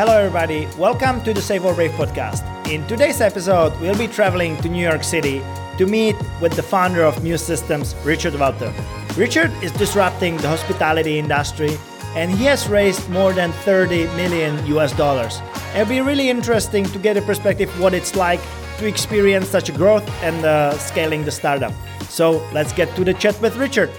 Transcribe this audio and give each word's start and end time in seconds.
Hello, 0.00 0.16
everybody. 0.16 0.66
Welcome 0.78 1.22
to 1.24 1.34
the 1.34 1.42
Save 1.42 1.66
or 1.66 1.74
Brave 1.74 1.90
podcast. 1.90 2.40
In 2.72 2.86
today's 2.86 3.20
episode, 3.20 3.78
we'll 3.82 3.98
be 3.98 4.08
traveling 4.08 4.56
to 4.62 4.68
New 4.70 4.82
York 4.82 5.04
City 5.04 5.42
to 5.76 5.84
meet 5.84 6.16
with 6.40 6.54
the 6.54 6.62
founder 6.62 7.02
of 7.02 7.22
Mews 7.22 7.42
Systems, 7.42 7.94
Richard 8.02 8.32
Valtr. 8.32 8.72
Richard 9.14 9.52
is 9.62 9.72
disrupting 9.72 10.38
the 10.38 10.48
hospitality 10.48 11.18
industry 11.18 11.76
and 12.16 12.30
he 12.30 12.44
has 12.44 12.66
raised 12.66 13.10
more 13.10 13.34
than 13.34 13.52
30 13.52 14.06
million 14.16 14.64
US 14.68 14.96
dollars. 14.96 15.38
It'll 15.74 15.84
be 15.84 16.00
really 16.00 16.30
interesting 16.30 16.86
to 16.86 16.98
get 16.98 17.18
a 17.18 17.20
perspective 17.20 17.68
what 17.78 17.92
it's 17.92 18.16
like 18.16 18.40
to 18.78 18.86
experience 18.86 19.48
such 19.48 19.68
a 19.68 19.72
growth 19.72 20.08
and 20.22 20.46
uh, 20.46 20.78
scaling 20.78 21.26
the 21.26 21.30
startup. 21.30 21.74
So 22.08 22.42
let's 22.54 22.72
get 22.72 22.88
to 22.96 23.04
the 23.04 23.12
chat 23.12 23.38
with 23.42 23.54
Richard. 23.56 23.90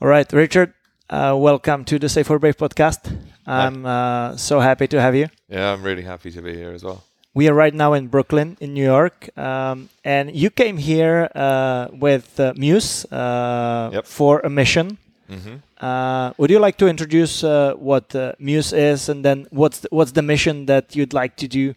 All 0.00 0.08
right, 0.08 0.32
Richard, 0.32 0.74
uh, 1.10 1.34
welcome 1.36 1.84
to 1.84 1.98
the 1.98 2.08
Safe 2.08 2.26
for 2.26 2.38
Brave 2.38 2.56
podcast. 2.56 3.16
I'm 3.46 3.84
uh, 3.84 4.36
so 4.36 4.60
happy 4.60 4.86
to 4.88 5.00
have 5.00 5.14
you. 5.14 5.28
Yeah, 5.48 5.72
I'm 5.72 5.82
really 5.82 6.02
happy 6.02 6.30
to 6.30 6.40
be 6.42 6.54
here 6.54 6.70
as 6.72 6.84
well. 6.84 7.02
We 7.34 7.48
are 7.48 7.54
right 7.54 7.74
now 7.74 7.92
in 7.94 8.08
Brooklyn, 8.08 8.56
in 8.60 8.74
New 8.74 8.84
York, 8.84 9.28
um, 9.38 9.88
and 10.04 10.34
you 10.34 10.50
came 10.50 10.76
here 10.78 11.28
uh, 11.34 11.88
with 11.92 12.38
uh, 12.40 12.54
Mews 12.56 13.04
uh, 13.12 13.90
Yep. 13.92 14.06
for 14.06 14.40
a 14.40 14.50
mission. 14.50 14.98
Uh, 15.80 16.32
would 16.38 16.50
you 16.50 16.58
like 16.58 16.76
to 16.76 16.88
introduce 16.88 17.44
uh, 17.44 17.74
what 17.76 18.12
uh, 18.16 18.32
Mews 18.40 18.72
is, 18.72 19.08
and 19.08 19.24
then 19.24 19.46
what's 19.50 19.78
the, 19.80 19.88
what's 19.92 20.10
the 20.12 20.22
mission 20.22 20.66
that 20.66 20.96
you'd 20.96 21.12
like 21.12 21.36
to 21.36 21.46
do 21.46 21.72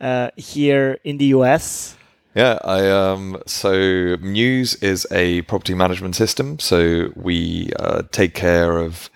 uh, 0.00 0.30
here 0.36 0.98
in 1.04 1.18
the 1.18 1.26
US? 1.36 1.96
Yeah, 2.34 2.58
I 2.64 2.90
um 2.90 3.40
so 3.46 4.16
Mews 4.20 4.74
is 4.76 5.06
a 5.12 5.42
property 5.42 5.74
management 5.74 6.16
system. 6.16 6.58
So 6.58 7.12
we 7.14 7.70
uh, 7.78 8.02
take 8.10 8.34
care 8.34 8.78
of 8.78 9.08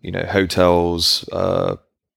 you 0.00 0.10
know 0.10 0.24
hotels, 0.24 1.28
uh, 1.32 1.76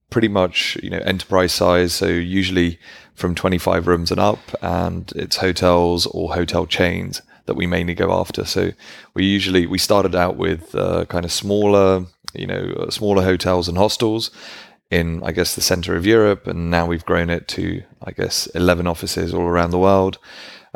pretty 0.10 0.30
much 0.30 0.78
you 0.82 0.90
know 0.90 1.00
enterprise 1.00 1.52
size. 1.52 1.94
So 1.94 2.08
usually 2.08 2.80
from 3.16 3.36
25 3.36 3.86
rooms 3.86 4.12
and 4.12 4.20
up, 4.20 4.40
and 4.62 5.12
it's 5.16 5.38
hotels 5.38 6.06
or 6.08 6.34
hotel 6.34 6.66
chains 6.68 7.22
that 7.46 7.56
we 7.56 7.68
mainly 7.68 7.94
go 7.94 8.14
after. 8.18 8.46
So 8.46 8.72
we 9.14 9.26
usually 9.26 9.68
we 9.68 9.78
started 9.78 10.16
out 10.16 10.38
with 10.38 10.74
uh, 10.74 11.04
kind 11.06 11.26
of 11.26 11.34
smaller 11.34 12.06
you 12.34 12.48
know 12.48 12.74
uh, 12.80 12.90
smaller 12.90 13.24
hotels 13.24 13.68
and 13.68 13.78
hostels 13.78 14.32
in 14.94 15.24
I 15.24 15.32
guess 15.32 15.56
the 15.56 15.62
center 15.62 15.96
of 15.96 16.06
Europe, 16.06 16.48
and 16.48 16.70
now 16.70 16.86
we've 16.86 17.06
grown 17.06 17.30
it 17.30 17.48
to 17.50 17.84
I 18.04 18.12
guess 18.12 18.48
eleven 18.48 18.88
offices 18.88 19.34
all 19.34 19.48
around 19.48 19.72
the 19.72 19.86
world, 19.90 20.18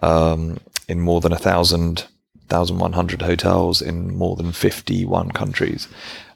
um, 0.01 0.57
in 0.87 0.99
more 0.99 1.21
than 1.21 1.33
a 1.33 1.43
thousand. 1.49 2.07
1,100 2.49 3.23
hotels 3.23 3.81
in 3.81 4.15
more 4.15 4.37
than 4.37 4.53
51 4.53 5.31
countries. 5.31 5.89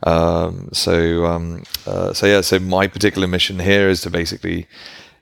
Um, 0.03 0.67
so, 0.73 1.25
um, 1.25 1.63
uh, 1.87 2.11
so 2.11 2.25
yeah. 2.27 2.41
So 2.41 2.59
my 2.59 2.87
particular 2.87 3.29
mission 3.29 3.59
here 3.59 3.87
is 3.87 4.01
to 4.01 4.09
basically, 4.09 4.67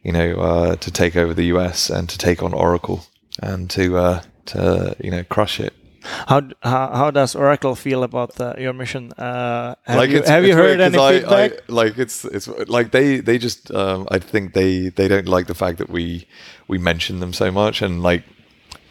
you 0.02 0.12
know, 0.12 0.32
uh, 0.40 0.76
to 0.78 0.90
take 0.90 1.16
over 1.16 1.36
the 1.36 1.46
US 1.54 1.92
and 1.92 2.10
to 2.10 2.18
take 2.18 2.42
on 2.42 2.54
Oracle 2.54 3.06
and 3.40 3.70
to 3.70 3.98
uh, 3.98 4.22
to 4.48 4.96
you 5.00 5.12
know 5.12 5.24
crush 5.24 5.60
it. 5.60 5.74
How 6.04 6.42
how, 6.62 6.88
how 6.94 7.12
does 7.12 7.36
Oracle 7.36 7.76
feel 7.76 8.04
about 8.04 8.40
uh, 8.40 8.54
your 8.58 8.74
mission? 8.74 9.12
Uh, 9.14 9.76
have 9.86 9.98
like 9.98 10.10
you, 10.10 10.22
have 10.24 10.46
you 10.46 10.56
heard 10.56 10.80
any 10.80 10.98
I- 10.98 11.20
feedback? 11.20 11.52
I, 11.52 11.58
like 11.68 11.98
it's 11.98 12.26
it's 12.26 12.48
like 12.68 12.92
they 12.92 13.20
they 13.20 13.38
just 13.38 13.72
um, 13.72 14.08
I 14.12 14.20
think 14.20 14.54
they 14.54 14.90
they 14.90 15.08
don't 15.08 15.28
like 15.28 15.48
the 15.48 15.56
fact 15.56 15.78
that 15.78 15.90
we 15.90 16.28
we 16.68 16.78
mention 16.78 17.20
them 17.20 17.34
so 17.34 17.52
much 17.52 17.82
and 17.82 18.02
like 18.02 18.24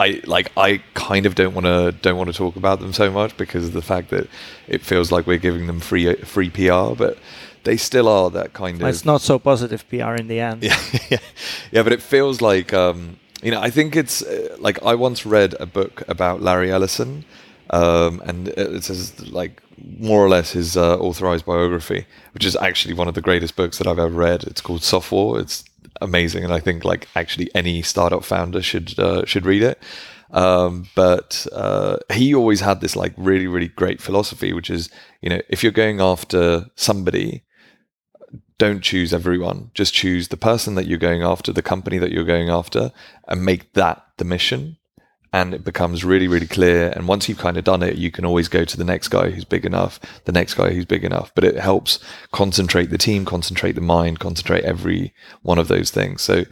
I 0.01 0.21
like 0.27 0.53
I 0.57 0.83
kind 0.95 1.27
of 1.27 1.35
don't 1.35 1.55
want 1.55 1.67
to 1.67 1.93
don't 2.03 2.17
want 2.17 2.31
to 2.31 2.37
talk 2.37 2.57
about 2.57 2.81
them 2.81 2.93
so 2.93 3.11
much 3.11 3.37
because 3.37 3.67
of 3.67 3.73
the 3.73 3.83
fact 3.83 4.11
that 4.11 4.29
it 4.69 4.83
feels 4.83 5.11
like 5.11 5.27
we're 5.27 5.39
giving 5.39 5.67
them 5.67 5.81
free 5.81 6.15
free 6.15 6.51
PR, 6.51 6.95
but 6.95 7.19
they 7.65 7.77
still 7.77 8.09
are 8.09 8.31
that 8.31 8.53
kind 8.53 8.81
of 8.81 8.89
it's 8.89 9.05
not 9.05 9.21
so 9.21 9.39
positive 9.39 9.89
PR 9.89 10.15
in 10.15 10.29
the 10.29 10.41
end. 10.41 10.63
yeah, 10.63 10.81
yeah, 11.11 11.19
yeah. 11.73 11.83
But 11.83 11.93
it 11.93 12.03
feels 12.03 12.41
like 12.41 12.73
um, 12.73 13.19
you 13.43 13.51
know. 13.51 13.61
I 13.61 13.71
think 13.71 13.97
it's 13.97 14.23
uh, 14.23 14.57
like 14.59 14.83
I 14.83 14.95
once 14.95 15.27
read 15.27 15.55
a 15.61 15.67
book 15.67 16.03
about 16.09 16.43
Larry 16.43 16.71
Ellison, 16.71 17.25
um, 17.71 18.23
and 18.25 18.49
it 18.49 18.85
says 18.85 19.29
like 19.31 19.63
more 19.99 20.25
or 20.25 20.29
less 20.29 20.53
his 20.53 20.77
uh, 20.77 20.99
authorized 20.99 21.47
biography, 21.47 22.07
which 22.33 22.45
is 22.45 22.57
actually 22.57 22.95
one 22.95 23.09
of 23.09 23.15
the 23.15 23.21
greatest 23.21 23.57
books 23.57 23.79
that 23.79 23.87
I've 23.87 23.99
ever 23.99 24.15
read. 24.15 24.45
It's 24.45 24.61
called 24.61 24.81
Softwar. 24.81 25.41
It's 25.41 25.65
amazing, 26.01 26.45
and 26.45 26.53
I 26.53 26.61
think 26.61 26.85
like 26.85 27.09
actually 27.15 27.51
any 27.55 27.83
startup 27.83 28.25
founder 28.25 28.63
should 28.63 28.99
uh, 28.99 29.25
should 29.25 29.47
read 29.47 29.63
it. 29.63 29.83
Um, 30.31 30.87
but 30.95 31.47
uh, 31.53 31.99
he 32.13 32.35
always 32.35 32.61
had 32.61 32.81
this 32.81 32.95
like 32.97 33.15
really 33.17 33.47
really 33.47 33.69
great 33.69 34.01
philosophy, 34.01 34.53
which 34.53 34.71
is 34.71 34.91
you 35.23 35.31
know 35.31 35.41
if 35.49 35.63
you're 35.63 35.73
going 35.73 36.01
after 36.01 36.67
somebody 36.75 37.43
don't 38.59 38.83
choose 38.83 39.15
everyone. 39.15 39.71
Just 39.73 39.95
choose 39.95 40.29
the 40.29 40.37
person 40.37 40.75
that 40.75 40.87
you're 40.87 40.99
going 40.99 41.23
after, 41.23 41.53
the 41.53 41.63
company 41.63 41.99
that 41.99 42.11
you're 42.11 42.25
going 42.25 42.51
after, 42.51 42.93
and 43.27 43.45
make 43.45 43.73
that 43.75 44.05
the 44.19 44.25
mission. 44.25 44.77
And 45.33 45.53
it 45.53 45.63
becomes 45.63 46.05
really, 46.05 46.27
really 46.27 46.47
clear. 46.47 46.91
And 46.97 47.07
once 47.07 47.29
you've 47.29 47.39
kind 47.39 47.57
of 47.57 47.65
done 47.65 47.83
it, 47.83 47.97
you 47.97 48.11
can 48.11 48.25
always 48.25 48.49
go 48.49 48.65
to 48.65 48.77
the 48.77 48.85
next 48.85 49.09
guy 49.09 49.31
who's 49.31 49.45
big 49.45 49.67
enough, 49.67 50.01
the 50.25 50.33
next 50.33 50.55
guy 50.55 50.73
who's 50.73 50.87
big 50.87 51.05
enough. 51.05 51.31
But 51.35 51.45
it 51.45 51.57
helps 51.57 51.99
concentrate 52.33 52.87
the 52.87 52.99
team, 52.99 53.25
concentrate 53.25 53.73
the 53.73 53.83
mind, 53.83 54.21
concentrate 54.21 54.65
every 54.65 55.13
one 55.43 55.59
of 55.59 55.69
those 55.69 55.91
things. 55.91 56.23
So 56.23 56.45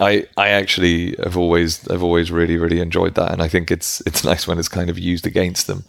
I, 0.00 0.26
I 0.38 0.48
actually 0.48 1.14
have 1.22 1.36
always, 1.36 1.86
I've 1.88 2.02
always 2.02 2.32
really, 2.32 2.56
really 2.56 2.80
enjoyed 2.80 3.14
that. 3.16 3.32
And 3.32 3.42
I 3.42 3.48
think 3.48 3.70
it's, 3.70 4.00
it's 4.06 4.24
nice 4.30 4.48
when 4.48 4.58
it's 4.58 4.68
kind 4.68 4.88
of 4.88 4.98
used 4.98 5.26
against 5.26 5.66
them 5.66 5.84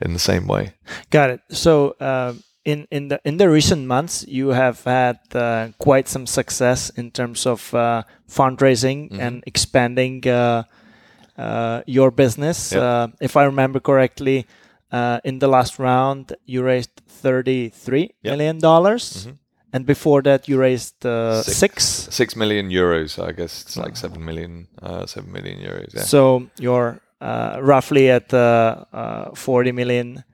in 0.00 0.12
the 0.12 0.20
same 0.20 0.46
way. 0.46 0.74
Got 1.10 1.30
it. 1.30 1.40
So 1.50 1.90
uh, 2.00 2.34
in 2.68 2.86
in 2.90 3.08
the 3.08 3.18
in 3.24 3.38
the 3.38 3.48
recent 3.48 3.86
months, 3.86 4.24
you 4.28 4.52
have 4.52 4.84
had 4.84 5.18
uh, 5.34 5.68
quite 5.78 6.08
some 6.08 6.26
success 6.26 6.90
in 6.96 7.10
terms 7.10 7.46
of 7.46 7.72
uh, 7.74 8.02
fundraising 8.28 9.08
Mm-hmm. 9.08 9.20
and 9.26 9.42
expanding 9.46 10.26
uh, 10.28 10.62
uh, 11.38 11.80
your 11.86 12.10
business. 12.10 12.72
Yeah. 12.72 12.82
Uh, 12.82 13.06
if 13.20 13.36
I 13.36 13.44
remember 13.44 13.80
correctly, 13.80 14.44
uh, 14.92 15.18
in 15.24 15.38
the 15.38 15.48
last 15.48 15.78
round, 15.78 16.32
you 16.46 16.62
raised 16.66 16.90
thirty 17.22 17.70
three 17.70 18.10
Yeah. 18.22 18.32
million 18.36 18.58
dollars, 18.60 19.28
and 19.72 19.86
before 19.86 20.22
that, 20.22 20.48
you 20.48 20.60
raised 20.60 21.06
uh, 21.06 21.42
Six. 21.42 21.56
six. 21.56 22.14
Six 22.14 22.36
million 22.36 22.70
euros. 22.70 23.18
I 23.18 23.32
guess 23.32 23.62
it's 23.62 23.76
like 23.76 23.96
seven 23.96 24.24
million, 24.24 24.66
uh, 24.82 25.06
seven 25.06 25.30
million 25.32 25.58
euros. 25.60 25.94
Yeah. 25.94 26.04
So 26.04 26.48
you're 26.58 27.00
uh, 27.20 27.58
roughly 27.62 28.10
at 28.10 28.30
40 28.30 29.72
million 29.72 30.24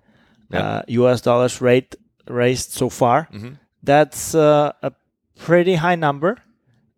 uh, 0.52 0.82
US 0.88 1.20
dollars 1.22 1.60
rate 1.60 1.94
raised 2.26 2.72
so 2.72 2.88
far. 2.88 3.28
Mm-hmm. 3.32 3.54
That's 3.82 4.34
uh, 4.34 4.72
a 4.82 4.92
pretty 5.38 5.74
high 5.74 5.96
number, 5.96 6.38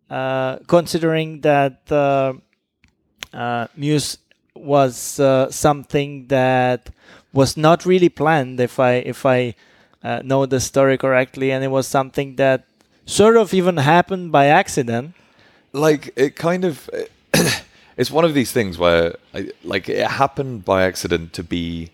uh, 0.09 0.57
considering 0.67 1.41
that 1.41 1.91
uh, 1.91 2.33
uh, 3.33 3.67
Mews 3.75 4.17
was 4.55 5.19
uh, 5.19 5.51
something 5.51 6.27
that 6.27 6.89
was 7.33 7.57
not 7.57 7.85
really 7.85 8.09
planned. 8.09 8.59
If 8.59 8.79
I 8.79 8.93
if 8.93 9.25
I 9.25 9.55
uh, 10.03 10.21
know 10.23 10.45
the 10.45 10.59
story 10.59 10.97
correctly, 10.97 11.51
and 11.51 11.63
it 11.63 11.69
was 11.69 11.87
something 11.87 12.37
that 12.37 12.65
sort 13.05 13.37
of 13.37 13.53
even 13.53 13.77
happened 13.77 14.31
by 14.31 14.45
accident. 14.47 15.13
like 15.73 16.13
it 16.15 16.35
kind 16.35 16.65
of 16.65 16.89
it's 17.97 18.11
one 18.11 18.25
of 18.25 18.33
these 18.33 18.51
things 18.51 18.77
where 18.77 19.15
I, 19.33 19.51
like 19.63 19.89
it 19.89 20.05
happened 20.07 20.65
by 20.65 20.83
accident 20.83 21.33
to 21.33 21.43
be 21.43 21.91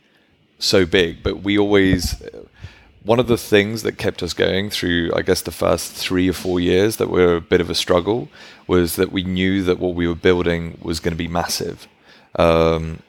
so 0.59 0.85
big 0.85 1.23
but 1.23 1.43
we 1.43 1.57
always 1.57 2.21
one 3.03 3.19
of 3.19 3.27
the 3.27 3.37
things 3.37 3.83
that 3.83 3.97
kept 3.97 4.23
us 4.23 4.33
going 4.33 4.69
through 4.69 5.11
i 5.15 5.21
guess 5.21 5.41
the 5.41 5.51
first 5.51 5.91
three 5.91 6.29
or 6.29 6.33
four 6.33 6.59
years 6.59 6.97
that 6.97 7.09
were 7.09 7.35
a 7.35 7.41
bit 7.41 7.61
of 7.61 7.69
a 7.69 7.75
struggle 7.75 8.29
was 8.67 8.95
that 8.95 9.11
we 9.11 9.23
knew 9.23 9.63
that 9.63 9.79
what 9.79 9.93
we 9.93 10.07
were 10.07 10.15
building 10.15 10.77
was 10.81 10.99
going 10.99 11.11
to 11.13 11.17
be 11.17 11.27
massive 11.27 11.87
um, 12.35 12.99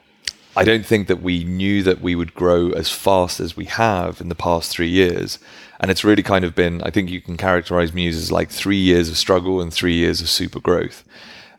I 0.57 0.63
don't 0.63 0.85
think 0.85 1.07
that 1.07 1.21
we 1.21 1.43
knew 1.43 1.83
that 1.83 1.99
we 1.99 2.15
would 2.15 2.33
grow 2.33 2.69
as 2.69 2.89
fast 2.89 3.41
as 3.41 3.57
we 3.57 3.65
have 3.65 4.21
in 4.21 4.29
the 4.29 4.35
past 4.35 4.71
three 4.71 4.87
years. 4.87 5.37
And 5.81 5.91
it's 5.91 6.05
really 6.05 6.23
kind 6.23 6.45
of 6.45 6.55
been, 6.55 6.81
I 6.83 6.91
think 6.91 7.09
you 7.09 7.19
can 7.19 7.35
characterize 7.35 7.93
Mews 7.93 8.15
as 8.15 8.31
like 8.31 8.49
three 8.49 8.77
years 8.77 9.09
of 9.09 9.17
struggle 9.17 9.59
and 9.59 9.73
three 9.73 9.95
years 9.95 10.21
of 10.21 10.29
super 10.29 10.61
growth. 10.61 11.03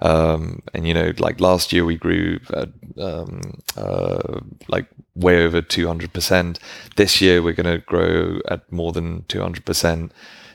Um, 0.07 0.63
and, 0.73 0.87
you 0.87 0.95
know, 0.95 1.13
like 1.19 1.41
last 1.41 1.73
year 1.73 1.85
we 1.85 1.97
grew 1.97 2.39
uh, 2.55 2.67
um, 3.01 3.41
uh, 3.77 4.41
like 4.69 4.87
way 5.17 5.45
over 5.45 5.61
200%. 5.61 6.59
This 6.95 7.21
year 7.21 7.43
we're 7.43 7.55
going 7.55 7.81
to 7.81 7.85
grow 7.85 8.39
at 8.49 8.71
more 8.71 8.93
than 8.93 9.23
200%. 9.23 10.11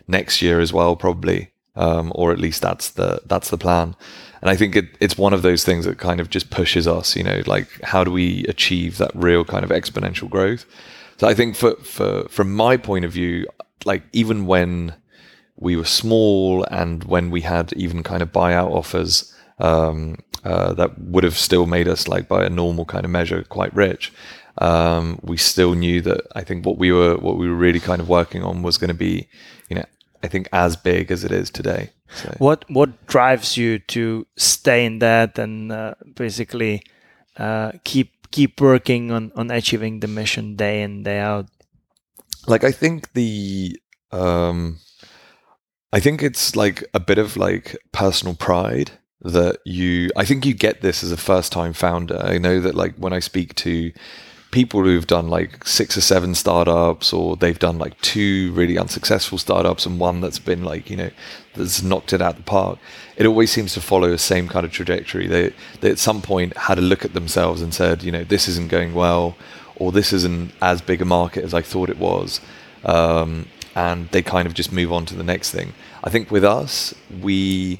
Next 0.07 0.41
year 0.41 0.59
as 0.61 0.71
well, 0.71 0.95
probably. 0.95 1.51
Um, 1.75 2.11
or 2.15 2.31
at 2.31 2.39
least 2.39 2.61
that's 2.61 2.89
the 2.91 3.21
that's 3.25 3.49
the 3.49 3.57
plan. 3.57 3.95
And 4.41 4.49
I 4.49 4.57
think 4.57 4.75
it, 4.75 4.89
it's 4.99 5.17
one 5.17 5.33
of 5.33 5.41
those 5.41 5.63
things 5.63 5.85
that 5.85 5.97
kind 5.97 6.19
of 6.19 6.29
just 6.29 6.49
pushes 6.49 6.85
us, 6.85 7.15
you 7.15 7.23
know, 7.23 7.41
like 7.45 7.67
how 7.81 8.03
do 8.03 8.11
we 8.11 8.43
achieve 8.49 8.97
that 8.97 9.11
real 9.13 9.45
kind 9.45 9.63
of 9.63 9.69
exponential 9.69 10.29
growth? 10.29 10.65
So 11.17 11.27
I 11.27 11.33
think 11.33 11.55
for, 11.55 11.75
for 11.75 12.27
from 12.27 12.53
my 12.53 12.75
point 12.75 13.05
of 13.05 13.11
view, 13.13 13.47
like 13.85 14.03
even 14.11 14.45
when 14.47 14.95
we 15.55 15.77
were 15.77 15.85
small 15.85 16.65
and 16.71 17.03
when 17.05 17.31
we 17.31 17.41
had 17.41 17.71
even 17.73 18.03
kind 18.03 18.21
of 18.21 18.31
buyout 18.31 18.71
offers 18.71 19.33
um, 19.61 20.17
uh, 20.43 20.73
that 20.73 20.99
would 20.99 21.23
have 21.23 21.37
still 21.37 21.65
made 21.65 21.87
us 21.87 22.07
like 22.07 22.27
by 22.27 22.43
a 22.43 22.49
normal 22.49 22.85
kind 22.85 23.05
of 23.05 23.11
measure 23.11 23.43
quite 23.43 23.73
rich. 23.75 24.11
Um, 24.57 25.19
we 25.21 25.37
still 25.37 25.75
knew 25.75 26.01
that 26.01 26.21
I 26.35 26.43
think 26.43 26.65
what 26.65 26.77
we 26.77 26.91
were 26.91 27.15
what 27.15 27.37
we 27.37 27.47
were 27.47 27.55
really 27.55 27.79
kind 27.79 28.01
of 28.01 28.09
working 28.09 28.43
on 28.43 28.63
was 28.63 28.77
going 28.77 28.89
to 28.89 28.93
be, 28.93 29.29
you 29.69 29.75
know, 29.75 29.85
I 30.23 30.27
think 30.27 30.49
as 30.51 30.75
big 30.75 31.11
as 31.11 31.23
it 31.23 31.31
is 31.31 31.49
today. 31.49 31.91
So. 32.15 32.35
What 32.39 32.65
what 32.69 33.05
drives 33.07 33.55
you 33.55 33.79
to 33.79 34.27
stay 34.35 34.85
in 34.85 34.99
that 34.99 35.39
and 35.39 35.71
uh, 35.71 35.93
basically 36.15 36.83
uh, 37.37 37.73
keep 37.83 38.29
keep 38.31 38.59
working 38.59 39.11
on 39.11 39.31
on 39.35 39.51
achieving 39.51 40.01
the 40.01 40.07
mission 40.07 40.55
day 40.55 40.81
in 40.81 41.03
day 41.03 41.19
out? 41.19 41.47
Like 42.47 42.63
I 42.63 42.71
think 42.71 43.13
the 43.13 43.79
um, 44.11 44.79
I 45.93 45.99
think 45.99 46.21
it's 46.23 46.55
like 46.55 46.83
a 46.93 46.99
bit 46.99 47.17
of 47.17 47.37
like 47.37 47.77
personal 47.93 48.35
pride 48.35 48.91
that 49.23 49.59
you 49.65 50.09
I 50.15 50.25
think 50.25 50.45
you 50.45 50.53
get 50.53 50.81
this 50.81 51.03
as 51.03 51.11
a 51.11 51.17
first 51.17 51.51
time 51.51 51.73
founder. 51.73 52.19
I 52.21 52.37
know 52.37 52.59
that 52.59 52.75
like 52.75 52.95
when 52.95 53.13
I 53.13 53.19
speak 53.19 53.55
to 53.55 53.91
people 54.51 54.83
who've 54.83 55.07
done 55.07 55.29
like 55.29 55.65
six 55.65 55.95
or 55.97 56.01
seven 56.01 56.35
startups 56.35 57.13
or 57.13 57.37
they've 57.37 57.59
done 57.59 57.79
like 57.79 57.99
two 58.01 58.51
really 58.51 58.77
unsuccessful 58.77 59.37
startups 59.37 59.85
and 59.85 59.97
one 59.97 60.19
that's 60.19 60.39
been 60.39 60.63
like 60.63 60.89
you 60.89 60.97
know 60.97 61.09
that's 61.53 61.81
knocked 61.81 62.11
it 62.11 62.21
out 62.21 62.35
the 62.35 62.43
park 62.43 62.77
it 63.15 63.25
always 63.25 63.49
seems 63.49 63.73
to 63.73 63.79
follow 63.79 64.09
the 64.09 64.17
same 64.17 64.49
kind 64.49 64.65
of 64.65 64.71
trajectory 64.71 65.25
they, 65.25 65.53
they 65.79 65.89
at 65.89 65.97
some 65.97 66.21
point 66.21 66.55
had 66.57 66.77
a 66.77 66.81
look 66.81 67.05
at 67.05 67.13
themselves 67.13 67.61
and 67.61 67.73
said 67.73 68.03
you 68.03 68.11
know 68.11 68.25
this 68.25 68.49
isn't 68.49 68.69
going 68.69 68.93
well 68.93 69.37
or 69.77 69.91
this 69.93 70.11
isn't 70.11 70.51
as 70.61 70.81
big 70.81 71.01
a 71.01 71.05
market 71.05 71.45
as 71.45 71.53
i 71.53 71.61
thought 71.61 71.89
it 71.89 71.97
was 71.97 72.41
um, 72.83 73.47
and 73.73 74.09
they 74.09 74.21
kind 74.21 74.47
of 74.47 74.53
just 74.53 74.71
move 74.71 74.91
on 74.91 75.05
to 75.05 75.15
the 75.15 75.23
next 75.23 75.51
thing 75.51 75.73
i 76.03 76.09
think 76.09 76.29
with 76.29 76.43
us 76.43 76.93
we 77.21 77.79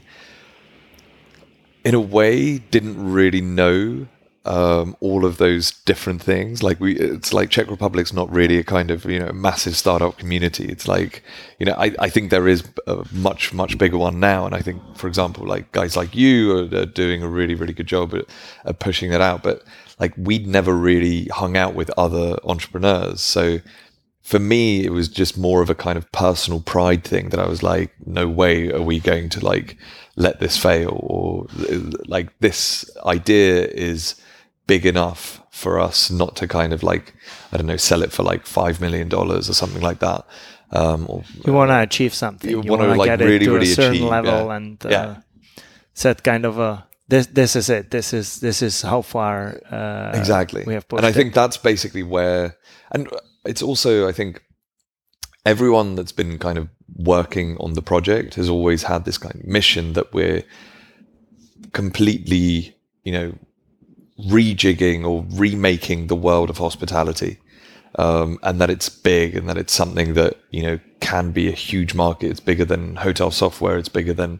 in 1.83 1.95
a 1.95 1.99
way 1.99 2.59
didn't 2.59 3.11
really 3.11 3.41
know 3.41 4.07
um, 4.43 4.95
all 5.01 5.23
of 5.23 5.37
those 5.37 5.71
different 5.71 6.21
things. 6.21 6.63
Like 6.63 6.79
we, 6.79 6.97
it's 6.97 7.31
like 7.31 7.51
Czech 7.51 7.69
Republic's 7.69 8.11
not 8.11 8.31
really 8.31 8.57
a 8.57 8.63
kind 8.63 8.89
of 8.89 9.05
you 9.05 9.19
know 9.19 9.31
massive 9.31 9.77
startup 9.77 10.17
community. 10.17 10.65
It's 10.65 10.87
like 10.87 11.23
you 11.59 11.65
know 11.65 11.73
I, 11.73 11.93
I 11.99 12.09
think 12.09 12.31
there 12.31 12.47
is 12.47 12.63
a 12.87 13.05
much 13.11 13.53
much 13.53 13.77
bigger 13.77 13.97
one 13.97 14.19
now, 14.19 14.45
and 14.45 14.55
I 14.55 14.61
think 14.61 14.81
for 14.95 15.07
example 15.07 15.45
like 15.45 15.71
guys 15.71 15.95
like 15.95 16.15
you 16.15 16.57
are, 16.57 16.75
are 16.75 16.85
doing 16.85 17.21
a 17.21 17.27
really 17.27 17.55
really 17.55 17.73
good 17.73 17.87
job 17.87 18.15
at, 18.15 18.25
at 18.65 18.79
pushing 18.79 19.11
that 19.11 19.21
out. 19.21 19.43
But 19.43 19.63
like 19.99 20.13
we'd 20.17 20.47
never 20.47 20.73
really 20.73 21.25
hung 21.25 21.55
out 21.55 21.75
with 21.75 21.91
other 21.97 22.37
entrepreneurs, 22.43 23.21
so 23.21 23.59
for 24.23 24.39
me, 24.39 24.85
it 24.85 24.91
was 24.91 25.07
just 25.09 25.37
more 25.37 25.61
of 25.61 25.69
a 25.69 25.75
kind 25.75 25.97
of 25.97 26.09
personal 26.11 26.61
pride 26.61 27.03
thing 27.03 27.29
that 27.29 27.39
I 27.39 27.47
was 27.47 27.63
like, 27.63 27.91
no 28.05 28.29
way 28.29 28.71
are 28.71 28.81
we 28.81 28.99
going 28.99 29.29
to 29.29 29.43
like 29.43 29.77
let 30.15 30.39
this 30.39 30.57
fail 30.57 30.97
or 31.03 31.47
like 32.05 32.37
this 32.39 32.89
idea 33.05 33.65
is 33.67 34.15
big 34.67 34.85
enough 34.85 35.41
for 35.51 35.79
us 35.79 36.09
not 36.09 36.35
to 36.37 36.47
kind 36.47 36.73
of 36.73 36.83
like 36.83 37.13
I 37.51 37.57
don't 37.57 37.67
know 37.67 37.77
sell 37.77 38.01
it 38.03 38.11
for 38.11 38.23
like 38.23 38.45
five 38.45 38.81
million 38.81 39.09
dollars 39.09 39.49
or 39.49 39.53
something 39.53 39.81
like 39.81 39.99
that. 39.99 40.25
Um, 40.73 41.05
or, 41.09 41.23
you 41.45 41.53
want 41.53 41.69
to 41.69 41.81
achieve 41.81 42.13
something. 42.13 42.49
You, 42.49 42.61
want 42.61 42.81
to 42.81 42.95
like 42.95 43.07
get 43.07 43.19
really, 43.19 43.35
it 43.35 43.39
to 43.45 43.53
really 43.53 43.71
a 43.71 43.75
certain 43.75 43.95
achieve, 43.95 44.09
level 44.09 44.47
yeah. 44.47 44.55
and 44.55 44.85
uh, 44.85 44.89
yeah. 44.89 45.15
set 45.93 46.23
kind 46.23 46.45
of 46.45 46.59
a 46.59 46.87
this 47.11 47.27
this 47.27 47.55
is 47.55 47.69
it. 47.69 47.91
This 47.91 48.13
is 48.13 48.39
this 48.39 48.61
is 48.61 48.81
how 48.81 49.01
far 49.01 49.59
uh, 49.69 50.11
exactly 50.17 50.63
we 50.65 50.73
have 50.73 50.87
pushed. 50.87 50.99
And 50.99 51.05
I 51.05 51.09
it. 51.09 51.15
think 51.15 51.33
that's 51.33 51.57
basically 51.57 52.03
where, 52.03 52.57
and 52.91 53.09
it's 53.45 53.61
also 53.61 54.07
I 54.07 54.13
think 54.13 54.41
everyone 55.45 55.95
that's 55.95 56.13
been 56.13 56.39
kind 56.39 56.57
of 56.57 56.69
working 56.95 57.57
on 57.59 57.73
the 57.73 57.81
project 57.81 58.35
has 58.35 58.49
always 58.49 58.83
had 58.83 59.05
this 59.05 59.17
kind 59.17 59.35
of 59.35 59.45
mission 59.45 59.93
that 59.93 60.13
we're 60.13 60.43
completely, 61.73 62.75
you 63.03 63.11
know, 63.11 63.33
rejigging 64.27 65.05
or 65.05 65.25
remaking 65.31 66.07
the 66.07 66.15
world 66.15 66.49
of 66.49 66.57
hospitality. 66.57 67.37
Um, 67.95 68.39
and 68.41 68.61
that 68.61 68.69
it's 68.69 68.87
big 68.87 69.35
and 69.35 69.49
that 69.49 69.57
it's 69.57 69.73
something 69.73 70.13
that, 70.13 70.37
you 70.49 70.63
know, 70.63 70.79
can 71.01 71.31
be 71.31 71.49
a 71.49 71.51
huge 71.51 71.93
market. 71.93 72.31
It's 72.31 72.39
bigger 72.39 72.63
than 72.63 72.95
hotel 72.95 73.31
software. 73.31 73.77
It's 73.77 73.89
bigger 73.89 74.13
than 74.13 74.39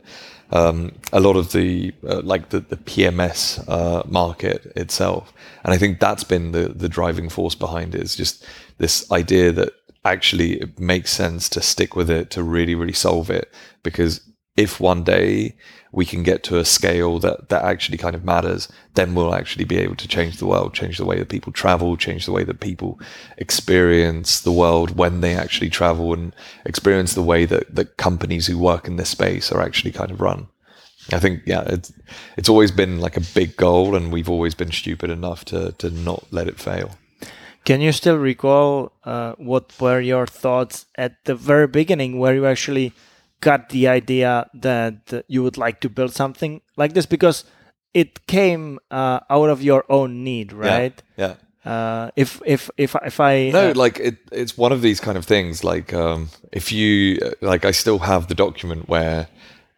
um, 0.52 0.94
a 1.12 1.20
lot 1.20 1.36
of 1.36 1.52
the, 1.52 1.94
uh, 2.08 2.22
like 2.22 2.50
the, 2.50 2.62
the 2.62 2.78
PMS 2.78 3.68
uh, 3.68 4.04
market 4.08 4.72
itself. 4.78 5.34
And 5.66 5.74
I 5.74 5.78
think 5.78 6.00
that's 6.00 6.24
been 6.24 6.54
the, 6.54 6.70
the 6.70 6.88
driving 6.88 7.28
force 7.28 7.56
behind 7.56 7.94
it 7.94 8.02
is 8.02 8.16
just 8.16 8.46
this 8.78 9.10
idea 9.12 9.52
that 9.52 9.74
actually 10.04 10.54
it 10.62 10.80
makes 10.80 11.12
sense 11.12 11.50
to 11.50 11.62
stick 11.62 11.96
with 11.96 12.10
it 12.10 12.30
to 12.32 12.44
really, 12.44 12.76
really 12.76 12.94
solve 12.94 13.30
it. 13.30 13.52
Because 13.84 14.22
if 14.58 14.80
one 14.80 15.04
day 15.04 15.56
we 15.94 16.06
can 16.06 16.24
get 16.24 16.44
to 16.44 16.58
a 16.58 16.66
scale 16.66 17.20
that, 17.20 17.50
that 17.50 17.64
actually 17.64 17.98
kind 17.98 18.16
of 18.16 18.24
matters, 18.24 18.68
then 18.96 19.14
we'll 19.14 19.36
actually 19.36 19.66
be 19.66 19.78
able 19.78 19.96
to 19.96 20.08
change 20.08 20.38
the 20.38 20.46
world, 20.46 20.74
change 20.74 20.98
the 20.98 21.06
way 21.06 21.18
that 21.18 21.30
people 21.30 21.52
travel, 21.52 21.98
change 21.98 22.26
the 22.26 22.32
way 22.32 22.44
that 22.44 22.60
people 22.60 23.00
experience 23.38 24.42
the 24.42 24.52
world 24.52 24.98
when 24.98 25.22
they 25.22 25.36
actually 25.36 25.70
travel 25.70 26.14
and 26.14 26.34
experience 26.66 27.14
the 27.14 27.22
way 27.22 27.46
that, 27.46 27.74
that 27.76 27.98
companies 27.98 28.48
who 28.48 28.58
work 28.58 28.88
in 28.88 28.96
this 28.96 29.10
space 29.10 29.52
are 29.52 29.62
actually 29.62 29.92
kind 29.92 30.12
of 30.12 30.22
run. 30.22 30.48
I 31.12 31.20
think, 31.20 31.42
yeah, 31.46 31.64
it's, 31.66 31.92
it's 32.38 32.50
always 32.50 32.72
been 32.72 33.00
like 33.00 33.18
a 33.18 33.34
big 33.34 33.58
goal 33.58 33.96
and 33.96 34.12
we've 34.12 34.30
always 34.30 34.54
been 34.54 34.72
stupid 34.72 35.10
enough 35.10 35.44
to, 35.46 35.72
to 35.74 35.90
not 35.90 36.26
let 36.32 36.48
it 36.48 36.60
fail. 36.60 36.92
Can 37.64 37.82
you 37.82 37.92
still 37.92 38.18
recall 38.18 38.92
uh, 39.04 39.34
what 39.38 39.80
were 39.80 40.00
your 40.00 40.26
thoughts 40.26 40.86
at 40.96 41.24
the 41.26 41.36
very 41.36 41.68
beginning, 41.68 42.18
where 42.18 42.34
you 42.34 42.46
actually 42.46 42.94
got 43.40 43.70
the 43.70 43.88
idea 43.88 44.50
that 44.54 45.24
you 45.28 45.44
would 45.44 45.58
like 45.58 45.80
to 45.82 45.90
build 45.90 46.14
something 46.14 46.62
like 46.76 46.94
this? 46.94 47.06
Because 47.06 47.46
it 47.94 48.26
came 48.26 48.80
uh, 48.90 49.20
out 49.30 49.50
of 49.50 49.62
your 49.62 49.86
own 49.90 50.24
need, 50.24 50.54
right? 50.54 51.02
Yeah. 51.18 51.36
yeah. 51.66 51.72
Uh, 51.72 52.10
if 52.16 52.42
if 52.44 52.72
if 52.78 52.96
if 53.06 53.20
I 53.20 53.52
no, 53.52 53.70
uh, 53.70 53.74
like 53.76 54.00
it, 54.00 54.18
it's 54.32 54.58
one 54.58 54.72
of 54.72 54.82
these 54.82 55.00
kind 55.00 55.16
of 55.16 55.26
things. 55.26 55.64
Like 55.64 55.94
um, 55.94 56.30
if 56.52 56.72
you 56.72 57.20
like, 57.42 57.66
I 57.66 57.72
still 57.72 58.00
have 58.00 58.28
the 58.28 58.34
document 58.34 58.90
where 58.90 59.28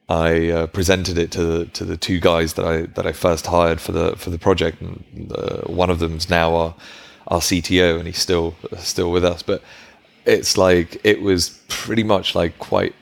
I 0.07 0.49
uh, 0.49 0.67
presented 0.67 1.17
it 1.17 1.31
to 1.31 1.43
the, 1.43 1.65
to 1.65 1.83
the 1.83 1.97
two 1.97 2.21
guys 2.21 2.53
that 2.53 2.65
I 2.65 2.83
that 2.83 3.05
I 3.05 3.11
first 3.11 3.47
hired 3.47 3.81
for 3.81 3.91
the 3.91 4.15
for 4.15 4.29
the 4.29 4.39
project, 4.39 4.81
and 4.81 5.33
uh, 5.35 5.63
one 5.63 5.89
of 5.89 5.99
them's 5.99 6.29
now 6.29 6.55
our 6.55 6.75
our 7.27 7.39
CTO, 7.39 7.97
and 7.97 8.07
he's 8.07 8.19
still 8.19 8.55
still 8.77 9.11
with 9.11 9.25
us. 9.25 9.43
But 9.43 9.61
it's 10.25 10.57
like 10.57 10.99
it 11.03 11.21
was 11.21 11.61
pretty 11.67 12.03
much 12.03 12.35
like 12.35 12.57
quite 12.59 12.95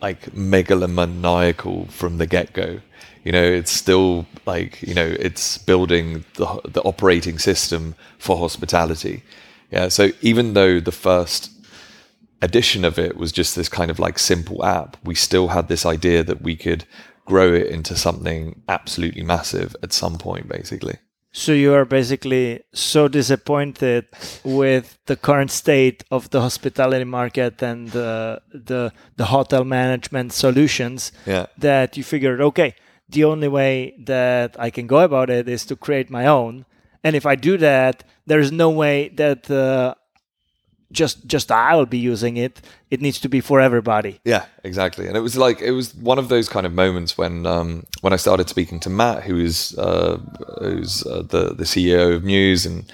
like 0.00 0.22
megalomaniacal 0.32 1.90
from 1.90 2.18
the 2.18 2.26
get 2.26 2.52
go. 2.52 2.80
You 3.24 3.32
know, 3.32 3.42
it's 3.42 3.72
still 3.72 4.26
like 4.46 4.82
you 4.82 4.94
know 4.94 5.06
it's 5.06 5.58
building 5.58 6.24
the 6.34 6.60
the 6.64 6.82
operating 6.82 7.38
system 7.38 7.94
for 8.18 8.36
hospitality. 8.38 9.22
Yeah, 9.70 9.88
so 9.88 10.10
even 10.20 10.54
though 10.54 10.78
the 10.78 10.92
first 10.92 11.50
edition 12.42 12.84
of 12.84 12.98
it 12.98 13.16
was 13.16 13.32
just 13.32 13.56
this 13.56 13.68
kind 13.68 13.90
of 13.90 13.98
like 13.98 14.18
simple 14.18 14.64
app, 14.64 14.96
we 15.04 15.14
still 15.14 15.48
had 15.48 15.68
this 15.68 15.84
idea 15.86 16.22
that 16.22 16.42
we 16.42 16.54
could 16.54 16.84
grow 17.24 17.52
it 17.52 17.66
into 17.66 17.96
something 17.96 18.62
absolutely 18.68 19.22
massive 19.22 19.74
at 19.82 19.92
some 19.92 20.16
point, 20.18 20.48
basically. 20.48 20.98
So 21.38 21.52
you 21.52 21.74
are 21.74 21.84
basically 21.84 22.62
so 22.72 23.08
disappointed 23.08 24.06
with 24.42 24.96
the 25.04 25.16
current 25.16 25.50
state 25.50 26.02
of 26.10 26.30
the 26.30 26.40
hospitality 26.40 27.04
market 27.04 27.62
and 27.62 27.90
the 27.90 28.40
the, 28.54 28.90
the 29.16 29.26
hotel 29.26 29.62
management 29.62 30.32
solutions 30.32 31.12
yeah. 31.26 31.44
that 31.58 31.94
you 31.98 32.04
figured, 32.04 32.40
okay, 32.40 32.74
the 33.10 33.24
only 33.24 33.48
way 33.48 33.94
that 34.06 34.56
I 34.58 34.70
can 34.70 34.86
go 34.86 35.00
about 35.00 35.28
it 35.28 35.46
is 35.46 35.66
to 35.66 35.76
create 35.76 36.08
my 36.08 36.26
own. 36.26 36.64
And 37.04 37.14
if 37.14 37.26
I 37.26 37.34
do 37.34 37.58
that, 37.58 38.02
there's 38.24 38.50
no 38.50 38.70
way 38.70 39.10
that 39.16 39.50
uh, 39.50 39.94
just 40.92 41.26
just 41.26 41.50
I 41.50 41.74
will 41.74 41.86
be 41.86 41.98
using 41.98 42.36
it. 42.36 42.60
It 42.90 43.00
needs 43.00 43.20
to 43.20 43.28
be 43.28 43.40
for 43.40 43.60
everybody. 43.60 44.20
Yeah, 44.24 44.46
exactly. 44.62 45.06
And 45.06 45.16
it 45.16 45.20
was 45.20 45.36
like 45.36 45.60
it 45.60 45.72
was 45.72 45.94
one 45.94 46.18
of 46.18 46.28
those 46.28 46.48
kind 46.48 46.66
of 46.66 46.72
moments 46.72 47.18
when 47.18 47.46
um, 47.46 47.86
when 48.00 48.12
I 48.12 48.16
started 48.16 48.48
speaking 48.48 48.80
to 48.80 48.90
Matt, 48.90 49.24
who 49.24 49.38
is 49.38 49.76
uh, 49.78 50.18
who's 50.60 51.04
uh, 51.06 51.22
the 51.22 51.54
the 51.54 51.64
CEO 51.64 52.14
of 52.14 52.24
Mews 52.24 52.66
and 52.66 52.90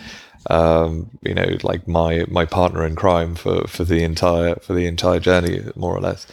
um, 0.48 1.10
you 1.22 1.34
know 1.34 1.56
like 1.62 1.86
my 1.86 2.24
my 2.28 2.46
partner 2.46 2.84
in 2.86 2.96
crime 2.96 3.34
for 3.34 3.66
for 3.68 3.84
the 3.84 4.02
entire 4.02 4.56
for 4.56 4.74
the 4.74 4.86
entire 4.86 5.20
journey, 5.20 5.62
more 5.76 5.94
or 5.94 6.00
less. 6.00 6.26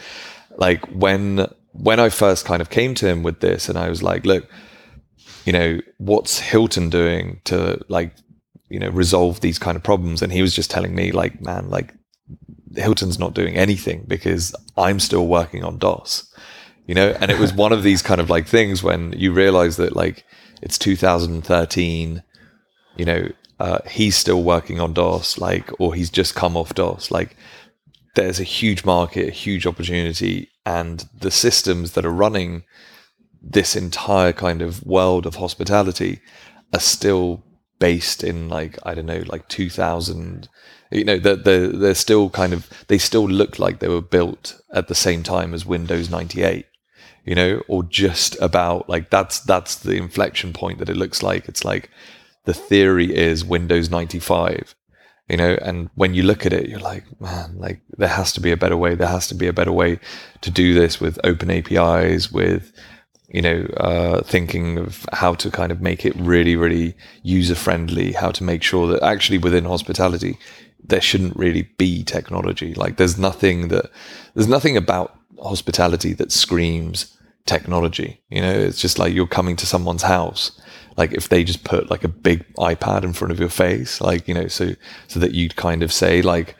Like 0.56 0.84
when 0.86 1.46
when 1.72 2.00
I 2.00 2.08
first 2.08 2.46
kind 2.46 2.62
of 2.62 2.70
came 2.70 2.94
to 2.96 3.06
him 3.06 3.22
with 3.22 3.40
this, 3.40 3.68
and 3.68 3.78
I 3.78 3.88
was 3.88 4.02
like, 4.02 4.24
look. 4.24 4.48
You 5.46 5.54
know 5.54 5.80
what's 5.96 6.38
Hilton 6.38 6.90
doing 6.90 7.40
to 7.44 7.80
like 7.88 8.14
you 8.70 8.78
know 8.78 8.88
resolve 8.88 9.40
these 9.40 9.58
kind 9.58 9.76
of 9.76 9.82
problems. 9.82 10.22
And 10.22 10.32
he 10.32 10.40
was 10.40 10.54
just 10.54 10.70
telling 10.70 10.94
me 10.94 11.12
like 11.12 11.40
man 11.42 11.68
like 11.68 11.94
hilton's 12.76 13.18
not 13.18 13.34
doing 13.34 13.56
anything 13.56 14.04
because 14.06 14.54
i'm 14.76 15.00
still 15.00 15.26
working 15.26 15.64
on 15.64 15.78
dos. 15.78 16.32
You 16.86 16.94
know 16.94 17.14
and 17.20 17.30
it 17.30 17.38
was 17.38 17.52
one 17.52 17.72
of 17.72 17.82
these 17.82 18.00
kind 18.00 18.20
of 18.20 18.30
like 18.30 18.46
things 18.46 18.82
when 18.82 19.12
you 19.12 19.32
realize 19.32 19.76
that 19.76 19.94
like 19.94 20.24
it's 20.62 20.78
2013 20.78 22.22
you 22.96 23.04
know 23.04 23.28
uh, 23.58 23.78
he's 23.90 24.16
still 24.16 24.42
working 24.42 24.80
on 24.80 24.94
dos 24.94 25.36
like 25.36 25.70
or 25.78 25.94
he's 25.94 26.10
just 26.10 26.34
come 26.34 26.56
off 26.56 26.74
dos. 26.74 27.10
Like 27.10 27.36
there's 28.14 28.40
a 28.40 28.44
huge 28.44 28.84
market 28.84 29.28
a 29.28 29.32
huge 29.32 29.66
opportunity 29.66 30.48
and 30.64 31.06
the 31.18 31.30
systems 31.30 31.92
that 31.92 32.06
are 32.06 32.10
running 32.10 32.62
this 33.42 33.74
entire 33.74 34.32
kind 34.32 34.62
of 34.62 34.84
world 34.84 35.26
of 35.26 35.36
hospitality 35.36 36.20
are 36.72 36.80
still 36.80 37.42
based 37.80 38.22
in 38.22 38.48
like 38.48 38.78
I 38.84 38.94
don't 38.94 39.06
know, 39.06 39.24
like 39.26 39.48
2000. 39.48 40.48
You 40.92 41.04
know, 41.04 41.18
they're, 41.18 41.36
they're, 41.36 41.68
they're 41.68 41.94
still 41.94 42.30
kind 42.30 42.52
of 42.52 42.68
they 42.86 42.98
still 42.98 43.28
look 43.28 43.58
like 43.58 43.80
they 43.80 43.88
were 43.88 44.00
built 44.00 44.60
at 44.72 44.88
the 44.88 44.94
same 44.94 45.22
time 45.24 45.54
as 45.54 45.66
Windows 45.66 46.10
98. 46.10 46.66
You 47.24 47.34
know, 47.34 47.62
or 47.68 47.82
just 47.82 48.40
about 48.40 48.88
like 48.88 49.10
that's 49.10 49.40
that's 49.40 49.74
the 49.74 49.96
inflection 49.96 50.52
point 50.52 50.78
that 50.78 50.88
it 50.88 50.96
looks 50.96 51.22
like. 51.22 51.48
It's 51.48 51.64
like 51.64 51.90
the 52.44 52.54
theory 52.54 53.14
is 53.14 53.44
Windows 53.44 53.90
95 53.90 54.74
you 55.30 55.36
know 55.36 55.56
and 55.62 55.88
when 55.94 56.12
you 56.12 56.24
look 56.24 56.44
at 56.44 56.52
it 56.52 56.68
you're 56.68 56.80
like 56.80 57.04
man 57.20 57.56
like 57.56 57.80
there 57.96 58.08
has 58.08 58.32
to 58.32 58.40
be 58.40 58.50
a 58.50 58.56
better 58.56 58.76
way 58.76 58.94
there 58.96 59.06
has 59.06 59.28
to 59.28 59.34
be 59.34 59.46
a 59.46 59.52
better 59.52 59.72
way 59.72 59.98
to 60.40 60.50
do 60.50 60.74
this 60.74 61.00
with 61.00 61.18
open 61.22 61.50
apis 61.50 62.32
with 62.32 62.72
you 63.30 63.42
know 63.42 63.64
uh, 63.76 64.22
thinking 64.22 64.78
of 64.78 65.06
how 65.12 65.34
to 65.34 65.50
kind 65.50 65.72
of 65.72 65.80
make 65.80 66.04
it 66.04 66.14
really 66.16 66.56
really 66.56 66.96
user 67.22 67.54
friendly 67.54 68.12
how 68.12 68.30
to 68.30 68.44
make 68.44 68.62
sure 68.62 68.86
that 68.88 69.02
actually 69.02 69.38
within 69.38 69.64
hospitality 69.64 70.38
there 70.82 71.00
shouldn't 71.00 71.36
really 71.36 71.62
be 71.76 72.02
technology. 72.02 72.74
Like 72.74 72.96
there's 72.96 73.18
nothing 73.18 73.68
that 73.68 73.90
there's 74.34 74.48
nothing 74.48 74.76
about 74.76 75.16
hospitality 75.42 76.12
that 76.14 76.32
screams 76.32 77.16
technology. 77.46 78.20
You 78.30 78.42
know 78.42 78.52
it's 78.52 78.80
just 78.80 78.98
like 78.98 79.14
you're 79.14 79.26
coming 79.26 79.56
to 79.56 79.66
someone's 79.66 80.02
house. 80.02 80.60
Like 80.96 81.12
if 81.12 81.28
they 81.28 81.44
just 81.44 81.64
put 81.64 81.90
like 81.90 82.04
a 82.04 82.08
big 82.08 82.44
iPad 82.54 83.04
in 83.04 83.12
front 83.12 83.32
of 83.32 83.40
your 83.40 83.48
face, 83.48 84.00
like, 84.00 84.28
you 84.28 84.34
know, 84.34 84.48
so, 84.48 84.74
so 85.06 85.20
that 85.20 85.32
you'd 85.32 85.56
kind 85.56 85.82
of 85.82 85.92
say 85.92 86.20
like, 86.20 86.56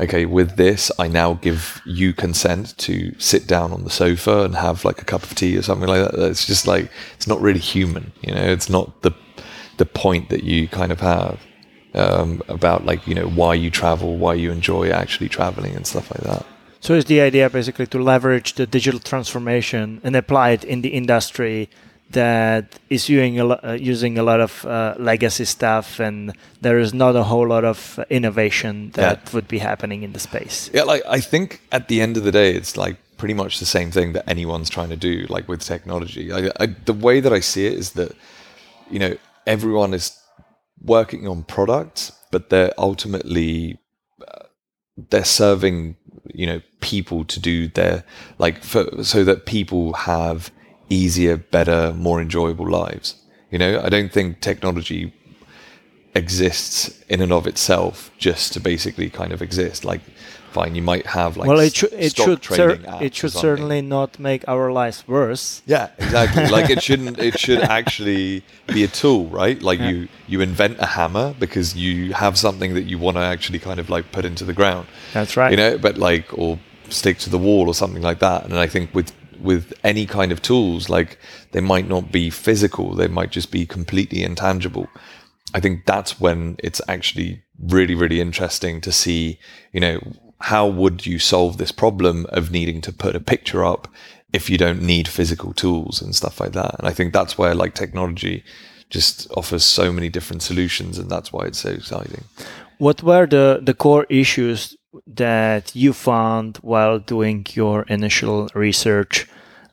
okay, 0.00 0.26
with 0.26 0.56
this, 0.56 0.90
I 0.98 1.08
now 1.08 1.34
give 1.34 1.80
you 1.84 2.12
consent 2.12 2.76
to 2.78 3.14
sit 3.18 3.46
down 3.46 3.72
on 3.72 3.84
the 3.84 3.90
sofa 3.90 4.44
and 4.44 4.54
have 4.54 4.84
like 4.84 5.00
a 5.02 5.04
cup 5.04 5.22
of 5.22 5.34
tea 5.34 5.56
or 5.56 5.62
something 5.62 5.88
like 5.88 6.10
that. 6.10 6.18
It's 6.30 6.46
just 6.46 6.66
like, 6.66 6.90
it's 7.14 7.26
not 7.26 7.40
really 7.40 7.60
human, 7.60 8.12
you 8.22 8.34
know, 8.34 8.42
it's 8.42 8.68
not 8.70 9.02
the, 9.02 9.12
the 9.76 9.86
point 9.86 10.28
that 10.30 10.44
you 10.44 10.68
kind 10.68 10.92
of 10.92 11.00
have 11.00 11.40
um, 11.94 12.42
about 12.48 12.84
like, 12.84 13.06
you 13.06 13.14
know, 13.14 13.28
why 13.28 13.54
you 13.54 13.70
travel, 13.70 14.16
why 14.16 14.34
you 14.34 14.50
enjoy 14.50 14.90
actually 14.90 15.28
traveling 15.28 15.74
and 15.74 15.86
stuff 15.86 16.10
like 16.10 16.22
that. 16.24 16.46
So 16.80 16.94
is 16.94 17.06
the 17.06 17.20
idea 17.20 17.50
basically 17.50 17.86
to 17.88 17.98
leverage 18.00 18.54
the 18.54 18.66
digital 18.66 19.00
transformation 19.00 20.00
and 20.04 20.14
apply 20.14 20.50
it 20.50 20.64
in 20.64 20.82
the 20.82 20.90
industry 20.90 21.68
that 22.10 22.78
is 22.88 23.08
using 23.08 23.38
a, 23.38 23.44
lo- 23.44 23.60
uh, 23.62 23.72
using 23.72 24.18
a 24.18 24.22
lot 24.22 24.40
of 24.40 24.64
uh, 24.64 24.94
legacy 24.98 25.44
stuff 25.44 26.00
and 26.00 26.32
there 26.60 26.78
is 26.78 26.94
not 26.94 27.14
a 27.14 27.22
whole 27.22 27.46
lot 27.46 27.64
of 27.64 28.00
innovation 28.08 28.90
that 28.94 29.20
yeah. 29.24 29.30
would 29.32 29.46
be 29.48 29.58
happening 29.58 30.02
in 30.02 30.12
the 30.12 30.18
space 30.18 30.70
yeah 30.72 30.82
like 30.82 31.02
i 31.08 31.20
think 31.20 31.60
at 31.72 31.88
the 31.88 32.00
end 32.00 32.16
of 32.16 32.24
the 32.24 32.32
day 32.32 32.54
it's 32.54 32.76
like 32.76 32.96
pretty 33.18 33.34
much 33.34 33.58
the 33.58 33.66
same 33.66 33.90
thing 33.90 34.12
that 34.12 34.28
anyone's 34.28 34.70
trying 34.70 34.88
to 34.88 34.96
do 34.96 35.26
like 35.28 35.48
with 35.48 35.60
technology 35.60 36.32
I, 36.32 36.50
I, 36.60 36.66
the 36.66 36.94
way 36.94 37.20
that 37.20 37.32
i 37.32 37.40
see 37.40 37.66
it 37.66 37.74
is 37.74 37.92
that 37.92 38.12
you 38.90 38.98
know 38.98 39.16
everyone 39.46 39.92
is 39.92 40.18
working 40.80 41.26
on 41.26 41.42
products 41.42 42.12
but 42.30 42.48
they're 42.48 42.72
ultimately 42.78 43.78
uh, 44.26 44.44
they're 45.10 45.24
serving 45.24 45.96
you 46.32 46.46
know 46.46 46.60
people 46.80 47.24
to 47.24 47.40
do 47.40 47.68
their 47.68 48.04
like 48.38 48.62
for, 48.62 49.02
so 49.02 49.24
that 49.24 49.46
people 49.46 49.92
have 49.94 50.50
easier, 50.88 51.36
better, 51.36 51.92
more 51.94 52.20
enjoyable 52.20 52.68
lives. 52.68 53.16
You 53.50 53.58
know, 53.58 53.80
I 53.80 53.88
don't 53.88 54.12
think 54.12 54.40
technology 54.40 55.12
exists 56.14 57.02
in 57.08 57.20
and 57.20 57.32
of 57.32 57.46
itself 57.46 58.10
just 58.18 58.52
to 58.54 58.60
basically 58.60 59.08
kind 59.08 59.32
of 59.32 59.40
exist. 59.40 59.84
Like, 59.84 60.00
fine, 60.50 60.74
you 60.74 60.82
might 60.82 61.06
have 61.06 61.36
like 61.36 61.48
well, 61.48 61.60
it, 61.60 61.74
should 61.74 61.92
it 61.92 62.16
should 62.16 62.44
cer- 62.44 62.80
it 63.00 63.14
should 63.14 63.32
certainly 63.32 63.80
not 63.80 64.18
make 64.18 64.46
our 64.48 64.72
lives 64.72 65.06
worse. 65.06 65.62
Yeah, 65.66 65.90
exactly. 65.98 66.46
like 66.56 66.70
it 66.70 66.82
shouldn't. 66.82 67.18
It 67.18 67.38
should 67.38 67.60
actually 67.60 68.42
be 68.66 68.84
a 68.84 68.88
tool, 68.88 69.26
right? 69.26 69.60
Like 69.62 69.78
yeah. 69.78 69.90
you 69.90 70.08
you 70.26 70.40
invent 70.40 70.78
a 70.78 70.86
hammer 70.86 71.34
because 71.38 71.76
you 71.76 72.12
have 72.12 72.36
something 72.36 72.74
that 72.74 72.84
you 72.84 72.98
want 72.98 73.16
to 73.16 73.22
actually 73.22 73.58
kind 73.58 73.80
of 73.80 73.88
like 73.88 74.12
put 74.12 74.24
into 74.24 74.44
the 74.44 74.54
ground. 74.54 74.86
That's 75.12 75.36
right. 75.36 75.50
You 75.50 75.56
know, 75.56 75.78
but 75.78 75.96
like 75.96 76.26
or 76.36 76.58
stick 76.90 77.18
to 77.18 77.30
the 77.30 77.38
wall 77.38 77.68
or 77.68 77.74
something 77.74 78.02
like 78.02 78.18
that. 78.20 78.44
And 78.44 78.58
I 78.58 78.66
think 78.66 78.94
with 78.94 79.12
with 79.40 79.72
any 79.84 80.06
kind 80.06 80.32
of 80.32 80.42
tools 80.42 80.88
like 80.88 81.18
they 81.52 81.60
might 81.60 81.88
not 81.88 82.12
be 82.12 82.30
physical 82.30 82.94
they 82.94 83.08
might 83.08 83.30
just 83.30 83.50
be 83.50 83.66
completely 83.66 84.22
intangible. 84.22 84.88
I 85.54 85.60
think 85.60 85.86
that's 85.86 86.20
when 86.20 86.56
it's 86.58 86.80
actually 86.88 87.42
really 87.58 87.94
really 87.94 88.20
interesting 88.20 88.80
to 88.82 88.92
see 88.92 89.38
you 89.72 89.80
know 89.80 90.00
how 90.40 90.66
would 90.66 91.06
you 91.06 91.18
solve 91.18 91.58
this 91.58 91.72
problem 91.72 92.26
of 92.28 92.50
needing 92.50 92.80
to 92.82 92.92
put 92.92 93.16
a 93.16 93.20
picture 93.20 93.64
up 93.64 93.88
if 94.32 94.48
you 94.48 94.56
don't 94.56 94.82
need 94.82 95.08
physical 95.08 95.52
tools 95.52 96.00
and 96.00 96.14
stuff 96.14 96.40
like 96.40 96.52
that? 96.52 96.78
And 96.78 96.86
i 96.86 96.92
think 96.92 97.12
that's 97.12 97.36
where 97.38 97.54
like 97.54 97.74
technology 97.74 98.44
just 98.90 99.30
offers 99.36 99.64
so 99.64 99.92
many 99.92 100.08
different 100.08 100.42
solutions 100.42 100.98
and 100.98 101.10
that's 101.10 101.32
why 101.32 101.44
it's 101.44 101.58
so 101.58 101.70
exciting. 101.70 102.24
What 102.78 103.02
were 103.02 103.26
the 103.26 103.60
the 103.62 103.74
core 103.74 104.06
issues 104.08 104.77
that 105.06 105.74
you 105.74 105.92
found 105.92 106.56
while 106.58 106.98
doing 106.98 107.46
your 107.52 107.82
initial 107.82 108.48
research 108.54 109.28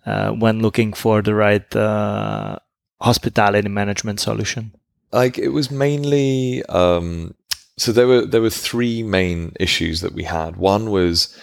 uh, 0.05 0.31
when 0.31 0.59
looking 0.59 0.93
for 0.93 1.21
the 1.21 1.33
right 1.33 1.75
uh, 1.75 2.57
hospitality 3.01 3.69
management 3.69 4.19
solution? 4.19 4.73
Like 5.11 5.37
it 5.37 5.49
was 5.49 5.71
mainly 5.71 6.63
um, 6.65 7.35
so 7.77 7.91
there 7.91 8.07
were 8.07 8.25
there 8.25 8.41
were 8.41 8.49
three 8.49 9.03
main 9.03 9.53
issues 9.59 10.01
that 10.01 10.13
we 10.13 10.23
had. 10.23 10.57
One 10.57 10.91
was 10.91 11.37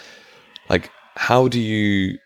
like 0.69 0.89
how 1.15 1.47
do 1.47 1.59
you 1.59 2.17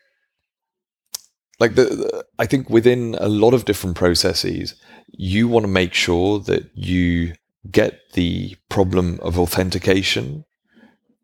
like 1.60 1.75
the, 1.75 1.86
the, 1.86 2.25
I 2.38 2.46
think 2.46 2.70
within 2.70 3.16
a 3.20 3.27
lot 3.27 3.54
of 3.54 3.66
different 3.66 3.96
processes, 3.96 4.75
you 5.12 5.48
want 5.48 5.63
to 5.63 5.72
make 5.72 5.94
sure 5.94 6.39
that 6.42 6.70
you 6.75 7.34
get 7.70 8.00
the 8.13 8.56
problem 8.70 9.20
of 9.22 9.39
authentication 9.39 10.46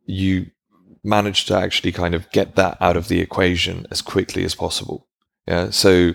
you 0.06 0.48
manage 1.04 1.46
to 1.46 1.56
actually 1.56 1.92
kind 1.92 2.16
of 2.16 2.30
get 2.32 2.56
that 2.56 2.78
out 2.80 2.98
of 2.98 3.08
the 3.08 3.20
equation 3.20 3.86
as 3.92 4.02
quickly 4.02 4.44
as 4.44 4.56
possible. 4.56 5.08
Yeah. 5.48 5.70
So 5.70 6.14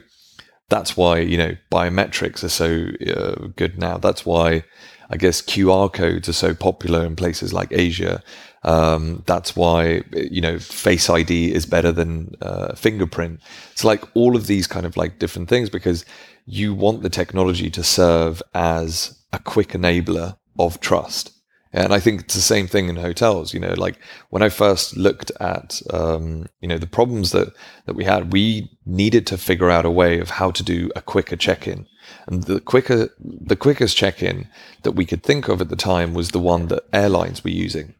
that's 0.68 0.97
why, 0.97 1.18
you 1.18 1.37
know, 1.37 1.57
biometrics 1.71 2.42
are 2.42 2.49
so 2.49 2.88
uh, 3.11 3.49
good 3.57 3.78
now. 3.78 3.99
That's 3.99 4.25
why 4.25 4.64
I 5.11 5.16
guess 5.16 5.40
QR 5.40 5.92
codes 5.92 6.28
are 6.28 6.35
so 6.35 6.54
popular 6.54 7.04
in 7.04 7.16
places 7.16 7.52
like 7.52 7.68
Asia. 7.73 8.23
Um, 8.64 9.23
that's 9.26 9.57
why, 9.57 10.02
you 10.12 10.40
know, 10.40 10.59
Face 10.59 11.09
ID 11.09 11.52
is 11.52 11.64
better 11.64 11.92
than 11.92 12.35
uh, 12.42 12.75
fingerprint. 12.75 13.40
It's 13.73 13.85
like 13.85 14.04
all 14.14 14.37
of 14.37 14.47
these 14.47 14.66
kind 14.66 14.85
of 14.85 14.97
like 14.97 15.18
different 15.18 15.49
things 15.49 15.71
because 15.71 16.04
you 16.45 16.75
want 16.75 17.02
the 17.02 17.11
technology 17.11 17.71
to 17.71 17.83
serve 17.83 18.42
as 18.54 19.18
a 19.33 19.38
quick 19.38 19.68
enabler 19.68 20.37
of 20.59 20.80
trust. 20.80 21.33
And 21.72 21.92
I 21.92 22.00
think 22.00 22.22
it's 22.22 22.34
the 22.34 22.40
same 22.40 22.66
thing 22.66 22.88
in 22.88 22.96
hotels. 22.96 23.52
You 23.52 23.60
know, 23.60 23.75
like 23.76 23.98
when 24.30 24.42
I 24.42 24.48
first 24.48 24.96
looked 24.96 25.30
at, 25.40 25.82
um, 25.90 26.46
you 26.60 26.68
know, 26.68 26.78
the 26.78 26.87
problems 26.87 27.32
that 27.32 27.52
that 27.87 27.94
we 27.94 28.04
had, 28.04 28.32
we 28.32 28.70
needed 28.87 29.26
to 29.28 29.38
figure 29.38 29.70
out 29.70 29.84
a 29.84 29.90
way 29.90 30.18
of 30.18 30.30
how 30.30 30.50
to 30.50 30.62
do 30.62 30.90
a 30.96 31.02
quicker 31.02 31.37
check-in. 31.37 31.87
And 32.26 32.44
the 32.44 32.60
quicker, 32.60 33.10
the 33.18 33.56
quickest 33.56 33.96
check-in 33.96 34.48
that 34.82 34.92
we 34.92 35.04
could 35.04 35.22
think 35.22 35.48
of 35.48 35.60
at 35.60 35.68
the 35.68 35.76
time 35.76 36.14
was 36.14 36.30
the 36.30 36.38
one 36.38 36.68
that 36.68 36.84
airlines 36.92 37.44
were 37.44 37.50
using. 37.50 37.94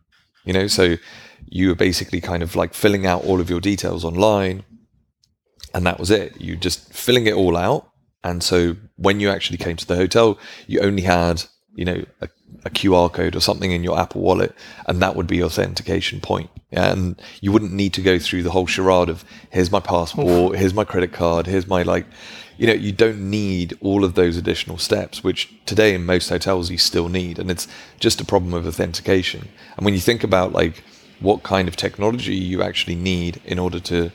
You 0.45 0.55
know, 0.55 0.67
so 0.67 0.97
you 1.47 1.69
were 1.69 1.75
basically 1.75 2.21
kind 2.21 2.43
of 2.43 2.57
like 2.57 2.73
filling 2.73 3.07
out 3.07 3.25
all 3.25 3.41
of 3.41 3.51
your 3.51 3.61
details 3.61 4.05
online, 4.05 4.65
and 5.75 5.85
that 5.85 5.99
was 5.99 6.11
it. 6.11 6.41
You 6.41 6.57
just 6.57 6.91
filling 6.93 7.27
it 7.27 7.35
all 7.35 7.57
out. 7.57 7.91
And 8.25 8.43
so 8.43 8.77
when 8.97 9.21
you 9.21 9.29
actually 9.29 9.59
came 9.59 9.77
to 9.77 9.87
the 9.87 9.97
hotel, 9.97 10.39
you 10.67 10.81
only 10.81 11.03
had 11.03 11.45
you 11.79 11.85
know 11.85 12.05
a, 12.21 12.29
a, 12.65 12.71
QR 12.71 13.11
code 13.11 13.37
or 13.37 13.41
something 13.41 13.71
in 13.71 13.85
your 13.85 13.99
Apple 13.99 14.21
Wallet, 14.21 14.53
and 14.87 15.01
that 15.01 15.15
would 15.15 15.29
be 15.29 15.37
your 15.37 15.47
authentication 15.47 16.21
point. 16.21 16.51
And 16.73 17.21
you 17.41 17.53
wouldn't 17.53 17.73
need 17.73 17.95
to 17.95 18.03
go 18.03 18.19
through 18.19 18.43
the 18.43 18.51
whole 18.51 18.67
charade 18.67 19.09
of 19.09 19.25
here's 19.51 19.71
my 19.71 19.79
passport, 19.79 20.59
here's 20.59 20.75
my 20.75 20.85
credit 20.85 21.13
card, 21.13 21.47
here's 21.47 21.69
my 21.69 21.83
like, 21.83 22.05
you 22.59 22.67
know, 22.67 22.73
you 22.73 22.91
don't 22.91 23.31
need 23.31 23.79
all 23.81 24.05
of 24.05 24.15
those 24.15 24.37
additional 24.37 24.77
steps, 24.77 25.23
which 25.23 25.55
today 25.67 25.95
in 25.95 26.05
most 26.05 26.29
hotels 26.29 26.69
you 26.69 26.79
still 26.79 27.09
need, 27.09 27.39
and 27.39 27.49
it's 27.49 27.69
just 28.01 28.21
a 28.21 28.25
problem 28.25 28.53
of 28.55 28.67
authentication. 28.67 29.49
And 29.77 29.85
when 29.85 29.95
you 29.95 30.01
think 30.01 30.25
about 30.25 30.53
like 30.53 30.83
what 31.21 31.45
kind 31.45 31.69
of 31.69 31.77
technology 31.77 32.35
you 32.35 32.61
actually 32.61 32.97
need 32.97 33.41
in 33.45 33.61
order 33.61 33.79
to 33.81 34.11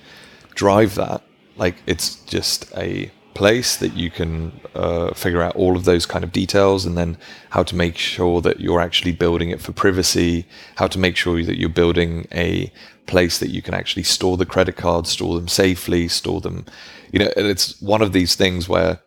drive 0.54 0.96
that, 0.96 1.24
like 1.56 1.76
it's 1.88 2.16
just 2.26 2.70
a 2.76 3.10
place 3.34 3.78
that 3.78 3.94
you 3.94 4.10
can 4.10 4.60
uh, 4.76 5.14
figure 5.14 5.42
out 5.42 5.56
all 5.56 5.76
of 5.76 5.86
those 5.86 6.06
kind 6.06 6.24
of 6.24 6.32
details 6.32 6.86
and 6.86 6.98
then 6.98 7.18
how 7.52 7.64
to 7.64 7.76
make 7.76 7.98
sure 7.98 8.42
that 8.42 8.60
you're 8.60 8.82
actually 8.82 9.12
building 9.12 9.50
it 9.50 9.62
for 9.62 9.72
privacy, 9.72 10.46
how 10.76 10.88
to 10.88 11.00
make 11.00 11.16
sure 11.16 11.42
that 11.44 11.58
you're 11.58 11.70
building 11.70 12.28
a 12.32 12.72
place 13.06 13.40
that 13.40 13.50
you 13.50 13.62
can 13.62 13.74
actually 13.74 14.04
store 14.04 14.38
the 14.38 14.46
credit 14.46 14.76
cards, 14.76 15.12
store 15.12 15.36
them 15.36 15.48
safely, 15.48 16.08
store 16.08 16.42
them, 16.42 16.66
you 17.12 17.20
know, 17.20 17.32
and 17.36 17.48
it's 17.48 17.82
one 17.82 18.02
of 18.02 18.14
these 18.14 18.36
things 18.36 18.70
where 18.70 19.00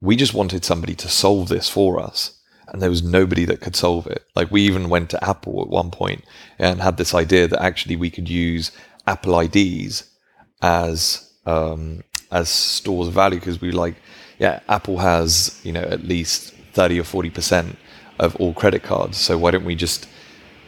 we 0.00 0.16
just 0.16 0.34
wanted 0.34 0.64
somebody 0.64 0.94
to 0.94 1.08
solve 1.08 1.48
this 1.48 1.68
for 1.68 2.00
us. 2.00 2.34
And 2.68 2.82
there 2.82 2.90
was 2.90 3.02
nobody 3.02 3.46
that 3.46 3.60
could 3.60 3.74
solve 3.74 4.06
it. 4.06 4.24
Like 4.36 4.50
we 4.50 4.62
even 4.62 4.90
went 4.90 5.10
to 5.10 5.24
Apple 5.24 5.62
at 5.62 5.68
one 5.68 5.90
point 5.90 6.24
and 6.58 6.82
had 6.82 6.98
this 6.98 7.14
idea 7.14 7.48
that 7.48 7.62
actually 7.62 7.96
we 7.96 8.10
could 8.10 8.28
use 8.28 8.72
Apple 9.06 9.40
IDs 9.40 10.04
as 10.60 11.32
um, 11.46 12.02
as 12.30 12.48
stores 12.48 13.08
of 13.08 13.14
value 13.14 13.38
because 13.38 13.60
we 13.60 13.70
like, 13.70 13.96
yeah, 14.38 14.60
Apple 14.68 14.98
has 14.98 15.60
you 15.64 15.72
know 15.72 15.82
at 15.82 16.04
least 16.04 16.54
30 16.72 17.00
or 17.00 17.04
40 17.04 17.30
percent 17.30 17.78
of 18.18 18.36
all 18.36 18.52
credit 18.52 18.82
cards. 18.82 19.18
So 19.18 19.38
why 19.38 19.50
don't 19.50 19.64
we 19.64 19.74
just 19.74 20.08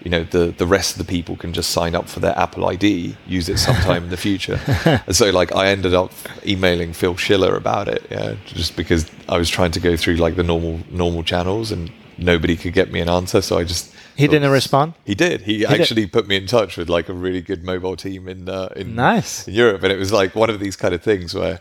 you 0.02 0.10
know 0.10 0.24
the 0.24 0.54
the 0.56 0.66
rest 0.66 0.92
of 0.92 0.98
the 0.98 1.10
people 1.10 1.36
can 1.36 1.52
just 1.52 1.70
sign 1.70 1.94
up 1.94 2.08
for 2.08 2.20
their 2.20 2.36
Apple 2.38 2.66
ID, 2.66 3.16
use 3.26 3.48
it 3.48 3.58
sometime 3.58 4.04
in 4.04 4.10
the 4.10 4.16
future. 4.16 4.60
And 5.06 5.14
so 5.14 5.30
like 5.30 5.54
I 5.54 5.68
ended 5.68 5.94
up 5.94 6.12
emailing 6.46 6.92
Phil 6.92 7.16
Schiller 7.16 7.56
about 7.56 7.88
it, 7.88 8.06
yeah, 8.10 8.34
just 8.46 8.76
because 8.76 9.06
I 9.28 9.36
was 9.38 9.48
trying 9.48 9.72
to 9.72 9.80
go 9.80 9.96
through 9.96 10.16
like 10.16 10.36
the 10.36 10.42
normal 10.42 10.80
normal 10.90 11.22
channels 11.22 11.70
and 11.70 11.90
nobody 12.18 12.56
could 12.56 12.72
get 12.72 12.90
me 12.92 13.00
an 13.00 13.08
answer. 13.08 13.40
So 13.42 13.58
I 13.58 13.64
just 13.64 13.94
he 14.16 14.26
didn't 14.28 14.50
respond. 14.50 14.94
He 15.04 15.14
did. 15.14 15.42
He, 15.42 15.52
He 15.58 15.58
did. 15.66 15.80
actually 15.80 16.06
put 16.06 16.26
me 16.26 16.36
in 16.36 16.46
touch 16.46 16.76
with 16.76 16.88
like 16.88 17.08
a 17.08 17.12
really 17.14 17.40
good 17.40 17.62
mobile 17.64 17.96
team 17.96 18.28
in 18.28 18.48
uh, 18.48 18.68
in 18.76 18.94
Nice. 18.94 19.46
in 19.48 19.54
Europe, 19.54 19.82
and 19.82 19.92
it 19.92 19.98
was 19.98 20.12
like 20.12 20.34
one 20.34 20.50
of 20.50 20.60
these 20.60 20.76
kind 20.76 20.94
of 20.94 21.02
things 21.02 21.34
where 21.34 21.60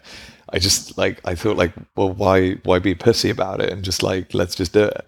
I 0.51 0.59
just 0.59 0.97
like 0.97 1.19
I 1.25 1.35
thought 1.35 1.57
like, 1.57 1.73
well, 1.95 2.11
why 2.11 2.53
why 2.63 2.79
be 2.79 2.95
pussy 2.95 3.29
about 3.29 3.61
it 3.61 3.71
and 3.71 3.83
just 3.83 4.01
like 4.03 4.33
let's 4.33 4.55
just 4.55 4.73
do 4.73 4.83
it. 4.85 5.05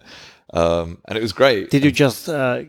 Um, 0.53 0.97
and 1.07 1.17
it 1.17 1.21
was 1.21 1.33
great. 1.33 1.69
Did 1.69 1.83
you 1.85 1.91
just 1.91 2.27
uh, 2.29 2.63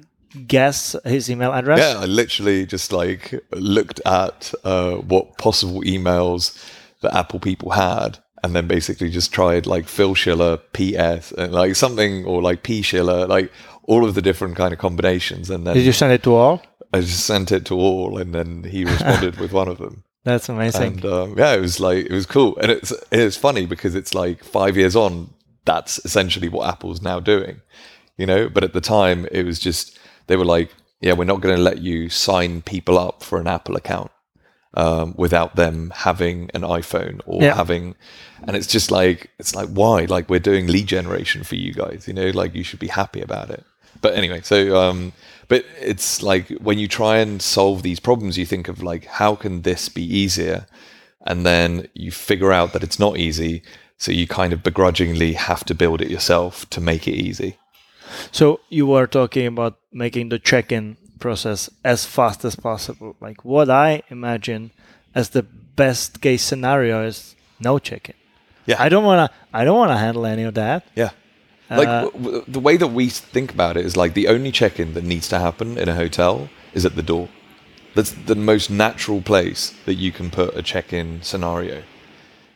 guess 0.47 0.97
his 1.05 1.29
email 1.31 1.53
address? 1.53 1.79
Yeah, 1.81 2.01
I 2.01 2.07
literally 2.07 2.65
just 2.67 2.93
like 2.93 3.35
looked 3.53 4.01
at 4.07 4.55
uh, 4.65 4.97
what 4.97 5.37
possible 5.39 5.83
emails 5.83 6.57
that 7.01 7.15
Apple 7.15 7.41
people 7.41 7.71
had, 7.73 8.19
and 8.45 8.55
then 8.55 8.69
basically 8.69 9.11
just 9.11 9.33
tried 9.33 9.67
like 9.67 9.87
Phil 9.89 10.15
Schiller, 10.15 10.59
PS, 10.73 11.33
and 11.33 11.53
like 11.53 11.75
something 11.75 12.25
or 12.25 12.41
like 12.41 12.63
P 12.63 12.83
Schiller, 12.83 13.27
like 13.27 13.51
all 13.85 14.05
of 14.05 14.15
the 14.15 14.23
different 14.23 14.57
kind 14.57 14.73
of 14.73 14.79
combinations, 14.79 15.51
and 15.51 15.67
then 15.67 15.75
Did 15.75 15.85
you 15.85 15.93
send 15.93 16.13
it 16.13 16.23
to 16.25 16.35
all? 16.35 16.63
I 16.93 17.01
just 17.01 17.25
sent 17.25 17.51
it 17.53 17.65
to 17.67 17.75
all, 17.75 18.19
and 18.19 18.35
then 18.35 18.65
he 18.65 18.85
responded 18.95 19.39
with 19.39 19.53
one 19.53 19.69
of 19.69 19.79
them. 19.79 20.05
That's 20.25 20.49
amazing. 20.49 20.93
And 20.95 21.05
um, 21.05 21.35
yeah, 21.39 21.55
it 21.55 21.61
was 21.61 21.81
like 21.81 22.07
it 22.07 22.13
was 22.13 22.27
cool, 22.27 22.57
and 22.59 22.71
it's 22.71 22.93
it's 23.11 23.37
funny 23.37 23.67
because 23.67 23.95
it's 23.95 24.15
like 24.15 24.45
five 24.45 24.77
years 24.77 24.95
on, 24.95 25.33
that's 25.65 25.99
essentially 26.05 26.49
what 26.49 26.69
Apple's 26.69 27.03
now 27.03 27.19
doing, 27.19 27.61
you 28.17 28.27
know. 28.27 28.49
But 28.49 28.63
at 28.63 28.73
the 28.73 28.81
time, 28.81 29.27
it 29.33 29.45
was 29.45 29.59
just 29.59 29.99
they 30.29 30.37
were 30.37 30.45
like, 30.45 30.71
yeah, 31.01 31.15
we're 31.15 31.25
not 31.25 31.41
going 31.41 31.57
to 31.57 31.63
let 31.63 31.79
you 31.79 32.09
sign 32.09 32.63
people 32.63 32.99
up 32.99 33.23
for 33.25 33.41
an 33.41 33.49
Apple 33.49 33.75
account 33.75 34.13
um, 34.75 35.15
without 35.17 35.57
them 35.57 35.93
having 35.95 36.51
an 36.55 36.63
iPhone 36.63 37.21
or 37.27 37.43
Yeah. 37.43 37.57
having, 37.57 37.97
and 38.47 38.55
it's 38.57 38.69
just 38.69 38.91
like 38.93 39.31
it's 39.41 39.55
like 39.57 39.71
why? 39.71 40.05
Like 40.05 40.29
we're 40.31 40.39
doing 40.41 40.67
lead 40.69 40.87
generation 40.87 41.43
for 41.43 41.57
you 41.57 41.73
guys, 41.75 42.07
you 42.07 42.15
know. 42.15 42.31
Like 42.31 42.55
you 42.55 42.63
should 42.63 42.79
be 42.81 42.89
happy 42.89 43.21
about 43.21 43.51
it. 43.51 43.65
But 44.01 44.15
anyway, 44.15 44.41
so 44.43 44.77
um, 44.77 45.13
but 45.49 45.65
it's 45.81 46.23
like 46.23 46.49
when 46.61 46.79
you 46.79 46.89
try 46.89 47.19
and 47.19 47.43
solve 47.43 47.83
these 47.83 48.01
problems, 48.01 48.39
you 48.39 48.47
think 48.47 48.69
of 48.69 48.83
like 48.83 49.05
how 49.05 49.35
can 49.37 49.63
this 49.63 49.89
be 49.89 50.03
easier, 50.03 50.67
and 51.27 51.45
then 51.45 51.89
you 51.95 52.11
figure 52.11 52.53
out 52.53 52.73
that 52.73 52.83
it's 52.83 52.99
not 52.99 53.19
easy. 53.19 53.63
So 53.99 54.11
you 54.11 54.27
kind 54.27 54.53
of 54.53 54.65
begrudgingly 54.65 55.35
have 55.35 55.65
to 55.65 55.75
build 55.75 56.01
it 56.01 56.11
yourself 56.11 56.69
to 56.71 56.81
make 56.81 57.07
it 57.07 57.15
easy. 57.15 57.57
So 58.33 58.61
you 58.69 58.87
were 58.87 59.07
talking 59.07 59.47
about 59.47 59.79
making 59.93 60.31
the 60.31 60.41
check-in 60.41 60.97
process 61.21 61.71
as 61.85 62.05
fast 62.05 62.45
as 62.45 62.57
possible. 62.57 63.15
Like 63.21 63.45
what 63.45 63.71
I 63.71 64.03
imagine 64.09 64.73
as 65.15 65.31
the 65.31 65.43
best 65.45 66.21
case 66.21 66.43
scenario 66.43 67.07
is 67.07 67.37
no 67.61 67.79
check-in. 67.79 68.17
Yeah. 68.67 68.77
I 68.79 68.89
don't 68.89 69.05
wanna. 69.05 69.31
I 69.53 69.65
don't 69.65 69.77
wanna 69.77 69.99
handle 69.99 70.27
any 70.27 70.43
of 70.43 70.55
that. 70.55 70.87
Yeah. 70.95 71.11
Like 71.77 71.89
Uh, 71.89 72.03
w- 72.11 72.25
w- 72.25 72.45
the 72.49 72.61
way 72.61 72.77
that 72.77 72.89
we 72.93 73.09
think 73.09 73.53
about 73.53 73.77
it 73.77 73.85
is 73.87 73.97
like 73.97 74.15
the 74.15 74.29
only 74.29 74.51
check-in 74.53 74.95
that 74.95 75.05
needs 75.05 75.29
to 75.29 75.39
happen 75.39 75.79
in 75.79 75.89
a 75.89 75.95
hotel 75.95 76.49
is 76.75 76.85
at 76.85 76.95
the 76.95 77.03
door. 77.03 77.29
That's 77.95 78.13
the 78.27 78.35
most 78.35 78.71
natural 78.71 79.21
place 79.21 79.73
that 79.87 79.95
you 79.95 80.13
can 80.13 80.31
put 80.31 80.57
a 80.57 80.63
check-in 80.63 81.21
scenario. 81.23 81.83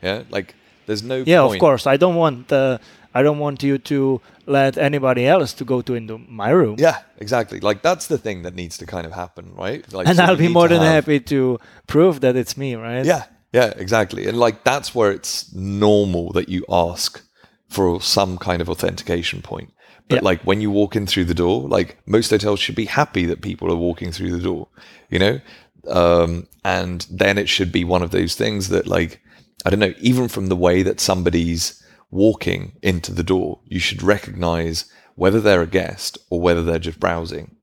Yeah, 0.03 0.23
like 0.31 0.55
there's 0.87 1.03
no 1.03 1.23
Yeah, 1.27 1.43
of 1.43 1.59
course. 1.59 1.87
I 1.87 1.97
don't 1.97 2.15
want. 2.17 2.51
Uh, 2.53 2.79
I 3.15 3.23
don't 3.23 3.39
want 3.39 3.63
you 3.63 3.79
to 3.79 4.21
let 4.47 4.77
anybody 4.77 5.27
else 5.27 5.55
to 5.55 5.65
go 5.65 5.81
to 5.83 5.95
into 5.95 6.19
my 6.29 6.51
room. 6.51 6.77
Yeah, 6.79 6.99
exactly. 7.19 7.61
Like 7.61 7.81
that's 7.83 8.07
the 8.07 8.19
thing 8.19 8.43
that 8.43 8.55
needs 8.55 8.77
to 8.79 8.87
kind 8.87 9.07
of 9.07 9.13
happen, 9.13 9.45
right? 9.57 9.83
Like, 9.93 10.07
and 10.09 10.17
so 10.17 10.25
I'll 10.25 10.37
be 10.37 10.49
more 10.49 10.69
than 10.69 10.81
have- 10.83 11.05
happy 11.05 11.21
to 11.21 11.59
prove 11.87 12.21
that 12.21 12.37
it's 12.37 12.57
me, 12.57 12.75
right? 12.77 13.07
Yeah, 13.07 13.25
yeah, 13.53 13.73
exactly. 13.77 14.27
And 14.29 14.39
like 14.39 14.65
that's 14.65 14.95
where 14.95 15.11
it's 15.13 15.51
normal 15.55 16.33
that 16.33 16.49
you 16.49 16.65
ask 16.69 17.23
for 17.69 18.01
some 18.01 18.39
kind 18.39 18.63
of 18.63 18.69
authentication 18.71 19.43
point. 19.43 19.73
But 20.09 20.17
Yeah. 20.17 20.25
like 20.25 20.43
when 20.43 20.61
you 20.61 20.71
walk 20.71 20.95
in 20.95 21.07
through 21.07 21.25
the 21.25 21.35
door, 21.35 21.69
like 21.69 21.99
most 22.07 22.31
hotels 22.31 22.61
should 22.61 22.77
be 22.77 22.85
happy 22.87 23.27
that 23.27 23.43
people 23.43 23.71
are 23.73 23.77
walking 23.77 24.13
through 24.13 24.33
the 24.33 24.43
door, 24.43 24.69
you 25.11 25.19
know? 25.19 25.41
Um, 25.89 26.47
and 26.65 27.07
then 27.11 27.39
it 27.39 27.49
should 27.49 27.73
be 27.73 27.85
one 27.85 28.03
of 28.03 28.11
those 28.11 28.35
things 28.35 28.69
that 28.69 28.87
like 28.87 29.21
I 29.65 29.71
don't 29.71 29.81
know, 29.81 29.95
even 30.01 30.29
from 30.29 30.47
the 30.47 30.57
way 30.57 30.83
that 30.83 31.01
somebody's 31.01 31.83
walking 32.11 32.73
into 32.83 33.13
the 33.13 33.25
door, 33.25 33.61
you 33.67 33.81
should 33.81 34.03
recognize 34.03 34.85
whether 35.17 35.41
they're 35.41 35.63
a 35.63 35.67
guest 35.67 36.19
or 36.31 36.41
whether 36.41 36.63
they're 36.63 36.79
just 36.79 37.01
browsing. 37.01 37.57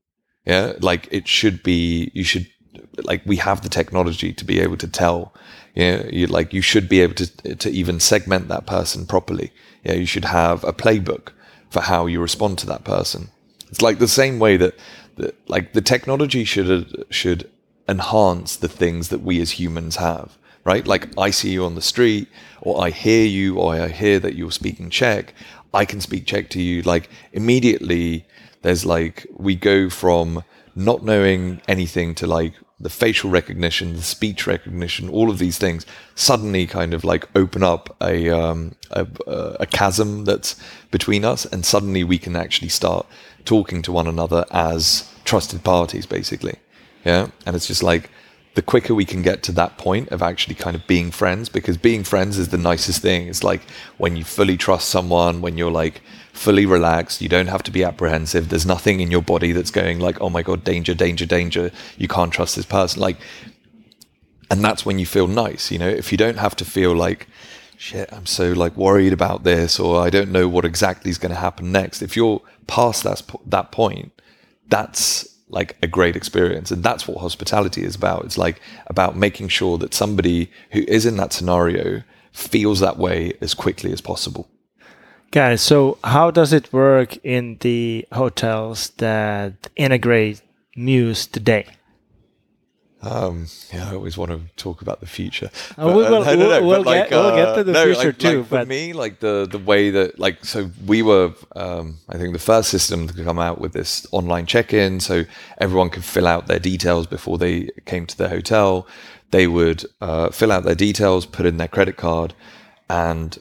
Yeah, 0.44 0.74
like 0.80 1.08
it 1.10 1.26
should 1.26 1.62
be. 1.62 2.10
You 2.12 2.24
should 2.24 2.46
like 3.02 3.22
we 3.24 3.36
have 3.36 3.62
the 3.62 3.70
technology 3.70 4.32
to 4.34 4.44
be 4.44 4.60
able 4.60 4.76
to 4.78 4.88
tell. 4.88 5.34
You 5.74 5.82
know, 5.96 6.08
you 6.12 6.26
like 6.26 6.52
you 6.52 6.60
should 6.60 6.88
be 6.88 7.00
able 7.00 7.14
to 7.14 7.54
to 7.56 7.70
even 7.70 8.00
segment 8.00 8.48
that 8.48 8.66
person 8.66 9.06
properly. 9.06 9.50
Yeah, 9.84 9.94
you 9.94 10.06
should 10.06 10.24
have 10.24 10.64
a 10.64 10.72
playbook 10.72 11.32
for 11.70 11.80
how 11.80 12.06
you 12.06 12.20
respond 12.20 12.58
to 12.58 12.66
that 12.66 12.84
person. 12.84 13.30
It's 13.70 13.82
like 13.82 13.98
the 13.98 14.08
same 14.08 14.38
way 14.38 14.56
that, 14.56 14.74
that 15.16 15.36
like 15.48 15.72
the 15.72 15.80
technology 15.80 16.44
should 16.44 17.04
should 17.10 17.50
enhance 17.88 18.56
the 18.56 18.68
things 18.68 19.08
that 19.08 19.22
we 19.22 19.40
as 19.40 19.52
humans 19.52 19.96
have. 19.96 20.38
Right, 20.64 20.86
like 20.86 21.08
I 21.18 21.30
see 21.30 21.50
you 21.50 21.64
on 21.66 21.74
the 21.74 21.82
street, 21.82 22.28
or 22.62 22.82
I 22.82 22.88
hear 22.88 23.26
you, 23.26 23.58
or 23.58 23.74
I 23.74 23.88
hear 23.88 24.18
that 24.20 24.34
you're 24.34 24.50
speaking 24.50 24.88
Czech. 24.88 25.34
I 25.74 25.84
can 25.84 26.00
speak 26.00 26.24
Czech 26.24 26.48
to 26.50 26.62
you. 26.62 26.80
Like 26.82 27.10
immediately, 27.32 28.24
there's 28.62 28.86
like 28.86 29.26
we 29.36 29.56
go 29.56 29.90
from 29.90 30.42
not 30.74 31.04
knowing 31.04 31.60
anything 31.68 32.14
to 32.14 32.26
like 32.26 32.54
the 32.80 32.90
facial 32.90 33.30
recognition, 33.30 33.94
the 33.94 34.02
speech 34.02 34.46
recognition, 34.46 35.08
all 35.08 35.30
of 35.30 35.38
these 35.38 35.58
things 35.58 35.86
suddenly 36.14 36.66
kind 36.66 36.92
of 36.92 37.04
like 37.04 37.28
open 37.36 37.62
up 37.62 37.96
a 38.02 38.28
um, 38.30 38.74
a, 38.90 39.06
a 39.60 39.66
chasm 39.66 40.24
that's 40.24 40.56
between 40.90 41.24
us, 41.24 41.46
and 41.46 41.64
suddenly 41.64 42.02
we 42.02 42.18
can 42.18 42.36
actually 42.36 42.68
start 42.68 43.06
talking 43.44 43.82
to 43.82 43.92
one 43.92 44.08
another 44.08 44.44
as 44.50 45.08
trusted 45.24 45.62
parties, 45.62 46.06
basically. 46.06 46.54
Yeah, 47.04 47.28
and 47.46 47.54
it's 47.54 47.66
just 47.66 47.82
like 47.82 48.10
the 48.54 48.62
quicker 48.62 48.94
we 48.94 49.04
can 49.04 49.22
get 49.22 49.42
to 49.42 49.52
that 49.52 49.78
point 49.78 50.08
of 50.10 50.22
actually 50.22 50.54
kind 50.54 50.76
of 50.76 50.86
being 50.86 51.10
friends, 51.10 51.48
because 51.48 51.76
being 51.76 52.04
friends 52.04 52.38
is 52.38 52.48
the 52.48 52.58
nicest 52.58 53.02
thing. 53.02 53.28
It's 53.28 53.44
like 53.44 53.62
when 53.98 54.16
you 54.16 54.24
fully 54.24 54.56
trust 54.56 54.88
someone, 54.88 55.40
when 55.42 55.56
you're 55.58 55.70
like 55.70 56.02
fully 56.34 56.66
relaxed, 56.66 57.22
you 57.22 57.28
don't 57.28 57.46
have 57.46 57.62
to 57.62 57.70
be 57.70 57.84
apprehensive. 57.84 58.48
There's 58.48 58.66
nothing 58.66 59.00
in 59.00 59.10
your 59.10 59.22
body 59.22 59.52
that's 59.52 59.70
going 59.70 60.00
like, 60.00 60.20
oh 60.20 60.28
my 60.28 60.42
God, 60.42 60.64
danger, 60.64 60.92
danger, 60.92 61.24
danger. 61.24 61.70
You 61.96 62.08
can't 62.08 62.32
trust 62.32 62.56
this 62.56 62.66
person. 62.66 63.00
Like, 63.00 63.16
and 64.50 64.62
that's 64.62 64.84
when 64.84 64.98
you 64.98 65.06
feel 65.06 65.26
nice, 65.26 65.70
you 65.70 65.78
know, 65.78 65.88
if 65.88 66.12
you 66.12 66.18
don't 66.18 66.36
have 66.36 66.54
to 66.56 66.64
feel 66.64 66.94
like, 66.94 67.28
shit, 67.78 68.12
I'm 68.12 68.26
so 68.26 68.52
like 68.52 68.76
worried 68.76 69.12
about 69.12 69.44
this, 69.44 69.80
or 69.80 70.02
I 70.02 70.10
don't 70.10 70.30
know 70.30 70.48
what 70.48 70.64
exactly 70.64 71.10
is 71.10 71.18
going 71.18 71.32
to 71.32 71.40
happen 71.40 71.72
next. 71.72 72.02
If 72.02 72.16
you're 72.16 72.42
past 72.66 73.04
that, 73.04 73.22
that 73.46 73.72
point, 73.72 74.12
that's 74.68 75.28
like 75.48 75.76
a 75.82 75.86
great 75.86 76.16
experience 76.16 76.70
and 76.70 76.82
that's 76.82 77.06
what 77.06 77.18
hospitality 77.18 77.84
is 77.84 77.94
about 77.94 78.24
it's 78.24 78.38
like 78.38 78.60
about 78.86 79.14
making 79.14 79.46
sure 79.46 79.78
that 79.78 79.94
somebody 79.94 80.50
who 80.72 80.80
is 80.88 81.06
in 81.06 81.16
that 81.16 81.32
scenario 81.32 82.02
feels 82.32 82.80
that 82.80 82.96
way 82.96 83.32
as 83.40 83.54
quickly 83.54 83.92
as 83.92 84.00
possible 84.00 84.48
Guys, 85.34 85.62
so 85.62 85.98
how 86.04 86.30
does 86.30 86.52
it 86.52 86.72
work 86.72 87.16
in 87.24 87.56
the 87.60 88.06
hotels 88.12 88.90
that 88.98 89.54
integrate 89.74 90.40
Mews 90.76 91.26
today? 91.26 91.66
um 93.06 93.48
yeah 93.70 93.90
i 93.90 93.94
always 93.94 94.16
want 94.16 94.30
to 94.30 94.40
talk 94.56 94.80
about 94.80 94.98
the 95.00 95.06
future 95.06 95.50
Oh, 95.76 95.88
we 95.98 96.06
uh, 96.06 96.10
will- 96.10 96.24
no, 96.24 96.34
no, 96.36 96.36
no, 96.36 96.66
we'll- 96.66 96.82
but 96.82 96.86
we'll 96.86 96.94
get- 96.94 97.10
we'll 97.10 97.36
get 97.36 97.54
to 97.56 97.62
the 97.64 97.72
no, 97.72 97.84
future 97.84 98.08
like- 98.08 98.18
too, 98.18 98.38
like 98.38 98.46
for 98.48 98.56
but- 98.60 98.68
me 98.68 98.92
like 98.94 99.20
the 99.20 99.46
the 99.50 99.58
way 99.58 99.90
that 99.90 100.18
like 100.18 100.42
so 100.42 100.70
we 100.86 101.02
were 101.02 101.34
um 101.54 101.98
i 102.08 102.16
think 102.16 102.32
the 102.32 102.38
first 102.52 102.70
system 102.70 103.06
to 103.06 103.22
come 103.22 103.38
out 103.38 103.60
with 103.60 103.74
this 103.74 104.06
online 104.10 104.46
check-in 104.46 105.00
so 105.00 105.24
everyone 105.58 105.90
could 105.90 106.02
fill 106.04 106.26
out 106.26 106.46
their 106.46 106.58
details 106.58 107.06
before 107.06 107.36
they 107.36 107.68
came 107.84 108.06
to 108.06 108.16
the 108.16 108.30
hotel 108.30 108.86
they 109.32 109.46
would 109.46 109.84
uh, 110.00 110.30
fill 110.30 110.50
out 110.50 110.64
their 110.64 110.74
details 110.88 111.26
put 111.26 111.44
in 111.44 111.58
their 111.58 111.68
credit 111.76 111.96
card 111.98 112.32
and 112.88 113.38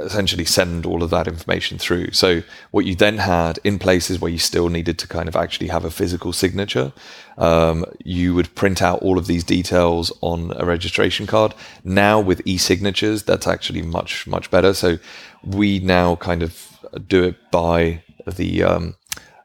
essentially 0.00 0.44
send 0.44 0.86
all 0.86 1.02
of 1.02 1.10
that 1.10 1.26
information 1.26 1.78
through. 1.78 2.12
So 2.12 2.42
what 2.70 2.84
you 2.84 2.94
then 2.94 3.18
had 3.18 3.58
in 3.64 3.78
places 3.78 4.20
where 4.20 4.30
you 4.30 4.38
still 4.38 4.68
needed 4.68 4.98
to 4.98 5.08
kind 5.08 5.28
of 5.28 5.36
actually 5.36 5.68
have 5.68 5.84
a 5.84 5.90
physical 5.90 6.32
signature, 6.32 6.92
um, 7.38 7.84
you 8.04 8.34
would 8.34 8.54
print 8.54 8.82
out 8.82 9.02
all 9.02 9.18
of 9.18 9.26
these 9.26 9.44
details 9.44 10.12
on 10.20 10.52
a 10.56 10.64
registration 10.64 11.26
card. 11.26 11.54
Now 11.84 12.20
with 12.20 12.42
e-signatures, 12.44 13.22
that's 13.22 13.46
actually 13.46 13.82
much 13.82 14.26
much 14.26 14.50
better. 14.50 14.74
So 14.74 14.98
we 15.42 15.78
now 15.80 16.16
kind 16.16 16.42
of 16.42 16.78
do 17.06 17.24
it 17.24 17.50
by 17.50 18.02
the 18.26 18.62
um, 18.62 18.96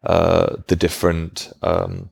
uh, 0.03 0.57
the 0.67 0.75
different. 0.75 1.51
Um, 1.61 2.09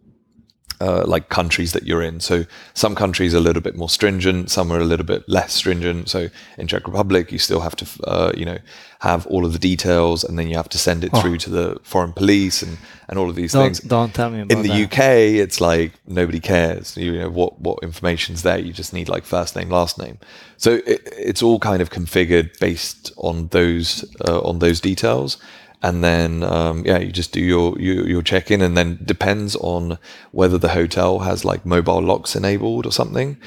uh, 0.82 1.04
like 1.06 1.30
countries 1.30 1.74
that 1.74 1.84
you're 1.84 2.02
in. 2.02 2.20
So 2.20 2.46
some 2.74 2.96
countries 2.96 3.34
are 3.34 3.38
a 3.38 3.42
little 3.42 3.62
bit 3.62 3.76
more 3.76 3.90
stringent, 3.90 4.50
some 4.50 4.72
are 4.72 4.80
a 4.80 4.86
little 4.86 5.06
bit 5.06 5.28
less 5.28 5.54
stringent. 5.54 6.10
So 6.10 6.30
in 6.58 6.68
Czech 6.68 6.88
Republic, 6.88 7.32
you 7.32 7.38
still 7.40 7.60
have 7.62 7.76
to, 7.78 7.86
uh, 8.06 8.32
you 8.38 8.46
know, 8.46 8.58
have 9.02 9.26
all 9.28 9.46
of 9.46 9.54
the 9.54 9.60
details, 9.60 10.24
and 10.26 10.38
then 10.38 10.48
you 10.50 10.56
have 10.58 10.68
to 10.70 10.78
send 10.78 11.04
it 11.04 11.10
Oh. 11.14 11.22
through 11.22 11.38
to 11.38 11.50
the 11.50 11.78
foreign 11.84 12.12
police 12.14 12.62
and 12.62 12.78
and 13.08 13.18
all 13.18 13.28
of 13.30 13.36
these 13.36 13.54
Don't 13.54 13.64
things. 13.76 13.80
don't 13.80 14.14
tell 14.14 14.30
me 14.30 14.42
about 14.42 14.52
In 14.52 14.62
the 14.62 14.68
that. 14.70 14.84
UK, 14.84 15.00
it's 15.44 15.60
like 15.60 15.94
nobody 16.06 16.40
cares. 16.40 16.96
You 16.98 17.20
know 17.20 17.30
what 17.30 17.60
what 17.60 17.80
information's 17.82 18.42
there. 18.44 18.60
You 18.60 18.72
just 18.74 18.94
need 18.94 19.10
like 19.10 19.26
first 19.26 19.56
name, 19.56 19.70
last 19.70 19.98
name. 19.98 20.18
So 20.58 20.72
it, 20.86 21.02
it's 21.18 21.42
all 21.42 21.60
kind 21.60 21.82
of 21.82 21.90
configured 21.90 22.60
based 22.60 23.12
on 23.18 23.48
those 23.48 24.06
uh, 24.28 24.40
on 24.42 24.60
those 24.60 24.80
details, 24.82 25.38
and 25.82 26.04
then 26.04 26.44
um, 26.44 26.86
yeah, 26.86 26.98
you 27.00 27.12
just 27.12 27.32
do 27.32 27.42
your 27.42 27.80
your, 27.80 28.08
your 28.08 28.22
check 28.22 28.52
in, 28.52 28.62
and 28.62 28.78
then 28.78 29.00
depends 29.04 29.56
on 29.58 29.98
whether 30.32 30.58
the 30.58 30.70
hotel 30.70 31.20
has 31.20 31.46
like 31.46 31.66
mobile 31.66 32.02
locks 32.02 32.36
enabled 32.36 32.86
or 32.86 32.92
something. 32.92 33.38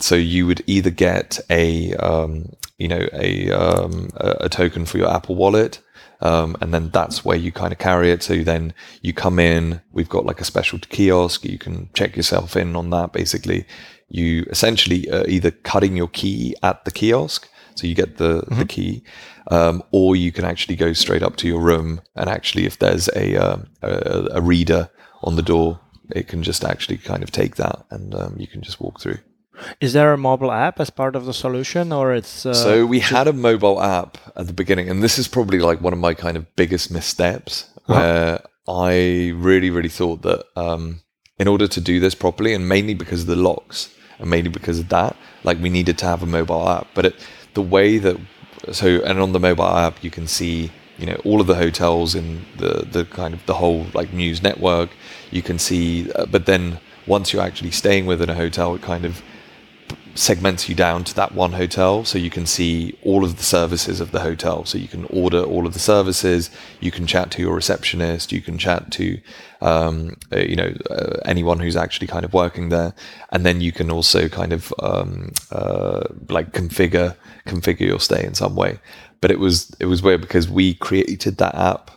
So 0.00 0.14
you 0.14 0.46
would 0.46 0.62
either 0.66 0.90
get 0.90 1.40
a 1.50 1.94
um, 1.94 2.52
you 2.78 2.88
know 2.88 3.08
a 3.12 3.50
um, 3.50 4.10
a 4.16 4.48
token 4.48 4.86
for 4.86 4.98
your 4.98 5.10
Apple 5.10 5.34
Wallet. 5.34 5.80
Um, 6.20 6.56
and 6.62 6.72
then 6.72 6.88
that's 6.88 7.22
where 7.22 7.36
you 7.36 7.52
kind 7.52 7.70
of 7.70 7.78
carry 7.78 8.10
it. 8.10 8.22
So 8.22 8.36
then 8.36 8.72
you 9.02 9.12
come 9.12 9.38
in, 9.38 9.82
we've 9.92 10.08
got 10.08 10.24
like 10.24 10.40
a 10.40 10.44
special 10.44 10.78
kiosk. 10.78 11.44
You 11.44 11.58
can 11.58 11.90
check 11.92 12.16
yourself 12.16 12.56
in 12.56 12.76
on 12.76 12.88
that. 12.90 13.12
Basically, 13.12 13.66
you 14.08 14.46
essentially 14.48 15.10
are 15.10 15.26
either 15.26 15.50
cutting 15.50 15.96
your 15.96 16.08
key 16.08 16.54
at 16.62 16.84
the 16.86 16.90
kiosk, 16.90 17.48
so 17.74 17.86
you 17.86 17.94
get 17.94 18.16
the 18.16 18.44
the 18.48 18.64
key, 18.64 19.02
um, 19.48 19.82
or 19.90 20.16
you 20.16 20.32
can 20.32 20.44
actually 20.44 20.76
go 20.76 20.92
straight 20.92 21.22
up 21.22 21.36
to 21.36 21.48
your 21.48 21.60
room 21.60 22.00
and 22.14 22.28
actually, 22.28 22.66
if 22.66 22.78
there's 22.78 23.08
a 23.14 23.36
um, 23.36 23.68
a, 23.82 24.28
a 24.32 24.40
reader 24.40 24.90
on 25.22 25.36
the 25.36 25.42
door, 25.42 25.80
it 26.10 26.28
can 26.28 26.42
just 26.42 26.64
actually 26.64 26.98
kind 26.98 27.22
of 27.22 27.30
take 27.30 27.56
that 27.56 27.84
and 27.90 28.14
um, 28.14 28.36
you 28.38 28.46
can 28.46 28.62
just 28.62 28.80
walk 28.80 29.00
through. 29.00 29.18
Is 29.80 29.92
there 29.92 30.12
a 30.12 30.18
mobile 30.18 30.50
app 30.50 30.80
as 30.80 30.90
part 30.90 31.14
of 31.16 31.26
the 31.26 31.34
solution, 31.34 31.92
or 31.92 32.12
it's 32.12 32.44
uh, 32.44 32.54
So 32.54 32.86
we 32.86 33.00
had 33.00 33.28
a 33.28 33.32
mobile 33.32 33.80
app 33.80 34.18
at 34.36 34.46
the 34.46 34.52
beginning, 34.52 34.88
and 34.88 35.02
this 35.02 35.18
is 35.18 35.28
probably 35.28 35.58
like 35.58 35.80
one 35.80 35.92
of 35.92 35.98
my 35.98 36.14
kind 36.14 36.36
of 36.36 36.54
biggest 36.56 36.90
missteps, 36.90 37.70
where 37.86 38.40
I 38.66 39.32
really, 39.34 39.70
really 39.70 39.88
thought 39.88 40.22
that 40.22 40.44
um, 40.56 41.02
in 41.38 41.48
order 41.48 41.68
to 41.68 41.80
do 41.80 42.00
this 42.00 42.14
properly, 42.14 42.52
and 42.52 42.68
mainly 42.68 42.94
because 42.94 43.22
of 43.22 43.26
the 43.28 43.36
locks, 43.36 43.94
and 44.18 44.28
mainly 44.28 44.50
because 44.50 44.80
of 44.80 44.88
that, 44.88 45.16
like 45.44 45.60
we 45.60 45.70
needed 45.70 45.98
to 45.98 46.06
have 46.06 46.22
a 46.22 46.26
mobile 46.26 46.68
app. 46.68 46.88
But 46.94 47.06
it, 47.06 47.14
the 47.54 47.62
way 47.62 47.98
that 47.98 48.16
so, 48.72 49.02
and 49.04 49.18
on 49.18 49.32
the 49.32 49.40
mobile 49.40 49.64
app, 49.64 50.02
you 50.02 50.10
can 50.10 50.26
see 50.26 50.70
you 50.98 51.06
know 51.06 51.20
all 51.24 51.40
of 51.40 51.46
the 51.46 51.56
hotels 51.56 52.14
in 52.14 52.44
the 52.56 52.86
the 52.90 53.04
kind 53.04 53.34
of 53.34 53.44
the 53.46 53.54
whole 53.54 53.86
like 53.94 54.12
Mews 54.12 54.42
network. 54.42 54.90
You 55.30 55.42
can 55.42 55.58
see, 55.58 56.10
uh, 56.12 56.26
but 56.26 56.46
then 56.46 56.78
once 57.06 57.32
you're 57.32 57.42
actually 57.42 57.70
staying 57.70 58.06
within 58.06 58.30
a 58.30 58.34
hotel, 58.34 58.74
it 58.74 58.82
kind 58.82 59.04
of 59.04 59.22
segments 60.14 60.68
you 60.68 60.74
down 60.74 61.02
to 61.02 61.14
that 61.14 61.34
one 61.34 61.52
hotel. 61.52 62.04
So 62.04 62.18
you 62.18 62.30
can 62.30 62.46
see 62.46 62.96
all 63.02 63.24
of 63.24 63.36
the 63.36 63.42
services 63.42 64.00
of 64.00 64.12
the 64.12 64.20
hotel. 64.20 64.64
So 64.64 64.78
you 64.78 64.88
can 64.88 65.04
order 65.06 65.42
all 65.42 65.66
of 65.66 65.72
the 65.72 65.80
services. 65.80 66.50
You 66.80 66.90
can 66.90 67.06
chat 67.06 67.30
to 67.32 67.42
your 67.42 67.54
receptionist. 67.54 68.30
You 68.30 68.40
can 68.40 68.56
chat 68.56 68.92
to 68.92 69.18
um, 69.60 70.16
uh, 70.32 70.38
you 70.38 70.56
know 70.56 70.72
uh, 70.90 71.18
anyone 71.24 71.58
who's 71.58 71.76
actually 71.76 72.06
kind 72.06 72.24
of 72.24 72.32
working 72.32 72.68
there. 72.68 72.94
And 73.30 73.44
then 73.44 73.60
you 73.60 73.72
can 73.72 73.90
also 73.90 74.28
kind 74.28 74.52
of 74.52 74.72
um, 74.80 75.32
uh, 75.50 76.04
like 76.28 76.52
configure 76.52 77.16
configure 77.46 77.86
your 77.86 78.00
stay 78.00 78.24
in 78.24 78.34
some 78.34 78.56
way 78.56 78.78
but 79.20 79.30
it 79.30 79.38
was 79.38 79.74
it 79.80 79.86
was 79.86 80.02
weird 80.02 80.20
because 80.20 80.48
we 80.48 80.74
created 80.74 81.36
that 81.38 81.54
app 81.54 81.90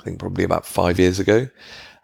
I 0.00 0.04
think 0.04 0.18
probably 0.18 0.44
about 0.44 0.64
five 0.64 0.98
years 0.98 1.18
ago 1.18 1.48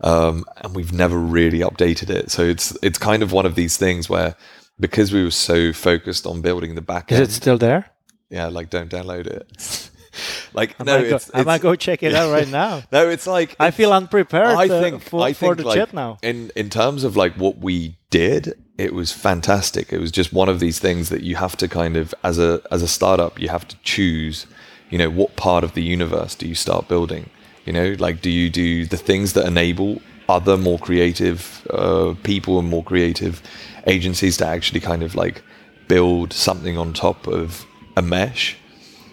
um, 0.01 0.45
and 0.59 0.75
we've 0.75 0.93
never 0.93 1.19
really 1.19 1.61
updated 1.61 2.11
it. 2.11 2.31
So 2.31 2.43
it's 2.43 2.77
it's 2.83 2.99
kind 2.99 3.23
of 3.23 3.33
one 3.33 3.47
of 3.47 3.55
these 3.55 3.77
things 3.77 4.09
where 4.09 4.35
because 4.79 5.13
we 5.13 5.25
were 5.25 5.31
so 5.31 5.73
focused 5.73 6.27
on 6.27 6.43
building 6.43 6.75
the 6.75 6.83
back 6.83 7.11
is 7.11 7.19
end, 7.19 7.29
it 7.29 7.33
still 7.33 7.59
there? 7.59 7.91
yeah, 8.29 8.49
like 8.49 8.71
don't 8.71 8.91
download 8.91 9.27
it. 9.27 9.91
like 10.53 10.75
I, 10.79 10.85
no, 10.85 10.99
might 10.99 11.09
go, 11.09 11.17
it's, 11.17 11.31
I 11.33 11.43
might 11.45 11.61
go 11.61 11.75
check 11.77 12.03
it 12.03 12.15
out 12.15 12.33
right 12.33 12.49
now. 12.49 12.83
no, 12.93 13.09
it's 13.09 13.27
like 13.27 13.57
I 13.59 13.71
feel 13.71 13.93
unprepared 13.93 14.57
I 14.57 14.69
uh, 14.69 14.81
think 14.81 15.03
for, 15.03 15.23
I 15.23 15.33
for 15.33 15.55
the 15.55 15.65
like, 15.65 15.77
chat 15.77 15.95
now. 15.95 16.19
In 16.23 16.51
in 16.57 16.69
terms 16.71 17.05
of 17.05 17.17
like 17.17 17.35
what 17.35 17.59
we 17.59 17.99
did, 18.11 18.63
it 18.79 18.93
was 18.93 19.13
fantastic. 19.13 19.93
It 19.93 20.01
was 20.01 20.13
just 20.13 20.33
one 20.33 20.49
of 20.49 20.61
these 20.61 20.79
things 20.79 21.09
that 21.09 21.23
you 21.23 21.37
have 21.37 21.57
to 21.59 21.69
kind 21.69 21.97
of 21.97 22.15
as 22.23 22.39
a 22.39 22.61
as 22.71 22.83
a 22.83 22.89
startup, 22.89 23.39
you 23.41 23.49
have 23.49 23.67
to 23.69 23.77
choose. 23.83 24.47
You 24.91 24.99
know, 24.99 25.11
what 25.11 25.35
part 25.35 25.65
of 25.65 25.75
the 25.75 25.83
universe 25.83 26.35
do 26.35 26.47
you 26.47 26.55
start 26.55 26.87
building? 26.87 27.31
You 27.65 27.73
know, 27.73 27.97
like 27.99 28.21
do 28.21 28.31
you 28.31 28.51
do 28.51 28.87
the 28.87 28.97
things 28.97 29.33
that 29.33 29.47
enable 29.47 30.01
other 30.29 30.57
more 30.57 30.79
creative 30.79 31.67
uh, 31.71 32.15
people 32.23 32.59
and 32.59 32.69
more 32.69 32.85
creative 32.85 33.43
agencies 33.87 34.37
to 34.37 34.47
actually 34.47 34.81
kind 34.81 35.03
of 35.03 35.15
like 35.15 35.43
build 35.89 36.33
something 36.33 36.77
on 36.79 36.93
top 36.93 37.27
of 37.27 37.67
a 37.97 38.03
mesh? 38.03 38.57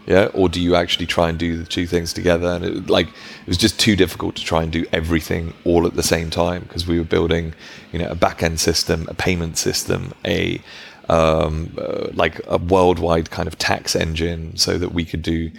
Yeah 0.06 0.30
or 0.34 0.50
do 0.50 0.62
you 0.62 0.76
actually 0.76 1.06
try 1.06 1.30
and 1.30 1.38
do 1.38 1.58
the 1.58 1.66
two 1.66 1.88
things 1.88 2.14
together? 2.14 2.48
And 2.48 2.66
it 2.66 2.90
like 2.90 3.08
it 3.08 3.48
was 3.48 3.58
just 3.58 3.80
too 3.80 3.96
difficult 3.96 4.36
to 4.36 4.44
try 4.44 4.64
and 4.64 4.72
do 4.72 4.86
everything 4.92 5.54
all 5.64 5.86
at 5.86 5.96
the 5.96 6.04
same 6.04 6.30
time 6.30 6.64
because 6.64 6.88
we 6.88 6.98
were 6.98 7.06
building 7.06 7.54
you 7.92 8.00
know 8.00 8.08
a 8.08 8.16
back 8.16 8.44
end 8.44 8.60
system 8.60 9.08
a 9.10 9.14
payment 9.14 9.58
system 9.58 10.14
a 10.26 10.62
um, 11.10 11.76
uh, 11.78 12.08
like 12.14 12.40
a 12.48 12.58
worldwide 12.58 13.30
kind 13.30 13.48
of 13.48 13.58
tax 13.58 13.96
engine 13.96 14.56
so 14.56 14.78
that 14.78 14.94
we 14.94 15.04
could 15.04 15.22
do 15.22 15.52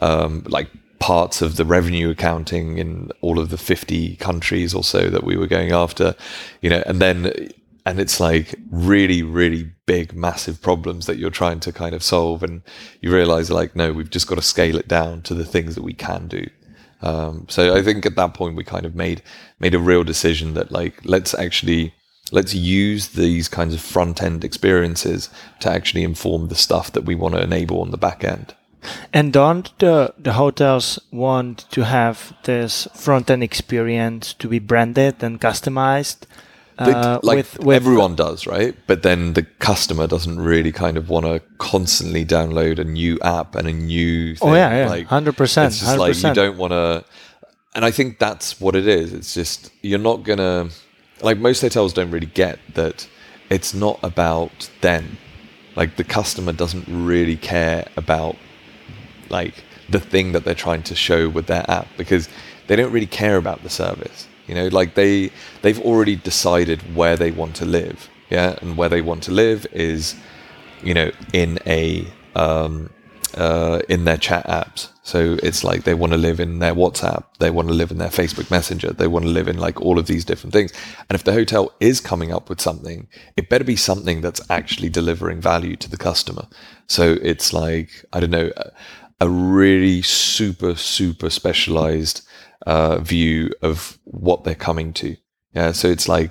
um, 0.00 0.44
like 0.46 0.68
parts 1.00 1.42
of 1.42 1.56
the 1.56 1.64
revenue 1.64 2.10
accounting 2.10 2.78
in 2.78 3.10
all 3.22 3.40
of 3.40 3.50
the 3.50 3.58
50 3.58 4.14
countries 4.16 4.72
or 4.72 4.84
so 4.84 5.10
that 5.10 5.24
we 5.24 5.36
were 5.36 5.48
going 5.48 5.72
after 5.72 6.14
you 6.60 6.70
know 6.70 6.82
and 6.86 7.00
then 7.00 7.50
and 7.84 7.98
it's 8.00 8.20
like 8.20 8.54
really 8.70 9.22
really 9.22 9.72
big 9.86 10.14
massive 10.14 10.62
problems 10.62 11.06
that 11.06 11.18
you're 11.18 11.30
trying 11.30 11.60
to 11.60 11.72
kind 11.72 11.94
of 11.94 12.02
solve. 12.02 12.42
And 12.42 12.62
you 13.00 13.12
realize 13.12 13.50
like 13.50 13.74
no 13.76 13.92
we've 13.92 14.10
just 14.10 14.26
got 14.26 14.36
to 14.36 14.42
scale 14.42 14.76
it 14.76 14.88
down 14.88 15.22
to 15.22 15.34
the 15.34 15.44
things 15.44 15.74
that 15.74 15.84
we 15.84 15.94
can 15.94 16.28
do. 16.28 16.46
Um, 17.02 17.46
so 17.48 17.74
i 17.74 17.82
think 17.82 18.06
at 18.06 18.14
that 18.14 18.32
point 18.32 18.54
we 18.54 18.62
kind 18.62 18.86
of 18.86 18.94
made 18.94 19.22
made 19.58 19.74
a 19.74 19.80
real 19.80 20.04
decision 20.04 20.54
that 20.54 20.70
like 20.70 21.04
let's 21.04 21.34
actually 21.34 21.92
let's 22.32 22.54
use 22.54 23.08
these 23.08 23.48
kinds 23.48 23.74
of 23.74 23.80
front 23.80 24.22
end 24.22 24.44
experiences 24.44 25.28
to 25.60 25.70
actually 25.70 26.02
inform 26.02 26.48
the 26.48 26.54
stuff 26.54 26.92
that 26.92 27.04
we 27.04 27.14
want 27.14 27.34
to 27.34 27.42
enable 27.42 27.80
on 27.80 27.90
the 27.90 27.98
back 27.98 28.24
end. 28.24 28.54
And 29.12 29.32
don't 29.32 29.78
the, 29.78 30.12
the 30.18 30.32
hotels 30.32 30.98
want 31.12 31.70
to 31.70 31.84
have 31.84 32.34
this 32.44 32.88
front 32.94 33.30
end 33.30 33.42
experience 33.42 34.34
to 34.34 34.48
be 34.48 34.58
branded 34.58 35.22
and 35.22 35.40
customized? 35.40 36.22
Uh, 36.78 37.20
like 37.22 37.36
with, 37.36 37.58
with 37.60 37.76
everyone 37.76 38.16
does, 38.16 38.46
right? 38.46 38.74
But 38.86 39.02
then 39.02 39.34
the 39.34 39.42
customer 39.42 40.06
doesn't 40.06 40.40
really 40.40 40.72
kind 40.72 40.96
of 40.96 41.08
want 41.08 41.26
to 41.26 41.40
constantly 41.58 42.24
download 42.24 42.78
a 42.78 42.84
new 42.84 43.18
app 43.22 43.54
and 43.54 43.68
a 43.68 43.72
new. 43.72 44.36
Thing. 44.36 44.48
Oh, 44.48 44.54
yeah, 44.54 44.84
yeah. 44.84 44.88
like 44.88 45.08
100%, 45.08 45.66
It's 45.66 45.80
just 45.80 45.98
like 45.98 46.22
you 46.22 46.34
don't 46.34 46.56
want 46.56 46.72
to, 46.72 47.04
and 47.74 47.84
I 47.84 47.90
think 47.90 48.18
that's 48.18 48.60
what 48.60 48.74
it 48.74 48.86
is. 48.86 49.12
It's 49.12 49.34
just 49.34 49.70
you're 49.82 49.98
not 49.98 50.22
gonna 50.22 50.70
like 51.20 51.38
most 51.38 51.60
hotels 51.60 51.92
don't 51.92 52.10
really 52.10 52.26
get 52.26 52.58
that. 52.74 53.08
It's 53.50 53.74
not 53.74 53.98
about 54.02 54.70
them. 54.80 55.18
Like 55.76 55.96
the 55.96 56.04
customer 56.04 56.52
doesn't 56.52 56.86
really 56.88 57.36
care 57.36 57.86
about 57.96 58.36
like 59.28 59.64
the 59.88 60.00
thing 60.00 60.32
that 60.32 60.44
they're 60.44 60.54
trying 60.54 60.82
to 60.84 60.94
show 60.94 61.28
with 61.28 61.46
their 61.46 61.64
app 61.70 61.86
because 61.96 62.28
they 62.66 62.76
don't 62.76 62.92
really 62.92 63.06
care 63.06 63.36
about 63.36 63.62
the 63.62 63.70
service 63.70 64.26
you 64.46 64.54
know 64.54 64.68
like 64.68 64.94
they 64.94 65.30
they've 65.62 65.80
already 65.80 66.16
decided 66.16 66.94
where 66.96 67.16
they 67.16 67.30
want 67.30 67.56
to 67.56 67.64
live 67.64 68.10
yeah? 68.30 68.56
And 68.62 68.76
where 68.78 68.88
they 68.88 69.02
want 69.02 69.22
to 69.24 69.32
live 69.32 69.66
is 69.72 70.16
you 70.82 70.94
know 70.94 71.10
in 71.32 71.58
a 71.66 72.06
um 72.34 72.90
uh 73.34 73.80
in 73.88 74.04
their 74.04 74.16
chat 74.18 74.46
apps. 74.46 74.90
So 75.04 75.38
it's 75.42 75.64
like 75.64 75.84
they 75.84 75.94
want 75.94 76.12
to 76.12 76.18
live 76.18 76.40
in 76.40 76.60
their 76.60 76.74
whatsapp 76.74 77.24
they 77.40 77.50
want 77.50 77.68
to 77.68 77.74
live 77.74 77.90
in 77.90 77.98
their 77.98 78.10
facebook 78.20 78.50
messenger 78.50 78.92
they 78.92 79.08
want 79.08 79.24
to 79.26 79.30
live 79.30 79.48
in 79.48 79.58
like 79.58 79.80
all 79.82 79.98
of 79.98 80.06
these 80.06 80.24
different 80.24 80.52
things. 80.54 80.72
And 81.08 81.14
if 81.16 81.24
the 81.24 81.32
hotel 81.34 81.72
is 81.80 82.00
coming 82.00 82.32
up 82.32 82.48
with 82.48 82.60
something 82.60 83.08
it 83.36 83.50
better 83.50 83.64
be 83.64 83.76
something 83.76 84.20
that's 84.22 84.42
actually 84.50 84.90
delivering 84.90 85.40
value 85.40 85.76
to 85.76 85.90
the 85.90 85.98
customer. 85.98 86.46
So 86.88 87.16
it's 87.22 87.52
like 87.52 87.90
i 88.12 88.20
don't 88.20 88.30
know 88.30 88.50
a- 88.56 88.72
a 89.20 89.28
really 89.28 90.02
super 90.02 90.74
super 90.76 91.30
specialized 91.30 92.22
uh, 92.66 92.98
view 92.98 93.50
of 93.62 93.98
what 94.04 94.44
they're 94.44 94.54
coming 94.54 94.92
to. 94.94 95.16
Yeah, 95.54 95.72
so 95.72 95.88
it's 95.88 96.08
like 96.08 96.30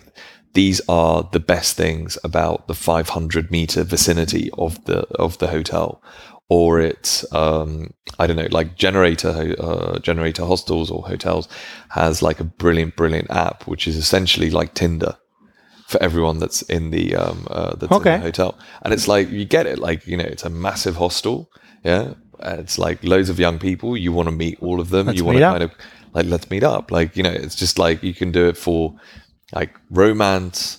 these 0.53 0.81
are 0.89 1.27
the 1.31 1.39
best 1.39 1.77
things 1.77 2.17
about 2.23 2.67
the 2.67 2.73
500 2.73 3.51
meter 3.51 3.83
vicinity 3.83 4.49
of 4.57 4.83
the 4.85 5.01
of 5.15 5.37
the 5.37 5.47
hotel, 5.47 6.01
or 6.49 6.79
it's 6.79 7.23
um, 7.33 7.93
I 8.19 8.27
don't 8.27 8.35
know, 8.37 8.47
like 8.51 8.75
generator 8.75 9.55
uh, 9.59 9.99
generator 9.99 10.45
hostels 10.45 10.89
or 10.91 11.03
hotels 11.07 11.47
has 11.89 12.21
like 12.21 12.39
a 12.39 12.43
brilliant 12.45 12.95
brilliant 12.95 13.29
app 13.31 13.67
which 13.67 13.87
is 13.87 13.95
essentially 13.95 14.49
like 14.49 14.73
Tinder 14.73 15.15
for 15.87 16.01
everyone 16.01 16.39
that's 16.39 16.61
in 16.63 16.89
the 16.91 17.15
um 17.15 17.45
uh, 17.51 17.75
that's 17.75 17.91
Okay. 17.91 18.13
in 18.15 18.19
the 18.21 18.25
hotel 18.25 18.57
and 18.81 18.93
it's 18.93 19.07
like 19.09 19.29
you 19.29 19.43
get 19.45 19.65
it 19.67 19.77
like 19.77 20.07
you 20.07 20.15
know 20.17 20.23
it's 20.23 20.45
a 20.45 20.49
massive 20.49 20.95
hostel 20.95 21.51
yeah 21.83 22.13
it's 22.43 22.77
like 22.77 23.03
loads 23.03 23.29
of 23.29 23.39
young 23.39 23.59
people 23.59 23.95
you 23.95 24.11
want 24.11 24.27
to 24.27 24.31
meet 24.31 24.57
all 24.61 24.79
of 24.79 24.89
them 24.89 25.07
Let's 25.07 25.17
you 25.17 25.25
want 25.25 25.37
to 25.37 25.43
up. 25.43 25.53
kind 25.53 25.63
of 25.63 25.71
like 26.13 26.25
let's 26.25 26.49
meet 26.49 26.63
up 26.63 26.91
like 26.91 27.15
you 27.15 27.23
know 27.23 27.31
it's 27.31 27.55
just 27.55 27.79
like 27.79 28.03
you 28.03 28.13
can 28.13 28.31
do 28.31 28.47
it 28.47 28.57
for 28.57 28.95
like 29.53 29.75
romance. 29.89 30.77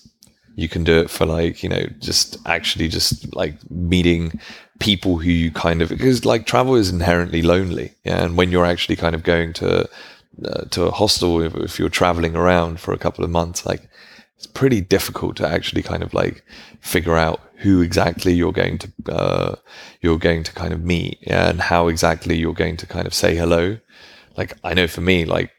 You 0.54 0.68
can 0.68 0.84
do 0.84 0.98
it 1.00 1.10
for 1.10 1.24
like 1.26 1.62
you 1.62 1.68
know 1.68 1.86
just 1.98 2.36
actually 2.46 2.88
just 2.88 3.34
like 3.34 3.54
meeting 3.70 4.38
people 4.80 5.18
who 5.18 5.30
you 5.30 5.50
kind 5.50 5.80
of 5.80 5.88
because 5.88 6.24
like 6.24 6.46
travel 6.46 6.74
is 6.74 6.90
inherently 6.90 7.42
lonely, 7.42 7.94
yeah. 8.04 8.22
And 8.22 8.36
when 8.36 8.50
you're 8.50 8.66
actually 8.66 8.96
kind 8.96 9.14
of 9.14 9.22
going 9.22 9.52
to 9.54 9.88
uh, 10.44 10.64
to 10.70 10.84
a 10.84 10.90
hostel, 10.90 11.40
if, 11.40 11.54
if 11.54 11.78
you're 11.78 11.88
traveling 11.88 12.36
around 12.36 12.80
for 12.80 12.92
a 12.92 12.98
couple 12.98 13.24
of 13.24 13.30
months, 13.30 13.64
like 13.64 13.88
it's 14.36 14.46
pretty 14.46 14.80
difficult 14.80 15.36
to 15.36 15.48
actually 15.48 15.82
kind 15.82 16.02
of 16.02 16.12
like 16.12 16.44
figure 16.80 17.16
out 17.16 17.40
who 17.62 17.80
exactly 17.80 18.32
you're 18.32 18.52
going 18.52 18.78
to 18.78 18.92
uh, 19.08 19.54
you're 20.00 20.18
going 20.18 20.42
to 20.42 20.52
kind 20.52 20.72
of 20.72 20.82
meet 20.82 21.18
and 21.26 21.60
how 21.60 21.88
exactly 21.88 22.36
you're 22.36 22.52
going 22.52 22.76
to 22.76 22.86
kind 22.86 23.06
of 23.06 23.14
say 23.14 23.36
hello 23.36 23.78
like 24.36 24.56
i 24.64 24.74
know 24.74 24.86
for 24.86 25.00
me 25.00 25.24
like 25.24 25.50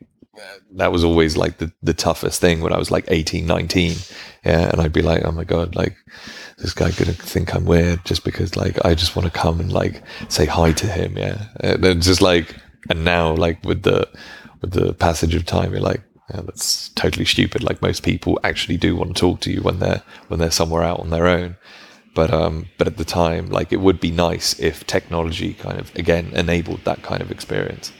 that 0.71 0.91
was 0.91 1.03
always 1.03 1.37
like 1.37 1.59
the, 1.59 1.71
the 1.81 1.93
toughest 1.93 2.41
thing 2.41 2.59
when 2.59 2.73
i 2.73 2.77
was 2.77 2.91
like 2.91 3.05
18 3.07 3.45
19 3.45 3.95
yeah 4.43 4.69
and 4.69 4.81
i'd 4.81 4.91
be 4.91 5.01
like 5.01 5.23
oh 5.23 5.31
my 5.31 5.43
god 5.43 5.75
like 5.75 5.95
this 6.57 6.73
guy 6.73 6.91
gonna 6.91 7.13
think 7.13 7.55
i'm 7.55 7.65
weird 7.65 8.03
just 8.03 8.23
because 8.23 8.55
like 8.55 8.83
i 8.85 8.93
just 8.93 9.15
want 9.15 9.25
to 9.31 9.39
come 9.39 9.59
and 9.59 9.71
like 9.71 10.03
say 10.27 10.45
hi 10.45 10.71
to 10.71 10.87
him 10.87 11.17
yeah 11.17 11.45
and 11.61 12.01
just 12.01 12.21
like 12.21 12.55
and 12.89 13.05
now 13.05 13.33
like 13.33 13.63
with 13.63 13.83
the 13.83 14.09
with 14.61 14.71
the 14.71 14.93
passage 14.93 15.35
of 15.35 15.45
time 15.45 15.71
you're 15.71 15.81
like 15.81 16.01
yeah, 16.33 16.41
that's 16.41 16.89
totally 16.89 17.25
stupid. 17.25 17.63
Like 17.63 17.81
most 17.81 18.03
people 18.03 18.39
actually 18.43 18.77
do 18.77 18.95
want 18.95 19.15
to 19.15 19.19
talk 19.19 19.41
to 19.41 19.51
you 19.51 19.61
when 19.61 19.79
they're 19.79 20.01
when 20.27 20.39
they're 20.39 20.51
somewhere 20.51 20.83
out 20.83 20.99
on 20.99 21.09
their 21.09 21.27
own. 21.27 21.57
But 22.13 22.31
um, 22.31 22.67
but 22.77 22.87
at 22.87 22.97
the 22.97 23.05
time, 23.05 23.49
like 23.49 23.73
it 23.73 23.81
would 23.81 23.99
be 23.99 24.11
nice 24.11 24.59
if 24.59 24.85
technology 24.85 25.53
kind 25.53 25.79
of 25.79 25.93
again 25.95 26.31
enabled 26.33 26.83
that 26.83 27.01
kind 27.01 27.21
of 27.21 27.31
experience. 27.31 27.91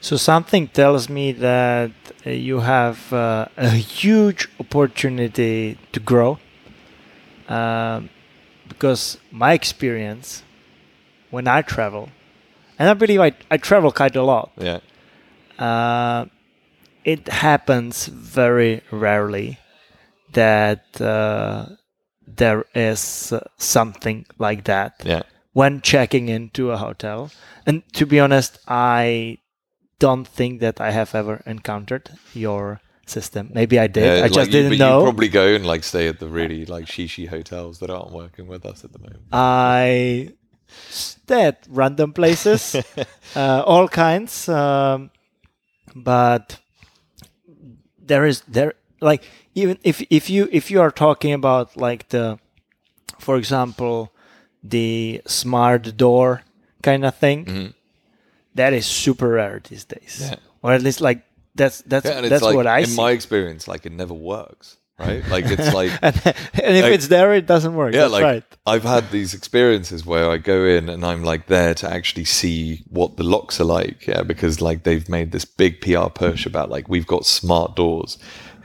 So 0.00 0.16
something 0.16 0.68
tells 0.68 1.08
me 1.08 1.32
that 1.32 1.90
uh, 2.26 2.30
you 2.30 2.60
have 2.60 3.12
uh, 3.12 3.46
a 3.56 3.70
huge 3.70 4.48
opportunity 4.58 5.76
to 5.92 6.00
grow. 6.00 6.38
Um, 7.48 8.08
because 8.68 9.18
my 9.30 9.52
experience 9.52 10.44
when 11.30 11.46
I 11.48 11.62
travel, 11.62 12.08
and 12.78 12.88
I 12.88 12.94
believe 12.94 13.20
I, 13.20 13.32
I 13.50 13.56
travel 13.56 13.92
quite 13.92 14.16
a 14.16 14.22
lot. 14.22 14.52
Yeah. 14.56 14.80
Uh, 15.58 16.26
it 17.04 17.28
happens 17.28 18.06
very 18.06 18.82
rarely 18.90 19.58
that 20.32 21.00
uh, 21.00 21.66
there 22.36 22.64
is 22.74 23.32
something 23.58 24.26
like 24.38 24.64
that 24.64 25.00
Yeah. 25.04 25.22
when 25.52 25.80
checking 25.80 26.28
into 26.28 26.70
a 26.70 26.76
hotel. 26.76 27.30
And 27.66 27.82
to 27.94 28.06
be 28.06 28.20
honest, 28.20 28.58
I 28.68 29.38
don't 29.98 30.26
think 30.26 30.60
that 30.60 30.80
I 30.80 30.90
have 30.92 31.14
ever 31.14 31.42
encountered 31.46 32.10
your 32.34 32.80
system. 33.06 33.50
Maybe 33.52 33.78
I 33.78 33.86
did. 33.88 34.04
Yeah, 34.04 34.24
I 34.24 34.28
just 34.28 34.38
like 34.38 34.46
you- 34.46 34.62
didn't 34.62 34.78
know. 34.78 34.98
You 34.98 35.04
probably 35.04 35.28
go 35.28 35.46
and 35.54 35.66
like 35.66 35.84
stay 35.84 36.08
at 36.08 36.18
the 36.20 36.28
really 36.28 36.64
like 36.66 36.86
shishi 36.86 37.28
hotels 37.28 37.78
that 37.80 37.90
aren't 37.90 38.12
working 38.12 38.46
with 38.46 38.64
us 38.64 38.84
at 38.84 38.92
the 38.92 38.98
moment. 38.98 39.22
I 39.32 40.30
stay 40.88 41.46
at 41.46 41.66
random 41.68 42.12
places, 42.12 42.76
uh, 43.36 43.62
all 43.66 43.88
kinds. 43.88 44.48
Um, 44.48 45.10
but 45.94 46.58
there 47.98 48.24
is 48.26 48.42
there 48.48 48.74
like 49.00 49.24
even 49.54 49.78
if 49.82 50.02
if 50.10 50.30
you 50.30 50.48
if 50.52 50.70
you 50.70 50.80
are 50.80 50.90
talking 50.90 51.32
about 51.32 51.76
like 51.76 52.08
the, 52.08 52.38
for 53.18 53.36
example, 53.36 54.12
the 54.62 55.20
smart 55.26 55.96
door 55.96 56.42
kind 56.82 57.04
of 57.04 57.14
thing, 57.16 57.44
Mhm. 57.44 57.74
that 58.54 58.72
is 58.72 58.86
super 58.86 59.28
rare 59.28 59.60
these 59.68 59.84
days, 59.84 60.18
Yeah. 60.20 60.36
or 60.62 60.72
at 60.72 60.82
least 60.82 61.00
like 61.00 61.22
that's 61.54 61.82
that's 61.86 62.06
Yeah, 62.06 62.20
that's 62.22 62.42
like 62.42 62.54
what 62.56 62.66
I 62.66 62.82
see. 62.84 62.90
in 62.90 62.96
see. 62.96 63.02
my 63.02 63.10
experience, 63.10 63.66
like 63.68 63.84
it 63.86 63.92
never 63.92 64.14
works, 64.14 64.76
right? 64.98 65.26
Like 65.28 65.46
it's 65.46 65.74
like 65.80 65.90
and, 66.02 66.14
and 66.64 66.76
if 66.76 66.84
Like- 66.84 66.92
it's 66.94 67.08
there, 67.08 67.34
it 67.34 67.46
doesn't 67.46 67.74
work. 67.74 67.92
yeah, 67.92 68.02
that's 68.02 68.12
like 68.12 68.22
right. 68.22 68.44
I've 68.66 68.84
had 68.84 69.10
these 69.10 69.34
experiences 69.34 70.06
where 70.06 70.30
I 70.30 70.38
go 70.38 70.64
in 70.64 70.88
and 70.88 71.04
I'm 71.04 71.24
like 71.24 71.46
there 71.48 71.74
to 71.74 71.90
actually 71.90 72.24
see 72.24 72.84
what 72.88 73.16
the 73.16 73.24
locks 73.24 73.60
are 73.60 73.64
like, 73.64 74.06
yeah, 74.06 74.22
because 74.22 74.60
like 74.62 74.84
they've 74.84 75.08
made 75.08 75.32
this 75.32 75.44
big 75.44 75.80
PR 75.80 76.08
push 76.08 76.46
about 76.46 76.70
like 76.70 76.88
we've 76.88 77.06
got 77.06 77.26
smart 77.26 77.74
doors, 77.76 78.16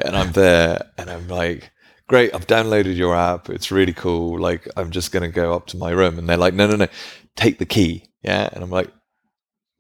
and 0.04 0.16
I'm 0.16 0.32
there 0.34 0.92
and 0.98 1.10
I'm 1.10 1.28
like. 1.28 1.72
Great, 2.08 2.36
I've 2.36 2.46
downloaded 2.46 2.96
your 2.96 3.16
app. 3.16 3.50
It's 3.50 3.72
really 3.72 3.92
cool. 3.92 4.40
Like, 4.40 4.68
I'm 4.78 4.92
just 4.92 5.12
gonna 5.12 5.28
go 5.28 5.56
up 5.56 5.66
to 5.68 5.78
my 5.78 5.90
room, 5.90 6.20
and 6.20 6.30
they're 6.30 6.38
like, 6.38 6.54
"No, 6.54 6.68
no, 6.68 6.76
no, 6.76 6.88
take 7.36 7.58
the 7.58 7.66
key." 7.66 8.12
Yeah, 8.22 8.48
and 8.54 8.64
I'm 8.64 8.70
like, 8.70 8.92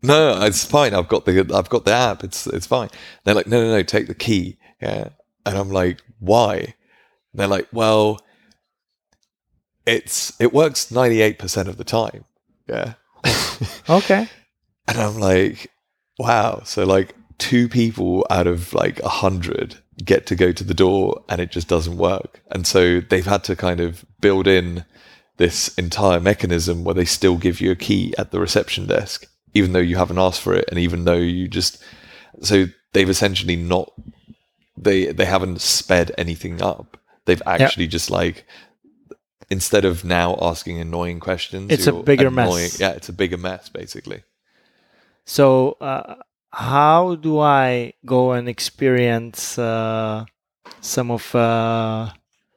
no, 0.02 0.42
it's 0.44 0.66
fine. 0.66 0.94
I've 0.94 1.08
got 1.08 1.26
the 1.26 1.40
I've 1.54 1.70
got 1.70 1.86
the 1.86 1.94
app. 1.94 2.24
It's 2.24 2.48
it's 2.48 2.66
fine. 2.66 2.90
They're 3.24 3.36
like, 3.36 3.46
no, 3.46 3.64
no, 3.64 3.70
no, 3.76 3.84
take 3.84 4.08
the 4.08 4.16
key. 4.16 4.58
Yeah, 4.82 5.10
and 5.46 5.56
I'm 5.58 5.70
like, 5.70 6.02
why? 6.20 6.56
And 6.58 6.74
they're 7.36 7.48
like, 7.48 7.68
well, 7.72 8.20
it's 9.86 10.34
it 10.40 10.54
works 10.54 10.92
98 10.92 11.40
percent 11.40 11.70
of 11.70 11.78
the 11.78 11.84
time. 11.84 12.26
Yeah, 12.68 12.94
Okay. 13.90 14.28
and 14.88 14.98
I'm 14.98 15.20
like, 15.20 15.72
wow. 16.18 16.62
So 16.66 16.86
like 16.86 17.16
two 17.38 17.68
people 17.70 18.26
out 18.30 18.48
of 18.48 18.74
like 18.74 19.00
a 19.02 19.10
hundred 19.10 19.80
get 20.04 20.26
to 20.28 20.36
go 20.36 20.52
to 20.52 20.64
the 20.64 20.74
door, 20.74 21.24
and 21.30 21.40
it 21.40 21.52
just 21.52 21.68
doesn't 21.68 21.98
work. 21.98 22.42
And 22.52 22.68
so 22.68 23.00
they've 23.00 23.26
had 23.26 23.44
to 23.46 23.56
kind 23.56 23.80
of 23.80 24.04
build 24.20 24.48
in 24.48 24.86
this 25.38 25.70
entire 25.78 26.20
mechanism 26.20 26.84
where 26.84 26.96
they 26.96 27.06
still 27.06 27.38
give 27.38 27.60
you 27.62 27.72
a 27.72 27.76
key 27.76 28.14
at 28.18 28.32
the 28.32 28.40
reception 28.40 28.88
desk, 28.88 29.26
even 29.54 29.74
though 29.74 29.80
you 29.80 29.98
haven't 29.98 30.18
asked 30.18 30.42
for 30.42 30.54
it, 30.54 30.66
and 30.70 30.80
even 30.80 31.06
though 31.06 31.14
you 31.16 31.48
just 31.48 31.82
so 32.42 32.66
they've 32.94 33.10
essentially 33.10 33.56
not 33.56 33.92
they 34.78 35.06
they 35.12 35.26
haven't 35.26 35.62
sped 35.62 36.12
anything 36.18 36.62
up. 36.62 36.98
They've 37.26 37.42
actually 37.46 37.88
just 37.88 38.10
like 38.12 38.46
instead 39.50 39.86
of 39.86 40.04
now 40.04 40.38
asking 40.42 40.80
annoying 40.80 41.20
questions, 41.20 41.72
It's 41.72 41.88
a 41.88 41.94
bigger 41.94 42.28
annoying- 42.28 42.64
mess. 42.64 42.80
Yeah, 42.80 42.92
it's 42.92 43.10
a 43.10 43.14
bigger 43.14 43.38
mess 43.38 43.70
basically. 43.70 44.24
So, 45.26 45.78
uh, 45.82 46.16
how 46.56 47.16
do 47.16 47.40
I 47.40 47.94
go 48.06 48.32
and 48.32 48.48
experience 48.48 49.60
uh, 49.60 50.24
some 50.80 51.12
of 51.12 51.36
uh, 51.36 52.12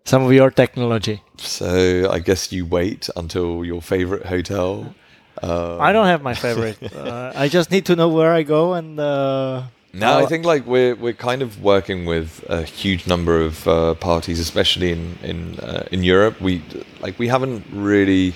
some 0.05 0.23
of 0.23 0.33
your 0.33 0.51
technology? 0.51 1.21
So 1.39 2.09
I 2.11 2.21
guess 2.21 2.53
you 2.53 2.65
wait 2.65 3.09
until 3.17 3.65
your 3.65 3.83
favorite 3.83 4.27
hotel. 4.27 4.95
Uh, 5.43 5.79
I 5.79 5.93
don't 5.93 6.07
have 6.07 6.23
my 6.23 6.35
favorite. 6.35 6.79
uh, 6.95 7.33
I 7.35 7.49
just 7.49 7.71
need 7.71 7.87
to 7.87 7.97
know 7.97 8.09
where 8.09 8.33
I 8.33 8.43
go 8.45 8.75
and. 8.75 8.99
Uh, 8.99 9.63
No, 9.93 10.19
I 10.23 10.27
think 10.27 10.45
like 10.45 10.65
we're 10.67 10.95
we're 10.95 11.17
kind 11.31 11.43
of 11.43 11.51
working 11.63 12.07
with 12.07 12.45
a 12.49 12.63
huge 12.63 13.07
number 13.07 13.41
of 13.47 13.67
uh, 13.67 13.95
parties, 13.95 14.39
especially 14.41 14.91
in 14.93 15.03
in 15.23 15.39
uh, 15.59 15.83
in 15.91 16.05
Europe. 16.05 16.41
We 16.41 16.61
like 17.05 17.19
we 17.19 17.29
haven't 17.29 17.65
really. 17.73 18.35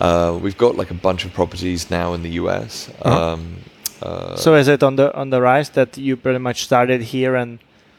Uh, 0.00 0.32
we've 0.42 0.58
got 0.58 0.74
like 0.76 0.90
a 0.90 1.00
bunch 1.08 1.24
of 1.24 1.32
properties 1.32 1.90
now 1.90 2.14
in 2.14 2.22
the 2.22 2.32
US. 2.42 2.88
Uh-huh. 2.88 3.32
Um, 3.34 3.56
So 4.36 4.54
is 4.54 4.68
it 4.68 4.82
on 4.82 4.96
the 4.96 5.14
on 5.14 5.30
the 5.30 5.40
rise 5.40 5.70
that 5.70 5.96
you 5.96 6.16
pretty 6.16 6.38
much 6.38 6.64
started 6.64 7.02
here 7.02 7.34
and 7.36 7.58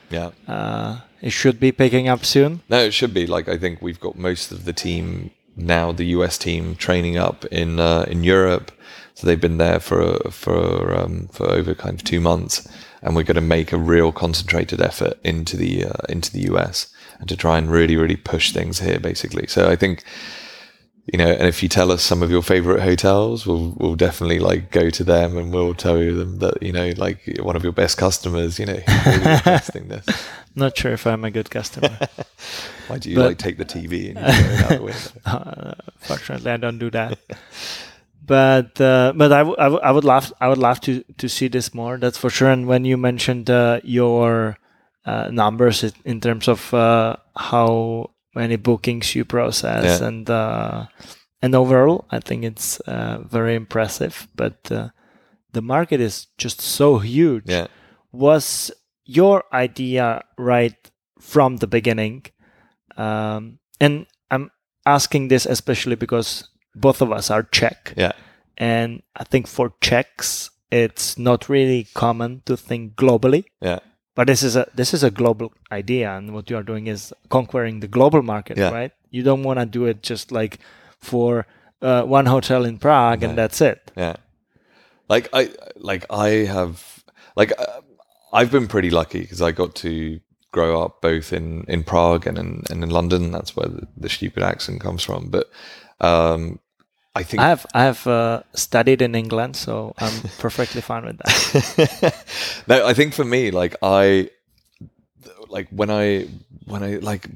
yeah, 0.09 0.31
uh, 0.47 0.99
it 1.21 1.31
should 1.31 1.59
be 1.59 1.71
picking 1.71 2.07
up 2.07 2.25
soon? 2.25 2.61
no, 2.69 2.79
it 2.79 2.93
should 2.93 3.13
be 3.13 3.25
like 3.27 3.47
I 3.47 3.57
think 3.57 3.81
we've 3.81 3.99
got 3.99 4.17
most 4.17 4.51
of 4.51 4.65
the 4.65 4.73
team 4.73 5.31
now, 5.55 5.91
the 5.91 6.05
US 6.17 6.37
team, 6.37 6.75
training 6.75 7.17
up 7.17 7.45
in 7.45 7.79
uh, 7.79 8.05
in 8.07 8.23
Europe. 8.23 8.71
So 9.13 9.27
they've 9.27 9.39
been 9.39 9.57
there 9.57 9.79
for 9.79 10.17
for 10.31 10.93
um, 10.95 11.27
for 11.31 11.49
over 11.49 11.75
kind 11.75 11.95
of 11.95 12.03
two 12.03 12.19
months, 12.19 12.67
and 13.01 13.15
we're 13.15 13.23
going 13.23 13.35
to 13.35 13.41
make 13.41 13.71
a 13.71 13.77
real 13.77 14.11
concentrated 14.11 14.81
effort 14.81 15.19
into 15.23 15.55
the 15.57 15.85
uh, 15.85 16.01
into 16.09 16.31
the 16.31 16.41
US 16.51 16.87
and 17.19 17.29
to 17.29 17.37
try 17.37 17.57
and 17.57 17.71
really 17.71 17.95
really 17.95 18.15
push 18.15 18.51
things 18.51 18.79
here, 18.79 18.99
basically. 18.99 19.47
So 19.47 19.69
I 19.69 19.75
think. 19.75 20.03
You 21.11 21.17
know, 21.17 21.27
and 21.27 21.47
if 21.49 21.61
you 21.61 21.67
tell 21.67 21.91
us 21.91 22.01
some 22.01 22.23
of 22.23 22.31
your 22.31 22.41
favorite 22.41 22.81
hotels, 22.81 23.45
we'll 23.45 23.75
we'll 23.77 23.95
definitely 23.95 24.39
like 24.39 24.71
go 24.71 24.89
to 24.89 25.03
them 25.03 25.37
and 25.37 25.53
we'll 25.53 25.73
tell 25.73 25.97
you 26.01 26.15
them 26.15 26.39
that 26.39 26.63
you 26.63 26.71
know 26.71 26.93
like 26.95 27.19
one 27.41 27.57
of 27.57 27.63
your 27.63 27.73
best 27.73 27.97
customers. 27.97 28.57
You 28.57 28.67
know, 28.67 28.79
testing 28.87 29.89
this. 29.89 30.05
Not 30.55 30.77
sure 30.77 30.93
if 30.93 31.05
I'm 31.05 31.25
a 31.25 31.31
good 31.31 31.49
customer. 31.49 31.97
Why 32.87 32.99
do 32.99 33.09
you 33.09 33.17
But- 33.17 33.25
like 33.27 33.37
take 33.37 33.57
the 33.57 33.65
TV 33.65 34.15
and 34.15 34.17
you 34.19 34.63
out 34.63 34.69
the 34.69 34.81
window? 34.81 35.09
uh, 35.25 35.73
fortunately, 35.99 36.51
I 36.51 36.57
don't 36.57 36.79
do 36.79 36.89
that. 36.91 37.19
but 38.25 38.79
uh, 38.79 39.11
but 39.15 39.31
I, 39.33 39.39
w- 39.39 39.57
I, 39.59 39.63
w- 39.63 39.81
I 39.83 39.91
would 39.91 40.05
love 40.05 40.31
I 40.39 40.47
would 40.47 40.57
love 40.57 40.79
to 40.81 41.03
to 41.17 41.27
see 41.27 41.49
this 41.49 41.73
more. 41.73 41.97
That's 41.97 42.17
for 42.17 42.29
sure. 42.29 42.49
And 42.49 42.65
when 42.65 42.85
you 42.85 42.95
mentioned 42.97 43.49
uh, 43.49 43.81
your 43.83 44.57
uh, 45.05 45.29
numbers 45.31 45.83
in- 45.83 45.91
in 46.05 46.21
terms 46.21 46.47
of 46.47 46.73
uh, 46.73 47.17
how 47.35 48.11
many 48.35 48.55
bookings 48.57 49.15
you 49.15 49.25
process 49.25 49.99
Yeah. 50.01 50.07
and 50.07 50.29
uh, 50.29 50.85
and 51.41 51.55
overall, 51.55 52.05
I 52.11 52.19
think 52.19 52.43
it's 52.45 52.79
uh, 52.81 53.19
very 53.29 53.55
impressive. 53.55 54.27
But 54.35 54.71
uh, 54.71 54.89
the 55.51 55.61
market 55.61 55.99
is 55.99 56.27
just 56.37 56.61
so 56.61 56.99
huge. 56.99 57.43
Yeah. 57.49 57.67
Was 58.11 58.71
your 59.05 59.43
idea 59.51 60.21
right 60.37 60.75
from 61.19 61.57
the 61.57 61.67
beginning? 61.67 62.25
Um, 62.97 63.59
and 63.81 64.05
I'm 64.31 64.51
asking 64.85 65.27
this 65.29 65.45
especially 65.45 65.95
because 65.95 66.49
both 66.75 67.01
of 67.01 67.11
us 67.11 67.29
are 67.31 67.43
Czech. 67.43 67.93
Yeah. 67.97 68.13
And 68.57 69.01
I 69.15 69.23
think 69.23 69.47
for 69.47 69.73
Czechs, 69.81 70.49
it's 70.71 71.17
not 71.17 71.49
really 71.49 71.87
common 71.93 72.41
to 72.45 72.55
think 72.55 72.95
globally. 72.95 73.43
Yeah. 73.61 73.79
But 74.15 74.27
this 74.27 74.43
is 74.43 74.55
a 74.55 74.65
this 74.75 74.93
is 74.93 75.03
a 75.03 75.09
global 75.11 75.51
idea, 75.71 76.11
and 76.17 76.33
what 76.33 76.49
you 76.49 76.57
are 76.57 76.63
doing 76.63 76.87
is 76.87 77.13
conquering 77.29 77.79
the 77.79 77.87
global 77.87 78.21
market, 78.21 78.57
Yeah. 78.57 78.69
right? 78.71 78.91
You 79.11 79.23
don't 79.23 79.43
want 79.43 79.59
to 79.59 79.65
do 79.65 79.85
it 79.85 80.01
just 80.03 80.31
like 80.31 80.59
for 80.99 81.45
uh, 81.81 82.03
one 82.03 82.25
hotel 82.25 82.65
in 82.65 82.77
Prague 82.79 83.23
and 83.23 83.37
that's 83.37 83.61
it. 83.61 83.91
Yeah. 83.97 84.15
Like 85.09 85.29
I 85.33 85.49
like 85.75 86.05
I 86.09 86.45
have 86.45 87.03
like 87.35 87.51
uh, 87.59 87.81
I've 88.31 88.51
been 88.51 88.67
pretty 88.67 88.89
lucky 88.89 89.19
because 89.21 89.41
I 89.41 89.51
got 89.51 89.75
to 89.75 90.19
grow 90.51 90.81
up 90.81 91.01
both 91.01 91.33
in 91.33 91.65
in 91.67 91.83
Prague 91.83 92.25
and 92.27 92.37
in 92.37 92.63
and 92.71 92.83
in 92.83 92.89
London. 92.89 93.31
That's 93.31 93.55
where 93.55 93.67
the, 93.67 93.87
the 93.97 94.09
stupid 94.09 94.43
accent 94.43 94.81
comes 94.81 95.03
from. 95.03 95.29
But 95.29 95.49
um, 95.99 96.59
I 97.15 97.23
think 97.23 97.41
I 97.41 97.49
have 97.49 97.65
I 97.73 97.83
have 97.83 98.07
uh, 98.07 98.41
studied 98.53 99.01
in 99.01 99.13
England, 99.15 99.55
so 99.55 99.93
I'm 99.99 100.21
perfectly 100.39 100.81
fine 100.81 101.05
with 101.05 101.17
that. 101.19 102.25
no, 102.67 102.85
I 102.85 102.93
think 102.93 103.13
for 103.13 103.23
me, 103.23 103.51
like 103.51 103.75
I, 103.83 104.29
like 105.49 105.67
when 105.69 105.91
I 105.91 106.27
when 106.65 106.81
I 106.81 106.95
like 106.95 107.29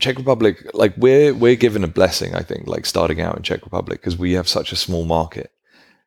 Czech 0.00 0.18
Republic, 0.18 0.56
like 0.74 0.94
we're 0.96 1.32
we're 1.32 1.54
given 1.56 1.84
a 1.84 1.88
blessing. 1.88 2.34
I 2.34 2.42
think 2.42 2.66
like 2.66 2.86
starting 2.86 3.20
out 3.20 3.36
in 3.36 3.42
Czech 3.42 3.62
Republic 3.62 4.00
because 4.00 4.18
we 4.18 4.32
have 4.32 4.48
such 4.48 4.72
a 4.72 4.76
small 4.76 5.04
market. 5.04 5.52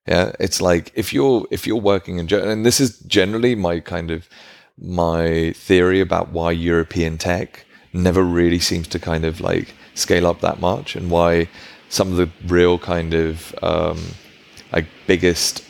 Yeah, 0.05 0.33
it's 0.37 0.61
like 0.61 0.91
if 0.93 1.13
you're 1.13 1.47
if 1.49 1.65
you're 1.65 1.77
working 1.77 2.19
in 2.19 2.31
and 2.33 2.65
this 2.65 2.81
is 2.81 2.99
generally 2.99 3.55
my 3.55 3.79
kind 3.79 4.11
of 4.11 4.27
my 4.77 5.53
theory 5.55 6.01
about 6.01 6.33
why 6.33 6.51
European 6.51 7.17
tech 7.17 7.65
never 7.93 8.21
really 8.21 8.59
seems 8.59 8.87
to 8.89 8.99
kind 8.99 9.23
of 9.23 9.39
like 9.39 9.73
scale 9.93 10.27
up 10.27 10.41
that 10.41 10.59
much 10.59 10.95
and 10.95 11.09
why 11.09 11.47
some 11.93 12.09
of 12.09 12.17
the 12.17 12.27
real 12.47 12.79
kind 12.79 13.13
of 13.13 13.53
um, 13.61 13.99
like 14.71 14.87
biggest 15.05 15.63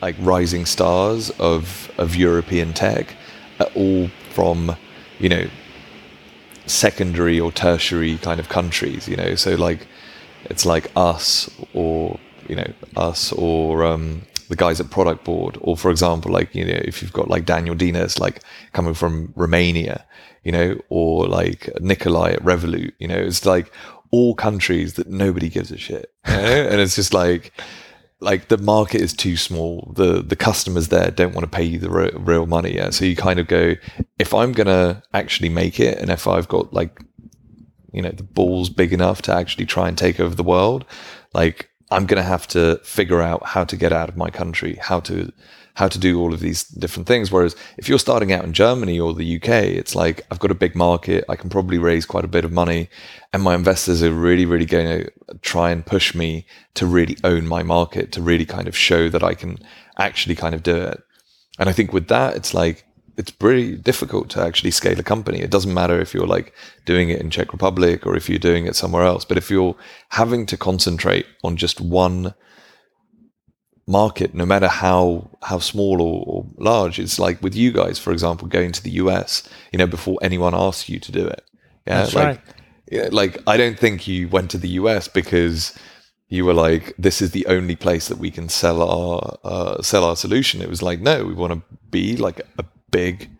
like 0.00 0.14
rising 0.20 0.64
stars 0.66 1.30
of 1.40 1.90
of 1.98 2.14
European 2.14 2.72
tech 2.72 3.16
are 3.58 3.66
all 3.74 4.08
from 4.30 4.76
you 5.18 5.28
know 5.28 5.44
secondary 6.66 7.40
or 7.40 7.50
tertiary 7.50 8.16
kind 8.18 8.38
of 8.38 8.48
countries 8.48 9.08
you 9.08 9.16
know? 9.16 9.34
So 9.34 9.56
like 9.56 9.88
it's 10.44 10.64
like 10.64 10.92
us 10.94 11.50
or 11.72 12.20
you 12.48 12.54
know 12.54 12.72
us 12.96 13.32
or 13.32 13.84
um, 13.84 14.22
the 14.48 14.56
guys 14.56 14.78
at 14.80 14.86
Productboard 14.86 15.58
or 15.60 15.76
for 15.76 15.90
example 15.90 16.30
like 16.30 16.54
you 16.54 16.64
know 16.64 16.80
if 16.84 17.02
you've 17.02 17.12
got 17.12 17.26
like 17.28 17.46
Daniel 17.46 17.74
Dines 17.74 18.20
like 18.20 18.42
coming 18.72 18.94
from 18.94 19.32
romania 19.34 20.06
you 20.44 20.52
know? 20.52 20.78
Or 20.88 21.26
like 21.26 21.68
nikolai 21.80 22.34
at 22.34 22.44
revolut 22.44 22.92
you 23.00 23.08
know? 23.08 23.16
It's 23.16 23.44
like 23.44 23.72
all 24.14 24.34
countries 24.34 24.94
that 24.94 25.08
nobody 25.08 25.48
gives 25.48 25.72
a 25.72 25.76
shit 25.76 26.14
you 26.26 26.32
know? 26.32 26.38
and 26.70 26.80
it's 26.80 26.94
just 26.94 27.12
like 27.12 27.52
like 28.20 28.46
the 28.46 28.58
market 28.58 29.00
is 29.00 29.12
too 29.12 29.36
small 29.36 29.92
the 29.96 30.22
the 30.22 30.36
customers 30.36 30.86
there 30.88 31.10
don't 31.10 31.34
want 31.34 31.44
to 31.44 31.56
pay 31.56 31.64
you 31.64 31.80
the 31.80 31.90
re- 31.90 32.12
real 32.14 32.46
money 32.46 32.76
yeah 32.76 32.90
so 32.90 33.04
you 33.04 33.16
kind 33.16 33.40
of 33.40 33.48
go 33.48 33.74
if 34.20 34.32
i'm 34.32 34.52
gonna 34.52 35.02
actually 35.12 35.48
make 35.48 35.80
it 35.80 35.98
and 35.98 36.10
if 36.10 36.28
i've 36.28 36.46
got 36.46 36.72
like 36.72 37.00
you 37.92 38.00
know 38.00 38.12
the 38.12 38.22
balls 38.22 38.70
big 38.70 38.92
enough 38.92 39.20
to 39.20 39.34
actually 39.34 39.66
try 39.66 39.88
and 39.88 39.98
take 39.98 40.20
over 40.20 40.36
the 40.36 40.44
world 40.44 40.84
like 41.32 41.68
i'm 41.90 42.06
to 42.06 42.22
have 42.22 42.46
to 42.46 42.80
figure 42.84 43.20
out 43.20 43.44
how 43.44 43.64
to 43.64 43.76
get 43.76 43.92
out 43.92 44.08
of 44.08 44.16
my 44.16 44.30
country 44.30 44.78
how 44.80 45.00
to 45.00 45.32
how 45.74 45.88
to 45.88 45.98
do 45.98 46.20
all 46.20 46.32
of 46.32 46.40
these 46.40 46.64
different 46.64 47.06
things 47.06 47.30
whereas 47.30 47.54
if 47.76 47.88
you're 47.88 47.98
starting 47.98 48.32
out 48.32 48.44
in 48.44 48.52
germany 48.52 48.98
or 48.98 49.12
the 49.14 49.36
uk 49.36 49.48
it's 49.48 49.94
like 49.94 50.26
i've 50.30 50.38
got 50.38 50.50
a 50.50 50.54
big 50.54 50.74
market 50.74 51.24
i 51.28 51.36
can 51.36 51.50
probably 51.50 51.78
raise 51.78 52.06
quite 52.06 52.24
a 52.24 52.28
bit 52.28 52.44
of 52.44 52.52
money 52.52 52.88
and 53.32 53.42
my 53.42 53.54
investors 53.54 54.02
are 54.02 54.12
really 54.12 54.46
really 54.46 54.66
going 54.66 54.86
to 54.86 55.10
try 55.42 55.70
and 55.70 55.86
push 55.86 56.14
me 56.14 56.46
to 56.74 56.86
really 56.86 57.16
own 57.24 57.46
my 57.46 57.62
market 57.62 58.12
to 58.12 58.22
really 58.22 58.46
kind 58.46 58.68
of 58.68 58.76
show 58.76 59.08
that 59.08 59.22
i 59.22 59.34
can 59.34 59.58
actually 59.98 60.34
kind 60.34 60.54
of 60.54 60.62
do 60.62 60.76
it 60.76 61.02
and 61.58 61.68
i 61.68 61.72
think 61.72 61.92
with 61.92 62.08
that 62.08 62.36
it's 62.36 62.54
like 62.54 62.84
it's 63.16 63.30
pretty 63.30 63.76
difficult 63.76 64.28
to 64.30 64.40
actually 64.40 64.70
scale 64.70 64.98
a 64.98 65.02
company. 65.02 65.40
It 65.40 65.50
doesn't 65.50 65.72
matter 65.72 66.00
if 66.00 66.14
you're 66.14 66.26
like 66.26 66.52
doing 66.84 67.10
it 67.10 67.20
in 67.20 67.30
Czech 67.30 67.52
Republic 67.52 68.06
or 68.06 68.16
if 68.16 68.28
you're 68.28 68.38
doing 68.38 68.66
it 68.66 68.76
somewhere 68.76 69.04
else. 69.04 69.24
But 69.24 69.38
if 69.38 69.50
you're 69.50 69.76
having 70.10 70.46
to 70.46 70.56
concentrate 70.56 71.26
on 71.42 71.56
just 71.56 71.80
one 71.80 72.34
market, 73.86 74.34
no 74.34 74.46
matter 74.46 74.68
how 74.68 75.30
how 75.42 75.58
small 75.58 76.00
or, 76.00 76.24
or 76.26 76.46
large, 76.58 76.98
it's 76.98 77.18
like 77.18 77.42
with 77.42 77.54
you 77.54 77.72
guys, 77.72 77.98
for 77.98 78.12
example, 78.12 78.48
going 78.48 78.72
to 78.72 78.82
the 78.82 78.92
US, 78.92 79.48
you 79.72 79.78
know, 79.78 79.86
before 79.86 80.18
anyone 80.22 80.54
asks 80.54 80.88
you 80.88 80.98
to 81.00 81.12
do 81.12 81.26
it. 81.26 81.42
Yeah, 81.86 81.98
That's 81.98 82.14
like, 82.14 82.26
right. 82.26 82.40
Yeah, 82.90 83.08
like 83.12 83.38
I 83.46 83.56
don't 83.56 83.78
think 83.78 84.06
you 84.06 84.28
went 84.28 84.50
to 84.52 84.58
the 84.58 84.68
US 84.80 85.08
because 85.08 85.76
you 86.28 86.44
were 86.44 86.54
like, 86.54 86.94
this 86.98 87.20
is 87.20 87.30
the 87.32 87.46
only 87.46 87.76
place 87.76 88.08
that 88.08 88.18
we 88.18 88.30
can 88.30 88.48
sell 88.48 88.82
our 88.82 89.38
uh, 89.44 89.82
sell 89.82 90.04
our 90.04 90.16
solution. 90.16 90.62
It 90.62 90.68
was 90.68 90.82
like, 90.82 91.00
no, 91.00 91.24
we 91.24 91.34
want 91.34 91.52
to 91.52 91.62
be 91.90 92.16
like 92.16 92.40
a 92.58 92.64
big 92.90 93.30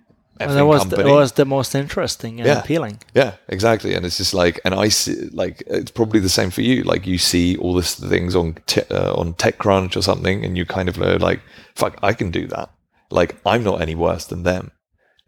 And 0.40 0.50
that 0.50 0.66
was 0.66 0.82
the, 0.84 0.96
company. 0.96 1.12
was 1.12 1.32
the 1.32 1.44
most 1.44 1.74
interesting 1.74 2.40
and 2.40 2.46
Yeah. 2.48 2.58
appealing. 2.60 2.98
Yeah, 3.14 3.34
exactly. 3.48 3.94
And 3.94 4.04
it's 4.04 4.16
just 4.16 4.34
like, 4.34 4.60
and 4.64 4.74
I 4.74 4.88
see, 4.88 5.28
like, 5.32 5.62
it's 5.66 5.92
probably 5.92 6.18
the 6.20 6.28
same 6.28 6.50
for 6.50 6.62
you. 6.62 6.82
Like, 6.82 7.06
you 7.06 7.18
see 7.18 7.56
all 7.56 7.72
this 7.74 7.94
things 7.94 8.34
on 8.34 8.56
te- 8.66 8.82
uh, 8.90 9.14
on 9.14 9.34
TechCrunch 9.34 9.96
or 9.96 10.02
something, 10.02 10.44
and 10.44 10.56
you 10.58 10.66
kind 10.66 10.88
of 10.88 10.98
know, 10.98 11.16
like, 11.16 11.40
fuck, 11.76 11.98
I 12.02 12.12
can 12.14 12.30
do 12.32 12.48
that. 12.48 12.70
Like, 13.10 13.36
I'm 13.46 13.62
not 13.62 13.80
any 13.80 13.94
worse 13.94 14.24
than 14.26 14.42
them. 14.42 14.72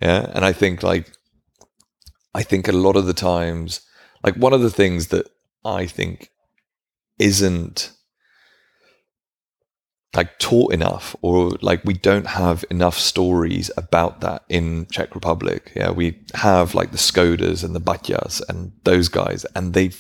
Yeah, 0.03 0.31
and 0.35 0.45
I 0.45 0.53
think 0.53 0.83
like, 0.83 1.12
I 2.35 2.42
think 2.42 2.66
a 2.69 2.73
lot 2.73 2.97
of 2.97 3.07
the 3.07 3.14
times, 3.14 3.81
like, 4.25 4.35
one 4.35 4.53
of 4.53 4.61
the 4.61 4.71
things 4.71 5.07
that 5.09 5.27
I 5.64 5.87
think 5.87 6.31
isn't 7.19 7.92
like 10.16 10.38
taught 10.38 10.72
enough 10.72 11.14
or 11.22 11.50
like 11.61 11.85
we 11.85 11.94
don't 11.94 12.26
have 12.26 12.64
enough 12.70 12.98
stories 12.98 13.70
about 13.76 14.20
that 14.20 14.42
in 14.48 14.87
Czech 14.90 15.14
Republic. 15.14 15.72
Yeah, 15.76 15.90
we 15.90 16.18
have 16.35 16.74
like 16.74 16.90
the 16.90 16.98
Skodas 16.98 17.62
and 17.62 17.74
the 17.74 17.81
Batyas 17.81 18.42
and 18.48 18.72
those 18.85 19.09
guys 19.09 19.44
and 19.55 19.74
they 19.74 19.90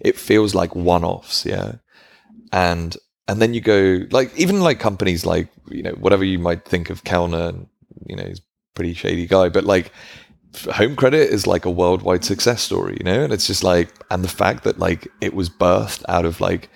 it 0.00 0.16
feels 0.16 0.54
like 0.54 0.74
one-offs, 0.76 1.44
yeah. 1.46 1.76
And 2.52 2.96
and 3.26 3.40
then 3.40 3.54
you 3.54 3.60
go 3.60 4.06
like 4.10 4.36
even 4.38 4.60
like 4.60 4.78
companies 4.78 5.24
like, 5.24 5.48
you 5.70 5.82
know, 5.82 5.92
whatever 5.92 6.24
you 6.24 6.38
might 6.38 6.64
think 6.64 6.90
of 6.90 7.04
Kellner 7.04 7.52
you 8.06 8.16
know, 8.16 8.24
he's 8.24 8.40
a 8.40 8.42
pretty 8.74 8.94
shady 8.94 9.26
guy, 9.26 9.48
but 9.48 9.64
like 9.64 9.92
home 10.70 10.96
credit 10.96 11.30
is 11.30 11.46
like 11.46 11.64
a 11.64 11.70
worldwide 11.70 12.24
success 12.24 12.62
story, 12.62 12.96
you 12.98 13.04
know, 13.04 13.22
and 13.24 13.32
it's 13.32 13.46
just 13.46 13.64
like, 13.64 13.90
and 14.10 14.22
the 14.22 14.28
fact 14.28 14.64
that 14.64 14.78
like 14.78 15.08
it 15.20 15.34
was 15.34 15.50
birthed 15.50 16.04
out 16.08 16.24
of 16.24 16.40
like 16.40 16.68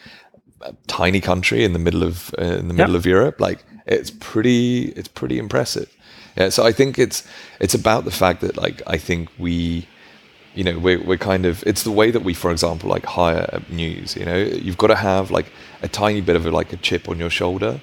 a 0.61 0.75
tiny 0.87 1.21
country 1.21 1.64
in 1.64 1.73
the 1.73 1.79
middle 1.79 2.03
of 2.03 2.35
uh, 2.38 2.42
in 2.42 2.68
the 2.68 2.75
middle 2.75 2.97
of 2.97 3.07
Europe, 3.07 3.40
like 3.40 3.64
it's 3.87 4.11
pretty, 4.11 4.90
it's 4.92 5.09
pretty 5.09 5.38
impressive. 5.38 5.88
Yeah, 6.37 6.51
so 6.51 6.64
I 6.64 6.73
think 6.73 6.99
it's 6.99 7.27
it's 7.61 7.75
about 7.75 8.05
the 8.05 8.11
fact 8.11 8.40
that 8.42 8.57
like 8.57 8.83
I 8.87 8.99
think 8.99 9.29
we, 9.38 9.88
you 10.55 10.64
know, 10.64 10.79
we're 10.79 11.03
we're 11.03 11.18
kind 11.18 11.47
of 11.47 11.64
it's 11.66 11.83
the 11.83 11.90
way 11.90 12.11
that 12.11 12.23
we, 12.23 12.35
for 12.35 12.51
example, 12.51 12.88
like 12.88 13.07
hire 13.07 13.62
news. 13.68 14.16
You 14.16 14.25
know, 14.25 14.37
you've 14.37 14.79
got 14.79 14.88
to 14.88 14.97
have 14.97 15.31
like 15.31 15.47
a 15.83 15.88
tiny 15.88 16.21
bit 16.21 16.37
of 16.37 16.47
a, 16.47 16.51
like 16.51 16.73
a 16.73 16.77
chip 16.77 17.09
on 17.09 17.18
your 17.18 17.31
shoulder 17.31 17.81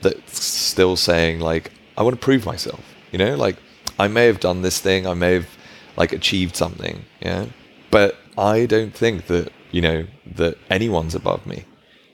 that's 0.00 0.42
still 0.42 0.96
saying 0.96 1.40
like 1.40 1.72
I 1.96 2.02
want 2.02 2.14
to 2.18 2.24
prove 2.24 2.46
myself. 2.46 2.80
You 3.12 3.18
know, 3.18 3.36
like 3.36 3.56
I 3.98 4.08
may 4.08 4.26
have 4.26 4.40
done 4.40 4.62
this 4.62 4.80
thing, 4.80 5.06
I 5.06 5.14
may 5.14 5.34
have 5.34 5.48
like 5.96 6.12
achieved 6.12 6.56
something, 6.56 7.04
yeah, 7.20 7.46
but 7.90 8.16
I 8.38 8.66
don't 8.66 8.94
think 8.94 9.26
that 9.26 9.52
you 9.70 9.82
know 9.82 10.06
that 10.36 10.56
anyone's 10.70 11.14
above 11.14 11.44
me. 11.46 11.64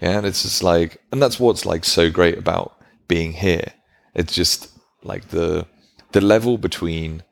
Yeah, 0.04 0.18
and 0.18 0.26
it's 0.26 0.42
just 0.42 0.62
like, 0.62 0.98
and 1.10 1.22
that's 1.22 1.40
what's 1.40 1.64
like 1.64 1.84
so 1.84 2.10
great 2.10 2.36
about 2.36 2.76
being 3.08 3.32
here. 3.32 3.72
It's 4.14 4.34
just 4.34 4.70
like 5.02 5.28
the 5.28 5.66
the 6.12 6.20
level 6.20 6.58
between 6.58 7.22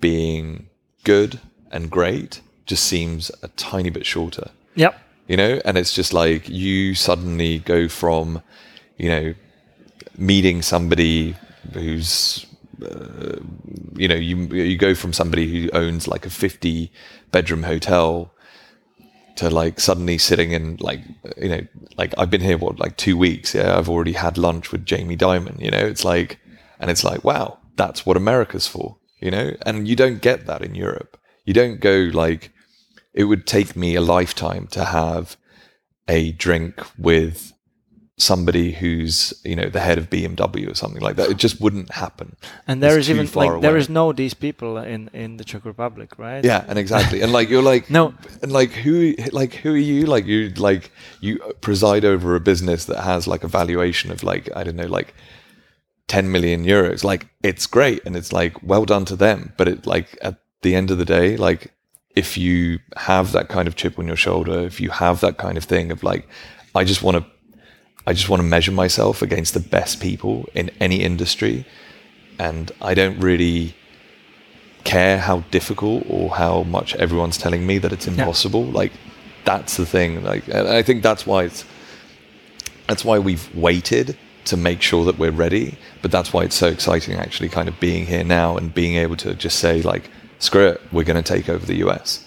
being 0.00 0.68
good 1.04 1.40
and 1.72 1.90
great 1.90 2.40
just 2.66 2.84
seems 2.84 3.30
a 3.42 3.48
tiny 3.48 3.90
bit 3.90 4.06
shorter 4.06 4.50
Yep. 4.76 4.98
you 5.28 5.36
know 5.36 5.60
and 5.64 5.76
it's 5.76 5.92
just 5.92 6.12
like 6.12 6.48
you 6.48 6.94
suddenly 6.94 7.58
go 7.58 7.88
from 7.88 8.42
you 8.96 9.08
know 9.08 9.34
meeting 10.16 10.62
somebody 10.62 11.34
who's 11.74 12.46
uh, 12.82 13.36
you 13.96 14.08
know 14.08 14.14
you 14.14 14.36
you 14.54 14.76
go 14.78 14.94
from 14.94 15.12
somebody 15.12 15.46
who 15.50 15.70
owns 15.72 16.06
like 16.06 16.24
a 16.24 16.30
50 16.30 16.90
bedroom 17.32 17.64
hotel 17.64 18.32
to 19.40 19.48
like 19.48 19.80
suddenly 19.80 20.18
sitting 20.18 20.52
in 20.52 20.76
like 20.80 21.00
you 21.38 21.48
know 21.48 21.62
like 21.96 22.12
I've 22.18 22.30
been 22.30 22.42
here 22.42 22.58
what 22.58 22.78
like 22.78 22.96
2 22.98 23.16
weeks 23.16 23.54
yeah 23.54 23.76
I've 23.76 23.88
already 23.88 24.12
had 24.12 24.36
lunch 24.36 24.70
with 24.70 24.84
Jamie 24.84 25.16
Dimon 25.16 25.58
you 25.58 25.70
know? 25.70 25.86
It's 25.92 26.04
like 26.04 26.38
and 26.78 26.90
it's 26.90 27.04
like 27.04 27.24
wow 27.24 27.58
that's 27.76 28.04
what 28.04 28.18
America's 28.18 28.66
for 28.66 28.98
you 29.18 29.30
know? 29.30 29.56
And 29.66 29.88
you 29.88 29.96
don't 29.96 30.20
get 30.20 30.46
that 30.46 30.62
in 30.62 30.74
Europe. 30.74 31.18
You 31.46 31.54
don't 31.54 31.80
go 31.80 32.10
like 32.12 32.52
it 33.14 33.24
would 33.24 33.46
take 33.46 33.74
me 33.76 33.94
a 33.94 34.00
lifetime 34.16 34.66
to 34.68 34.84
have 34.84 35.36
a 36.06 36.32
drink 36.32 36.74
with 36.98 37.52
somebody 38.20 38.72
who's 38.72 39.32
you 39.44 39.56
know 39.56 39.68
the 39.70 39.80
head 39.80 39.98
of 39.98 40.10
BMW 40.10 40.70
or 40.70 40.74
something 40.74 41.00
like 41.02 41.16
that. 41.16 41.30
It 41.30 41.38
just 41.38 41.60
wouldn't 41.60 41.90
happen. 41.92 42.36
And 42.66 42.82
there 42.82 42.98
It's 42.98 43.08
is 43.08 43.10
even 43.10 43.26
like 43.34 43.60
there 43.62 43.70
away. 43.72 43.80
is 43.80 43.88
no 43.88 44.12
these 44.12 44.34
people 44.34 44.76
in 44.94 45.08
in 45.12 45.36
the 45.38 45.44
Czech 45.44 45.64
Republic, 45.64 46.18
right? 46.18 46.44
Yeah, 46.44 46.64
and 46.68 46.78
exactly, 46.78 47.22
and 47.22 47.32
like 47.32 47.48
you're 47.50 47.62
like 47.74 47.88
No. 47.90 48.12
and 48.42 48.52
like 48.52 48.70
who 48.84 49.14
like 49.32 49.54
who 49.62 49.70
are 49.72 49.76
you? 49.92 50.06
Like 50.14 50.26
you 50.26 50.50
like 50.50 50.90
you 51.20 51.38
preside 51.60 52.04
over 52.04 52.34
a 52.36 52.40
business 52.40 52.84
that 52.86 53.00
has 53.02 53.26
like 53.26 53.44
a 53.44 53.48
valuation 53.48 54.12
of 54.12 54.22
like 54.22 54.48
I 54.56 54.64
don't 54.64 54.76
know 54.76 54.86
like 54.98 55.14
10 56.08 56.30
million 56.30 56.64
euros. 56.64 57.04
Like 57.04 57.26
it's 57.42 57.66
great 57.66 58.02
and 58.04 58.16
it's 58.16 58.32
like 58.32 58.62
well 58.62 58.84
done 58.84 59.04
to 59.06 59.16
them. 59.16 59.52
But 59.56 59.68
it 59.68 59.86
like 59.86 60.18
at 60.22 60.36
the 60.62 60.74
end 60.74 60.90
of 60.90 60.98
the 60.98 61.04
day, 61.04 61.36
like 61.36 61.72
if 62.16 62.36
you 62.36 62.78
have 62.96 63.32
that 63.32 63.48
kind 63.48 63.68
of 63.68 63.76
chip 63.76 63.98
on 63.98 64.06
your 64.06 64.16
shoulder, 64.16 64.60
if 64.66 64.80
you 64.80 64.90
have 64.90 65.20
that 65.20 65.38
kind 65.38 65.56
of 65.56 65.64
thing 65.64 65.92
of 65.92 66.02
like, 66.02 66.28
I 66.74 66.82
just 66.84 67.02
want 67.02 67.16
to, 67.16 67.24
I 68.06 68.12
just 68.12 68.28
want 68.28 68.40
to 68.40 68.46
measure 68.48 68.72
myself 68.72 69.22
against 69.22 69.54
the 69.54 69.60
best 69.60 70.00
people 70.00 70.48
in 70.54 70.70
any 70.80 71.02
industry. 71.02 71.64
And 72.38 72.72
I 72.80 72.94
don't 72.94 73.18
really 73.20 73.74
care 74.84 75.18
how 75.18 75.40
difficult 75.50 76.04
or 76.08 76.30
how 76.30 76.62
much 76.62 76.94
everyone's 76.96 77.36
telling 77.36 77.66
me 77.66 77.78
that 77.78 77.92
it's 77.92 78.06
impossible. 78.06 78.66
Yeah. 78.66 78.72
Like 78.72 78.92
that's 79.44 79.76
the 79.76 79.86
thing. 79.86 80.22
Like, 80.24 80.48
I 80.48 80.82
think 80.82 81.02
that's 81.02 81.26
why 81.26 81.44
it's, 81.44 81.64
that's 82.88 83.04
why 83.04 83.18
we've 83.18 83.54
waited 83.54 84.16
to 84.46 84.56
make 84.56 84.80
sure 84.80 85.04
that 85.04 85.18
we're 85.18 85.30
ready. 85.30 85.76
But 86.02 86.10
that's 86.10 86.32
why 86.32 86.44
it's 86.44 86.56
so 86.56 86.68
exciting 86.68 87.16
actually 87.16 87.50
kind 87.50 87.68
of 87.68 87.78
being 87.78 88.06
here 88.06 88.24
now 88.24 88.56
and 88.56 88.72
being 88.72 88.96
able 88.96 89.16
to 89.16 89.34
just 89.34 89.58
say 89.58 89.82
like, 89.82 90.10
screw 90.38 90.68
it, 90.68 90.80
we're 90.90 91.04
going 91.04 91.22
to 91.22 91.34
take 91.34 91.48
over 91.48 91.64
the 91.64 91.76
US. 91.86 92.26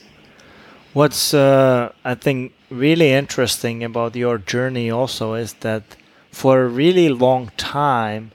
What's 0.93 1.33
uh, 1.33 1.91
I 2.05 2.15
think 2.15 2.53
really 2.69 3.11
interesting 3.11 3.83
about 3.83 4.15
your 4.15 4.37
journey 4.37 4.91
also 4.91 5.33
is 5.33 5.53
that 5.61 5.83
for 6.31 6.61
a 6.61 6.67
really 6.67 7.09
long 7.09 7.51
time, 7.57 8.31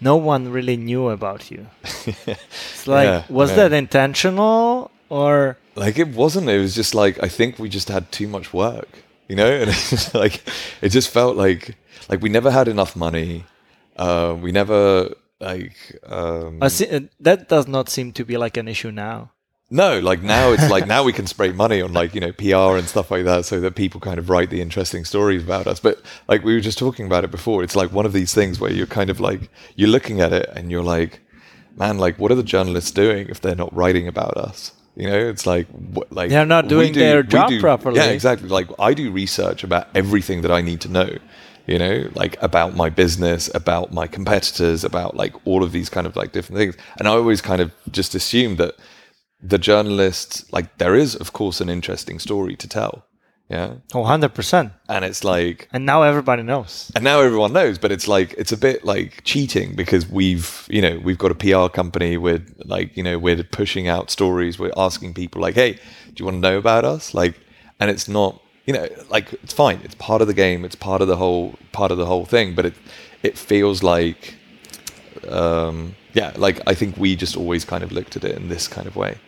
no 0.00 0.16
one 0.16 0.50
really 0.50 0.76
knew 0.76 1.08
about 1.08 1.50
you. 1.50 1.66
it's 1.82 2.86
like, 2.86 3.06
yeah, 3.06 3.24
was 3.28 3.54
that 3.54 3.72
intentional 3.72 4.90
or? 5.08 5.58
Like 5.76 5.98
it 5.98 6.08
wasn't. 6.08 6.48
It 6.48 6.58
was 6.58 6.74
just 6.74 6.94
like 6.94 7.22
I 7.22 7.28
think 7.28 7.58
we 7.58 7.68
just 7.68 7.88
had 7.88 8.10
too 8.10 8.28
much 8.28 8.52
work, 8.52 8.88
you 9.28 9.36
know, 9.36 9.50
and 9.50 9.68
it's 9.70 10.14
like 10.14 10.42
it 10.80 10.88
just 10.88 11.10
felt 11.10 11.36
like 11.36 11.76
like 12.08 12.22
we 12.22 12.28
never 12.28 12.50
had 12.50 12.66
enough 12.66 12.96
money. 12.96 13.44
Uh, 13.96 14.36
we 14.40 14.52
never 14.52 15.14
like 15.38 15.76
um, 16.06 16.60
see, 16.68 16.88
uh, 16.88 17.00
that 17.20 17.48
does 17.48 17.68
not 17.68 17.88
seem 17.88 18.12
to 18.12 18.24
be 18.24 18.36
like 18.36 18.56
an 18.56 18.68
issue 18.68 18.90
now. 18.90 19.30
No, 19.72 20.00
like 20.00 20.20
now 20.20 20.50
it's 20.50 20.68
like 20.68 20.88
now 20.88 21.04
we 21.04 21.12
can 21.12 21.28
spray 21.28 21.52
money 21.52 21.80
on 21.80 21.92
like 21.92 22.12
you 22.12 22.20
know 22.20 22.32
PR 22.32 22.76
and 22.76 22.88
stuff 22.88 23.10
like 23.10 23.24
that, 23.24 23.44
so 23.44 23.60
that 23.60 23.76
people 23.76 24.00
kind 24.00 24.18
of 24.18 24.28
write 24.28 24.50
the 24.50 24.60
interesting 24.60 25.04
stories 25.04 25.44
about 25.44 25.68
us. 25.68 25.78
But 25.78 26.02
like 26.26 26.42
we 26.42 26.54
were 26.54 26.60
just 26.60 26.76
talking 26.76 27.06
about 27.06 27.22
it 27.22 27.30
before, 27.30 27.62
it's 27.62 27.76
like 27.76 27.92
one 27.92 28.04
of 28.04 28.12
these 28.12 28.34
things 28.34 28.58
where 28.58 28.72
you're 28.72 28.86
kind 28.86 29.10
of 29.10 29.20
like 29.20 29.48
you're 29.76 29.88
looking 29.88 30.20
at 30.20 30.32
it 30.32 30.50
and 30.56 30.72
you're 30.72 30.82
like, 30.82 31.20
man, 31.76 31.98
like 31.98 32.18
what 32.18 32.32
are 32.32 32.34
the 32.34 32.42
journalists 32.42 32.90
doing 32.90 33.28
if 33.28 33.40
they're 33.40 33.54
not 33.54 33.72
writing 33.72 34.08
about 34.08 34.36
us? 34.36 34.72
You 34.96 35.08
know, 35.08 35.18
it's 35.18 35.46
like 35.46 35.68
what, 35.68 36.12
like 36.12 36.30
they're 36.30 36.44
not 36.44 36.66
doing 36.66 36.92
do, 36.92 36.98
their 36.98 37.22
job 37.22 37.50
do, 37.50 37.60
properly. 37.60 37.98
Yeah, 37.98 38.06
exactly. 38.06 38.48
Like 38.48 38.66
I 38.80 38.92
do 38.92 39.12
research 39.12 39.62
about 39.62 39.86
everything 39.94 40.42
that 40.42 40.50
I 40.50 40.62
need 40.62 40.80
to 40.80 40.88
know 40.88 41.16
you 41.66 41.78
know, 41.78 42.08
like 42.16 42.42
about 42.42 42.74
my 42.74 42.90
business, 42.90 43.48
about 43.54 43.92
my 43.92 44.08
competitors, 44.08 44.82
about 44.82 45.14
like 45.14 45.34
all 45.46 45.62
of 45.62 45.70
these 45.70 45.88
kind 45.88 46.04
of 46.04 46.16
like 46.16 46.32
different 46.32 46.58
things. 46.58 46.76
And 46.98 47.06
I 47.06 47.12
always 47.12 47.40
kind 47.40 47.60
of 47.60 47.72
just 47.92 48.16
assumed 48.16 48.58
that 48.58 48.74
the 49.42 49.58
journalists, 49.58 50.50
like, 50.52 50.78
there 50.78 50.94
is, 50.94 51.14
of 51.14 51.32
course, 51.32 51.60
an 51.60 51.68
interesting 51.68 52.18
story 52.18 52.56
to 52.56 52.68
tell. 52.68 53.04
Yeah. 53.48 53.74
Oh, 53.94 54.04
100%. 54.04 54.70
And 54.88 55.04
it's 55.04 55.24
like. 55.24 55.68
And 55.72 55.84
now 55.84 56.02
everybody 56.02 56.44
knows. 56.44 56.92
And 56.94 57.02
now 57.02 57.20
everyone 57.20 57.52
knows, 57.52 57.78
but 57.78 57.90
it's 57.90 58.06
like, 58.06 58.32
it's 58.34 58.52
a 58.52 58.56
bit 58.56 58.84
like 58.84 59.24
cheating 59.24 59.74
because 59.74 60.08
we've, 60.08 60.68
you 60.70 60.80
know, 60.80 61.00
we've 61.02 61.18
got 61.18 61.32
a 61.32 61.34
PR 61.34 61.66
company. 61.68 62.16
We're 62.16 62.44
like, 62.64 62.96
you 62.96 63.02
know, 63.02 63.18
we're 63.18 63.42
pushing 63.42 63.88
out 63.88 64.08
stories. 64.08 64.58
We're 64.58 64.72
asking 64.76 65.14
people, 65.14 65.42
like, 65.42 65.56
hey, 65.56 65.72
do 65.72 66.14
you 66.16 66.24
want 66.26 66.36
to 66.36 66.40
know 66.40 66.58
about 66.58 66.84
us? 66.84 67.12
Like, 67.12 67.34
and 67.80 67.90
it's 67.90 68.06
not 68.06 68.40
you 68.66 68.74
know, 68.74 68.88
like 69.08 69.32
it's 69.32 69.52
fine. 69.52 69.80
It's 69.82 69.96
part 69.96 70.22
of 70.22 70.28
the 70.28 70.34
game. 70.34 70.64
It's 70.64 70.76
part 70.76 71.02
of 71.02 71.08
the 71.08 71.16
whole 71.16 71.56
part 71.72 71.90
of 71.90 71.98
the 71.98 72.06
whole 72.06 72.24
thing. 72.24 72.54
But 72.54 72.66
it 72.66 72.74
it 73.22 73.36
feels 73.36 73.82
like, 73.82 74.36
um, 75.28 75.96
yeah, 76.14 76.32
like 76.36 76.60
I 76.68 76.74
think 76.74 76.96
we 76.96 77.16
just 77.16 77.36
always 77.36 77.64
kind 77.64 77.82
of 77.82 77.90
looked 77.90 78.16
at 78.16 78.22
it 78.22 78.36
in 78.36 78.48
this 78.48 78.68
kind 78.68 78.86
of 78.86 78.94
way. 78.94 79.18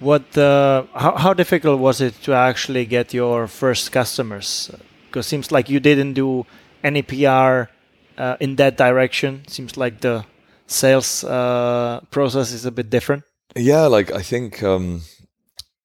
What? 0.00 0.36
Uh, 0.36 0.84
how 0.94 1.16
how 1.16 1.34
difficult 1.34 1.80
was 1.80 2.00
it 2.00 2.14
to 2.22 2.32
actually 2.32 2.84
get 2.84 3.14
your 3.14 3.46
first 3.46 3.92
customers? 3.92 4.70
Because 5.06 5.26
seems 5.26 5.50
like 5.50 5.70
you 5.70 5.80
didn't 5.80 6.14
do 6.14 6.44
any 6.84 7.02
PR 7.02 7.70
uh, 8.18 8.36
in 8.40 8.56
that 8.56 8.76
direction. 8.76 9.42
Seems 9.48 9.76
like 9.76 10.00
the 10.00 10.24
sales 10.66 11.24
uh, 11.24 12.00
process 12.10 12.52
is 12.52 12.66
a 12.66 12.70
bit 12.70 12.90
different. 12.90 13.24
Yeah, 13.54 13.86
like 13.86 14.12
I 14.12 14.22
think. 14.22 14.62
Um, 14.62 15.02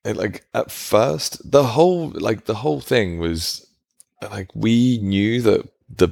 it, 0.03 0.17
like 0.17 0.45
at 0.53 0.71
first 0.71 1.39
the 1.49 1.63
whole 1.63 2.09
like 2.15 2.45
the 2.45 2.55
whole 2.55 2.81
thing 2.81 3.19
was 3.19 3.65
like 4.21 4.49
we 4.55 4.99
knew 4.99 5.41
that 5.41 5.67
the 5.89 6.09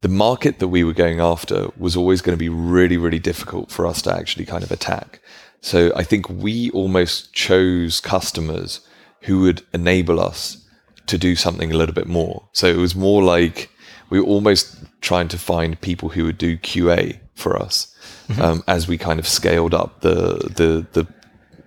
the 0.00 0.08
market 0.08 0.58
that 0.58 0.68
we 0.68 0.84
were 0.84 0.92
going 0.92 1.20
after 1.20 1.68
was 1.76 1.96
always 1.96 2.20
going 2.20 2.36
to 2.36 2.38
be 2.38 2.48
really 2.48 2.96
really 2.96 3.18
difficult 3.18 3.70
for 3.70 3.86
us 3.86 4.02
to 4.02 4.14
actually 4.14 4.44
kind 4.44 4.62
of 4.62 4.70
attack 4.70 5.20
so 5.60 5.92
i 5.96 6.02
think 6.02 6.28
we 6.28 6.70
almost 6.70 7.32
chose 7.32 8.00
customers 8.00 8.80
who 9.22 9.40
would 9.40 9.62
enable 9.72 10.20
us 10.20 10.64
to 11.06 11.18
do 11.18 11.34
something 11.34 11.72
a 11.72 11.76
little 11.76 11.94
bit 11.94 12.06
more 12.06 12.48
so 12.52 12.66
it 12.66 12.76
was 12.76 12.94
more 12.94 13.22
like 13.22 13.70
we 14.10 14.20
were 14.20 14.26
almost 14.26 14.76
trying 15.00 15.28
to 15.28 15.38
find 15.38 15.80
people 15.80 16.10
who 16.10 16.24
would 16.24 16.38
do 16.38 16.56
qa 16.58 17.18
for 17.34 17.60
us 17.60 17.94
mm-hmm. 18.28 18.40
um, 18.40 18.64
as 18.66 18.88
we 18.88 18.98
kind 18.98 19.18
of 19.18 19.26
scaled 19.26 19.74
up 19.74 20.00
the 20.00 20.38
the 20.56 20.86
the 20.92 21.06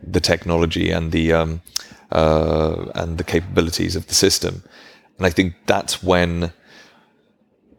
the 0.03 0.19
technology 0.19 0.89
and 0.89 1.11
the 1.11 1.31
um, 1.33 1.61
uh, 2.11 2.91
and 2.95 3.17
the 3.17 3.23
capabilities 3.23 3.95
of 3.95 4.07
the 4.07 4.13
system. 4.13 4.63
And 5.17 5.25
I 5.25 5.29
think 5.29 5.55
that's 5.65 6.03
when 6.03 6.51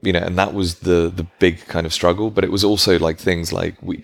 you 0.04 0.12
know, 0.12 0.20
and 0.20 0.36
that 0.36 0.52
was 0.52 0.80
the 0.80 1.12
the 1.14 1.26
big 1.38 1.64
kind 1.66 1.86
of 1.86 1.92
struggle. 1.92 2.30
But 2.30 2.44
it 2.44 2.50
was 2.50 2.64
also 2.64 2.98
like 2.98 3.18
things 3.18 3.52
like 3.52 3.76
we 3.82 4.02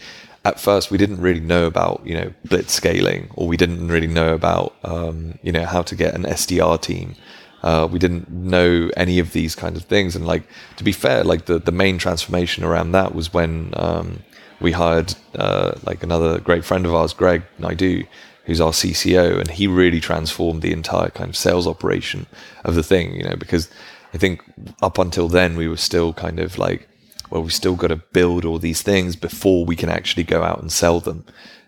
at 0.49 0.61
first 0.61 0.91
we 0.91 0.99
didn't 0.99 1.21
really 1.21 1.41
know 1.41 1.67
about 1.67 2.03
you 2.05 2.15
know 2.15 2.33
blitz 2.45 2.73
scaling, 2.73 3.31
or 3.35 3.47
we 3.47 3.57
didn't 3.57 3.89
really 3.89 4.07
know 4.07 4.35
about 4.35 4.75
um, 4.85 5.39
you 5.43 5.53
know 5.53 5.65
how 5.65 5.83
to 5.83 5.95
get 5.95 6.15
an 6.15 6.25
SDR 6.25 6.81
team. 6.81 7.15
Uh, 7.63 7.89
we 7.91 7.99
didn't 7.99 8.31
know 8.31 8.91
any 8.97 9.19
of 9.19 9.33
these 9.33 9.55
kinds 9.55 9.77
of 9.77 9.85
things, 9.85 10.17
and 10.17 10.27
like 10.27 10.45
to 10.77 10.85
be 10.85 10.93
fair, 10.93 11.25
like 11.25 11.47
the 11.47 11.59
the 11.59 11.73
main 11.73 11.99
transformation 11.99 12.65
around 12.65 12.93
that 12.93 13.15
was 13.15 13.33
when 13.33 13.73
um, 13.77 14.23
we 14.61 14.73
hired 14.73 15.15
uh, 15.35 15.73
like 15.85 16.03
another 16.03 16.41
great 16.41 16.65
friend 16.65 16.87
of 16.87 16.95
ours, 16.95 17.13
Greg 17.13 17.43
Naidu, 17.59 18.05
who's 18.45 18.61
our 18.61 18.73
CCO, 18.73 19.39
and 19.41 19.51
he 19.51 19.67
really 19.67 20.01
transformed 20.01 20.63
the 20.63 20.73
entire 20.73 21.11
kind 21.11 21.31
of 21.31 21.37
sales 21.37 21.67
operation 21.67 22.27
of 22.65 22.75
the 22.75 22.83
thing. 22.83 23.15
You 23.15 23.25
know, 23.25 23.37
because 23.37 23.69
I 24.15 24.19
think 24.19 24.43
up 24.83 24.99
until 24.99 25.29
then 25.29 25.57
we 25.57 25.69
were 25.69 25.77
still 25.77 26.13
kind 26.13 26.41
of 26.41 26.59
like, 26.59 26.89
well, 27.31 27.43
we've 27.43 27.53
still 27.53 27.77
got 27.77 27.89
to 27.89 27.97
build 27.97 28.45
all 28.45 28.59
these 28.59 28.83
things 28.83 29.17
before 29.17 29.65
we 29.65 29.77
can 29.77 29.89
actually 29.89 30.25
go 30.25 30.43
out 30.43 30.61
and 30.61 30.73
sell 30.73 31.01
them, 31.01 31.25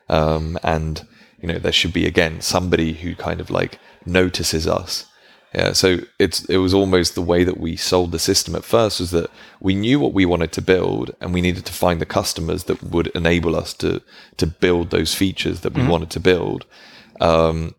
um, 0.09 0.59
and 0.63 1.07
you 1.41 1.49
know 1.49 1.59
there 1.59 1.73
should 1.73 1.93
be 1.93 2.07
again 2.07 2.41
somebody 2.41 2.93
who 2.95 3.15
kind 3.15 3.41
of 3.41 3.51
like 3.51 3.79
notices 4.07 4.67
us 4.67 5.07
yeah, 5.55 5.73
so 5.73 5.99
it's 6.21 6.45
it 6.45 6.59
was 6.59 6.73
almost 6.73 7.17
the 7.17 7.23
way 7.23 7.43
that 7.43 7.59
we 7.59 7.75
sold 7.75 8.13
the 8.13 8.21
system 8.21 8.55
at 8.55 8.65
first 8.65 9.01
was 9.01 9.11
that 9.11 9.31
we 9.59 9.75
knew 9.75 9.99
what 9.99 10.13
we 10.13 10.25
wanted 10.25 10.53
to 10.53 10.63
build 10.63 11.11
and 11.21 11.35
we 11.35 11.41
needed 11.41 11.67
to 11.67 11.73
find 11.73 12.01
the 12.01 12.07
customers 12.07 12.65
that 12.65 12.81
would 12.85 13.09
enable 13.09 13.57
us 13.57 13.75
to 13.75 14.01
to 14.37 14.47
build 14.47 14.91
those 14.91 15.13
features 15.13 15.61
that 15.61 15.73
we 15.73 15.81
mm-hmm. 15.81 15.91
wanted 15.91 16.11
to 16.11 16.21
build, 16.21 16.67
um, 17.21 17.75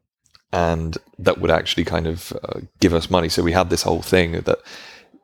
and 0.52 0.98
that 1.18 1.40
would 1.40 1.50
actually 1.50 1.86
kind 1.86 2.08
of 2.08 2.34
uh, 2.44 2.60
give 2.82 2.94
us 2.94 3.10
money. 3.10 3.30
So 3.30 3.42
we 3.42 3.54
had 3.54 3.70
this 3.70 3.84
whole 3.84 4.02
thing 4.02 4.34
that 4.34 4.60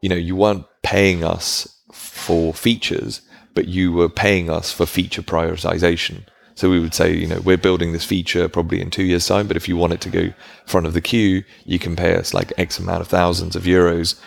you 0.01 0.07
know 0.07 0.15
you 0.15 0.37
weren't 0.37 0.65
paying 0.83 1.25
us 1.25 1.67
for 1.97 2.53
features, 2.53 3.21
but 3.53 3.67
you 3.67 3.91
were 3.91 4.09
paying 4.09 4.49
us 4.49 4.71
for 4.71 4.85
feature 4.85 5.21
prioritization. 5.21 6.23
So 6.55 6.71
we 6.71 6.79
would 6.79 6.93
say, 6.95 7.13
you 7.13 7.27
know, 7.27 7.39
we're 7.41 7.57
building 7.57 7.93
this 7.93 8.05
feature 8.05 8.49
probably 8.49 8.81
in 8.81 8.89
two 8.89 9.03
years' 9.03 9.27
time, 9.27 9.47
but 9.47 9.57
if 9.57 9.67
you 9.67 9.77
want 9.77 9.93
it 9.93 10.01
to 10.01 10.09
go 10.09 10.33
front 10.65 10.87
of 10.87 10.93
the 10.93 11.01
queue, 11.01 11.43
you 11.65 11.77
can 11.77 11.95
pay 11.95 12.15
us 12.15 12.33
like 12.33 12.51
X 12.57 12.79
amount 12.79 13.01
of 13.01 13.07
thousands 13.07 13.55
of 13.55 13.63
euros 13.63 14.19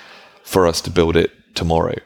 for 0.44 0.66
us 0.66 0.80
to 0.82 0.90
build 0.90 1.16
it 1.16 1.32
tomorrow 1.54 1.96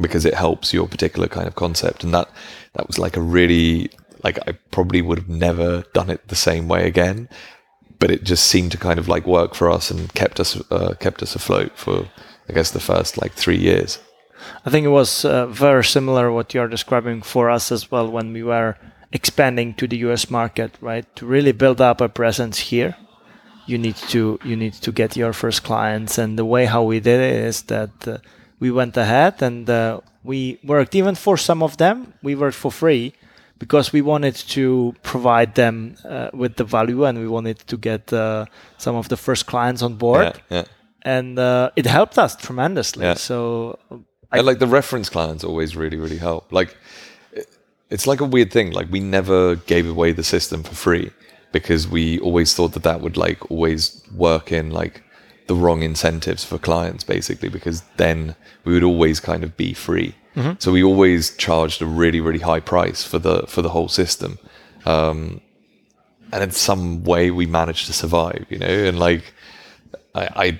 because 0.00 0.24
it 0.24 0.34
helps 0.34 0.72
your 0.72 0.86
particular 0.86 1.26
kind 1.26 1.48
of 1.48 1.56
concept. 1.56 2.04
And 2.04 2.14
that 2.14 2.30
that 2.74 2.86
was 2.86 2.98
like 2.98 3.16
a 3.16 3.20
really 3.20 3.90
like 4.22 4.38
I 4.48 4.52
probably 4.70 5.02
would 5.02 5.18
have 5.18 5.28
never 5.28 5.82
done 5.94 6.10
it 6.10 6.28
the 6.28 6.36
same 6.36 6.68
way 6.68 6.86
again, 6.86 7.28
but 7.98 8.10
it 8.10 8.24
just 8.24 8.46
seemed 8.46 8.72
to 8.72 8.78
kind 8.78 8.98
of 8.98 9.08
like 9.08 9.26
work 9.26 9.54
for 9.54 9.70
us 9.70 9.90
and 9.90 10.12
kept 10.14 10.38
us 10.38 10.60
uh, 10.70 10.94
kept 11.00 11.22
us 11.22 11.34
afloat 11.34 11.72
for 11.76 12.08
I 12.48 12.52
guess 12.52 12.70
the 12.70 12.80
first 12.80 13.20
like 13.20 13.32
three 13.32 13.58
years. 13.58 13.98
I 14.64 14.70
think 14.70 14.84
it 14.84 14.90
was 14.90 15.24
uh, 15.24 15.46
very 15.46 15.84
similar 15.84 16.30
what 16.32 16.54
you're 16.54 16.68
describing 16.68 17.22
for 17.22 17.50
us 17.50 17.72
as 17.72 17.90
well 17.90 18.10
when 18.10 18.32
we 18.32 18.42
were 18.42 18.76
expanding 19.12 19.74
to 19.74 19.86
the 19.86 19.98
US 20.08 20.30
market, 20.30 20.76
right? 20.80 21.06
To 21.16 21.26
really 21.26 21.52
build 21.52 21.80
up 21.80 22.00
a 22.00 22.08
presence 22.08 22.58
here, 22.58 22.96
you 23.66 23.78
need 23.78 23.96
to 24.12 24.38
you 24.44 24.56
need 24.56 24.74
to 24.74 24.92
get 24.92 25.16
your 25.16 25.32
first 25.32 25.62
clients. 25.62 26.18
And 26.18 26.38
the 26.38 26.44
way 26.44 26.66
how 26.66 26.82
we 26.82 27.00
did 27.00 27.20
it 27.20 27.44
is 27.44 27.62
that 27.62 28.08
uh, 28.08 28.18
we 28.60 28.70
went 28.70 28.96
ahead 28.96 29.42
and 29.42 29.68
uh, 29.68 30.00
we 30.22 30.58
worked 30.64 30.94
even 30.94 31.14
for 31.14 31.36
some 31.36 31.62
of 31.62 31.76
them. 31.76 32.14
We 32.22 32.34
worked 32.34 32.56
for 32.56 32.70
free 32.70 33.14
because 33.58 33.92
we 33.92 34.02
wanted 34.02 34.34
to 34.34 34.94
provide 35.02 35.54
them 35.54 35.96
uh, 36.04 36.30
with 36.32 36.56
the 36.56 36.64
value 36.64 37.04
and 37.04 37.18
we 37.18 37.28
wanted 37.28 37.58
to 37.66 37.76
get 37.76 38.12
uh, 38.12 38.46
some 38.78 38.96
of 38.96 39.08
the 39.08 39.16
first 39.16 39.46
clients 39.46 39.82
on 39.82 39.94
board. 39.94 40.40
Yeah, 40.50 40.56
yeah. 40.56 40.64
And 41.02 41.38
uh, 41.38 41.70
it 41.76 41.86
helped 41.86 42.18
us 42.18 42.34
tremendously. 42.34 43.04
Yeah. 43.04 43.14
So 43.14 43.78
and 44.38 44.46
like 44.46 44.58
the 44.58 44.66
reference 44.66 45.08
clients 45.08 45.44
always 45.44 45.76
really 45.76 45.96
really 45.96 46.18
help. 46.18 46.50
Like 46.52 46.76
it- 47.32 47.48
it's 47.90 48.06
like 48.06 48.20
a 48.20 48.24
weird 48.24 48.50
thing. 48.52 48.72
Like 48.72 48.88
we 48.90 49.00
never 49.00 49.56
gave 49.56 49.88
away 49.88 50.12
the 50.12 50.24
system 50.24 50.62
for 50.62 50.74
free 50.74 51.10
because 51.52 51.86
we 51.88 52.18
always 52.20 52.54
thought 52.54 52.72
that 52.72 52.82
that 52.82 53.00
would 53.00 53.16
like 53.16 53.50
always 53.50 54.02
work 54.14 54.50
in 54.52 54.70
like 54.70 55.02
the 55.46 55.54
wrong 55.54 55.82
incentives 55.82 56.44
for 56.44 56.58
clients 56.58 57.04
basically 57.04 57.48
because 57.48 57.82
then 57.96 58.34
we 58.64 58.72
would 58.74 58.82
always 58.82 59.20
kind 59.20 59.44
of 59.44 59.56
be 59.56 59.72
free. 59.74 60.14
So 60.58 60.70
we 60.72 60.82
always 60.84 61.34
charged 61.36 61.80
a 61.80 61.86
really 61.86 62.20
really 62.20 62.40
high 62.40 62.60
price 62.60 63.02
for 63.10 63.18
the 63.18 63.46
for 63.46 63.62
the 63.62 63.70
whole 63.70 63.88
system. 63.88 64.38
Um, 64.84 65.40
and 66.32 66.42
in 66.42 66.50
some 66.50 67.04
way 67.04 67.30
we 67.30 67.46
managed 67.46 67.86
to 67.86 67.92
survive, 67.92 68.44
you 68.50 68.58
know, 68.58 68.66
and 68.88 68.98
like 68.98 69.32
I, 70.14 70.24
I 70.46 70.58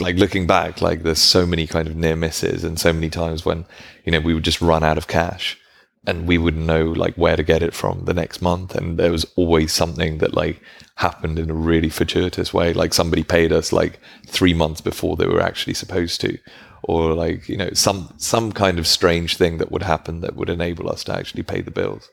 like 0.00 0.16
looking 0.16 0.46
back, 0.46 0.80
like 0.80 1.02
there's 1.02 1.20
so 1.20 1.46
many 1.46 1.66
kind 1.66 1.88
of 1.88 1.96
near 1.96 2.16
misses 2.16 2.64
and 2.64 2.78
so 2.78 2.92
many 2.92 3.10
times 3.10 3.44
when, 3.44 3.64
you 4.04 4.12
know, 4.12 4.20
we 4.20 4.34
would 4.34 4.44
just 4.44 4.60
run 4.60 4.82
out 4.82 4.98
of 4.98 5.08
cash 5.08 5.58
and 6.06 6.26
we 6.26 6.38
wouldn't 6.38 6.66
know 6.66 6.84
like 6.84 7.14
where 7.14 7.36
to 7.36 7.42
get 7.42 7.62
it 7.62 7.74
from 7.74 8.04
the 8.04 8.14
next 8.14 8.42
month. 8.42 8.74
And 8.74 8.98
there 8.98 9.12
was 9.12 9.24
always 9.36 9.72
something 9.72 10.18
that 10.18 10.34
like 10.34 10.60
happened 10.96 11.38
in 11.38 11.50
a 11.50 11.54
really 11.54 11.88
fortuitous 11.88 12.52
way. 12.52 12.72
Like 12.72 12.92
somebody 12.92 13.22
paid 13.22 13.52
us 13.52 13.72
like 13.72 14.00
three 14.26 14.54
months 14.54 14.80
before 14.80 15.16
they 15.16 15.26
were 15.26 15.40
actually 15.40 15.74
supposed 15.74 16.20
to. 16.22 16.38
Or 16.84 17.14
like, 17.14 17.48
you 17.48 17.56
know, 17.56 17.70
some 17.74 18.12
some 18.16 18.50
kind 18.50 18.80
of 18.80 18.88
strange 18.88 19.36
thing 19.36 19.58
that 19.58 19.70
would 19.70 19.84
happen 19.84 20.20
that 20.20 20.34
would 20.34 20.50
enable 20.50 20.90
us 20.90 21.04
to 21.04 21.14
actually 21.14 21.44
pay 21.44 21.60
the 21.60 21.70
bills. 21.70 22.10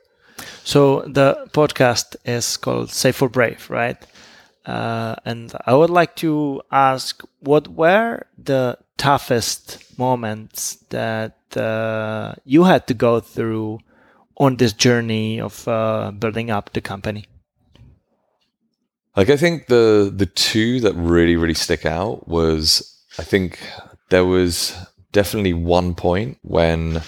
So 0.64 1.01
the 1.01 1.47
podcast 1.51 2.16
is 2.24 2.55
called 2.57 2.91
Safe 2.91 3.16
for 3.16 3.30
Brave, 3.30 3.68
right? 3.70 3.97
Uh, 4.66 5.16
and 5.26 5.53
I 5.66 5.74
would 5.74 5.89
like 5.89 6.16
to 6.18 6.62
ask, 6.72 7.24
what 7.39 7.68
were 7.68 8.26
the 8.38 8.78
toughest 8.97 9.97
moments 9.97 10.76
that 10.89 11.36
uh, 11.57 12.36
you 12.45 12.64
had 12.64 12.86
to 12.88 12.93
go 12.93 13.20
through 13.20 13.80
on 14.38 14.57
this 14.57 14.74
journey 14.74 15.39
of 15.39 15.68
uh, 15.68 16.12
building 16.12 16.51
up 16.51 16.74
the 16.74 16.82
company? 16.82 17.26
Like 19.16 19.30
I 19.30 19.38
think 19.38 19.68
the 19.68 20.14
the 20.16 20.28
two 20.28 20.80
that 20.82 20.93
really 20.93 21.36
really 21.36 21.53
stick 21.53 21.86
out 21.86 22.28
was 22.28 23.03
I 23.18 23.24
think 23.24 23.60
there 24.10 24.24
was 24.24 24.76
definitely 25.12 25.53
one 25.53 25.93
point 25.95 26.38
when 26.41 27.01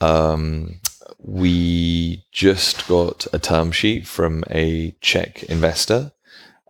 um 0.00 0.78
we 1.18 2.24
just 2.30 2.86
got 2.86 3.26
a 3.32 3.38
term 3.38 3.72
sheet 3.72 4.06
from 4.06 4.44
a 4.48 4.94
Czech 5.00 5.42
investor 5.44 6.12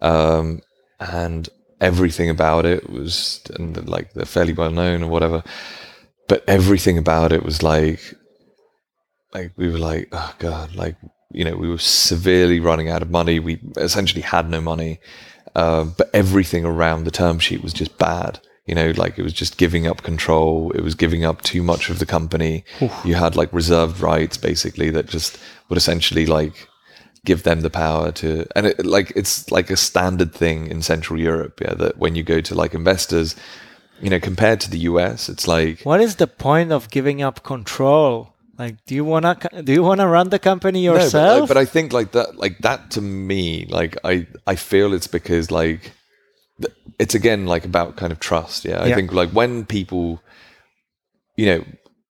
um 0.03 0.61
and 1.01 1.49
everything 1.81 2.31
about 2.31 2.65
it 2.65 2.89
was 2.91 3.41
and 3.57 3.89
like 3.89 4.13
they're 4.15 4.25
fairly 4.25 4.53
well 4.53 4.71
known 4.71 5.03
or 5.03 5.11
whatever 5.11 5.43
but 6.29 6.43
everything 6.49 6.97
about 6.97 7.33
it 7.33 7.43
was 7.43 7.63
like 7.63 8.15
like 9.35 9.53
we 9.57 9.69
were 9.69 9.79
like 9.79 10.09
oh 10.13 10.35
god 10.39 10.75
like 10.75 10.97
you 11.37 11.45
know 11.45 11.57
we 11.57 11.69
were 11.69 11.79
severely 11.79 12.61
running 12.61 12.89
out 12.89 13.03
of 13.03 13.11
money. 13.11 13.39
We 13.39 13.61
essentially 13.77 14.23
had 14.23 14.49
no 14.49 14.61
money. 14.61 15.01
Um, 15.55 15.95
but 15.97 16.11
everything 16.13 16.65
around 16.65 17.05
the 17.05 17.11
term 17.11 17.39
sheet 17.39 17.63
was 17.63 17.73
just 17.73 17.97
bad 17.97 18.41
you 18.67 18.75
know 18.75 18.93
like 18.97 19.19
it 19.19 19.23
was 19.23 19.33
just 19.33 19.59
giving 19.59 19.87
up 19.87 20.03
control. 20.03 20.73
It 20.73 20.81
was 20.81 20.95
giving 20.95 21.25
up 21.25 21.43
too 21.43 21.63
much 21.63 21.89
of 21.91 21.99
the 21.99 22.07
company. 22.07 22.65
You 23.05 23.15
had 23.15 23.37
like 23.37 23.53
reserved 23.53 24.01
rights 24.01 24.37
basically 24.37 24.91
that 24.91 25.07
just 25.07 25.39
would 25.69 25.77
essentially 25.77 26.27
like 26.27 26.69
give 27.27 27.43
them 27.43 27.61
the 27.63 27.71
power 27.85 28.13
to 28.21 28.29
and 28.57 28.65
it 28.67 28.77
like 28.87 29.09
it's 29.21 29.51
like 29.57 29.69
a 29.71 29.77
standard 29.77 30.33
thing 30.33 30.67
in 30.73 30.81
central 30.93 31.19
europe 31.31 31.61
yeah 31.65 31.75
that 31.83 31.95
when 32.03 32.15
you 32.17 32.23
go 32.35 32.41
to 32.41 32.55
like 32.63 32.73
investors 32.83 33.35
you 34.05 34.09
know 34.13 34.21
compared 34.21 34.61
to 34.61 34.71
the 34.71 34.79
us 34.79 35.29
it's 35.29 35.47
like 35.57 35.77
What 35.83 36.01
is 36.01 36.17
the 36.17 36.27
point 36.27 36.71
of 36.73 36.89
giving 36.91 37.19
up 37.29 37.43
control? 37.43 38.33
Like, 38.59 38.77
do 38.87 38.95
you 38.95 39.05
wanna 39.13 39.33
do 39.69 39.73
you 39.79 39.83
wanna 39.89 40.07
run 40.17 40.29
the 40.31 40.39
company 40.51 40.81
No, 40.87 40.93
but, 40.93 41.03
yourself? 41.03 41.49
but 41.49 41.59
I 41.65 41.67
think 41.75 41.93
like 41.93 42.11
that, 42.13 42.29
like 42.45 42.57
that 42.67 42.81
to 42.95 43.01
me, 43.03 43.67
like 43.79 43.93
I, 44.13 44.15
I 44.53 44.55
feel 44.57 44.95
it's 44.95 45.11
because 45.19 45.51
like 45.51 45.93
it's 46.99 47.15
again 47.15 47.45
like 47.55 47.65
about 47.67 47.97
kind 48.01 48.13
of 48.13 48.19
trust. 48.21 48.65
Yeah, 48.65 48.81
I 48.85 48.89
Yeah. 48.89 48.97
think 48.97 49.13
like 49.13 49.31
when 49.41 49.67
people, 49.67 50.07
you 51.37 51.47
know, 51.51 51.65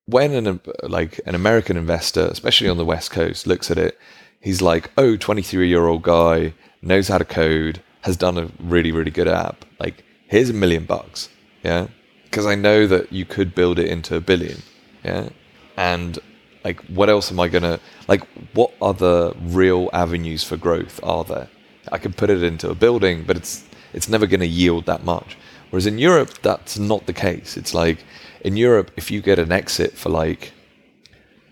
when 0.07 0.33
an 0.33 0.61
like 0.99 1.21
an 1.27 1.35
American 1.35 1.77
investor, 1.77 2.29
especially 2.31 2.69
on 2.71 2.77
the 2.79 2.85
West 2.95 3.11
Coast, 3.11 3.47
looks 3.47 3.71
at 3.71 3.79
it, 3.79 3.99
he's 4.47 4.63
like, 4.63 4.91
oh, 4.97 5.17
23 5.17 5.69
year 5.69 5.87
old 5.87 6.03
guy 6.03 6.55
knows 6.81 7.09
how 7.09 7.19
to 7.19 7.25
code, 7.25 7.83
has 8.03 8.17
done 8.17 8.39
a 8.39 8.49
really 8.61 8.93
really 8.93 9.11
good 9.11 9.29
app. 9.29 9.65
Like 9.81 10.05
here's 10.29 10.51
a 10.51 10.55
million 10.55 10.85
bucks. 10.85 11.29
Yeah, 11.65 11.89
because 12.25 12.47
I 12.47 12.55
know 12.55 12.87
that 12.87 13.13
you 13.13 13.25
could 13.25 13.55
build 13.55 13.79
it 13.79 13.89
into 13.89 14.15
a 14.15 14.21
billion. 14.21 14.63
Yeah, 15.05 15.29
and 15.77 16.19
like 16.67 16.81
what 16.99 17.09
else 17.09 17.31
am 17.31 17.39
i 17.39 17.47
gonna 17.47 17.79
like 18.09 18.23
what 18.53 18.73
other 18.83 19.33
real 19.41 19.89
avenues 19.93 20.43
for 20.43 20.57
growth 20.57 20.99
are 21.03 21.23
there 21.23 21.49
i 21.93 21.99
could 21.99 22.17
put 22.17 22.29
it 22.29 22.43
into 22.43 22.69
a 22.69 22.75
building 22.75 23.23
but 23.25 23.37
it's 23.37 23.65
it's 23.93 24.09
never 24.09 24.27
gonna 24.27 24.53
yield 24.63 24.85
that 24.87 25.05
much 25.05 25.37
whereas 25.71 25.87
in 25.87 25.97
europe 25.97 26.31
that's 26.43 26.77
not 26.77 27.07
the 27.07 27.13
case 27.13 27.57
it's 27.57 27.73
like 27.73 27.99
in 28.41 28.57
europe 28.57 28.91
if 28.97 29.13
you 29.13 29.23
get 29.23 29.39
an 29.39 29.53
exit 29.53 29.93
for 29.97 30.09
like 30.09 30.53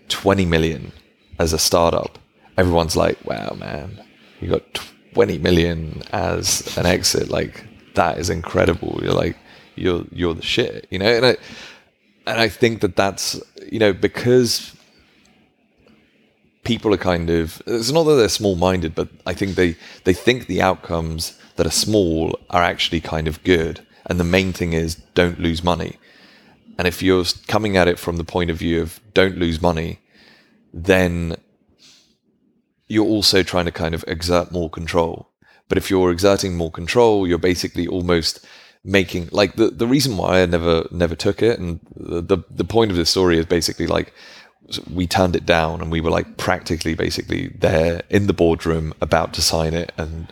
20 0.09 0.45
million 0.45 0.91
as 1.39 1.53
a 1.53 1.57
startup 1.57 2.19
everyone's 2.57 2.95
like 2.95 3.23
wow 3.25 3.55
man 3.59 3.99
you 4.39 4.49
got 4.49 4.63
20 5.15 5.37
million 5.37 6.03
as 6.11 6.77
an 6.77 6.85
exit 6.85 7.29
like 7.29 7.65
that 7.95 8.19
is 8.19 8.29
incredible. 8.29 8.99
You're 9.01 9.13
like 9.13 9.37
you're 9.75 10.03
you're 10.11 10.33
the 10.33 10.41
shit 10.41 10.87
you 10.91 10.99
know? 10.99 11.11
And 11.11 11.25
I, 11.25 11.37
and 12.27 12.39
I 12.39 12.49
think 12.49 12.81
that 12.81 12.95
that's 12.95 13.41
you 13.71 13.79
know 13.79 13.93
because 13.93 14.75
people 16.63 16.93
are 16.93 16.97
kind 16.97 17.29
of 17.29 17.61
it's 17.65 17.91
not 17.91 18.03
that 18.03 18.15
they're 18.15 18.29
small 18.29 18.55
minded 18.55 18.93
but 18.93 19.09
I 19.25 19.33
think 19.33 19.55
they 19.55 19.75
they 20.03 20.13
think 20.13 20.47
the 20.47 20.61
outcomes 20.61 21.39
that 21.55 21.65
are 21.65 21.71
small 21.71 22.37
are 22.49 22.61
actually 22.61 22.99
kind 23.01 23.27
of 23.27 23.43
good. 23.43 23.85
And 24.07 24.19
the 24.19 24.25
main 24.25 24.53
thing 24.53 24.73
is 24.73 24.95
don't 25.15 25.39
lose 25.39 25.63
money. 25.63 25.97
And 26.77 26.87
if 26.87 27.01
you're 27.01 27.23
coming 27.47 27.77
at 27.77 27.87
it 27.87 27.97
from 27.97 28.17
the 28.17 28.25
point 28.25 28.49
of 28.51 28.57
view 28.57 28.81
of 28.81 28.99
don't 29.13 29.37
lose 29.37 29.61
money 29.61 29.99
then 30.73 31.37
you're 32.87 33.05
also 33.05 33.43
trying 33.43 33.65
to 33.65 33.71
kind 33.71 33.95
of 33.95 34.03
exert 34.07 34.51
more 34.51 34.69
control 34.69 35.29
but 35.67 35.77
if 35.77 35.89
you're 35.89 36.11
exerting 36.11 36.55
more 36.55 36.71
control 36.71 37.27
you're 37.27 37.37
basically 37.37 37.87
almost 37.87 38.45
making 38.83 39.27
like 39.31 39.55
the 39.55 39.69
the 39.69 39.87
reason 39.87 40.15
why 40.17 40.41
I 40.41 40.45
never 40.45 40.87
never 40.91 41.15
took 41.15 41.41
it 41.41 41.59
and 41.59 41.79
the 41.95 42.21
the, 42.21 42.37
the 42.49 42.63
point 42.63 42.91
of 42.91 42.97
the 42.97 43.05
story 43.05 43.37
is 43.39 43.45
basically 43.45 43.87
like 43.87 44.13
we 44.91 45.05
turned 45.05 45.35
it 45.35 45.45
down 45.45 45.81
and 45.81 45.91
we 45.91 46.01
were 46.01 46.09
like 46.09 46.37
practically 46.37 46.95
basically 46.95 47.47
there 47.59 48.01
in 48.09 48.27
the 48.27 48.33
boardroom 48.33 48.93
about 49.01 49.33
to 49.33 49.41
sign 49.41 49.73
it 49.73 49.91
and 49.97 50.31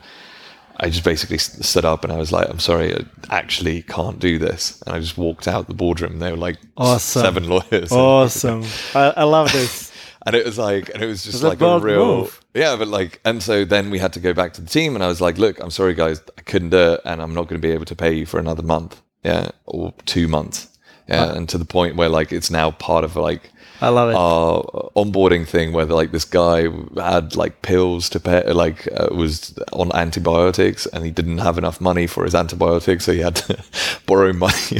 I 0.77 0.89
just 0.89 1.03
basically 1.03 1.37
stood 1.37 1.85
up 1.85 2.03
and 2.03 2.11
I 2.11 2.17
was 2.17 2.31
like 2.31 2.49
I'm 2.49 2.59
sorry 2.59 2.95
I 2.95 3.05
actually 3.29 3.83
can't 3.83 4.19
do 4.19 4.37
this 4.39 4.81
and 4.85 4.95
I 4.95 4.99
just 4.99 5.17
walked 5.17 5.47
out 5.47 5.67
the 5.67 5.73
boardroom 5.73 6.19
there 6.19 6.31
were 6.31 6.37
like 6.37 6.57
Awesome. 6.77 7.21
seven 7.21 7.47
lawyers 7.49 7.91
awesome. 7.91 8.63
I, 8.95 9.13
I 9.17 9.23
love 9.23 9.51
this. 9.51 9.91
and 10.25 10.35
it 10.35 10.45
was 10.45 10.57
like 10.57 10.89
and 10.93 11.01
it 11.03 11.07
was 11.07 11.23
just 11.23 11.35
was 11.35 11.43
like 11.43 11.57
a 11.57 11.59
bold 11.59 11.83
real 11.83 12.05
move. 12.21 12.42
Yeah 12.53 12.75
but 12.75 12.87
like 12.87 13.19
and 13.25 13.41
so 13.41 13.65
then 13.65 13.89
we 13.89 13.97
had 13.99 14.13
to 14.13 14.19
go 14.19 14.33
back 14.33 14.53
to 14.53 14.61
the 14.61 14.69
team 14.69 14.95
and 14.95 15.03
i 15.03 15.07
was 15.07 15.19
like 15.21 15.37
look 15.37 15.59
i'm 15.59 15.71
sorry 15.71 15.93
guys 15.93 16.21
i 16.37 16.41
couldn't 16.41 16.69
do 16.69 16.93
it 16.93 17.01
and 17.05 17.21
i'm 17.21 17.33
not 17.33 17.47
going 17.47 17.59
to 17.59 17.67
be 17.67 17.73
able 17.73 17.85
to 17.85 17.95
pay 17.95 18.13
you 18.13 18.25
for 18.25 18.39
another 18.39 18.63
month. 18.63 19.01
Yeah 19.23 19.51
or 19.65 19.93
two 20.05 20.27
months. 20.27 20.67
Yeah 21.07 21.33
and 21.33 21.49
to 21.49 21.57
the 21.57 21.65
point 21.65 21.95
where 21.95 22.09
like 22.09 22.31
it's 22.31 22.51
now 22.51 22.71
part 22.71 23.03
of 23.03 23.15
like 23.15 23.51
I 23.81 23.89
love 23.89 24.09
it. 24.09 24.15
our 24.15 24.63
onboarding 24.95 25.45
thing 25.47 25.73
where 25.73 25.85
like 25.85 26.11
this 26.11 26.25
guy 26.25 26.69
had 26.95 27.35
like 27.35 27.61
pills 27.61 28.09
to 28.09 28.19
pay 28.19 28.51
like 28.53 28.87
uh, 28.93 29.09
was 29.11 29.57
on 29.73 29.93
antibiotics 29.93 30.85
and 30.85 31.03
he 31.03 31.11
didn't 31.11 31.39
have 31.39 31.57
enough 31.57 31.81
money 31.81 32.07
for 32.07 32.23
his 32.23 32.35
antibiotics 32.35 33.05
so 33.05 33.11
he 33.11 33.19
had 33.19 33.35
to 33.35 33.61
borrow 34.05 34.31
money 34.31 34.53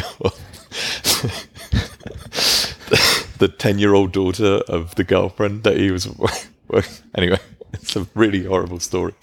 the 3.40 3.54
10 3.58 3.80
year 3.80 3.94
old 3.94 4.14
daughter 4.14 4.62
of 4.68 4.96
the 4.96 5.04
girlfriend 5.04 5.64
that 5.64 5.78
he 5.78 5.92
was 5.92 6.08
anyway 7.16 7.40
it's 7.82 7.96
a 7.96 8.08
really 8.14 8.44
horrible 8.44 8.80
story 8.80 9.14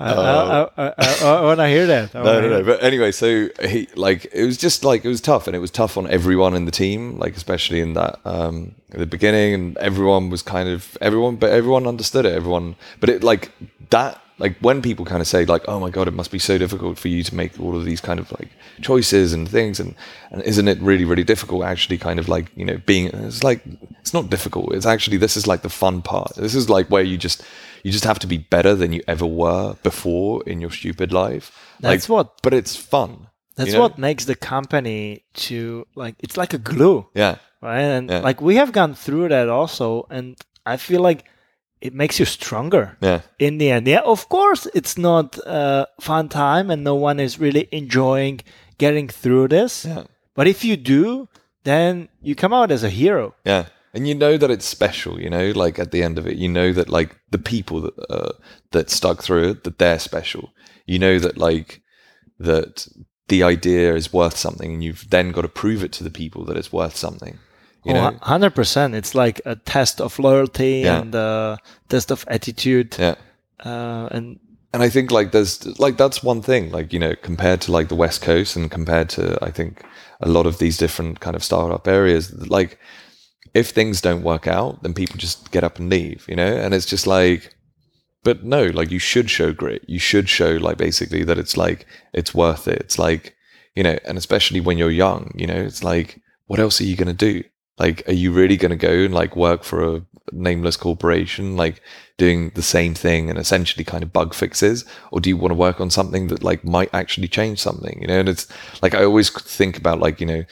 I, 0.00 0.12
I, 0.12 0.62
I, 0.62 0.94
I, 0.98 1.24
I 1.24 1.42
want 1.42 1.58
to 1.58 1.68
hear 1.68 1.86
that. 1.86 2.14
I 2.14 2.22
no, 2.22 2.40
no, 2.40 2.48
no. 2.48 2.62
But 2.62 2.82
anyway, 2.82 3.10
so 3.10 3.48
he 3.60 3.88
like 3.96 4.26
it 4.32 4.44
was 4.44 4.56
just 4.56 4.84
like 4.84 5.04
it 5.04 5.08
was 5.08 5.20
tough, 5.20 5.48
and 5.48 5.56
it 5.56 5.58
was 5.58 5.72
tough 5.72 5.96
on 5.96 6.08
everyone 6.08 6.54
in 6.54 6.66
the 6.66 6.70
team, 6.70 7.18
like 7.18 7.36
especially 7.36 7.80
in 7.80 7.94
that 7.94 8.20
um 8.24 8.76
the 8.90 9.06
beginning, 9.06 9.54
and 9.54 9.76
everyone 9.78 10.30
was 10.30 10.42
kind 10.42 10.68
of 10.68 10.96
everyone, 11.00 11.36
but 11.36 11.50
everyone 11.50 11.86
understood 11.86 12.26
it. 12.26 12.32
Everyone, 12.32 12.76
but 13.00 13.08
it 13.08 13.24
like 13.24 13.50
that. 13.90 14.20
Like 14.40 14.56
when 14.60 14.82
people 14.82 15.04
kind 15.04 15.20
of 15.20 15.26
say 15.26 15.44
like, 15.44 15.64
"Oh 15.66 15.80
my 15.80 15.90
god, 15.90 16.06
it 16.06 16.14
must 16.14 16.30
be 16.30 16.38
so 16.38 16.58
difficult 16.58 16.96
for 16.96 17.08
you 17.08 17.24
to 17.24 17.34
make 17.34 17.58
all 17.58 17.76
of 17.76 17.84
these 17.84 18.00
kind 18.00 18.20
of 18.20 18.30
like 18.38 18.50
choices 18.80 19.32
and 19.32 19.48
things," 19.48 19.80
and 19.80 19.96
and 20.30 20.42
isn't 20.42 20.68
it 20.68 20.78
really 20.78 21.04
really 21.04 21.24
difficult 21.24 21.64
actually 21.64 21.98
kind 21.98 22.20
of 22.20 22.28
like 22.28 22.52
you 22.54 22.64
know 22.64 22.78
being 22.86 23.06
it's 23.08 23.42
like 23.42 23.62
it's 23.98 24.14
not 24.14 24.30
difficult. 24.30 24.72
It's 24.74 24.86
actually 24.86 25.16
this 25.16 25.36
is 25.36 25.48
like 25.48 25.62
the 25.62 25.68
fun 25.68 26.02
part. 26.02 26.36
This 26.36 26.54
is 26.54 26.70
like 26.70 26.86
where 26.86 27.02
you 27.02 27.18
just 27.18 27.42
you 27.82 27.90
just 27.92 28.04
have 28.04 28.18
to 28.20 28.26
be 28.26 28.38
better 28.38 28.74
than 28.74 28.92
you 28.92 29.02
ever 29.06 29.26
were 29.26 29.74
before 29.82 30.42
in 30.46 30.60
your 30.60 30.70
stupid 30.70 31.12
life. 31.12 31.50
That's 31.80 32.08
like, 32.08 32.14
what- 32.14 32.42
but 32.42 32.52
it's 32.54 32.76
fun. 32.76 33.28
That's 33.56 33.68
you 33.70 33.74
know? 33.74 33.80
what 33.82 33.98
makes 33.98 34.24
the 34.26 34.36
company 34.36 35.24
to 35.48 35.84
like 35.96 36.14
it's 36.20 36.36
like 36.36 36.54
a 36.54 36.58
glue, 36.58 37.06
Yeah, 37.14 37.36
right? 37.60 37.80
And 37.80 38.08
Yeah. 38.10 38.20
like 38.20 38.40
we 38.40 38.54
have 38.56 38.70
gone 38.72 38.94
through 38.94 39.28
that 39.30 39.48
also, 39.48 40.06
and 40.10 40.36
I 40.64 40.76
feel 40.76 41.00
like 41.02 41.24
it 41.80 41.92
makes 41.94 42.18
you 42.20 42.26
stronger 42.26 42.96
yeah, 43.00 43.20
in 43.38 43.58
the 43.58 43.70
end. 43.70 43.86
Yeah, 43.88 44.02
of 44.04 44.28
course, 44.28 44.66
it's 44.74 44.96
not 44.98 45.38
a 45.46 45.86
fun 46.00 46.28
time, 46.28 46.70
and 46.70 46.82
no 46.84 46.94
one 46.94 47.18
is 47.22 47.38
really 47.40 47.66
enjoying 47.72 48.40
getting 48.78 49.08
through 49.08 49.48
this. 49.48 49.84
yeah, 49.84 50.04
But 50.34 50.46
if 50.46 50.64
you 50.64 50.76
do, 50.76 51.28
then 51.64 52.08
you 52.22 52.34
come 52.34 52.52
out 52.52 52.70
as 52.70 52.84
a 52.84 52.90
hero. 52.90 53.34
yeah. 53.44 53.64
And 53.98 54.06
you 54.08 54.14
know 54.14 54.36
that 54.38 54.50
it's 54.50 54.64
special. 54.64 55.20
You 55.20 55.28
know, 55.28 55.50
like 55.50 55.78
at 55.80 55.90
the 55.90 56.02
end 56.04 56.18
of 56.18 56.26
it, 56.26 56.36
you 56.36 56.48
know 56.48 56.72
that 56.72 56.88
like 56.88 57.16
the 57.30 57.38
people 57.38 57.80
that 57.82 57.94
uh, 58.08 58.32
that 58.70 58.90
stuck 58.90 59.22
through 59.22 59.50
it, 59.50 59.64
that 59.64 59.78
they're 59.78 59.98
special. 59.98 60.52
You 60.86 60.98
know 61.00 61.18
that 61.18 61.36
like 61.36 61.82
that 62.38 62.86
the 63.26 63.42
idea 63.42 63.94
is 63.94 64.12
worth 64.12 64.36
something, 64.36 64.72
and 64.74 64.84
you've 64.84 65.10
then 65.10 65.32
got 65.32 65.42
to 65.42 65.48
prove 65.48 65.82
it 65.84 65.92
to 65.92 66.04
the 66.04 66.10
people 66.10 66.44
that 66.44 66.56
it's 66.56 66.72
worth 66.72 66.96
something. 66.96 67.38
You 67.84 67.94
know, 67.94 68.12
Oh, 68.22 68.26
hundred 68.26 68.54
percent. 68.54 68.94
It's 68.94 69.14
like 69.14 69.40
a 69.44 69.56
test 69.56 70.00
of 70.00 70.18
loyalty 70.18 70.82
Yeah. 70.84 71.00
and 71.00 71.14
a 71.14 71.58
test 71.88 72.10
of 72.10 72.24
attitude. 72.28 72.96
yeah. 72.98 73.16
Uh, 73.64 74.08
and 74.12 74.38
and 74.72 74.82
I 74.82 74.90
think 74.90 75.10
like 75.10 75.32
there's 75.32 75.66
like 75.80 75.96
that's 75.96 76.22
one 76.22 76.42
thing 76.42 76.70
like 76.70 76.92
you 76.92 77.00
know 77.00 77.14
compared 77.22 77.60
to 77.62 77.72
like 77.72 77.88
the 77.88 77.96
West 77.96 78.22
Coast 78.22 78.56
and 78.56 78.70
compared 78.70 79.08
to 79.10 79.38
I 79.42 79.50
think 79.50 79.82
a 80.20 80.28
lot 80.28 80.46
of 80.46 80.58
these 80.58 80.76
different 80.78 81.18
kind 81.20 81.34
of 81.36 81.42
startup 81.42 81.88
areas 81.88 82.32
like 82.48 82.78
if 83.58 83.70
things 83.70 84.00
don't 84.00 84.22
work 84.22 84.46
out 84.46 84.82
then 84.82 84.94
people 84.94 85.16
just 85.16 85.50
get 85.50 85.64
up 85.64 85.78
and 85.78 85.90
leave 85.90 86.24
you 86.28 86.36
know? 86.36 86.56
And 86.62 86.72
it's 86.72 86.86
just 86.86 87.06
like 87.06 87.54
but 88.22 88.44
no 88.44 88.66
like 88.66 88.90
you 88.90 88.98
should 88.98 89.30
show 89.30 89.52
grit. 89.52 89.84
You 89.86 89.98
should 89.98 90.28
show 90.28 90.52
like 90.52 90.76
basically 90.76 91.24
that 91.24 91.38
it's 91.38 91.56
like 91.56 91.86
it's 92.12 92.34
worth 92.34 92.68
it. 92.68 92.80
It's 92.80 92.98
like 92.98 93.34
you 93.74 93.82
know 93.82 93.98
and 94.04 94.18
especially 94.18 94.60
when 94.60 94.78
you're 94.78 94.90
young 94.90 95.32
you 95.34 95.46
know? 95.46 95.62
It's 95.70 95.82
like 95.82 96.20
what 96.46 96.60
else 96.60 96.80
are 96.80 96.84
you 96.84 96.96
going 96.96 97.14
to 97.16 97.32
do? 97.32 97.44
Like 97.78 98.06
are 98.08 98.20
you 98.22 98.32
really 98.32 98.56
going 98.56 98.76
to 98.76 98.86
go 98.90 98.92
and 98.92 99.14
like 99.14 99.36
work 99.36 99.64
for 99.64 99.96
a 99.96 100.06
nameless 100.30 100.76
corporation 100.76 101.56
like 101.56 101.80
doing 102.18 102.50
the 102.50 102.62
same 102.62 102.92
thing 102.92 103.30
and 103.30 103.38
essentially 103.38 103.84
kind 103.84 104.02
of 104.02 104.12
bug 104.12 104.34
fixes? 104.34 104.84
Or 105.10 105.20
do 105.20 105.30
you 105.30 105.36
want 105.36 105.50
to 105.50 105.62
work 105.66 105.80
on 105.80 105.90
something 105.90 106.28
that 106.28 106.42
like 106.44 106.64
might 106.64 106.92
actually 106.92 107.28
change 107.28 107.60
something 107.60 108.00
you 108.00 108.08
know? 108.08 108.20
And 108.20 108.28
it's 108.28 108.46
like 108.82 108.94
i 108.94 109.04
always 109.04 109.30
think 109.30 109.78
about 109.78 110.00
like 110.00 110.20
you 110.20 110.26
know 110.26 110.44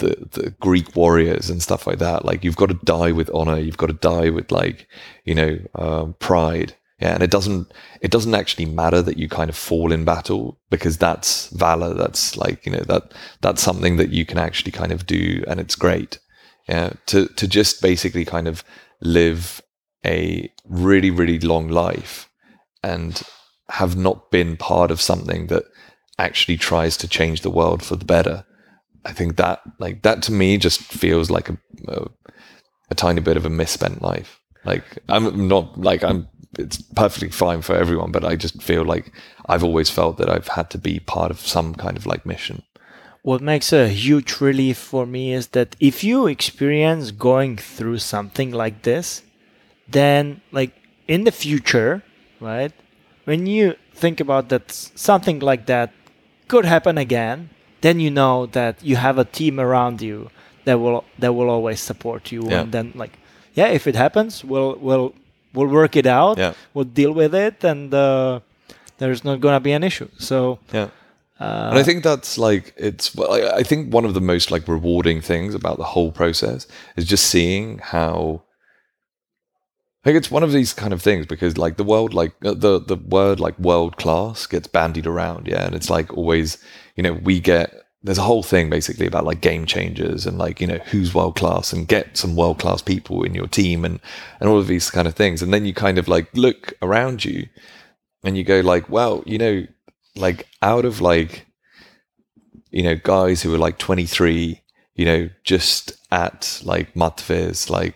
the 0.00 0.28
the 0.32 0.50
greek 0.60 0.94
warriors 0.96 1.48
and 1.48 1.62
stuff 1.62 1.86
like 1.86 1.98
that 1.98 2.24
like 2.24 2.42
you've 2.44 2.56
got 2.56 2.68
to 2.68 2.78
die 2.84 3.12
with 3.12 3.30
honor 3.32 3.58
you've 3.58 3.76
got 3.76 3.86
to 3.86 3.92
die 3.92 4.28
with 4.30 4.50
like 4.50 4.88
you 5.24 5.34
know 5.34 5.58
um, 5.76 6.14
pride. 6.18 6.74
Yeah 7.00 7.14
and 7.14 7.22
it 7.22 7.30
doesn't 7.30 7.72
it 8.02 8.10
doesn't 8.10 8.34
actually 8.34 8.66
matter 8.66 9.00
that 9.00 9.16
you 9.16 9.28
kind 9.28 9.48
of 9.48 9.56
fall 9.56 9.90
in 9.90 10.04
battle 10.04 10.58
because 10.68 10.98
that's 10.98 11.48
valor 11.48 11.94
that's 11.94 12.36
like 12.36 12.66
you 12.66 12.72
know 12.72 12.84
that 12.88 13.14
that's 13.40 13.62
something 13.62 13.96
that 13.96 14.10
you 14.10 14.26
can 14.26 14.38
actually 14.38 14.72
kind 14.72 14.92
of 14.92 15.06
do 15.06 15.42
and 15.46 15.60
it's 15.60 15.76
great. 15.76 16.18
Yeah 16.68 16.92
to 17.06 17.26
to 17.28 17.48
just 17.48 17.80
basically 17.80 18.24
kind 18.24 18.48
of 18.48 18.64
live 19.00 19.62
a 20.04 20.52
really 20.66 21.10
really 21.10 21.38
long 21.38 21.68
life 21.68 22.28
and 22.82 23.22
have 23.70 23.96
not 23.96 24.30
been 24.30 24.56
part 24.56 24.90
of 24.90 25.00
something 25.00 25.46
that 25.46 25.64
actually 26.18 26.58
tries 26.58 26.96
to 26.98 27.08
change 27.08 27.40
the 27.40 27.50
world 27.50 27.82
for 27.82 27.96
the 27.96 28.04
better 28.04 28.44
i 29.04 29.12
think 29.12 29.36
that 29.36 29.60
like 29.78 30.02
that 30.02 30.22
to 30.22 30.32
me 30.32 30.56
just 30.56 30.80
feels 30.80 31.30
like 31.30 31.48
a 31.48 31.58
a, 31.88 32.06
a 32.90 32.94
tiny 32.94 33.20
bit 33.20 33.36
of 33.36 33.46
a 33.46 33.50
misspent 33.50 34.02
life 34.02 34.40
like 34.64 34.84
i'm 35.08 35.48
not 35.48 35.78
like 35.80 36.02
i'm 36.04 36.28
it's 36.58 36.82
perfectly 36.82 37.30
fine 37.30 37.62
for 37.62 37.76
everyone 37.76 38.10
but 38.10 38.24
i 38.24 38.34
just 38.36 38.62
feel 38.62 38.84
like 38.84 39.12
i've 39.48 39.64
always 39.64 39.88
felt 39.88 40.18
that 40.18 40.28
i've 40.28 40.48
had 40.48 40.68
to 40.68 40.78
be 40.78 40.98
part 41.00 41.30
of 41.30 41.40
some 41.40 41.74
kind 41.74 41.96
of 41.96 42.06
like 42.06 42.26
mission 42.26 42.62
what 43.22 43.42
makes 43.42 43.72
a 43.72 43.88
huge 43.88 44.40
relief 44.40 44.78
for 44.78 45.06
me 45.06 45.32
is 45.32 45.48
that 45.48 45.76
if 45.78 46.02
you 46.02 46.26
experience 46.26 47.10
going 47.10 47.56
through 47.56 47.98
something 47.98 48.50
like 48.50 48.82
this, 48.82 49.22
then 49.88 50.40
like 50.52 50.72
in 51.06 51.24
the 51.24 51.32
future, 51.32 52.02
right? 52.40 52.72
When 53.24 53.46
you 53.46 53.76
think 53.94 54.20
about 54.20 54.48
that 54.48 54.70
something 54.72 55.40
like 55.40 55.66
that 55.66 55.92
could 56.48 56.64
happen 56.64 56.96
again, 56.96 57.50
then 57.80 58.00
you 58.00 58.10
know 58.10 58.46
that 58.46 58.82
you 58.82 58.96
have 58.96 59.18
a 59.18 59.24
team 59.24 59.58
around 59.60 60.00
you 60.02 60.30
that 60.64 60.78
will 60.80 61.04
that 61.18 61.32
will 61.34 61.48
always 61.50 61.80
support 61.80 62.32
you 62.32 62.42
Yeah. 62.48 62.60
and 62.62 62.72
then 62.72 62.92
like 62.94 63.18
yeah, 63.54 63.66
if 63.68 63.86
it 63.86 63.96
happens, 63.96 64.44
we'll 64.44 64.76
we'll 64.80 65.12
we'll 65.54 65.66
work 65.66 65.96
it 65.96 66.06
out. 66.06 66.38
Yeah. 66.38 66.52
We'll 66.72 66.84
deal 66.94 67.12
with 67.12 67.34
it 67.34 67.64
and 67.64 67.92
uh, 67.92 68.40
there's 68.98 69.24
not 69.24 69.40
going 69.40 69.54
to 69.56 69.60
be 69.60 69.72
an 69.72 69.82
issue. 69.82 70.08
So 70.18 70.58
yeah 70.72 70.88
uh, 71.40 71.68
and 71.70 71.78
I 71.78 71.82
think 71.82 72.04
that's 72.04 72.36
like 72.36 72.74
it's. 72.76 73.14
well, 73.14 73.32
I 73.32 73.60
I 73.60 73.62
think 73.62 73.94
one 73.94 74.04
of 74.04 74.12
the 74.12 74.20
most 74.20 74.50
like 74.50 74.68
rewarding 74.68 75.22
things 75.22 75.54
about 75.54 75.78
the 75.78 75.84
whole 75.84 76.12
process 76.12 76.66
is 76.96 77.06
just 77.06 77.26
seeing 77.26 77.78
how. 77.78 78.42
I 80.02 80.08
think 80.08 80.16
it's 80.18 80.30
one 80.30 80.42
of 80.42 80.52
these 80.52 80.72
kind 80.74 80.92
of 80.92 81.02
things 81.02 81.26
because 81.26 81.56
like 81.58 81.76
the 81.78 81.84
world, 81.84 82.12
like 82.12 82.32
uh, 82.44 82.52
the 82.52 82.78
the 82.78 82.96
word 82.96 83.40
like 83.40 83.58
world 83.58 83.96
class 83.96 84.46
gets 84.46 84.66
bandied 84.68 85.06
around, 85.06 85.46
yeah, 85.46 85.64
and 85.64 85.74
it's 85.74 85.88
like 85.88 86.12
always, 86.14 86.58
you 87.00 87.02
know, 87.02 87.14
we 87.14 87.40
get 87.40 87.72
there's 88.02 88.18
a 88.18 88.22
whole 88.22 88.42
thing 88.42 88.68
basically 88.68 89.06
about 89.06 89.24
like 89.24 89.40
game 89.40 89.64
changers 89.64 90.26
and 90.26 90.36
like 90.36 90.60
you 90.60 90.66
know 90.66 90.76
who's 90.90 91.14
world 91.14 91.34
class 91.34 91.72
and 91.72 91.88
get 91.88 92.14
some 92.14 92.36
world 92.36 92.58
class 92.58 92.82
people 92.82 93.22
in 93.22 93.34
your 93.34 93.46
team 93.46 93.86
and 93.86 94.00
and 94.38 94.50
all 94.50 94.58
of 94.58 94.66
these 94.66 94.90
kind 94.90 95.08
of 95.08 95.14
things, 95.14 95.40
and 95.40 95.50
then 95.50 95.64
you 95.64 95.72
kind 95.72 95.96
of 95.96 96.08
like 96.08 96.28
look 96.34 96.74
around 96.82 97.24
you, 97.24 97.48
and 98.22 98.36
you 98.36 98.44
go 98.44 98.60
like, 98.60 98.90
well, 98.90 99.22
you 99.24 99.38
know, 99.38 99.66
like 100.14 100.46
out 100.60 100.84
of 100.84 101.00
like 101.00 101.46
you 102.70 102.82
know 102.82 102.96
guys 102.96 103.40
who 103.40 103.54
are 103.54 103.64
like 103.66 103.78
23 103.78 104.60
you 104.94 105.04
know 105.06 105.30
just 105.42 105.92
at 106.12 106.60
like 106.62 106.92
Matfyz 106.92 107.70
like 107.70 107.94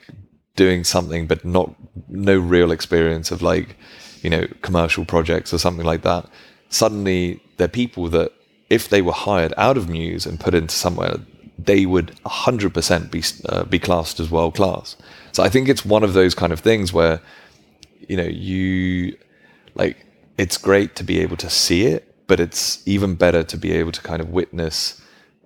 doing 0.56 0.82
something 0.82 1.26
but 1.26 1.44
not 1.44 1.74
no 2.08 2.38
real 2.38 2.72
experience 2.72 3.30
of 3.30 3.42
like 3.42 3.76
you 4.22 4.30
know 4.30 4.46
commercial 4.62 5.04
projects 5.04 5.52
or 5.52 5.58
something 5.58 5.84
like 5.84 6.00
that 6.02 6.26
suddenly 6.70 7.42
they're 7.58 7.68
people 7.68 8.08
that 8.08 8.32
if 8.70 8.88
they 8.88 9.02
were 9.02 9.12
hired 9.12 9.52
out 9.56 9.76
of 9.76 9.88
Mews 9.88 10.26
and 10.26 10.40
put 10.40 10.54
into 10.54 10.74
somewhere 10.74 11.16
they 11.56 11.86
would 11.86 12.08
100% 12.26 13.10
be 13.10 13.22
uh, 13.48 13.64
be 13.64 13.78
classed 13.78 14.18
as 14.18 14.30
world 14.30 14.54
class 14.54 14.96
so 15.32 15.42
i 15.42 15.48
think 15.48 15.68
it's 15.68 15.84
one 15.84 16.02
of 16.02 16.12
those 16.12 16.34
kind 16.34 16.52
of 16.52 16.60
things 16.60 16.92
where 16.92 17.20
you 18.08 18.16
know 18.16 18.24
you 18.24 19.16
like 19.74 20.04
it's 20.36 20.58
great 20.58 20.96
to 20.96 21.04
be 21.04 21.20
able 21.20 21.36
to 21.36 21.48
see 21.48 21.86
it 21.86 22.12
but 22.26 22.40
it's 22.40 22.86
even 22.86 23.14
better 23.14 23.42
to 23.44 23.56
be 23.56 23.72
able 23.72 23.92
to 23.92 24.02
kind 24.02 24.20
of 24.20 24.30
witness 24.30 25.00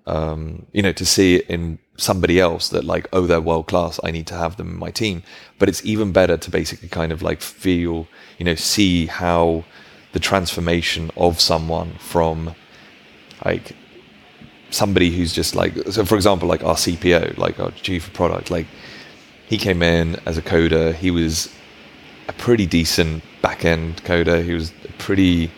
um, 0.07 0.65
you 0.73 0.83
know 0.83 0.93
to 0.93 1.05
see 1.05 1.37
it 1.37 1.47
in 1.51 1.79
somebody 1.99 2.41
else 2.41 2.71
that 2.71 2.85
like 2.85 3.07
oh 3.13 3.27
they're 3.27 3.41
world 3.41 3.67
class 3.67 4.01
i 4.03 4.11
need 4.11 4.27
to 4.27 4.35
have 4.35 4.57
them 4.57 4.69
in 4.71 4.77
my 4.77 4.91
team. 4.91 5.23
But 5.59 5.69
it's 5.69 5.85
even 5.85 6.13
better 6.13 6.37
to 6.39 6.51
basically 6.51 6.89
kind 6.89 7.13
of 7.13 7.23
like 7.23 7.43
feel 7.43 8.07
you 8.39 8.45
know 8.45 8.55
see 8.55 9.07
how 9.07 9.65
the 10.13 10.21
transformation 10.21 11.11
of 11.17 11.41
someone 11.41 11.93
from 11.99 12.55
like 13.45 13.75
somebody 14.71 15.11
who's 15.11 15.33
just 15.33 15.55
like 15.55 15.75
so 15.91 16.05
for 16.05 16.15
example 16.15 16.47
like 16.47 16.63
our 16.63 16.75
cpo 16.75 17.37
like 17.39 17.59
our 17.59 17.71
chief 17.71 18.07
of 18.07 18.13
product 18.13 18.51
like 18.51 18.67
he 19.47 19.57
came 19.57 19.83
in 19.83 20.15
as 20.27 20.37
a 20.37 20.43
coder 20.43 20.95
he 20.95 21.11
was 21.11 21.49
a 22.29 22.33
pretty 22.35 22.67
decent 22.67 23.23
back 23.43 23.65
end 23.65 24.03
coder. 24.05 24.45
He 24.45 24.53
was 24.53 24.73
a 24.85 24.93
pretty 24.99 25.51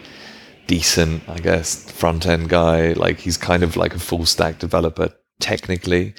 decent, 0.67 1.29
I 1.29 1.39
guess, 1.39 1.91
front 1.91 2.27
end 2.27 2.49
guy. 2.49 2.93
Like 2.93 3.19
he's 3.19 3.37
kind 3.37 3.63
of 3.63 3.77
like 3.77 3.95
a 3.95 3.99
full 3.99 4.25
stack 4.25 4.59
developer 4.59 5.11
technically, 5.41 6.15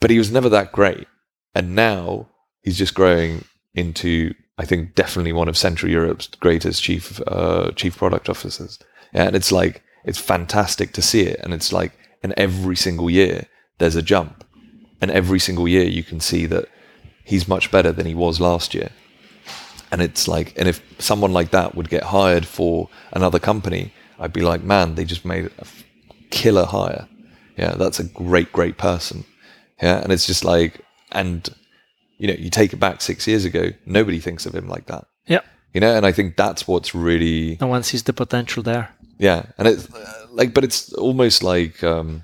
but 0.00 0.10
he 0.10 0.18
was 0.18 0.32
never 0.32 0.48
that 0.48 0.72
great. 0.72 1.06
And 1.54 1.74
now 1.74 2.28
he's 2.62 2.78
just 2.78 2.94
growing 2.94 3.44
into, 3.74 4.34
I 4.58 4.64
think, 4.64 4.94
definitely 4.94 5.32
one 5.32 5.48
of 5.48 5.56
Central 5.56 5.90
Europe's 5.90 6.28
greatest 6.28 6.82
chief 6.82 7.20
uh, 7.26 7.72
chief 7.72 7.98
product 7.98 8.28
officers. 8.28 8.78
And 9.12 9.36
it's 9.36 9.52
like 9.52 9.82
it's 10.04 10.18
fantastic 10.18 10.92
to 10.94 11.02
see 11.02 11.22
it. 11.22 11.40
And 11.42 11.52
it's 11.52 11.72
like, 11.72 11.92
and 12.22 12.32
every 12.36 12.76
single 12.76 13.10
year 13.10 13.46
there's 13.78 13.96
a 13.96 14.02
jump, 14.02 14.44
and 15.00 15.10
every 15.10 15.38
single 15.38 15.66
year 15.66 15.84
you 15.84 16.02
can 16.02 16.20
see 16.20 16.46
that 16.46 16.68
he's 17.24 17.48
much 17.48 17.70
better 17.70 17.92
than 17.92 18.06
he 18.06 18.14
was 18.14 18.40
last 18.40 18.74
year. 18.74 18.90
And 19.92 20.02
it's 20.02 20.28
like 20.28 20.52
and 20.56 20.68
if 20.68 20.82
someone 20.98 21.32
like 21.32 21.50
that 21.50 21.74
would 21.74 21.88
get 21.88 22.04
hired 22.04 22.46
for 22.46 22.88
another 23.12 23.40
company 23.40 23.92
i'd 24.20 24.32
be 24.32 24.42
like 24.42 24.62
man 24.62 24.94
they 24.94 25.04
just 25.04 25.24
made 25.24 25.46
a 25.58 25.66
killer 26.30 26.64
hire. 26.64 27.08
Yeah 27.56 27.74
that's 27.74 27.98
a 27.98 28.04
great 28.04 28.52
great 28.52 28.78
person. 28.78 29.24
Yeah 29.82 29.98
and 30.02 30.12
it's 30.12 30.26
just 30.26 30.44
like 30.44 30.80
and 31.12 31.48
you 32.18 32.28
know 32.28 32.34
you 32.34 32.50
take 32.50 32.72
it 32.72 32.76
back 32.78 33.00
six 33.00 33.26
years 33.26 33.44
ago 33.44 33.70
nobody 33.86 34.20
thinks 34.20 34.46
of 34.46 34.54
him 34.54 34.68
like 34.68 34.86
that. 34.86 35.06
Yeah, 35.26 35.40
you 35.74 35.80
know 35.80 35.94
and 35.96 36.04
i 36.06 36.12
think 36.12 36.36
that's 36.36 36.66
what's 36.68 36.94
really 36.94 37.56
no 37.60 37.66
one 37.66 37.82
sees 37.82 38.02
the 38.04 38.12
potential 38.12 38.62
there. 38.62 38.90
Yeah 39.20 39.46
and 39.58 39.68
it's 39.68 39.88
like 40.30 40.52
but 40.52 40.64
it's 40.64 40.92
almost 40.94 41.42
like 41.42 41.84
um 41.84 42.22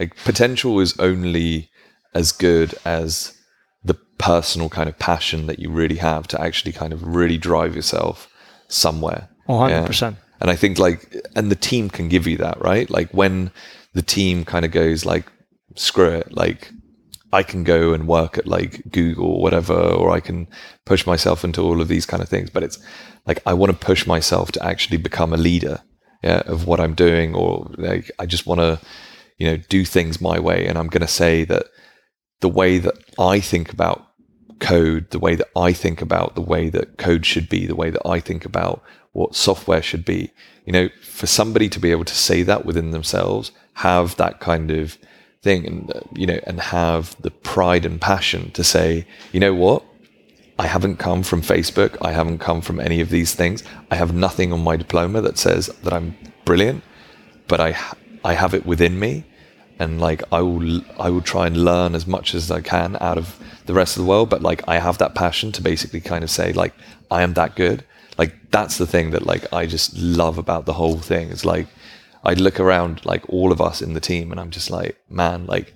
like 0.00 0.16
potential 0.24 0.80
is 0.80 0.98
only 0.98 1.70
as 2.14 2.32
good 2.32 2.74
as 2.84 3.32
the 3.84 3.94
personal 4.18 4.68
kind 4.68 4.88
of 4.88 4.98
passion 4.98 5.46
that 5.46 5.58
you 5.58 5.70
really 5.70 5.96
have 5.96 6.26
to 6.26 6.40
actually 6.40 6.72
kind 6.72 6.92
of 6.92 7.06
really 7.06 7.38
drive 7.38 7.76
yourself 7.76 8.28
somewhere 8.68 9.28
Oh, 9.48 9.54
100%. 9.54 10.16
And 10.40 10.50
I 10.50 10.56
think 10.56 10.78
like, 10.78 11.14
and 11.36 11.50
the 11.50 11.56
team 11.56 11.88
can 11.90 12.08
give 12.08 12.26
you 12.26 12.36
that, 12.38 12.60
right? 12.60 12.88
Like 12.90 13.10
when 13.12 13.50
the 13.94 14.02
team 14.02 14.44
kind 14.44 14.64
of 14.64 14.70
goes 14.70 15.04
like, 15.04 15.30
screw 15.76 16.10
it, 16.10 16.32
like 16.32 16.70
I 17.32 17.42
can 17.42 17.64
go 17.64 17.92
and 17.92 18.06
work 18.06 18.38
at 18.38 18.46
like 18.46 18.82
Google 18.90 19.26
or 19.26 19.42
whatever, 19.42 19.74
or 19.74 20.10
I 20.10 20.20
can 20.20 20.48
push 20.84 21.06
myself 21.06 21.44
into 21.44 21.62
all 21.62 21.80
of 21.80 21.88
these 21.88 22.06
kind 22.06 22.22
of 22.22 22.28
things. 22.28 22.50
But 22.50 22.62
it's 22.62 22.78
like 23.26 23.40
I 23.46 23.54
want 23.54 23.72
to 23.72 23.86
push 23.86 24.06
myself 24.06 24.52
to 24.52 24.64
actually 24.64 24.98
become 24.98 25.32
a 25.32 25.36
leader, 25.36 25.80
yeah, 26.22 26.42
of 26.46 26.66
what 26.66 26.80
I'm 26.80 26.94
doing, 26.94 27.34
or 27.34 27.70
like 27.76 28.10
I 28.18 28.26
just 28.26 28.46
want 28.46 28.60
to, 28.60 28.80
you 29.38 29.46
know, 29.46 29.56
do 29.68 29.84
things 29.84 30.20
my 30.20 30.38
way. 30.38 30.66
And 30.66 30.78
I'm 30.78 30.88
going 30.88 31.02
to 31.02 31.08
say 31.08 31.44
that 31.44 31.66
the 32.40 32.48
way 32.48 32.78
that 32.78 32.94
I 33.18 33.40
think 33.40 33.72
about 33.72 34.06
code, 34.60 35.10
the 35.10 35.18
way 35.18 35.34
that 35.34 35.48
I 35.56 35.72
think 35.72 36.00
about 36.00 36.34
the 36.34 36.40
way 36.40 36.68
that 36.70 36.96
code 36.98 37.26
should 37.26 37.48
be, 37.48 37.66
the 37.66 37.76
way 37.76 37.90
that 37.90 38.06
I 38.06 38.20
think 38.20 38.44
about 38.44 38.82
what 39.12 39.34
software 39.34 39.82
should 39.82 40.04
be, 40.04 40.30
you 40.64 40.72
know, 40.72 40.88
for 41.02 41.26
somebody 41.26 41.68
to 41.68 41.80
be 41.80 41.90
able 41.90 42.04
to 42.04 42.14
say 42.14 42.42
that 42.44 42.64
within 42.64 42.92
themselves, 42.92 43.50
have 43.74 44.16
that 44.16 44.40
kind 44.40 44.70
of 44.70 44.98
thing 45.42 45.66
and 45.66 45.90
uh, 45.94 46.00
you 46.14 46.26
know 46.26 46.38
and 46.46 46.60
have 46.60 47.20
the 47.22 47.30
pride 47.30 47.84
and 47.84 48.00
passion 48.00 48.50
to 48.52 48.62
say 48.62 49.06
you 49.32 49.40
know 49.40 49.52
what 49.52 49.84
I 50.58 50.66
haven't 50.66 50.96
come 50.96 51.22
from 51.22 51.42
Facebook. 51.42 51.96
I 52.02 52.12
haven't 52.12 52.38
come 52.38 52.60
from 52.60 52.78
any 52.80 53.00
of 53.00 53.10
these 53.10 53.34
things. 53.34 53.64
I 53.90 53.96
have 53.96 54.14
nothing 54.14 54.52
on 54.52 54.60
my 54.60 54.76
diploma 54.76 55.20
that 55.22 55.38
says 55.38 55.66
that 55.82 55.92
I'm 55.92 56.16
brilliant 56.44 56.84
but 57.52 57.60
I 57.60 57.76
I 58.24 58.32
have 58.34 58.54
it 58.54 58.64
within 58.64 58.98
me. 58.98 59.24
And 59.78 60.00
like 60.00 60.22
I 60.32 60.40
will 60.40 60.80
I 60.98 61.10
will 61.10 61.20
try 61.20 61.46
and 61.46 61.64
learn 61.64 61.94
as 61.94 62.06
much 62.06 62.34
as 62.34 62.50
I 62.50 62.60
can 62.62 62.96
out 63.00 63.18
of 63.18 63.38
the 63.66 63.74
rest 63.74 63.96
of 63.96 64.02
the 64.02 64.08
world. 64.08 64.30
But 64.30 64.42
like 64.42 64.62
I 64.66 64.78
have 64.78 64.98
that 64.98 65.14
passion 65.14 65.52
to 65.52 65.62
basically 65.62 66.00
kind 66.00 66.24
of 66.24 66.30
say 66.30 66.52
like 66.52 66.74
I 67.10 67.22
am 67.22 67.34
that 67.34 67.56
good. 67.56 67.84
Like 68.16 68.34
that's 68.50 68.78
the 68.78 68.86
thing 68.86 69.10
that 69.10 69.26
like 69.26 69.52
I 69.52 69.66
just 69.66 69.96
love 69.98 70.38
about 70.38 70.66
the 70.66 70.74
whole 70.74 70.98
thing 70.98 71.30
it's 71.30 71.44
like 71.44 71.66
I 72.24 72.34
look 72.34 72.60
around 72.60 73.04
like 73.04 73.28
all 73.28 73.52
of 73.52 73.60
us 73.60 73.82
in 73.82 73.94
the 73.94 74.00
team 74.00 74.30
and 74.30 74.40
I'm 74.40 74.50
just 74.50 74.70
like, 74.70 74.96
man, 75.10 75.46
like 75.46 75.74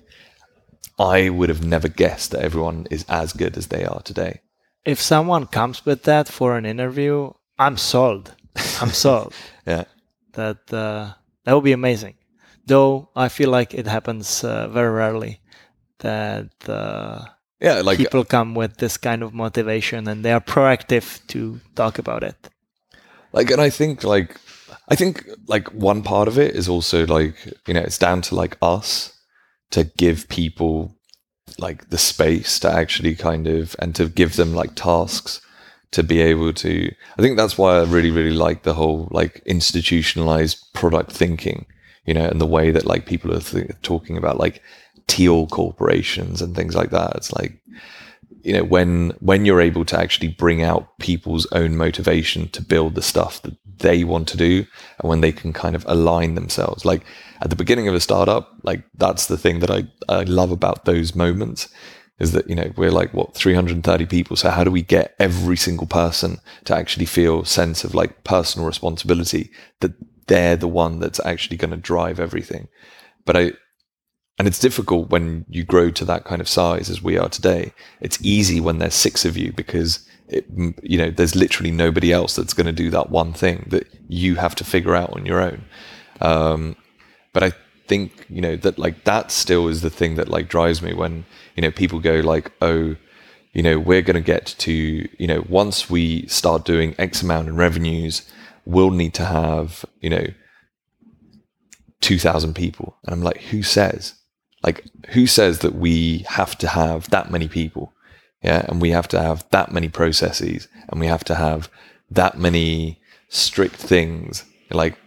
I 0.97 1.29
would 1.29 1.49
have 1.49 1.63
never 1.65 1.89
guessed 1.89 2.31
that 2.31 2.41
everyone 2.41 2.87
is 2.89 3.05
as 3.09 3.33
good 3.33 3.57
as 3.57 3.67
they 3.67 3.83
are 3.85 4.01
today. 4.01 4.39
If 4.87 5.01
someone 5.01 5.47
comes 5.47 5.85
with 5.85 6.03
that 6.03 6.29
for 6.29 6.57
an 6.57 6.65
interview, 6.65 7.31
I'm 7.59 7.77
sold. 7.77 8.33
I'm 8.81 8.91
sold. 9.05 9.33
yeah. 9.65 9.83
That 10.33 10.73
uh, 10.73 11.13
that 11.43 11.53
would 11.53 11.63
be 11.63 11.73
amazing. 11.73 12.15
Though 12.65 13.09
I 13.15 13.27
feel 13.27 13.49
like 13.49 13.73
it 13.73 13.85
happens 13.87 14.43
uh, 14.43 14.67
very 14.69 14.89
rarely 14.89 15.41
that 15.99 16.49
uh, 16.69 17.25
yeah, 17.59 17.81
like 17.81 17.97
people 17.97 18.23
come 18.23 18.55
with 18.55 18.77
this 18.77 18.97
kind 18.97 19.23
of 19.23 19.33
motivation 19.33 20.07
and 20.07 20.23
they 20.23 20.31
are 20.31 20.41
proactive 20.41 21.19
to 21.27 21.59
talk 21.75 21.99
about 21.99 22.23
it. 22.23 22.49
Like, 23.33 23.51
and 23.51 23.59
I 23.59 23.69
think 23.69 24.03
like 24.03 24.39
I 24.87 24.95
think 24.95 25.27
like 25.47 25.67
one 25.73 26.01
part 26.01 26.29
of 26.29 26.37
it 26.39 26.55
is 26.55 26.69
also 26.69 27.05
like, 27.07 27.35
you 27.67 27.73
know, 27.73 27.81
it's 27.81 27.97
down 27.97 28.21
to 28.23 28.35
like 28.35 28.57
us 28.61 29.11
to 29.71 29.83
give 29.83 30.29
people 30.29 30.96
like 31.59 31.89
the 31.89 31.97
space 31.97 32.59
to 32.59 32.71
actually 32.71 33.15
kind 33.15 33.47
of 33.47 33.75
and 33.79 33.95
to 33.95 34.07
give 34.09 34.35
them 34.35 34.53
like 34.53 34.75
tasks 34.75 35.41
to 35.91 36.03
be 36.03 36.19
able 36.19 36.53
to 36.53 36.91
I 37.17 37.21
think 37.21 37.37
that's 37.37 37.57
why 37.57 37.77
I 37.77 37.83
really 37.83 38.11
really 38.11 38.35
like 38.35 38.63
the 38.63 38.73
whole 38.73 39.07
like 39.11 39.41
institutionalized 39.45 40.73
product 40.73 41.11
thinking 41.11 41.65
you 42.05 42.13
know 42.13 42.25
and 42.25 42.41
the 42.41 42.45
way 42.45 42.71
that 42.71 42.85
like 42.85 43.05
people 43.05 43.33
are 43.33 43.41
th- 43.41 43.71
talking 43.81 44.17
about 44.17 44.37
like 44.37 44.61
teal 45.07 45.47
corporations 45.47 46.41
and 46.41 46.55
things 46.55 46.75
like 46.75 46.91
that. 46.91 47.15
It's 47.15 47.33
like 47.33 47.59
you 48.43 48.53
know 48.53 48.63
when 48.63 49.11
when 49.19 49.45
you're 49.45 49.61
able 49.61 49.85
to 49.85 49.99
actually 49.99 50.29
bring 50.29 50.61
out 50.63 50.97
people's 50.99 51.47
own 51.51 51.75
motivation 51.75 52.47
to 52.49 52.61
build 52.61 52.95
the 52.95 53.01
stuff 53.01 53.41
that 53.41 53.55
they 53.79 54.03
want 54.03 54.27
to 54.27 54.37
do 54.37 54.65
and 54.99 55.09
when 55.09 55.21
they 55.21 55.31
can 55.31 55.53
kind 55.53 55.75
of 55.75 55.85
align 55.87 56.35
themselves. 56.35 56.85
Like 56.85 57.03
at 57.41 57.49
the 57.49 57.55
beginning 57.55 57.87
of 57.87 57.95
a 57.95 57.99
startup 57.99 58.51
like 58.63 58.83
that's 58.95 59.27
the 59.27 59.37
thing 59.37 59.59
that 59.59 59.69
i, 59.69 59.83
I 60.09 60.23
love 60.23 60.49
about 60.49 60.85
those 60.85 61.13
moments 61.13 61.69
is 62.19 62.31
that 62.31 62.49
you 62.49 62.55
know 62.55 62.71
we're 62.75 62.91
like 62.91 63.13
what 63.13 63.33
330 63.33 64.05
people. 64.05 64.35
So 64.35 64.49
how 64.49 64.63
do 64.63 64.71
we 64.71 64.81
get 64.81 65.15
every 65.19 65.57
single 65.57 65.87
person 65.87 66.39
to 66.65 66.75
actually 66.75 67.05
feel 67.05 67.45
sense 67.45 67.83
of 67.83 67.93
like 67.93 68.23
personal 68.23 68.67
responsibility 68.67 69.51
that 69.81 69.93
they're 70.27 70.55
the 70.55 70.67
one 70.67 70.99
that's 70.99 71.23
actually 71.25 71.57
going 71.57 71.71
to 71.71 71.77
drive 71.77 72.19
everything? 72.19 72.67
But 73.25 73.37
i 73.37 73.51
and 74.37 74.47
it's 74.47 74.59
difficult 74.59 75.09
when 75.09 75.45
you 75.49 75.63
grow 75.63 75.89
to 75.91 76.05
that 76.05 76.23
kind 76.23 76.41
of 76.41 76.47
size 76.47 76.89
as 76.89 77.01
we 77.01 77.17
are 77.17 77.29
today. 77.29 77.73
It's 78.01 78.19
easy 78.21 78.59
when 78.59 78.77
there's 78.77 78.93
six 78.93 79.25
of 79.25 79.35
you 79.35 79.51
because 79.51 80.07
it, 80.27 80.45
you 80.83 80.97
know 80.97 81.09
there's 81.09 81.35
literally 81.35 81.71
nobody 81.71 82.11
else 82.11 82.35
that's 82.35 82.53
going 82.53 82.67
to 82.67 82.73
do 82.73 82.89
that 82.91 83.09
one 83.09 83.33
thing 83.33 83.65
that 83.69 83.87
you 84.07 84.35
have 84.35 84.53
to 84.55 84.63
figure 84.63 84.95
out 84.95 85.13
on 85.13 85.25
your 85.25 85.41
own. 85.41 85.65
Um, 86.21 86.75
but 87.33 87.43
I 87.43 87.53
think 87.87 88.25
you 88.29 88.41
know 88.41 88.55
that 88.57 88.77
like 88.77 89.05
that 89.05 89.31
still 89.31 89.67
is 89.67 89.81
the 89.81 89.89
thing 89.89 90.15
that 90.15 90.27
like 90.27 90.49
drives 90.49 90.81
me 90.81 90.93
when 90.93 91.25
you 91.55 91.61
know 91.61 91.71
people 91.71 91.99
go 91.99 92.15
like, 92.19 92.51
oh, 92.61 92.95
you 93.53 93.63
know 93.63 93.79
we're 93.79 94.03
going 94.03 94.15
to 94.15 94.21
get 94.21 94.45
to 94.59 94.71
you 94.71 95.27
know 95.27 95.45
once 95.49 95.89
we 95.89 96.27
start 96.27 96.63
doing 96.63 96.93
X 96.99 97.23
amount 97.23 97.47
in 97.47 97.55
revenues, 97.55 98.21
we'll 98.65 98.91
need 98.91 99.13
to 99.15 99.25
have 99.25 99.83
you 99.99 100.09
know. 100.09 100.27
2000 101.99 102.53
people 102.53 102.95
and 103.03 103.11
i'm 103.15 103.23
like 103.23 103.41
who 103.49 103.63
says 103.63 104.13
like 104.63 104.85
who 105.09 105.27
says 105.27 105.59
that 105.59 105.75
we 105.75 106.25
have 106.27 106.57
to 106.59 106.67
have 106.67 107.09
that 107.09 107.31
many 107.31 107.47
people? 107.47 107.93
Yeah 108.43 108.65
and 108.67 108.81
we 108.81 108.91
have 108.91 109.07
to 109.09 109.19
have 109.19 109.45
that 109.51 109.71
many 109.71 109.89
processes 109.89 110.67
and 110.89 110.99
we 110.99 111.07
have 111.07 111.23
to 111.25 111.35
have 111.35 111.69
that 112.11 112.37
many 112.37 112.99
strict 113.29 113.75
things. 113.75 114.45
Like 114.71 114.97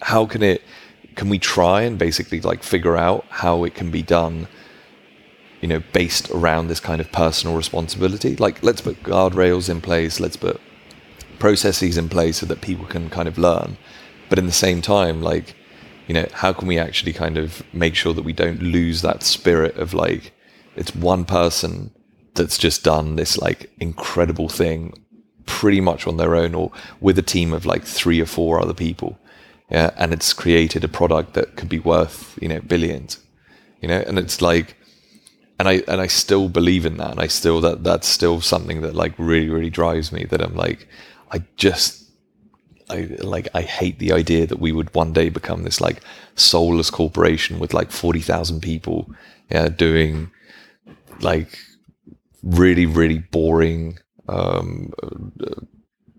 how 0.00 0.26
can 0.26 0.42
it 0.42 0.62
can 1.16 1.28
we 1.28 1.38
try 1.38 1.82
and 1.82 1.98
basically 1.98 2.40
like 2.40 2.62
figure 2.62 2.96
out 2.96 3.24
how 3.28 3.64
it 3.64 3.74
can 3.74 3.90
be 3.90 4.02
done 4.02 4.46
you 5.60 5.66
know 5.66 5.82
based 5.92 6.30
around 6.30 6.68
this 6.68 6.80
kind 6.80 7.00
of 7.00 7.10
personal 7.12 7.56
responsibility? 7.56 8.36
Like 8.36 8.62
let's 8.62 8.80
put 8.80 9.02
guardrails 9.02 9.68
in 9.68 9.80
place 9.80 10.20
let's 10.20 10.36
put 10.36 10.60
processes 11.38 11.96
in 11.96 12.08
place 12.08 12.38
so 12.38 12.46
that 12.46 12.60
people 12.60 12.86
can 12.86 13.08
kind 13.10 13.28
of 13.28 13.38
learn. 13.38 13.76
But 14.28 14.38
in 14.38 14.46
the 14.46 14.52
same 14.52 14.82
time 14.82 15.22
like 15.22 15.54
you 16.08 16.14
know, 16.14 16.26
how 16.32 16.52
can 16.54 16.66
we 16.66 16.78
actually 16.78 17.12
kind 17.12 17.36
of 17.36 17.62
make 17.72 17.94
sure 17.94 18.14
that 18.14 18.24
we 18.24 18.32
don't 18.32 18.62
lose 18.62 19.02
that 19.02 19.22
spirit 19.22 19.76
of 19.76 19.92
like, 19.92 20.32
it's 20.74 20.94
one 20.94 21.26
person 21.26 21.92
that's 22.34 22.56
just 22.56 22.82
done 22.82 23.16
this 23.16 23.36
like 23.38 23.70
incredible 23.78 24.48
thing 24.48 24.94
pretty 25.44 25.80
much 25.80 26.06
on 26.06 26.16
their 26.16 26.34
own 26.34 26.54
or 26.54 26.72
with 27.00 27.18
a 27.18 27.22
team 27.22 27.52
of 27.52 27.66
like 27.66 27.84
three 27.84 28.20
or 28.20 28.26
four 28.26 28.58
other 28.58 28.72
people. 28.72 29.18
Yeah. 29.70 29.90
And 29.98 30.14
it's 30.14 30.32
created 30.32 30.82
a 30.82 30.88
product 30.88 31.34
that 31.34 31.56
could 31.56 31.68
be 31.68 31.78
worth, 31.78 32.38
you 32.40 32.48
know, 32.48 32.60
billions, 32.60 33.18
you 33.82 33.88
know, 33.88 34.02
and 34.06 34.18
it's 34.18 34.40
like, 34.40 34.76
and 35.58 35.68
I, 35.68 35.82
and 35.88 36.00
I 36.00 36.06
still 36.06 36.48
believe 36.48 36.86
in 36.86 36.96
that. 36.96 37.10
And 37.10 37.20
I 37.20 37.26
still, 37.26 37.60
that, 37.60 37.84
that's 37.84 38.08
still 38.08 38.40
something 38.40 38.80
that 38.80 38.94
like 38.94 39.12
really, 39.18 39.50
really 39.50 39.70
drives 39.70 40.10
me 40.10 40.24
that 40.24 40.40
I'm 40.40 40.54
like, 40.54 40.88
I 41.30 41.42
just 41.56 41.97
I 42.90 43.16
like 43.20 43.48
I 43.54 43.62
hate 43.62 43.98
the 43.98 44.12
idea 44.12 44.46
that 44.46 44.60
we 44.60 44.72
would 44.72 44.94
one 44.94 45.12
day 45.12 45.28
become 45.28 45.62
this 45.62 45.80
like 45.80 46.02
soulless 46.34 46.90
corporation 46.90 47.58
with 47.58 47.74
like 47.74 47.90
forty 47.90 48.20
thousand 48.20 48.60
people, 48.60 49.10
yeah, 49.50 49.68
doing 49.68 50.30
like 51.20 51.58
really 52.42 52.86
really 52.86 53.18
boring 53.18 53.98
um, 54.28 54.92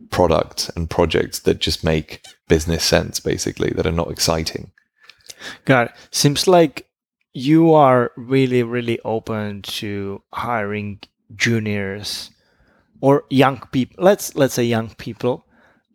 products 0.10 0.70
and 0.70 0.90
projects 0.90 1.40
that 1.40 1.60
just 1.60 1.84
make 1.84 2.24
business 2.48 2.84
sense, 2.84 3.20
basically 3.20 3.70
that 3.72 3.88
are 3.88 3.92
not 3.92 4.12
exciting. 4.12 4.72
Got 5.66 5.88
it. 5.88 5.94
Seems 6.12 6.48
like 6.48 6.88
you 7.34 7.74
are 7.74 8.12
really 8.18 8.64
really 8.64 9.00
open 9.06 9.62
to 9.62 10.22
hiring 10.34 11.00
juniors 11.36 12.32
or 13.02 13.24
young 13.30 13.62
people. 13.72 14.04
Let's 14.04 14.36
let's 14.36 14.54
say 14.54 14.64
young 14.64 14.90
people 14.96 15.46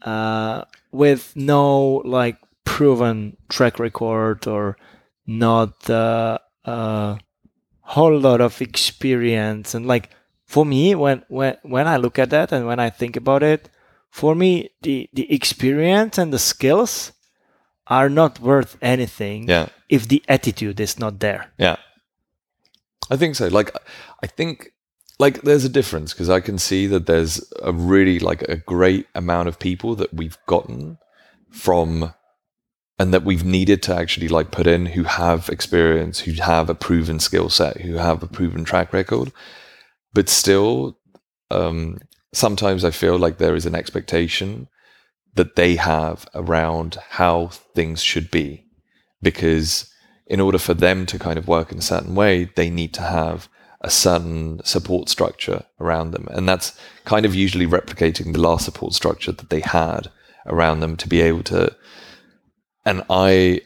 uh, 0.04 0.64
with 0.92 1.32
no 1.34 2.02
like 2.04 2.38
proven 2.64 3.36
track 3.48 3.78
record 3.78 4.46
or 4.46 4.76
not 5.26 5.88
a 5.88 6.40
uh, 6.66 6.68
uh, 6.68 7.18
whole 7.80 8.18
lot 8.18 8.40
of 8.40 8.60
experience. 8.60 9.74
And 9.74 9.86
like 9.86 10.10
for 10.46 10.64
me 10.64 10.94
when 10.94 11.24
when 11.28 11.56
when 11.62 11.86
I 11.88 11.96
look 11.96 12.18
at 12.18 12.30
that 12.30 12.52
and 12.52 12.66
when 12.66 12.78
I 12.78 12.90
think 12.90 13.16
about 13.16 13.42
it 13.42 13.70
for 14.10 14.34
me 14.34 14.70
the 14.82 15.08
the 15.12 15.32
experience 15.32 16.18
and 16.18 16.32
the 16.32 16.38
skills 16.38 17.12
are 17.86 18.08
not 18.08 18.40
worth 18.40 18.76
anything 18.80 19.48
yeah. 19.48 19.68
if 19.88 20.08
the 20.08 20.22
attitude 20.28 20.80
is 20.80 20.98
not 20.98 21.20
there. 21.20 21.52
Yeah. 21.58 21.76
I 23.10 23.16
think 23.16 23.36
so. 23.36 23.48
Like 23.48 23.74
I 24.22 24.26
think 24.26 24.72
like 25.18 25.42
there's 25.42 25.64
a 25.64 25.68
difference 25.68 26.12
because 26.12 26.30
I 26.30 26.40
can 26.40 26.58
see 26.58 26.86
that 26.88 27.06
there's 27.06 27.42
a 27.62 27.72
really 27.72 28.18
like 28.18 28.42
a 28.42 28.56
great 28.56 29.06
amount 29.14 29.48
of 29.48 29.58
people 29.58 29.94
that 29.96 30.12
we've 30.12 30.38
gotten 30.46 30.98
from 31.50 32.12
and 32.98 33.12
that 33.12 33.24
we've 33.24 33.44
needed 33.44 33.82
to 33.84 33.94
actually 33.94 34.28
like 34.28 34.50
put 34.50 34.66
in 34.66 34.86
who 34.86 35.04
have 35.04 35.48
experience, 35.48 36.20
who 36.20 36.32
have 36.32 36.70
a 36.70 36.74
proven 36.74 37.18
skill 37.18 37.48
set, 37.48 37.80
who 37.80 37.94
have 37.94 38.22
a 38.22 38.28
proven 38.28 38.64
track 38.64 38.92
record. 38.92 39.32
But 40.12 40.28
still, 40.28 40.98
um, 41.50 41.98
sometimes 42.32 42.84
I 42.84 42.90
feel 42.90 43.18
like 43.18 43.38
there 43.38 43.56
is 43.56 43.66
an 43.66 43.74
expectation 43.74 44.68
that 45.34 45.56
they 45.56 45.74
have 45.76 46.26
around 46.34 46.98
how 47.10 47.48
things 47.48 48.00
should 48.00 48.30
be. 48.30 48.64
Because 49.20 49.90
in 50.26 50.40
order 50.40 50.58
for 50.58 50.74
them 50.74 51.06
to 51.06 51.18
kind 51.18 51.38
of 51.38 51.48
work 51.48 51.72
in 51.72 51.78
a 51.78 51.82
certain 51.82 52.14
way, 52.14 52.44
they 52.54 52.70
need 52.70 52.94
to 52.94 53.02
have 53.02 53.48
a 53.84 53.90
certain 53.90 54.60
support 54.64 55.08
structure 55.08 55.64
around 55.78 56.12
them. 56.12 56.26
And 56.30 56.48
that's 56.48 56.78
kind 57.04 57.26
of 57.26 57.34
usually 57.34 57.66
replicating 57.66 58.32
the 58.32 58.40
last 58.40 58.64
support 58.64 58.94
structure 58.94 59.32
that 59.32 59.50
they 59.50 59.60
had 59.60 60.08
around 60.46 60.80
them 60.80 60.96
to 60.96 61.08
be 61.08 61.20
able 61.20 61.42
to. 61.44 61.76
And 62.86 63.04
I, 63.10 63.60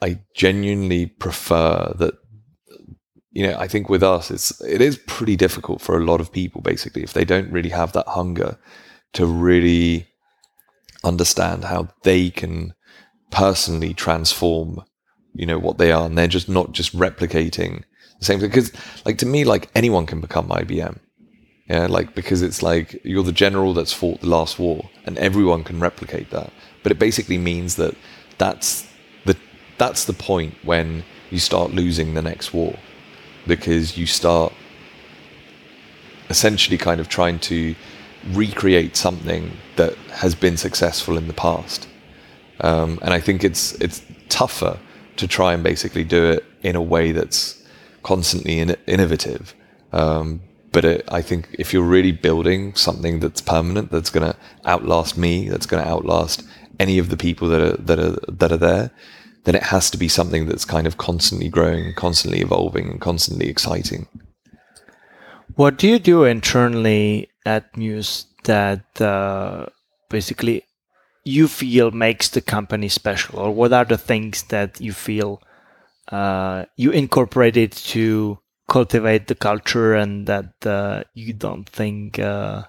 I 0.00 0.20
genuinely 0.34 1.06
prefer 1.06 1.92
that 1.98 2.14
you 3.34 3.44
know, 3.44 3.58
I 3.58 3.66
think 3.66 3.88
with 3.88 4.04
us, 4.04 4.30
it's 4.30 4.60
it 4.60 4.80
is 4.80 4.96
pretty 4.96 5.34
difficult 5.34 5.80
for 5.80 5.98
a 5.98 6.04
lot 6.04 6.20
of 6.20 6.30
people, 6.30 6.60
basically, 6.60 7.02
if 7.02 7.14
they 7.14 7.24
don't 7.24 7.50
really 7.50 7.70
have 7.70 7.92
that 7.92 8.06
hunger 8.06 8.56
to 9.14 9.26
really 9.26 10.06
understand 11.02 11.64
how 11.64 11.88
they 12.04 12.30
can 12.30 12.74
personally 13.32 13.92
transform, 13.92 14.84
you 15.34 15.46
know, 15.46 15.58
what 15.58 15.78
they 15.78 15.90
are, 15.90 16.06
and 16.06 16.16
they're 16.16 16.28
just 16.28 16.48
not 16.48 16.70
just 16.70 16.96
replicating 16.96 17.82
same 18.24 18.40
thing. 18.40 18.48
Because, 18.48 18.72
like 19.04 19.18
to 19.18 19.26
me, 19.26 19.44
like 19.44 19.68
anyone 19.74 20.06
can 20.06 20.20
become 20.20 20.48
IBM, 20.48 20.98
yeah, 21.68 21.86
like 21.86 22.14
because 22.14 22.42
it's 22.42 22.62
like 22.62 23.00
you're 23.04 23.24
the 23.24 23.32
general 23.32 23.72
that's 23.72 23.92
fought 23.92 24.20
the 24.20 24.28
last 24.28 24.58
war, 24.58 24.88
and 25.06 25.16
everyone 25.18 25.64
can 25.64 25.80
replicate 25.80 26.30
that. 26.30 26.52
But 26.82 26.92
it 26.92 26.98
basically 26.98 27.38
means 27.38 27.76
that 27.76 27.94
that's 28.38 28.86
the 29.24 29.36
that's 29.78 30.04
the 30.04 30.12
point 30.12 30.54
when 30.62 31.04
you 31.30 31.38
start 31.38 31.70
losing 31.72 32.14
the 32.14 32.22
next 32.22 32.52
war 32.52 32.76
because 33.46 33.96
you 33.96 34.06
start 34.06 34.52
essentially 36.30 36.78
kind 36.78 37.00
of 37.00 37.08
trying 37.08 37.38
to 37.38 37.74
recreate 38.32 38.96
something 38.96 39.50
that 39.76 39.94
has 40.12 40.34
been 40.34 40.56
successful 40.56 41.16
in 41.16 41.26
the 41.26 41.34
past. 41.34 41.88
Um, 42.60 42.98
and 43.02 43.12
I 43.12 43.20
think 43.20 43.44
it's 43.44 43.72
it's 43.74 44.02
tougher 44.28 44.78
to 45.16 45.28
try 45.28 45.54
and 45.54 45.62
basically 45.62 46.04
do 46.04 46.30
it 46.30 46.44
in 46.62 46.76
a 46.76 46.82
way 46.82 47.12
that's 47.12 47.63
constantly 48.04 48.60
in, 48.60 48.76
innovative. 48.86 49.54
Um, 49.92 50.42
but 50.70 50.84
it, 50.84 51.04
I 51.08 51.22
think 51.22 51.48
if 51.58 51.72
you're 51.72 51.82
really 51.82 52.12
building 52.12 52.74
something 52.74 53.20
that's 53.20 53.40
permanent, 53.40 53.90
that's 53.90 54.10
going 54.10 54.30
to 54.30 54.38
outlast 54.66 55.18
me, 55.18 55.48
that's 55.48 55.66
going 55.66 55.82
to 55.82 55.88
outlast 55.88 56.44
any 56.78 56.98
of 56.98 57.08
the 57.08 57.16
people 57.16 57.48
that 57.48 57.60
are 57.60 57.76
that 57.76 57.98
are 57.98 58.16
that 58.28 58.52
are 58.52 58.56
there, 58.56 58.90
then 59.44 59.54
it 59.54 59.62
has 59.62 59.90
to 59.90 59.98
be 59.98 60.08
something 60.08 60.46
that's 60.46 60.64
kind 60.64 60.86
of 60.86 60.96
constantly 60.96 61.48
growing, 61.48 61.94
constantly 61.94 62.40
evolving, 62.40 62.90
and 62.90 63.00
constantly 63.00 63.48
exciting. 63.48 64.06
What 65.54 65.78
do 65.78 65.86
you 65.86 65.98
do 65.98 66.24
internally 66.24 67.28
at 67.46 67.76
Mews 67.76 68.26
that 68.44 69.00
uh, 69.00 69.66
basically 70.08 70.64
you 71.24 71.46
feel 71.46 71.90
makes 71.90 72.28
the 72.28 72.40
company 72.40 72.88
special, 72.88 73.38
or 73.38 73.52
what 73.52 73.72
are 73.72 73.84
the 73.84 73.98
things 73.98 74.42
that 74.44 74.80
you 74.80 74.92
feel 74.92 75.40
uh, 76.14 76.64
you 76.76 76.92
it 77.56 77.72
to 77.72 78.38
cultivate 78.68 79.26
the 79.26 79.34
culture 79.34 79.94
and 79.94 80.26
that 80.26 80.66
uh, 80.66 81.02
you 81.14 81.32
don't 81.32 81.68
think? 81.68 82.18
Uh, 82.18 82.62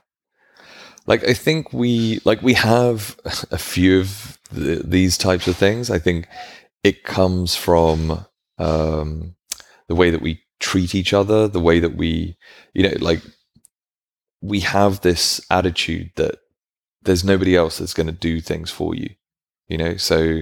like 1.06 1.24
I 1.28 1.34
think 1.34 1.72
we 1.72 2.20
like 2.26 2.42
we 2.42 2.54
have 2.54 3.20
a 3.52 3.58
few 3.58 4.00
of 4.00 4.40
the, 4.52 4.82
these 4.84 5.18
types 5.18 5.48
of 5.48 5.56
things. 5.56 5.92
I 5.92 6.00
think 6.00 6.28
it 6.84 7.04
comes 7.04 7.56
from 7.56 8.26
um, 8.58 9.36
the 9.88 9.96
way 9.96 10.10
that 10.10 10.22
we 10.22 10.42
treat 10.60 10.96
each 10.96 11.14
other, 11.14 11.48
the 11.48 11.60
way 11.60 11.80
that 11.80 11.96
we, 11.96 12.38
you 12.74 12.84
know, 12.84 12.96
like 13.00 13.22
we 14.42 14.62
have 14.62 15.02
this 15.02 15.46
attitude 15.52 16.12
that 16.16 16.36
there's 17.04 17.24
nobody 17.24 17.56
else 17.56 17.78
that's 17.78 17.94
going 17.94 18.08
to 18.08 18.14
do 18.32 18.42
things 18.42 18.72
for 18.72 18.96
you, 18.96 19.10
you 19.68 19.78
know. 19.78 19.98
So, 19.98 20.42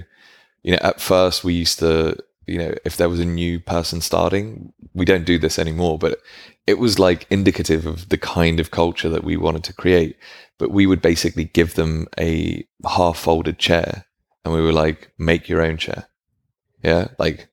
you 0.64 0.72
know, 0.72 0.80
at 0.82 1.02
first 1.02 1.44
we 1.44 1.54
used 1.54 1.80
to, 1.80 2.18
you 2.48 2.58
know, 2.58 2.74
if 2.86 2.98
there 2.98 3.10
was 3.10 3.20
a 3.20 3.26
new 3.26 3.60
person 3.60 4.02
starting, 4.02 4.74
we 4.94 5.06
don't 5.06 5.26
do 5.26 5.38
this 5.38 5.58
anymore, 5.58 5.98
but 5.98 6.20
it 6.68 6.80
was 6.80 7.00
like 7.00 7.28
indicative 7.30 7.86
of 7.86 8.10
the 8.10 8.18
kind 8.18 8.60
of 8.60 8.72
culture 8.72 9.10
that 9.10 9.24
we 9.24 9.38
wanted 9.38 9.64
to 9.66 9.74
create. 9.74 10.18
But 10.58 10.72
we 10.72 10.86
would 10.86 11.02
basically 11.02 11.46
give 11.46 11.76
them 11.76 12.08
a 12.20 12.66
half 12.86 13.18
folded 13.18 13.60
chair 13.60 14.06
and 14.46 14.54
we 14.54 14.62
were 14.62 14.74
like, 14.74 15.12
make 15.18 15.50
your 15.50 15.62
own 15.62 15.78
chair 15.78 16.08
yeah, 16.84 17.08
like 17.18 17.48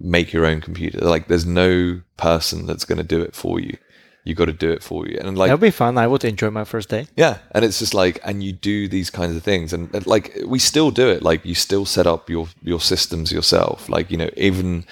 make 0.00 0.32
your 0.32 0.44
own 0.44 0.60
computer. 0.60 0.98
Like 1.00 1.28
there's 1.28 1.46
no 1.46 2.02
person 2.16 2.66
that's 2.66 2.84
going 2.84 2.98
to 2.98 3.04
do 3.04 3.22
it 3.22 3.34
for 3.34 3.60
you. 3.60 3.78
You 4.24 4.34
got 4.36 4.44
to 4.44 4.52
do 4.52 4.70
it 4.70 4.82
for 4.84 5.06
you. 5.08 5.18
And 5.20 5.36
like 5.36 5.48
that'll 5.48 5.58
be 5.58 5.70
fun. 5.70 5.98
I 5.98 6.06
would 6.06 6.24
enjoy 6.24 6.50
my 6.50 6.64
first 6.64 6.88
day. 6.88 7.08
Yeah, 7.16 7.38
and 7.50 7.64
it's 7.64 7.80
just 7.80 7.92
like, 7.92 8.20
and 8.24 8.42
you 8.42 8.52
do 8.52 8.86
these 8.86 9.10
kinds 9.10 9.34
of 9.34 9.42
things, 9.42 9.72
and, 9.72 9.92
and 9.94 10.06
like 10.06 10.38
we 10.46 10.60
still 10.60 10.90
do 10.92 11.08
it. 11.08 11.22
Like 11.22 11.44
you 11.44 11.54
still 11.54 11.84
set 11.84 12.06
up 12.06 12.30
your 12.30 12.48
your 12.62 12.80
systems 12.80 13.32
yourself. 13.32 13.88
Like 13.88 14.10
you 14.10 14.16
know, 14.16 14.30
even 14.36 14.84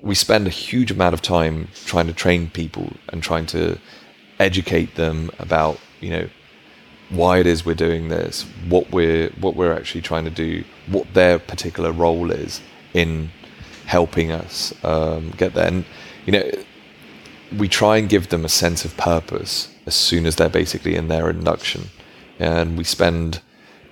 we 0.00 0.14
spend 0.14 0.46
a 0.46 0.50
huge 0.50 0.90
amount 0.90 1.14
of 1.14 1.20
time 1.20 1.68
trying 1.84 2.06
to 2.06 2.14
train 2.14 2.48
people 2.50 2.92
and 3.08 3.22
trying 3.22 3.46
to 3.46 3.78
educate 4.40 4.94
them 4.96 5.30
about 5.38 5.78
you 6.00 6.10
know 6.10 6.28
why 7.10 7.38
it 7.38 7.46
is 7.46 7.66
we're 7.66 7.74
doing 7.74 8.08
this, 8.08 8.42
what 8.68 8.90
we're 8.90 9.28
what 9.40 9.56
we're 9.56 9.72
actually 9.74 10.02
trying 10.02 10.24
to 10.24 10.30
do, 10.30 10.64
what 10.86 11.12
their 11.14 11.38
particular 11.38 11.92
role 11.92 12.30
is, 12.30 12.60
in 12.94 13.30
helping 13.86 14.32
us 14.32 14.72
um, 14.84 15.30
get 15.36 15.54
there. 15.54 15.66
And 15.66 15.84
you 16.26 16.32
know, 16.32 16.50
we 17.58 17.68
try 17.68 17.96
and 17.96 18.08
give 18.08 18.28
them 18.28 18.44
a 18.44 18.48
sense 18.48 18.84
of 18.84 18.96
purpose 18.96 19.68
as 19.86 19.94
soon 19.94 20.26
as 20.26 20.36
they're 20.36 20.48
basically 20.48 20.94
in 20.94 21.08
their 21.08 21.28
induction, 21.30 21.90
and 22.38 22.78
we 22.78 22.84
spend 22.84 23.40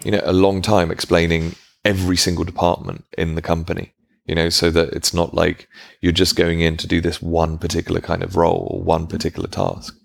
you 0.04 0.10
know 0.10 0.22
a 0.24 0.32
long 0.32 0.62
time 0.62 0.90
explaining 0.90 1.54
every 1.84 2.16
single 2.16 2.44
department 2.44 3.04
in 3.16 3.34
the 3.34 3.42
company. 3.42 3.92
You 4.26 4.36
know, 4.36 4.50
so 4.50 4.70
that 4.70 4.90
it's 4.90 5.12
not 5.12 5.34
like 5.34 5.68
you're 6.00 6.12
just 6.12 6.36
going 6.36 6.60
in 6.60 6.76
to 6.76 6.86
do 6.86 7.00
this 7.00 7.20
one 7.20 7.58
particular 7.58 8.00
kind 8.00 8.22
of 8.22 8.36
role 8.36 8.68
or 8.70 8.80
one 8.80 9.08
particular 9.08 9.48
task. 9.48 9.96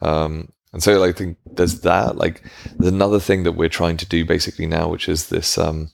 Um, 0.00 0.52
and 0.72 0.82
so 0.82 1.04
I 1.04 1.12
think 1.12 1.36
there's 1.44 1.82
that. 1.82 2.16
Like, 2.16 2.42
there's 2.78 2.92
another 2.92 3.20
thing 3.20 3.42
that 3.42 3.52
we're 3.52 3.68
trying 3.68 3.98
to 3.98 4.06
do 4.06 4.24
basically 4.24 4.64
now, 4.64 4.88
which 4.88 5.06
is 5.06 5.28
this 5.28 5.58
um, 5.58 5.90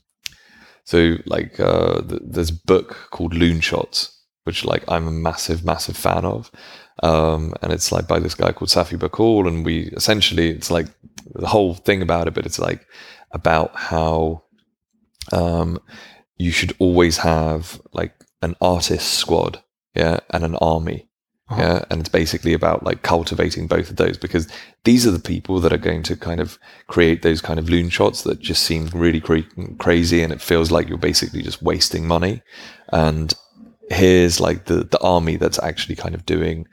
so 0.85 1.17
like 1.25 1.59
uh, 1.59 2.01
th- 2.01 2.21
there's 2.23 2.51
a 2.51 2.65
book 2.65 3.09
called 3.11 3.33
Loonshots, 3.33 4.15
which 4.43 4.63
like 4.63 4.83
I'm 4.87 5.07
a 5.07 5.11
massive, 5.11 5.65
massive 5.65 5.97
fan 5.97 6.23
of. 6.23 6.51
Um, 7.03 7.53
and 7.61 7.73
it's 7.73 7.91
like 7.91 8.07
by 8.07 8.19
this 8.19 8.35
guy 8.35 8.51
called 8.51 8.69
Safi 8.69 8.97
Bahcall, 8.97 9.47
and 9.47 9.65
we 9.65 9.89
essentially 9.89 10.49
it's 10.49 10.71
like 10.71 10.87
the 11.33 11.47
whole 11.47 11.73
thing 11.73 12.01
about 12.01 12.27
it, 12.27 12.33
but 12.33 12.45
it's 12.45 12.59
like 12.59 12.85
about 13.31 13.75
how 13.75 14.43
um, 15.31 15.79
you 16.37 16.51
should 16.51 16.75
always 16.79 17.17
have 17.17 17.81
like 17.93 18.13
an 18.41 18.55
artist 18.61 19.13
squad, 19.13 19.61
yeah, 19.95 20.19
and 20.29 20.43
an 20.43 20.55
army. 20.55 21.09
Uh-huh. 21.47 21.61
Yeah. 21.61 21.85
And 21.91 21.99
it's 21.99 22.09
basically 22.09 22.53
about 22.53 22.83
like 22.83 23.03
cultivating 23.03 23.67
both 23.67 23.91
of 23.91 23.97
those 23.97 24.17
because 24.17 24.47
these 24.83 25.05
are 25.05 25.11
the 25.11 25.19
people 25.19 25.59
that 25.59 25.71
are 25.71 25.77
going 25.77 26.01
to 26.03 26.15
kind 26.15 26.39
of 26.39 26.57
create 26.87 27.21
those 27.21 27.39
kind 27.39 27.59
of 27.59 27.65
loonshots 27.65 28.23
that 28.23 28.39
just 28.39 28.63
seem 28.63 28.87
really 28.87 29.21
cra- 29.21 29.43
crazy 29.77 30.23
and 30.23 30.33
it 30.33 30.41
feels 30.41 30.71
like 30.71 30.89
you're 30.89 30.97
basically 30.97 31.43
just 31.43 31.61
wasting 31.61 32.07
money. 32.07 32.41
And 32.91 33.31
here's 33.89 34.39
like 34.39 34.65
the, 34.65 34.83
the 34.83 34.99
army 34.99 35.37
that's 35.37 35.59
actually 35.59 35.95
kind 35.95 36.15
of 36.15 36.25
doing 36.25 36.67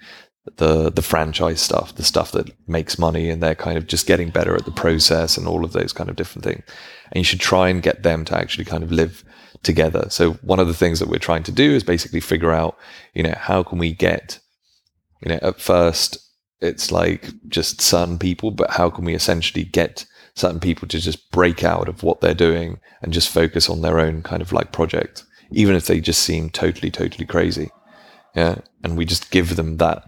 the 0.57 0.91
the 0.91 1.03
franchise 1.03 1.61
stuff, 1.61 1.95
the 1.95 2.03
stuff 2.03 2.33
that 2.33 2.51
makes 2.69 2.99
money, 2.99 3.31
and 3.31 3.43
they're 3.43 3.55
kind 3.55 3.79
of 3.79 3.87
just 3.87 4.07
getting 4.07 4.31
better 4.31 4.55
at 4.57 4.65
the 4.65 4.73
process 4.73 5.37
and 5.37 5.47
all 5.47 5.65
of 5.65 5.73
those 5.73 5.93
kind 5.93 6.11
of 6.11 6.17
different 6.17 6.45
things. 6.45 6.65
And 7.13 7.19
you 7.19 7.25
should 7.25 7.41
try 7.41 7.69
and 7.69 7.83
get 7.83 8.03
them 8.03 8.25
to 8.27 8.37
actually 8.37 8.65
kind 8.65 8.83
of 8.83 8.91
live 8.91 9.25
together. 9.63 10.07
So 10.09 10.33
one 10.35 10.59
of 10.59 10.67
the 10.67 10.75
things 10.75 10.99
that 10.99 11.09
we're 11.09 11.19
trying 11.19 11.45
to 11.45 11.53
do 11.53 11.73
is 11.73 11.85
basically 11.85 12.21
figure 12.21 12.51
out, 12.51 12.77
you 13.15 13.23
know, 13.23 13.35
how 13.37 13.63
can 13.63 13.79
we 13.79 13.93
get 13.93 14.41
you 15.23 15.29
know, 15.29 15.39
at 15.41 15.61
first 15.61 16.19
it's 16.61 16.93
like 16.93 17.31
just 17.49 17.81
certain 17.81 18.19
people, 18.19 18.51
but 18.51 18.71
how 18.71 18.91
can 18.91 19.05
we 19.05 19.15
essentially 19.15 19.65
get 19.65 20.05
certain 20.35 20.61
people 20.61 20.87
to 20.89 21.01
just 21.01 21.31
break 21.31 21.65
out 21.65 21.89
of 21.89 22.03
what 22.03 22.21
they're 22.21 22.35
doing 22.35 22.79
and 23.03 23.13
just 23.13 23.29
focus 23.29 23.69
on 23.69 23.81
their 23.83 23.99
own 23.99 24.23
kind 24.23 24.43
of 24.43 24.53
like 24.53 24.73
project, 24.73 25.25
even 25.53 25.75
if 25.75 25.87
they 25.87 26.01
just 26.01 26.23
seem 26.23 26.51
totally, 26.51 26.91
totally 26.91 27.27
crazy. 27.27 27.71
Yeah. 28.35 28.57
And 28.83 28.97
we 28.97 29.05
just 29.05 29.31
give 29.31 29.57
them 29.57 29.77
that 29.79 30.05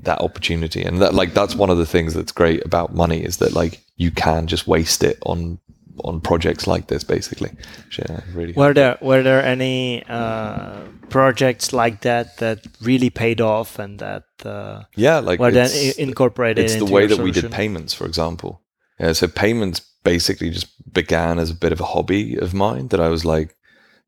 that 0.00 0.20
opportunity. 0.20 0.82
And 0.82 1.00
that 1.00 1.14
like 1.14 1.34
that's 1.34 1.54
one 1.54 1.70
of 1.70 1.78
the 1.78 1.86
things 1.86 2.14
that's 2.14 2.32
great 2.32 2.64
about 2.64 2.94
money 2.94 3.24
is 3.24 3.38
that 3.38 3.52
like 3.52 3.80
you 3.96 4.10
can 4.10 4.46
just 4.46 4.66
waste 4.66 5.02
it 5.02 5.18
on 5.24 5.58
on 6.02 6.20
projects 6.20 6.66
like 6.66 6.88
this 6.88 7.04
basically 7.04 7.50
yeah, 7.98 8.20
really 8.32 8.52
were 8.54 8.74
there 8.74 8.98
were 9.00 9.22
there 9.22 9.42
any 9.42 10.02
uh, 10.08 10.80
projects 11.08 11.72
like 11.72 12.00
that 12.00 12.36
that 12.38 12.66
really 12.80 13.10
paid 13.10 13.40
off 13.40 13.78
and 13.78 14.00
that 14.00 14.24
uh, 14.44 14.82
yeah 14.96 15.18
like 15.18 15.38
were 15.38 15.52
then 15.52 15.70
incorporated 15.98 16.64
it's 16.64 16.76
the 16.76 16.84
way 16.84 17.06
that 17.06 17.16
solution? 17.16 17.24
we 17.24 17.30
did 17.30 17.52
payments 17.52 17.94
for 17.94 18.06
example 18.06 18.60
yeah 18.98 19.12
so 19.12 19.28
payments 19.28 19.80
basically 20.02 20.50
just 20.50 20.66
began 20.92 21.38
as 21.38 21.50
a 21.50 21.54
bit 21.54 21.72
of 21.72 21.80
a 21.80 21.84
hobby 21.84 22.36
of 22.38 22.52
mine 22.52 22.88
that 22.88 23.00
i 23.00 23.08
was 23.08 23.24
like 23.24 23.54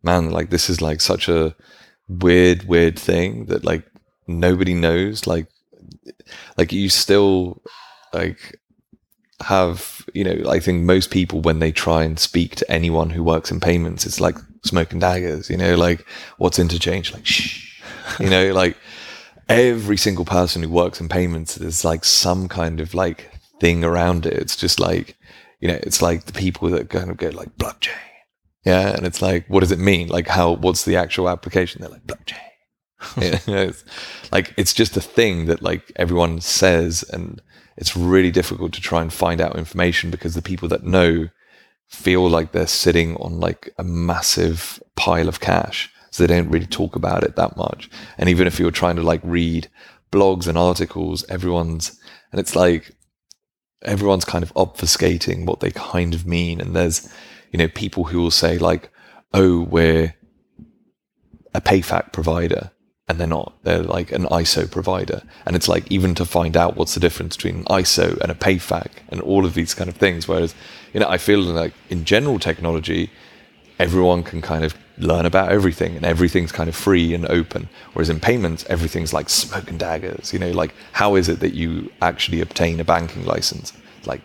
man 0.06 0.30
like 0.30 0.50
this 0.50 0.70
is 0.70 0.80
like 0.80 1.00
such 1.00 1.28
a 1.28 1.54
weird 2.08 2.64
weird 2.68 2.98
thing 2.98 3.46
that 3.46 3.64
like 3.64 3.84
nobody 4.26 4.74
knows 4.74 5.26
like 5.26 5.48
like 6.56 6.72
you 6.72 6.88
still 6.88 7.62
like 8.14 8.58
have 9.42 10.04
you 10.14 10.24
know 10.24 10.50
I 10.50 10.60
think 10.60 10.84
most 10.84 11.10
people 11.10 11.40
when 11.40 11.58
they 11.58 11.72
try 11.72 12.04
and 12.04 12.18
speak 12.18 12.56
to 12.56 12.70
anyone 12.70 13.10
who 13.10 13.22
works 13.22 13.50
in 13.50 13.60
payments, 13.60 14.06
it's 14.06 14.20
like 14.20 14.36
smoke 14.64 14.92
and 14.92 15.00
daggers. 15.00 15.50
You 15.50 15.56
know, 15.56 15.76
like 15.76 16.06
what's 16.38 16.58
interchange? 16.58 17.12
Like 17.12 17.26
shh. 17.26 17.64
You 18.20 18.30
know, 18.30 18.52
like 18.52 18.76
every 19.48 19.96
single 19.96 20.24
person 20.24 20.62
who 20.62 20.68
works 20.68 21.00
in 21.00 21.08
payments, 21.08 21.56
there's 21.56 21.84
like 21.84 22.04
some 22.04 22.46
kind 22.46 22.78
of 22.80 22.94
like 22.94 23.28
thing 23.60 23.82
around 23.82 24.26
it. 24.26 24.34
It's 24.34 24.56
just 24.56 24.78
like 24.78 25.16
you 25.60 25.68
know, 25.68 25.78
it's 25.82 26.00
like 26.00 26.24
the 26.24 26.32
people 26.32 26.70
that 26.70 26.88
kind 26.88 27.10
of 27.10 27.16
go 27.16 27.30
like 27.30 27.56
blockchain. 27.56 27.98
Yeah, 28.66 28.88
and 28.88 29.06
it's 29.06 29.22
like, 29.22 29.46
what 29.46 29.60
does 29.60 29.70
it 29.70 29.78
mean? 29.78 30.08
Like, 30.08 30.26
how? 30.26 30.52
What's 30.56 30.84
the 30.84 30.96
actual 30.96 31.28
application? 31.28 31.80
They're 31.80 31.90
like 31.90 32.06
blockchain. 32.06 32.40
yeah, 33.16 33.38
it's 33.62 33.84
like 34.32 34.52
it's 34.56 34.74
just 34.74 34.96
a 34.96 35.00
thing 35.00 35.46
that 35.46 35.62
like 35.62 35.92
everyone 35.94 36.40
says, 36.40 37.04
and 37.12 37.40
it's 37.76 37.96
really 37.96 38.32
difficult 38.32 38.72
to 38.72 38.80
try 38.80 39.02
and 39.02 39.12
find 39.12 39.40
out 39.40 39.56
information 39.56 40.10
because 40.10 40.34
the 40.34 40.42
people 40.42 40.68
that 40.68 40.82
know 40.82 41.28
feel 41.86 42.28
like 42.28 42.50
they're 42.50 42.66
sitting 42.66 43.14
on 43.18 43.38
like 43.38 43.72
a 43.78 43.84
massive 43.84 44.82
pile 44.96 45.28
of 45.28 45.38
cash, 45.38 45.88
so 46.10 46.26
they 46.26 46.34
don't 46.34 46.50
really 46.50 46.66
talk 46.66 46.96
about 46.96 47.22
it 47.22 47.36
that 47.36 47.56
much. 47.56 47.88
And 48.18 48.28
even 48.28 48.48
if 48.48 48.58
you're 48.58 48.72
trying 48.72 48.96
to 48.96 49.02
like 49.02 49.20
read 49.22 49.68
blogs 50.10 50.48
and 50.48 50.58
articles, 50.58 51.24
everyone's 51.28 52.00
and 52.32 52.40
it's 52.40 52.56
like 52.56 52.96
everyone's 53.82 54.24
kind 54.24 54.42
of 54.42 54.52
obfuscating 54.54 55.46
what 55.46 55.60
they 55.60 55.70
kind 55.70 56.14
of 56.14 56.26
mean. 56.26 56.60
And 56.60 56.74
there's, 56.74 57.08
you 57.52 57.58
know, 57.58 57.68
people 57.68 58.04
who 58.04 58.20
will 58.20 58.30
say 58.30 58.58
like, 58.58 58.90
oh, 59.32 59.62
we're 59.62 60.14
a 61.54 61.60
PayFac 61.60 62.12
provider. 62.12 62.70
And 63.08 63.20
they're 63.20 63.28
not. 63.28 63.54
They're 63.62 63.84
like 63.84 64.10
an 64.10 64.24
ISO 64.24 64.68
provider. 64.68 65.22
And 65.46 65.54
it's 65.54 65.68
like 65.68 65.90
even 65.92 66.16
to 66.16 66.24
find 66.24 66.56
out 66.56 66.76
what's 66.76 66.94
the 66.94 67.00
difference 67.00 67.36
between 67.36 67.62
ISO 67.66 68.18
and 68.20 68.32
a 68.32 68.34
PayFac 68.34 68.88
and 69.10 69.20
all 69.20 69.46
of 69.46 69.54
these 69.54 69.74
kind 69.74 69.88
of 69.88 69.96
things. 69.96 70.26
Whereas, 70.26 70.56
you 70.92 70.98
know, 70.98 71.08
I 71.08 71.16
feel 71.16 71.40
like 71.40 71.72
in 71.88 72.04
general 72.04 72.40
technology, 72.40 73.10
everyone 73.78 74.24
can 74.24 74.42
kind 74.42 74.64
of 74.64 74.74
learn 74.98 75.26
about 75.26 75.52
everything 75.52 75.94
and 75.94 76.04
everything's 76.04 76.50
kind 76.50 76.68
of 76.68 76.74
free 76.74 77.14
and 77.14 77.26
open. 77.26 77.68
Whereas 77.92 78.08
in 78.08 78.18
payments, 78.18 78.64
everything's 78.68 79.12
like 79.12 79.28
smoke 79.28 79.70
and 79.70 79.78
daggers. 79.78 80.32
You 80.32 80.40
know, 80.40 80.50
like 80.50 80.74
how 80.92 81.14
is 81.14 81.28
it 81.28 81.40
that 81.40 81.54
you 81.54 81.92
actually 82.02 82.40
obtain 82.40 82.80
a 82.80 82.84
banking 82.84 83.24
license? 83.24 83.72
Like, 84.04 84.22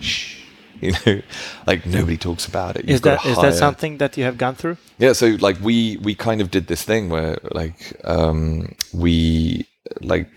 shh. 0.00 0.35
You 0.82 0.92
know, 1.06 1.22
like 1.66 1.86
nobody 1.86 2.16
talks 2.16 2.46
about 2.46 2.76
it. 2.76 2.84
You've 2.84 2.96
is 2.96 3.00
that 3.02 3.24
is 3.26 3.36
that 3.38 3.54
something 3.54 3.98
that 3.98 4.16
you 4.16 4.24
have 4.24 4.38
gone 4.38 4.54
through? 4.54 4.76
Yeah, 4.98 5.12
so 5.12 5.36
like 5.40 5.60
we 5.60 5.96
we 5.98 6.14
kind 6.14 6.40
of 6.40 6.50
did 6.50 6.66
this 6.66 6.82
thing 6.82 7.08
where 7.08 7.38
like 7.52 7.98
um 8.04 8.74
we 8.92 9.66
like 10.00 10.28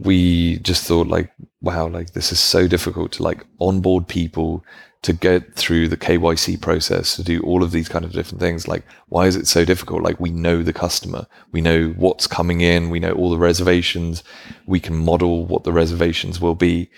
we 0.00 0.58
just 0.58 0.84
thought 0.84 1.06
like 1.06 1.30
wow 1.60 1.86
like 1.86 2.12
this 2.12 2.32
is 2.32 2.40
so 2.40 2.66
difficult 2.66 3.12
to 3.12 3.22
like 3.22 3.44
onboard 3.60 4.08
people 4.08 4.64
to 5.02 5.12
get 5.12 5.54
through 5.54 5.88
the 5.88 5.96
KYC 5.96 6.60
process, 6.60 7.14
to 7.16 7.22
do 7.22 7.40
all 7.42 7.62
of 7.62 7.70
these 7.70 7.88
kind 7.88 8.04
of 8.04 8.12
different 8.12 8.40
things. 8.40 8.66
Like, 8.66 8.82
why 9.08 9.26
is 9.26 9.36
it 9.36 9.46
so 9.46 9.64
difficult? 9.64 10.02
Like, 10.02 10.18
we 10.18 10.30
know 10.30 10.62
the 10.62 10.72
customer, 10.72 11.26
we 11.52 11.60
know 11.60 11.90
what's 11.96 12.26
coming 12.26 12.60
in, 12.62 12.90
we 12.90 12.98
know 12.98 13.12
all 13.12 13.30
the 13.30 13.38
reservations, 13.38 14.24
we 14.66 14.80
can 14.80 14.96
model 14.96 15.46
what 15.46 15.64
the 15.64 15.72
reservations 15.72 16.40
will 16.40 16.56
be. 16.56 16.90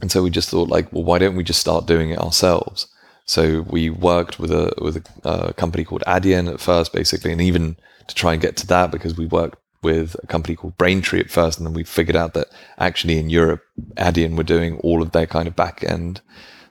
And 0.00 0.10
so 0.10 0.22
we 0.22 0.30
just 0.30 0.50
thought, 0.50 0.68
like, 0.68 0.92
well, 0.92 1.04
why 1.04 1.18
don't 1.18 1.36
we 1.36 1.44
just 1.44 1.60
start 1.60 1.86
doing 1.86 2.10
it 2.10 2.18
ourselves? 2.18 2.88
So 3.26 3.62
we 3.62 3.88
worked 3.90 4.38
with 4.38 4.50
a 4.50 4.72
with 4.78 4.96
a, 4.96 5.28
a 5.28 5.52
company 5.54 5.84
called 5.84 6.02
Adyen 6.06 6.52
at 6.52 6.60
first, 6.60 6.92
basically, 6.92 7.32
and 7.32 7.40
even 7.40 7.76
to 8.08 8.14
try 8.14 8.32
and 8.32 8.42
get 8.42 8.56
to 8.58 8.66
that 8.66 8.90
because 8.90 9.16
we 9.16 9.26
worked 9.26 9.58
with 9.82 10.16
a 10.22 10.26
company 10.26 10.56
called 10.56 10.76
Braintree 10.76 11.20
at 11.20 11.30
first, 11.30 11.58
and 11.58 11.66
then 11.66 11.74
we 11.74 11.84
figured 11.84 12.16
out 12.16 12.34
that 12.34 12.48
actually 12.78 13.18
in 13.18 13.30
Europe, 13.30 13.62
Adyen 13.96 14.36
were 14.36 14.42
doing 14.42 14.78
all 14.78 15.02
of 15.02 15.12
their 15.12 15.26
kind 15.26 15.48
of 15.48 15.56
back 15.56 15.82
end 15.84 16.20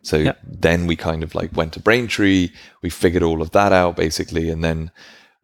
so 0.03 0.17
yep. 0.17 0.37
then 0.43 0.85
we 0.85 0.95
kind 0.95 1.23
of 1.23 1.33
like 1.33 1.55
went 1.55 1.73
to 1.73 1.79
Braintree, 1.79 2.51
we 2.81 2.89
figured 2.89 3.23
all 3.23 3.41
of 3.41 3.51
that 3.51 3.71
out 3.71 3.95
basically, 3.95 4.49
and 4.49 4.63
then 4.63 4.91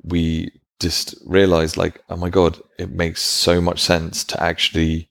we 0.04 0.52
just 0.80 1.16
realized 1.26 1.78
like, 1.78 2.04
oh 2.10 2.18
my 2.18 2.30
God, 2.30 2.60
it 2.78 2.92
makes 2.92 3.22
so 3.22 3.62
much 3.62 3.80
sense 3.80 4.24
to 4.26 4.44
actually 4.44 5.09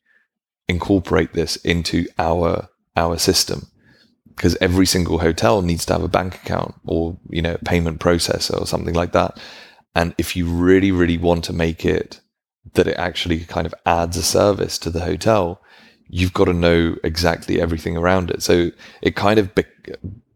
incorporate 0.68 1.32
this 1.32 1.56
into 1.56 2.06
our 2.18 2.68
our 2.96 3.18
system. 3.18 3.68
Because 4.34 4.56
every 4.60 4.86
single 4.86 5.18
hotel 5.18 5.62
needs 5.62 5.84
to 5.86 5.94
have 5.94 6.02
a 6.02 6.08
bank 6.08 6.36
account 6.36 6.74
or, 6.84 7.18
you 7.28 7.42
know, 7.42 7.56
payment 7.64 7.98
processor 7.98 8.60
or 8.60 8.66
something 8.66 8.94
like 8.94 9.10
that. 9.12 9.36
And 9.96 10.14
if 10.16 10.36
you 10.36 10.46
really, 10.46 10.92
really 10.92 11.18
want 11.18 11.42
to 11.44 11.52
make 11.52 11.84
it 11.84 12.20
that 12.74 12.86
it 12.86 12.96
actually 12.96 13.40
kind 13.40 13.66
of 13.66 13.74
adds 13.84 14.16
a 14.16 14.22
service 14.22 14.78
to 14.78 14.90
the 14.90 15.00
hotel, 15.00 15.60
you've 16.08 16.32
got 16.32 16.44
to 16.44 16.52
know 16.52 16.96
exactly 17.02 17.60
everything 17.60 17.96
around 17.96 18.30
it. 18.30 18.42
So 18.42 18.70
it 19.02 19.16
kind 19.16 19.40
of 19.40 19.54
be- 19.56 19.64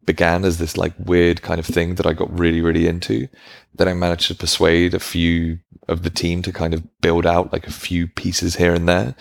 began 0.04 0.44
as 0.44 0.58
this 0.58 0.76
like 0.76 0.94
weird 0.98 1.42
kind 1.42 1.60
of 1.60 1.66
thing 1.66 1.94
that 1.96 2.06
I 2.06 2.12
got 2.12 2.36
really, 2.36 2.60
really 2.60 2.86
into. 2.86 3.28
Then 3.74 3.88
I 3.88 3.94
managed 3.94 4.28
to 4.28 4.34
persuade 4.34 4.94
a 4.94 5.00
few 5.00 5.60
of 5.88 6.02
the 6.02 6.10
team 6.10 6.42
to 6.42 6.52
kind 6.52 6.74
of 6.74 7.00
build 7.00 7.26
out 7.26 7.52
like 7.52 7.66
a 7.66 7.72
few 7.72 8.06
pieces 8.06 8.56
here 8.56 8.74
and 8.74 8.88
there. 8.88 9.14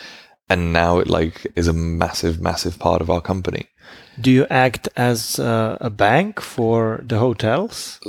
And 0.52 0.74
now 0.74 1.00
it 1.00 1.08
like 1.08 1.48
is 1.56 1.70
a 1.70 1.74
massive, 1.74 2.42
massive 2.42 2.78
part 2.78 3.02
of 3.02 3.10
our 3.10 3.22
company. 3.22 3.68
Do 4.20 4.30
you 4.30 4.46
act 4.50 4.90
as 4.98 5.40
uh, 5.40 5.78
a 5.80 5.90
bank 5.90 6.42
for 6.42 7.02
the 7.06 7.20
hotels? 7.20 8.00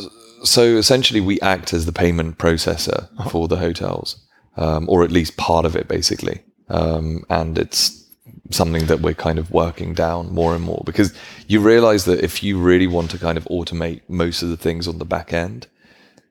So 0.42 0.62
essentially, 0.62 1.20
we 1.20 1.40
act 1.40 1.72
as 1.72 1.86
the 1.86 1.92
payment 1.92 2.38
processor 2.38 3.08
oh. 3.18 3.28
for 3.28 3.46
the 3.46 3.58
hotels, 3.58 4.16
um, 4.56 4.88
or 4.88 5.04
at 5.04 5.12
least 5.12 5.36
part 5.36 5.64
of 5.64 5.76
it, 5.76 5.86
basically. 5.86 6.42
Um, 6.68 7.24
and 7.30 7.56
it's 7.56 8.04
something 8.50 8.86
that 8.86 9.00
we're 9.00 9.14
kind 9.14 9.38
of 9.38 9.52
working 9.52 9.94
down 9.94 10.34
more 10.34 10.54
and 10.54 10.64
more 10.64 10.82
because 10.84 11.14
you 11.46 11.60
realize 11.60 12.06
that 12.06 12.24
if 12.24 12.42
you 12.42 12.58
really 12.58 12.88
want 12.88 13.10
to 13.12 13.18
kind 13.18 13.38
of 13.38 13.44
automate 13.44 14.00
most 14.08 14.42
of 14.42 14.48
the 14.48 14.56
things 14.56 14.88
on 14.88 14.98
the 14.98 15.04
back 15.04 15.32
end 15.32 15.68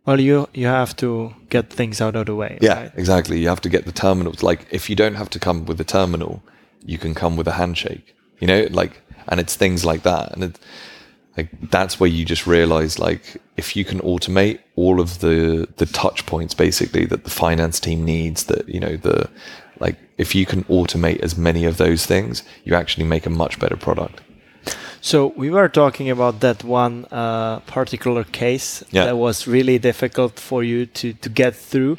well 0.05 0.19
you 0.19 0.47
you 0.53 0.67
have 0.67 0.95
to 0.95 1.33
get 1.49 1.69
things 1.69 2.01
out 2.01 2.15
of 2.15 2.25
the 2.25 2.35
way 2.35 2.57
yeah 2.61 2.81
right? 2.81 2.91
exactly 2.95 3.39
you 3.39 3.47
have 3.47 3.61
to 3.61 3.69
get 3.69 3.85
the 3.85 3.91
terminals 3.91 4.43
like 4.43 4.67
if 4.71 4.89
you 4.89 4.95
don't 4.95 5.15
have 5.15 5.29
to 5.29 5.39
come 5.39 5.65
with 5.65 5.79
a 5.79 5.83
terminal 5.83 6.41
you 6.85 6.97
can 6.97 7.13
come 7.13 7.35
with 7.35 7.47
a 7.47 7.53
handshake 7.53 8.15
you 8.39 8.47
know 8.47 8.67
like 8.71 9.01
and 9.27 9.39
it's 9.39 9.55
things 9.55 9.85
like 9.85 10.03
that 10.03 10.31
and 10.33 10.43
it 10.43 10.59
like 11.37 11.49
that's 11.69 11.99
where 11.99 12.09
you 12.09 12.25
just 12.25 12.45
realize 12.45 12.99
like 12.99 13.37
if 13.55 13.75
you 13.75 13.85
can 13.85 13.99
automate 13.99 14.59
all 14.75 14.99
of 14.99 15.19
the 15.19 15.67
the 15.77 15.85
touch 15.85 16.25
points 16.25 16.53
basically 16.53 17.05
that 17.05 17.23
the 17.23 17.29
finance 17.29 17.79
team 17.79 18.03
needs 18.03 18.45
that 18.45 18.67
you 18.67 18.79
know 18.79 18.97
the 18.97 19.29
like 19.81 19.97
if 20.17 20.35
you 20.35 20.45
can 20.45 20.63
automate 20.65 21.19
as 21.21 21.35
many 21.35 21.65
of 21.65 21.77
those 21.77 22.05
things, 22.05 22.43
you 22.63 22.75
actually 22.75 23.05
make 23.05 23.25
a 23.25 23.29
much 23.29 23.59
better 23.59 23.75
product. 23.75 24.21
So 25.01 25.33
we 25.35 25.49
were 25.49 25.67
talking 25.67 26.11
about 26.11 26.41
that 26.41 26.63
one 26.63 27.05
uh, 27.11 27.59
particular 27.61 28.23
case 28.23 28.83
yeah. 28.91 29.05
that 29.05 29.17
was 29.17 29.47
really 29.47 29.79
difficult 29.79 30.39
for 30.39 30.63
you 30.63 30.85
to 30.85 31.13
to 31.13 31.29
get 31.29 31.55
through. 31.55 31.97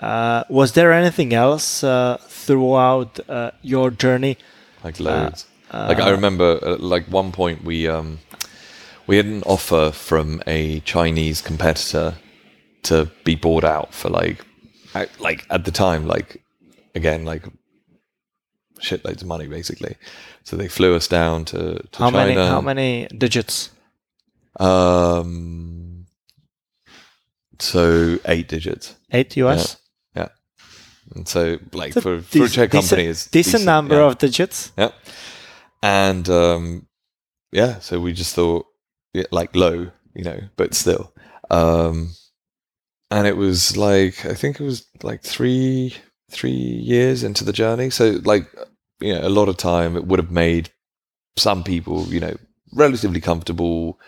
Uh, 0.00 0.44
was 0.48 0.72
there 0.72 0.92
anything 0.92 1.34
else 1.34 1.84
uh, 1.84 2.16
throughout 2.28 3.20
uh, 3.28 3.50
your 3.62 3.90
journey? 3.90 4.36
Like 4.82 4.98
loads. 5.00 5.46
Uh, 5.70 5.86
like 5.88 6.00
I 6.00 6.10
remember, 6.10 6.58
uh, 6.62 6.76
like 6.78 7.06
one 7.08 7.30
point 7.30 7.62
we 7.62 7.88
um, 7.88 8.18
we 9.06 9.16
had 9.18 9.26
an 9.26 9.42
offer 9.42 9.90
from 9.92 10.42
a 10.46 10.80
Chinese 10.80 11.42
competitor 11.42 12.14
to 12.84 13.10
be 13.24 13.34
bought 13.34 13.64
out 13.64 13.92
for 13.94 14.08
like, 14.08 14.44
like 15.18 15.46
at 15.50 15.64
the 15.64 15.70
time, 15.70 16.06
like 16.06 16.42
again 16.94 17.24
like 17.24 17.44
shitloads 18.80 19.22
of 19.22 19.26
money 19.26 19.46
basically. 19.46 19.96
So 20.44 20.56
they 20.56 20.68
flew 20.68 20.94
us 20.94 21.08
down 21.08 21.46
to, 21.46 21.82
to 21.92 21.98
how 21.98 22.10
China. 22.10 22.34
Many, 22.34 22.48
how 22.48 22.60
many 22.60 23.06
digits? 23.06 23.70
Um, 24.60 26.06
so 27.58 28.18
eight 28.26 28.48
digits. 28.48 28.94
Eight 29.10 29.36
US. 29.38 29.78
Yeah. 30.14 30.22
yeah. 30.22 30.28
And 31.16 31.26
so, 31.26 31.58
like 31.72 31.94
for, 31.94 32.20
for 32.20 32.44
a 32.44 32.48
Czech 32.48 32.70
company, 32.70 33.06
is 33.06 33.26
decent, 33.26 33.32
decent 33.32 33.64
number 33.64 33.96
yeah. 33.96 34.04
of 34.04 34.18
digits. 34.18 34.72
Yeah. 34.76 34.90
And 35.82 36.28
um, 36.28 36.86
yeah, 37.52 37.78
so 37.78 37.98
we 38.00 38.12
just 38.12 38.34
thought, 38.34 38.66
yeah, 39.12 39.24
like 39.30 39.56
low, 39.56 39.90
you 40.14 40.24
know, 40.24 40.40
but 40.56 40.74
still. 40.74 41.12
Um, 41.50 42.10
and 43.10 43.26
it 43.26 43.36
was 43.36 43.76
like 43.76 44.24
I 44.26 44.34
think 44.34 44.60
it 44.60 44.64
was 44.64 44.86
like 45.02 45.22
three 45.22 45.94
three 46.30 46.50
years 46.50 47.22
into 47.22 47.44
the 47.44 47.52
journey. 47.52 47.90
So, 47.90 48.20
like, 48.24 48.46
you 49.04 49.14
know, 49.14 49.26
a 49.26 49.28
lot 49.28 49.48
of 49.48 49.56
time 49.56 49.96
it 49.96 50.06
would 50.06 50.18
have 50.18 50.30
made 50.30 50.70
some 51.36 51.62
people, 51.62 52.06
you 52.06 52.20
know, 52.20 52.34
relatively 52.72 53.20
comfortable. 53.20 53.98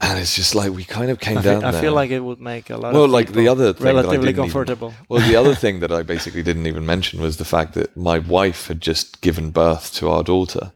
And 0.00 0.18
it's 0.20 0.36
just 0.36 0.54
like 0.54 0.70
we 0.72 0.84
kind 0.84 1.10
of 1.10 1.18
came 1.18 1.38
I 1.38 1.42
down. 1.42 1.64
I 1.64 1.80
feel 1.80 1.92
like 1.92 2.10
it 2.10 2.20
would 2.20 2.40
make 2.40 2.70
a 2.70 2.76
lot. 2.76 2.94
Well, 2.94 3.08
like 3.08 3.32
the 3.32 3.48
other 3.48 3.72
thing 3.72 3.86
relatively 3.86 4.32
comfortable. 4.32 4.90
Even, 4.90 5.00
well, 5.08 5.28
the 5.28 5.34
other 5.34 5.56
thing 5.56 5.80
that 5.80 5.90
I 5.90 6.02
basically 6.14 6.44
didn't 6.44 6.68
even 6.68 6.86
mention 6.86 7.20
was 7.20 7.38
the 7.38 7.44
fact 7.44 7.74
that 7.74 7.96
my 7.96 8.20
wife 8.20 8.68
had 8.68 8.80
just 8.80 9.20
given 9.20 9.50
birth 9.50 9.92
to 9.94 10.08
our 10.08 10.22
daughter, 10.22 10.72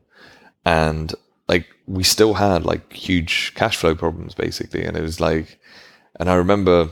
and 0.65 1.15
like 1.47 1.69
we 1.87 2.03
still 2.03 2.35
had 2.35 2.65
like 2.65 2.93
huge 2.93 3.55
cash 3.55 3.77
flow 3.77 3.95
problems 3.95 4.35
basically, 4.35 4.85
and 4.85 4.97
it 4.97 5.03
was 5.03 5.21
like, 5.21 5.61
and 6.19 6.29
I 6.29 6.35
remember 6.35 6.91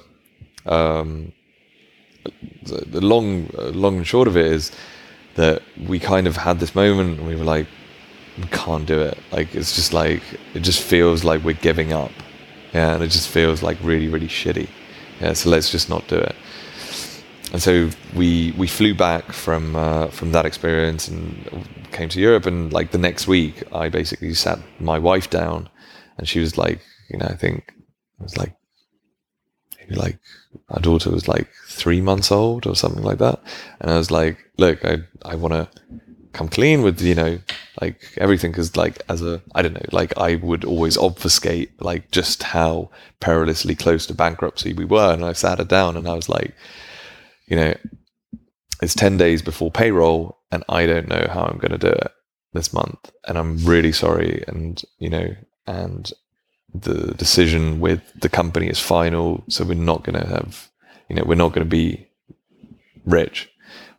um, 0.67 1.33
the 2.63 3.01
long, 3.01 3.49
long 3.55 3.99
and 3.99 4.07
short 4.07 4.29
of 4.29 4.37
it 4.37 4.47
is, 4.47 4.73
that 5.37 5.63
we 5.87 5.99
kind 5.99 6.27
of 6.27 6.37
had 6.37 6.61
this 6.61 6.75
moment 6.75 7.19
and 7.19 7.27
we 7.27 7.37
were 7.37 7.45
like, 7.45 7.67
we 8.39 8.47
can't 8.49 8.87
do 8.87 9.01
it. 9.01 9.19
Like 9.33 9.55
it's 9.55 9.75
just 9.75 9.93
like 9.93 10.23
it 10.55 10.61
just 10.61 10.83
feels 10.83 11.25
like 11.25 11.43
we're 11.45 11.55
giving 11.55 11.93
up. 11.93 12.13
Yeah, 12.73 12.95
and 12.95 13.03
it 13.03 13.09
just 13.09 13.29
feels 13.29 13.63
like 13.63 13.79
really, 13.83 14.09
really 14.09 14.29
shitty. 14.29 14.69
Yeah, 15.21 15.33
so 15.33 15.51
let's 15.51 15.71
just 15.71 15.89
not 15.89 16.07
do 16.09 16.17
it. 16.17 16.35
And 17.53 17.61
so 17.61 17.91
we 18.15 18.53
we 18.57 18.67
flew 18.69 18.95
back 18.95 19.33
from 19.33 19.75
uh, 19.75 20.09
from 20.09 20.33
that 20.33 20.47
experience 20.47 21.09
and 21.09 21.69
came 21.91 22.09
to 22.11 22.21
Europe. 22.21 22.47
And 22.47 22.73
like 22.73 22.93
the 22.93 22.99
next 22.99 23.27
week, 23.27 23.63
I 23.73 23.89
basically 23.89 24.35
sat 24.35 24.59
my 24.79 24.99
wife 24.99 25.29
down, 25.31 25.69
and 26.17 26.29
she 26.29 26.39
was 26.39 26.57
like, 26.57 26.81
you 27.09 27.19
know, 27.19 27.27
I 27.27 27.35
think 27.35 27.75
it 28.21 28.23
was 28.23 28.37
like 28.39 28.55
maybe 29.79 29.97
like 29.97 30.19
our 30.69 30.81
daughter 30.81 31.11
was 31.11 31.29
like 31.29 31.49
three 31.67 32.01
months 32.01 32.31
old 32.33 32.67
or 32.67 32.75
something 32.75 33.03
like 33.03 33.19
that. 33.19 33.41
And 33.81 33.91
I 33.91 33.99
was 33.99 34.11
like, 34.11 34.39
look, 34.59 34.85
I 34.85 34.99
I 35.25 35.37
want 35.37 35.55
to 35.55 35.69
come 36.33 36.49
clean 36.49 36.83
with 36.83 37.01
you 37.01 37.15
know 37.15 37.39
like 37.81 38.01
everything 38.17 38.53
because 38.53 38.77
like 38.77 39.03
as 39.09 39.23
a 39.23 39.43
i 39.55 39.63
don't 39.63 39.75
know 39.75 39.81
like 39.91 40.17
i 40.17 40.37
would 40.37 40.65
always 40.65 40.97
obfuscate 40.97 41.71
like 41.83 42.11
just 42.13 42.43
how 42.43 42.89
perilously 43.21 43.75
close 43.75 44.07
to 44.07 44.15
bankruptcy 44.15 44.73
we 44.73 44.85
were 44.85 45.13
and 45.13 45.25
i 45.25 45.33
sat 45.33 45.59
her 45.59 45.65
down 45.65 45.97
and 45.97 46.09
i 46.09 46.15
was 46.15 46.29
like 46.29 46.55
you 47.47 47.57
know 47.57 47.75
it's 48.81 48.95
10 48.95 49.17
days 49.17 49.43
before 49.43 49.71
payroll 49.71 50.39
and 50.53 50.63
i 50.69 50.87
don't 50.87 51.09
know 51.09 51.27
how 51.31 51.43
i'm 51.43 51.59
going 51.59 51.73
to 51.73 51.79
do 51.79 51.89
it 51.89 52.13
this 52.53 52.73
month 52.73 53.11
and 53.27 53.37
i'm 53.37 53.57
really 53.65 53.93
sorry 53.93 54.45
and 54.47 54.83
you 54.99 55.11
know 55.11 55.35
and 55.67 56.13
the 56.75 57.15
decision 57.15 57.81
with 57.81 58.01
the 58.21 58.29
company 58.29 58.69
is 58.69 58.79
final 58.79 59.43
so 59.49 59.65
we're 59.65 59.75
not 59.75 60.05
going 60.05 60.19
to 60.21 60.27
have 60.27 60.71
you 61.09 61.17
know 61.17 61.25
we're 61.27 61.35
not 61.35 61.53
going 61.53 61.65
to 61.65 61.71
be 61.71 62.07
rich. 63.05 63.51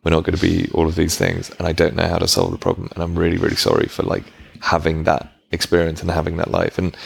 We're 0.04 0.12
not 0.12 0.24
going 0.24 0.38
to 0.38 0.42
be 0.42 0.70
all 0.74 0.88
of 0.88 0.96
these 0.96 1.16
things 1.16 1.52
and 1.52 1.68
i 1.68 1.74
don't 1.74 1.96
know 1.96 2.08
how 2.08 2.18
to 2.18 2.28
solve 2.28 2.52
the 2.52 2.58
problem 2.58 2.90
and 2.94 3.04
i'm 3.04 3.18
really 3.18 3.38
really 3.38 3.56
sorry 3.56 3.88
for 3.88 4.04
like 4.04 4.24
having 4.62 5.04
that 5.04 5.32
experience 5.52 6.02
and 6.02 6.10
having 6.10 6.38
that 6.38 6.50
life. 6.52 6.78
And 6.78 6.98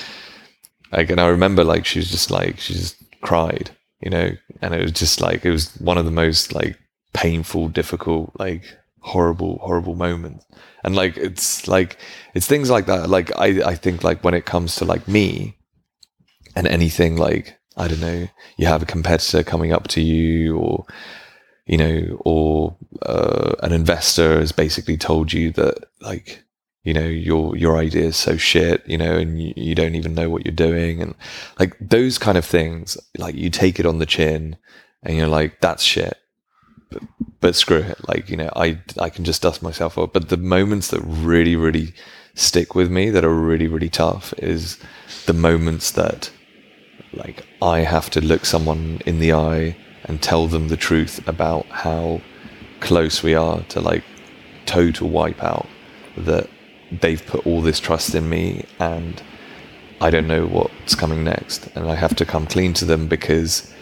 and 0.91 1.19
i 1.19 1.27
remember 1.27 1.63
like 1.63 1.85
she 1.85 1.99
was 1.99 2.09
just 2.09 2.31
like 2.31 2.59
she 2.59 2.73
just 2.73 2.95
cried 3.21 3.71
you 4.01 4.09
know 4.09 4.29
and 4.61 4.73
it 4.73 4.81
was 4.81 4.91
just 4.91 5.19
like 5.19 5.43
it 5.43 5.51
was 5.51 5.75
one 5.77 5.97
of 5.97 6.05
the 6.05 6.11
most 6.11 6.53
like 6.53 6.77
painful 7.13 7.67
difficult 7.67 8.31
like 8.39 8.77
horrible 9.05 9.59
horrible 9.59 9.95
moments. 9.95 10.45
And 10.83 10.95
like 10.95 11.17
it's 11.17 11.67
like 11.67 11.97
it's 12.33 12.47
things 12.47 12.69
like 12.69 12.85
that. 12.87 13.09
Like 13.09 13.31
i 13.37 13.47
i 13.71 13.75
think 13.75 14.03
like 14.03 14.23
when 14.23 14.33
it 14.33 14.45
comes 14.45 14.75
to 14.77 14.85
like 14.85 15.07
me 15.07 15.57
and 16.55 16.67
anything 16.67 17.17
like 17.17 17.57
i 17.75 17.87
don't 17.87 17.99
know 17.99 18.27
you 18.57 18.65
have 18.65 18.81
a 18.81 18.85
competitor 18.85 19.43
coming 19.43 19.73
up 19.73 19.87
to 19.89 19.99
you 19.99 20.57
or 20.57 20.85
you 21.65 21.77
know, 21.77 22.17
or 22.21 22.77
uh, 23.03 23.55
an 23.63 23.73
investor 23.73 24.39
has 24.39 24.51
basically 24.51 24.97
told 24.97 25.33
you 25.33 25.51
that 25.51 25.85
like, 26.01 26.43
you 26.83 26.93
know, 26.93 27.05
your 27.05 27.55
your 27.57 27.77
idea 27.77 28.05
is 28.05 28.15
so 28.15 28.37
shit, 28.37 28.87
you 28.87 28.97
know, 28.97 29.17
and 29.17 29.41
you, 29.41 29.53
you 29.55 29.73
don't 29.73 29.95
even 29.95 30.13
know 30.13 30.29
what 30.29 30.45
you're 30.45 30.53
doing, 30.53 31.01
and 31.01 31.15
like 31.59 31.75
those 31.79 32.19
kind 32.19 32.37
of 32.37 32.45
things, 32.45 32.97
like 33.17 33.33
you 33.33 33.49
take 33.49 33.79
it 33.79 33.87
on 33.87 33.97
the 33.97 34.05
chin, 34.05 34.57
and 35.01 35.17
you're 35.17 35.27
like, 35.27 35.59
that's 35.61 35.83
shit. 35.83 36.17
But, 37.41 37.55
screw 37.55 37.77
it, 37.77 38.07
like 38.07 38.29
you 38.29 38.37
know, 38.37 38.49
I 38.55 38.79
I 38.99 39.09
can 39.09 39.23
just 39.23 39.41
dust 39.41 39.61
myself 39.61 39.97
off. 39.97 40.13
But 40.13 40.29
the 40.29 40.37
moments 40.37 40.87
that 40.89 41.01
really 41.01 41.55
really 41.55 41.93
stick 42.33 42.73
with 42.73 42.89
me, 42.89 43.09
that 43.11 43.23
are 43.23 43.33
really 43.33 43.67
really 43.67 43.89
tough, 43.89 44.33
is 44.37 44.79
the 45.25 45.33
moments 45.33 45.91
that 45.91 46.31
like 47.13 47.45
I 47.61 47.79
have 47.79 48.09
to 48.11 48.21
look 48.21 48.45
someone 48.45 49.01
in 49.05 49.19
the 49.19 49.33
eye 49.33 49.77
and 50.05 50.21
tell 50.21 50.47
them 50.47 50.67
the 50.67 50.77
truth 50.77 51.25
about 51.27 51.65
how 51.67 52.21
close 52.79 53.23
we 53.23 53.33
are 53.33 53.61
to 53.63 53.79
like 53.79 54.03
total 54.65 55.09
wipeout 55.09 55.67
that 56.17 56.49
they've 57.01 57.25
put 57.25 57.45
all 57.45 57.61
this 57.61 57.79
trust 57.79 58.15
in 58.15 58.29
me 58.29 58.65
and 58.79 59.21
I 60.01 60.09
don't 60.09 60.27
know 60.27 60.45
what's 60.45 60.95
coming 60.95 61.23
next 61.23 61.67
and 61.75 61.89
I 61.89 61.95
have 61.95 62.15
to 62.17 62.25
come 62.25 62.45
clean 62.45 62.73
to 62.73 62.85
them 62.85 63.07
because 63.07 63.73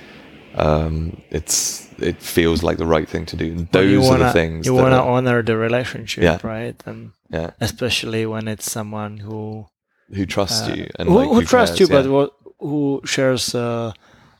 um, 0.55 1.21
it's 1.29 1.87
it 1.99 2.17
feels 2.21 2.63
like 2.63 2.77
the 2.77 2.85
right 2.85 3.07
thing 3.07 3.25
to 3.27 3.35
do. 3.35 3.67
Those 3.71 4.07
wanna, 4.07 4.23
are 4.23 4.27
the 4.27 4.33
things 4.33 4.65
you 4.65 4.73
want 4.73 4.93
to 4.93 5.01
honor 5.01 5.41
the 5.43 5.55
relationship, 5.57 6.23
Yeah. 6.23 6.39
right? 6.43 6.75
And 6.85 7.11
yeah, 7.29 7.51
especially 7.61 8.25
when 8.25 8.47
it's 8.47 8.69
someone 8.71 9.17
who 9.17 9.65
who 10.13 10.25
trusts 10.25 10.67
uh, 10.69 10.73
you 10.75 10.87
and 10.99 11.09
who, 11.09 11.15
like, 11.15 11.29
who 11.29 11.41
trusts 11.43 11.79
you, 11.79 11.87
cares, 11.87 12.07
but 12.07 12.31
who 12.59 13.01
shares 13.05 13.55
a 13.55 13.93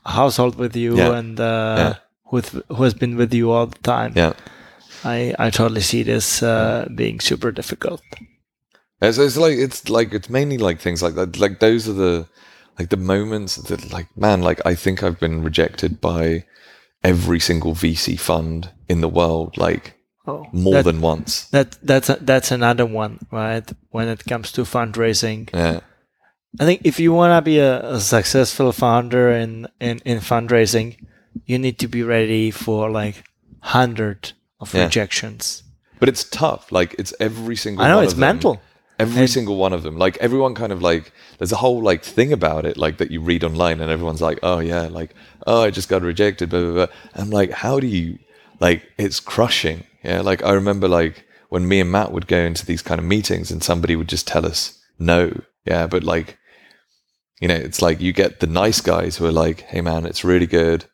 household 0.04 0.56
with 0.56 0.76
you 0.76 0.96
Yeah. 0.96 1.18
and 1.18 1.40
uh, 1.40 1.74
Yeah. 1.78 1.94
with 2.30 2.60
who 2.68 2.82
has 2.82 2.94
been 2.94 3.16
with 3.16 3.32
you 3.34 3.50
all 3.50 3.66
the 3.66 3.78
time. 3.82 4.12
yeah. 4.16 4.32
I 5.04 5.34
I 5.38 5.50
totally 5.50 5.82
see 5.82 6.02
this 6.04 6.42
uh, 6.42 6.86
being 6.94 7.20
super 7.20 7.50
difficult. 7.52 8.02
It's, 9.02 9.18
it's 9.18 9.36
like 9.36 9.58
it's 9.58 9.88
like 9.90 10.12
it's 10.16 10.30
mainly 10.30 10.56
like 10.58 10.80
things 10.80 11.02
like 11.02 11.14
that. 11.16 11.38
Like 11.38 11.58
those 11.60 11.88
are 11.90 11.92
the 11.94 12.26
like 12.78 12.88
the 12.90 12.96
moments 12.96 13.56
that 13.56 13.92
like 13.92 14.08
man, 14.16 14.40
like 14.42 14.60
I 14.66 14.74
think 14.74 15.02
I've 15.02 15.20
been 15.20 15.42
rejected 15.42 16.00
by 16.00 16.44
every 17.02 17.40
single 17.40 17.74
VC 17.74 18.18
fund 18.18 18.70
in 18.88 19.00
the 19.00 19.08
world, 19.08 19.56
like 19.56 19.94
Oh, 20.26 20.46
more 20.52 20.74
that, 20.76 20.84
than 20.84 21.00
once. 21.02 21.44
that 21.48 21.76
that's 21.82 22.08
a, 22.08 22.16
that's 22.20 22.50
another 22.50 22.86
one, 22.86 23.18
right? 23.30 23.70
When 23.90 24.08
it 24.08 24.24
comes 24.24 24.50
to 24.52 24.62
fundraising, 24.62 25.50
Yeah, 25.52 25.80
I 26.58 26.64
think 26.64 26.80
if 26.84 26.98
you 26.98 27.12
want 27.12 27.32
to 27.36 27.42
be 27.42 27.58
a, 27.58 27.94
a 27.96 28.00
successful 28.00 28.72
founder 28.72 29.30
in, 29.30 29.68
in 29.80 29.98
in 30.06 30.18
fundraising, 30.20 30.96
you 31.44 31.58
need 31.58 31.78
to 31.80 31.88
be 31.88 32.02
ready 32.02 32.50
for 32.50 32.90
like 32.90 33.22
hundred 33.60 34.32
of 34.60 34.72
Yeah. 34.74 34.84
rejections. 34.84 35.62
but 36.00 36.08
it's 36.08 36.24
tough. 36.24 36.72
Like 36.72 36.94
it's 36.98 37.12
every 37.20 37.56
single. 37.56 37.84
I 37.84 37.88
know 37.88 38.00
it's 38.00 38.16
mental. 38.16 38.60
Every 38.98 39.22
And- 39.22 39.30
single 39.30 39.56
one 39.56 39.72
of 39.72 39.82
them. 39.82 39.98
Like 39.98 40.16
everyone 40.18 40.54
kind 40.54 40.72
of 40.72 40.80
like 40.82 41.12
there's 41.38 41.52
a 41.52 41.56
whole 41.56 41.82
like 41.82 42.04
thing 42.04 42.32
about 42.32 42.64
it 42.64 42.76
like 42.76 42.98
that 42.98 43.10
you 43.10 43.20
read 43.20 43.42
online 43.44 43.80
and 43.80 43.90
everyone's 43.90 44.22
like, 44.22 44.38
"Oh 44.42 44.60
yeah, 44.60 44.82
like 44.82 45.14
oh 45.46 45.62
I 45.62 45.70
just 45.70 45.88
got 45.88 46.02
rejected." 46.02 46.50
blah 46.50 46.60
blah 46.60 46.72
blah. 46.72 46.86
I'm 47.14 47.30
like, 47.30 47.50
"How 47.50 47.80
do 47.80 47.86
you 47.86 48.18
like 48.60 48.82
it's 48.96 49.18
crushing." 49.20 49.84
Yeah, 50.04 50.20
like 50.20 50.44
I 50.44 50.52
remember 50.52 50.86
like 50.88 51.24
when 51.48 51.66
me 51.66 51.80
and 51.80 51.90
Matt 51.90 52.12
would 52.12 52.26
go 52.28 52.38
into 52.38 52.64
these 52.66 52.82
kind 52.82 52.98
of 52.98 53.04
meetings 53.04 53.50
and 53.50 53.62
somebody 53.62 53.96
would 53.96 54.08
just 54.08 54.28
tell 54.28 54.46
us 54.46 54.78
no. 54.98 55.40
Yeah, 55.64 55.86
but 55.88 56.04
like 56.04 56.38
you 57.40 57.48
know, 57.48 57.54
it's 57.56 57.82
like 57.82 58.00
you 58.00 58.12
get 58.12 58.38
the 58.40 58.46
nice 58.46 58.80
guys 58.80 59.16
who 59.16 59.26
are 59.26 59.32
like, 59.32 59.62
"Hey 59.62 59.80
man, 59.80 60.06
it's 60.06 60.24
really 60.24 60.46
good. 60.46 60.84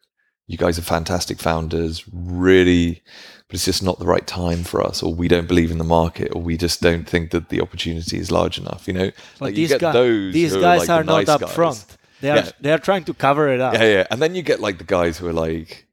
You 0.47 0.57
guys 0.57 0.79
are 0.79 0.83
fantastic 0.83 1.39
founders. 1.39 2.05
Really 2.13 3.03
but 3.51 3.55
it's 3.57 3.65
just 3.65 3.83
not 3.83 3.99
the 3.99 4.07
right 4.07 4.25
time 4.27 4.63
for 4.63 4.81
us, 4.81 5.03
or 5.03 5.13
we 5.13 5.27
don't 5.27 5.49
believe 5.49 5.73
in 5.73 5.79
the 5.79 5.85
market, 5.85 6.33
or 6.35 6.41
we 6.41 6.57
just 6.57 6.81
don't 6.81 7.07
think 7.09 7.33
that 7.33 7.49
the 7.49 7.61
opportunity 7.61 8.17
is 8.19 8.31
large 8.31 8.59
enough. 8.59 8.87
You 8.87 8.95
know, 8.95 9.11
But 9.39 9.41
like 9.41 9.51
you 9.51 9.57
these, 9.57 9.69
get 9.71 9.81
guys, 9.81 9.93
those 9.95 10.33
these 10.33 10.55
guys 10.57 10.81
like 10.81 10.89
are 10.91 11.03
the 11.03 11.07
not 11.13 11.17
nice 11.19 11.29
up 11.29 11.41
guys. 11.41 11.53
front. 11.53 11.85
They 12.21 12.31
are 12.31 12.37
Yeah. 12.37 12.51
they 12.61 12.73
are 12.73 12.79
trying 12.79 13.05
to 13.05 13.15
cover 13.15 13.49
it 13.53 13.61
up. 13.61 13.75
Yeah, 13.75 13.85
yeah, 13.85 14.07
and 14.11 14.23
then 14.23 14.35
you 14.37 14.43
get 14.43 14.61
like 14.61 14.79
the 14.79 14.85
guys 14.85 15.19
who 15.19 15.27
are 15.27 15.33
like, 15.33 15.87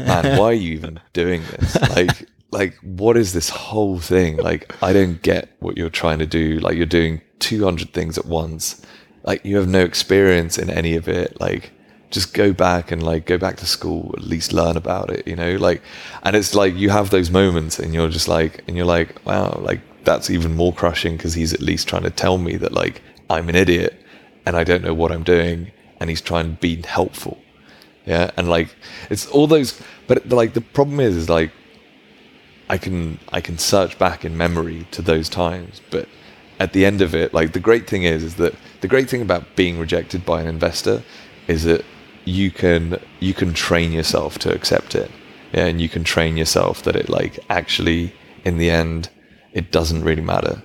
"Man, 0.00 0.38
why 0.38 0.46
are 0.46 0.52
you 0.54 0.72
even 0.72 1.00
doing 1.12 1.42
this? 1.50 1.76
Like, 1.96 2.28
like 2.50 2.74
what 2.82 3.16
is 3.16 3.32
this 3.32 3.48
whole 3.50 3.98
thing? 3.98 4.36
Like, 4.36 4.74
I 4.82 4.92
don't 4.92 5.20
get 5.22 5.48
what 5.60 5.76
you're 5.76 5.90
trying 6.02 6.18
to 6.20 6.26
do. 6.26 6.58
Like, 6.60 6.76
you're 6.76 6.86
doing 7.00 7.20
200 7.38 7.92
things 7.92 8.18
at 8.18 8.26
once. 8.26 8.80
Like, 9.24 9.44
you 9.44 9.56
have 9.56 9.68
no 9.68 9.80
experience 9.84 10.58
in 10.58 10.70
any 10.70 10.96
of 10.96 11.06
it. 11.08 11.40
Like." 11.40 11.72
Just 12.12 12.34
go 12.34 12.52
back 12.52 12.92
and 12.92 13.02
like 13.02 13.26
go 13.26 13.38
back 13.38 13.56
to 13.56 13.66
school, 13.66 14.14
at 14.16 14.22
least 14.22 14.52
learn 14.52 14.76
about 14.76 15.10
it, 15.10 15.26
you 15.26 15.34
know, 15.34 15.56
like, 15.56 15.82
and 16.22 16.36
it's 16.36 16.54
like 16.54 16.74
you 16.74 16.90
have 16.90 17.10
those 17.10 17.30
moments 17.30 17.78
and 17.78 17.92
you're 17.92 18.08
just 18.08 18.28
like, 18.28 18.62
and 18.68 18.76
you're 18.76 18.86
like, 18.86 19.24
wow, 19.26 19.58
like 19.60 19.80
that's 20.04 20.30
even 20.30 20.54
more 20.54 20.72
crushing 20.72 21.16
because 21.16 21.34
he's 21.34 21.52
at 21.52 21.60
least 21.60 21.88
trying 21.88 22.02
to 22.04 22.10
tell 22.10 22.38
me 22.38 22.56
that 22.56 22.72
like 22.72 23.02
I'm 23.28 23.48
an 23.48 23.56
idiot 23.56 23.98
and 24.46 24.56
I 24.56 24.64
don't 24.64 24.82
know 24.82 24.94
what 24.94 25.10
I'm 25.10 25.24
doing 25.24 25.72
and 26.00 26.10
he's 26.10 26.20
trying 26.20 26.54
to 26.54 26.60
be 26.60 26.82
helpful. 26.82 27.38
Yeah. 28.06 28.30
And 28.36 28.48
like 28.48 28.74
it's 29.10 29.26
all 29.26 29.46
those 29.46 29.80
but 30.06 30.28
like 30.28 30.54
the 30.54 30.60
problem 30.60 31.00
is 31.00 31.16
is 31.16 31.28
like 31.28 31.52
I 32.68 32.78
can 32.78 33.18
I 33.32 33.40
can 33.40 33.58
search 33.58 33.98
back 33.98 34.24
in 34.24 34.36
memory 34.36 34.86
to 34.92 35.02
those 35.02 35.28
times, 35.28 35.80
but 35.90 36.08
at 36.58 36.72
the 36.72 36.84
end 36.84 37.00
of 37.00 37.14
it, 37.14 37.34
like 37.34 37.52
the 37.52 37.60
great 37.60 37.88
thing 37.88 38.04
is 38.04 38.22
is 38.22 38.34
that 38.36 38.54
the 38.80 38.88
great 38.88 39.08
thing 39.08 39.22
about 39.22 39.56
being 39.56 39.78
rejected 39.78 40.24
by 40.24 40.40
an 40.40 40.48
investor 40.48 41.02
is 41.48 41.64
that 41.64 41.84
you 42.24 42.50
can 42.50 42.98
you 43.20 43.34
can 43.34 43.54
train 43.54 43.92
yourself 43.92 44.38
to 44.40 44.52
accept 44.54 44.94
it. 44.94 45.10
Yeah, 45.52 45.66
and 45.66 45.80
you 45.80 45.88
can 45.88 46.04
train 46.04 46.36
yourself 46.36 46.82
that 46.84 46.96
it 46.96 47.08
like 47.08 47.38
actually 47.50 48.14
in 48.44 48.58
the 48.58 48.70
end 48.70 49.10
it 49.52 49.70
doesn't 49.70 50.04
really 50.04 50.22
matter. 50.22 50.62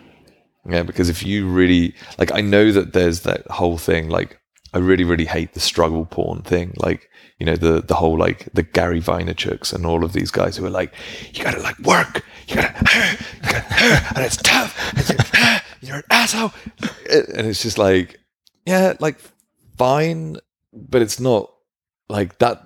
Yeah, 0.70 0.84
because 0.84 1.10
if 1.10 1.24
you 1.24 1.48
really 1.48 1.94
like 2.18 2.34
I 2.34 2.42
know 2.42 2.72
that 2.72 2.94
there's 2.94 3.22
that 3.22 3.46
whole 3.48 3.78
thing 3.78 4.10
like 4.10 4.40
I 4.74 4.80
really 4.80 5.04
really 5.04 5.26
hate 5.26 5.54
the 5.54 5.60
struggle 5.60 6.06
porn 6.06 6.42
thing 6.42 6.74
like 6.78 7.10
you 7.40 7.46
know 7.46 7.56
the 7.56 7.82
the 7.82 7.96
whole 7.96 8.18
like 8.18 8.50
the 8.54 8.64
Gary 8.64 9.02
Vaynerchuks 9.02 9.74
and 9.74 9.86
all 9.86 10.04
of 10.04 10.14
these 10.14 10.32
guys 10.32 10.58
who 10.58 10.66
are 10.66 10.70
like 10.70 10.94
you 11.34 11.44
got 11.44 11.54
to 11.54 11.62
like 11.62 11.80
work 11.80 12.26
you 12.48 12.56
got 12.56 12.76
to 12.76 13.18
you 13.44 13.52
got 13.52 13.72
and 14.16 14.26
it's 14.26 14.38
tough 14.38 14.76
and 14.94 15.64
you're 15.82 15.98
an 15.98 16.04
asshole 16.10 16.52
and 17.10 17.48
it's 17.48 17.62
just 17.62 17.78
like 17.78 18.20
yeah 18.66 18.94
like 19.00 19.20
fine 19.78 20.38
but 20.90 21.02
it's 21.02 21.20
not 21.20 21.52
like 22.10 22.38
that 22.40 22.64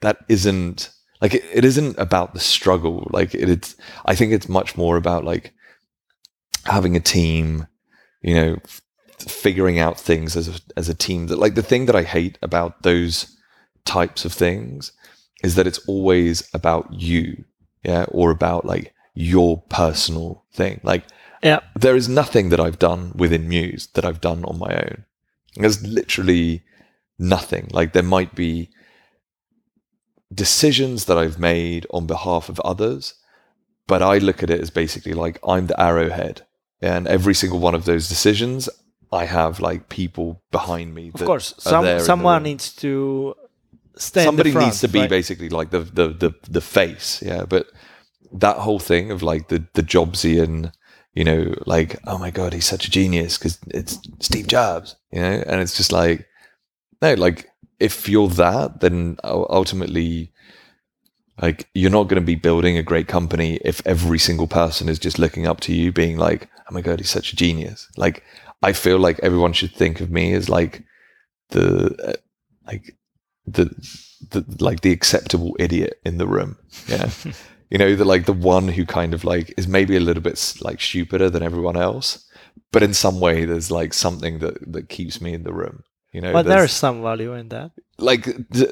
that 0.00 0.18
isn't 0.28 0.90
like 1.20 1.34
it, 1.34 1.44
it 1.52 1.64
isn't 1.64 1.98
about 1.98 2.34
the 2.34 2.40
struggle. 2.40 3.08
Like 3.12 3.34
it, 3.34 3.48
it's 3.48 3.76
I 4.06 4.14
think 4.14 4.32
it's 4.32 4.48
much 4.48 4.76
more 4.76 4.96
about 4.96 5.24
like 5.24 5.52
having 6.64 6.96
a 6.96 7.00
team, 7.00 7.66
you 8.22 8.34
know, 8.34 8.56
f- 8.64 8.82
figuring 9.18 9.78
out 9.78 9.98
things 9.98 10.36
as 10.36 10.48
a, 10.48 10.60
as 10.76 10.88
a 10.88 10.94
team. 10.94 11.26
That 11.28 11.38
like 11.38 11.54
the 11.54 11.62
thing 11.62 11.86
that 11.86 11.96
I 11.96 12.02
hate 12.02 12.38
about 12.42 12.82
those 12.82 13.36
types 13.84 14.24
of 14.24 14.32
things 14.32 14.92
is 15.42 15.54
that 15.54 15.66
it's 15.66 15.78
always 15.86 16.48
about 16.52 16.92
you, 16.92 17.44
yeah, 17.84 18.04
or 18.08 18.30
about 18.30 18.64
like 18.64 18.92
your 19.14 19.62
personal 19.68 20.44
thing. 20.52 20.80
Like 20.82 21.04
Yeah. 21.42 21.60
there 21.74 21.96
is 21.96 22.08
nothing 22.08 22.50
that 22.50 22.60
I've 22.60 22.78
done 22.78 23.12
within 23.14 23.48
Mews 23.48 23.88
that 23.94 24.04
I've 24.04 24.20
done 24.20 24.44
on 24.44 24.58
my 24.58 24.74
own. 24.74 25.04
There's 25.56 25.84
literally 25.84 26.62
nothing. 27.18 27.68
Like 27.72 27.92
there 27.92 28.02
might 28.02 28.34
be 28.34 28.70
decisions 30.32 31.06
that 31.06 31.18
I've 31.18 31.38
made 31.38 31.86
on 31.90 32.06
behalf 32.06 32.48
of 32.48 32.60
others, 32.60 33.14
but 33.86 34.02
I 34.02 34.18
look 34.18 34.42
at 34.42 34.50
it 34.50 34.60
as 34.60 34.70
basically 34.70 35.14
like 35.14 35.38
I'm 35.46 35.66
the 35.66 35.80
arrowhead. 35.80 36.42
And 36.80 37.08
every 37.08 37.34
single 37.34 37.58
one 37.58 37.74
of 37.74 37.86
those 37.86 38.08
decisions, 38.08 38.68
I 39.10 39.24
have 39.24 39.58
like 39.58 39.88
people 39.88 40.42
behind 40.52 40.94
me. 40.94 41.10
Of 41.12 41.24
course, 41.24 41.54
some, 41.58 41.98
someone 41.98 42.44
needs 42.44 42.72
to 42.76 43.34
stay. 44.00 44.24
somebody 44.24 44.52
front, 44.52 44.66
needs 44.66 44.80
to 44.80 44.88
be 44.88 45.00
right? 45.00 45.10
basically 45.10 45.48
like 45.48 45.70
the, 45.70 45.80
the 45.80 46.08
the 46.08 46.34
the 46.48 46.60
face 46.60 47.22
yeah 47.22 47.44
but 47.44 47.66
that 48.32 48.56
whole 48.58 48.78
thing 48.78 49.10
of 49.10 49.22
like 49.22 49.48
the 49.48 49.64
the 49.74 49.82
jobsian 49.82 50.72
you 51.14 51.24
know 51.24 51.54
like 51.66 51.98
oh 52.06 52.18
my 52.18 52.30
god 52.30 52.52
he's 52.52 52.66
such 52.66 52.86
a 52.86 52.90
genius 52.90 53.38
because 53.38 53.58
it's 53.68 53.98
steve 54.20 54.46
jobs 54.46 54.96
you 55.12 55.20
know 55.20 55.42
and 55.46 55.60
it's 55.60 55.76
just 55.76 55.92
like 55.92 56.26
no 57.02 57.14
like 57.14 57.48
if 57.80 58.08
you're 58.08 58.28
that 58.28 58.80
then 58.80 59.16
ultimately 59.24 60.32
like 61.40 61.68
you're 61.74 61.90
not 61.90 62.08
going 62.08 62.20
to 62.20 62.26
be 62.26 62.34
building 62.34 62.76
a 62.76 62.82
great 62.82 63.06
company 63.08 63.60
if 63.64 63.80
every 63.86 64.18
single 64.18 64.48
person 64.48 64.88
is 64.88 64.98
just 64.98 65.18
looking 65.18 65.46
up 65.46 65.60
to 65.60 65.72
you 65.72 65.92
being 65.92 66.16
like 66.16 66.48
oh 66.68 66.74
my 66.74 66.80
god 66.80 66.98
he's 66.98 67.10
such 67.10 67.32
a 67.32 67.36
genius. 67.36 67.88
Like 67.96 68.22
i 68.62 68.72
feel 68.72 68.98
like 68.98 69.20
everyone 69.22 69.52
should 69.52 69.72
think 69.72 70.00
of 70.00 70.10
me 70.10 70.34
as 70.34 70.48
like 70.48 70.82
the 71.50 71.94
uh, 72.04 72.12
like 72.66 72.96
the 73.46 73.66
the 74.30 74.44
like 74.60 74.80
the 74.80 74.92
acceptable 74.92 75.56
idiot 75.58 76.00
in 76.04 76.18
the 76.18 76.26
room 76.26 76.58
yeah 76.86 77.08
you 77.70 77.78
know 77.78 77.94
the 77.94 78.04
like 78.04 78.26
the 78.26 78.32
one 78.32 78.68
who 78.68 78.84
kind 78.84 79.14
of 79.14 79.24
like 79.24 79.54
is 79.56 79.68
maybe 79.68 79.96
a 79.96 80.00
little 80.00 80.22
bit 80.22 80.56
like 80.60 80.80
stupider 80.80 81.30
than 81.30 81.42
everyone 81.42 81.76
else 81.76 82.26
but 82.72 82.82
in 82.82 82.92
some 82.92 83.20
way 83.20 83.44
there's 83.44 83.70
like 83.70 83.94
something 83.94 84.38
that 84.40 84.56
that 84.72 84.88
keeps 84.88 85.20
me 85.20 85.32
in 85.32 85.44
the 85.44 85.52
room 85.52 85.82
you 86.12 86.20
know 86.20 86.32
But 86.32 86.42
there's- 86.46 86.60
there's 86.60 86.72
some 86.72 87.02
value 87.02 87.34
in 87.34 87.48
that. 87.48 87.70
like 87.98 88.26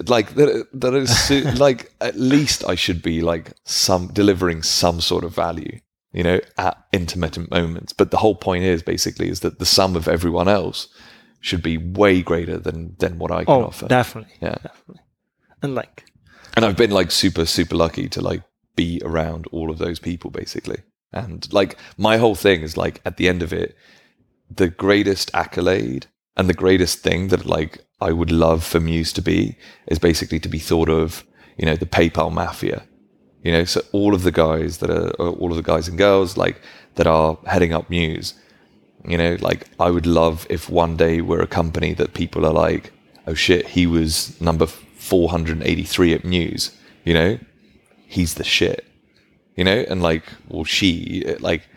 like 0.09 0.35
that 0.35 0.67
that 0.73 0.95
is 0.95 1.11
su- 1.27 1.43
like 1.67 1.93
at 2.01 2.17
least 2.17 2.65
I 2.69 2.75
should 2.77 3.03
be 3.03 3.21
like 3.21 3.53
some 3.65 4.09
delivering 4.13 4.63
some 4.63 5.01
sort 5.01 5.25
of 5.25 5.35
value 5.35 5.81
you 6.13 6.23
know 6.23 6.39
at 6.57 6.77
intermittent 6.93 7.51
moments 7.51 7.93
but 7.93 8.11
the 8.11 8.17
whole 8.19 8.37
point 8.37 8.65
is 8.65 8.83
basically 8.83 9.29
is 9.29 9.41
that 9.41 9.59
the 9.59 9.67
sum 9.67 9.97
of 9.97 10.09
everyone 10.09 10.49
else 10.49 10.89
should 11.41 11.63
be 11.63 11.77
way 11.79 12.23
greater 12.23 12.59
than 12.59 12.95
than 12.99 13.19
what 13.19 13.31
I 13.31 13.45
can 13.45 13.55
Oh, 13.55 13.65
offer 13.67 13.87
definitely, 13.89 14.35
yeah 14.41 14.57
definitely. 14.63 15.03
And 15.63 15.75
like, 15.75 16.05
and 16.55 16.65
I've 16.65 16.77
been 16.77 16.91
like 17.01 17.11
super 17.11 17.47
super 17.47 17.77
lucky 17.77 18.09
to 18.09 18.21
like 18.21 18.43
be 18.77 19.01
around 19.05 19.47
all 19.53 19.71
of 19.71 19.79
those 19.79 19.99
people 19.99 20.31
basically 20.31 20.79
and 21.13 21.51
like 21.53 21.77
my 21.97 22.17
whole 22.19 22.35
thing 22.35 22.63
is 22.63 22.77
like 22.77 23.01
at 23.05 23.17
the 23.17 23.29
end 23.29 23.43
of 23.43 23.53
it 23.53 23.75
the 24.51 24.69
greatest 24.69 25.31
accolade 25.35 26.07
and 26.37 26.49
the 26.49 26.55
greatest 26.55 27.01
thing 27.01 27.29
that 27.29 27.47
like 27.47 27.85
I 28.01 28.13
would 28.13 28.31
love 28.31 28.63
for 28.63 28.81
Mews 28.81 29.13
to 29.15 29.23
be 29.23 29.57
is 29.87 29.99
basically 29.99 30.41
to 30.41 30.49
be 30.49 30.59
thought 30.59 30.89
of 30.89 31.25
you 31.57 31.67
know 31.67 31.77
the 31.77 31.87
PayPal 31.87 32.33
mafia. 32.33 32.87
You 33.43 33.53
know 33.53 33.65
so 33.65 33.81
all 33.93 34.15
of 34.15 34.23
the 34.23 34.33
guys 34.33 34.79
that 34.79 34.91
are 34.91 35.11
all 35.11 35.51
of 35.51 35.57
the 35.57 35.63
guys 35.63 35.89
and 35.89 35.97
girls 35.97 36.37
like 36.37 36.61
that 36.97 37.07
are 37.07 37.39
heading 37.47 37.73
up 37.73 37.89
Mews 37.89 38.35
you 39.07 39.17
know 39.17 39.37
like 39.41 39.69
I 39.79 39.91
would 39.91 40.07
love 40.07 40.47
if 40.51 40.69
one 40.69 40.97
day 40.97 41.21
we're 41.21 41.43
a 41.43 41.47
company 41.47 41.95
that 41.95 42.15
people 42.15 42.45
are 42.45 42.53
like 42.53 42.93
oh 43.29 43.35
shit 43.35 43.69
he 43.69 43.87
was 43.87 44.41
number 44.41 44.67
483 44.67 46.15
at 46.15 46.25
Mews 46.25 46.77
you 47.05 47.15
know? 47.15 47.39
He's 48.09 48.35
the 48.35 48.45
shit 48.45 48.85
you 49.55 49.63
know? 49.63 49.85
And 49.89 50.03
like 50.03 50.25
well 50.49 50.65
she 50.65 51.23
like 51.39 51.69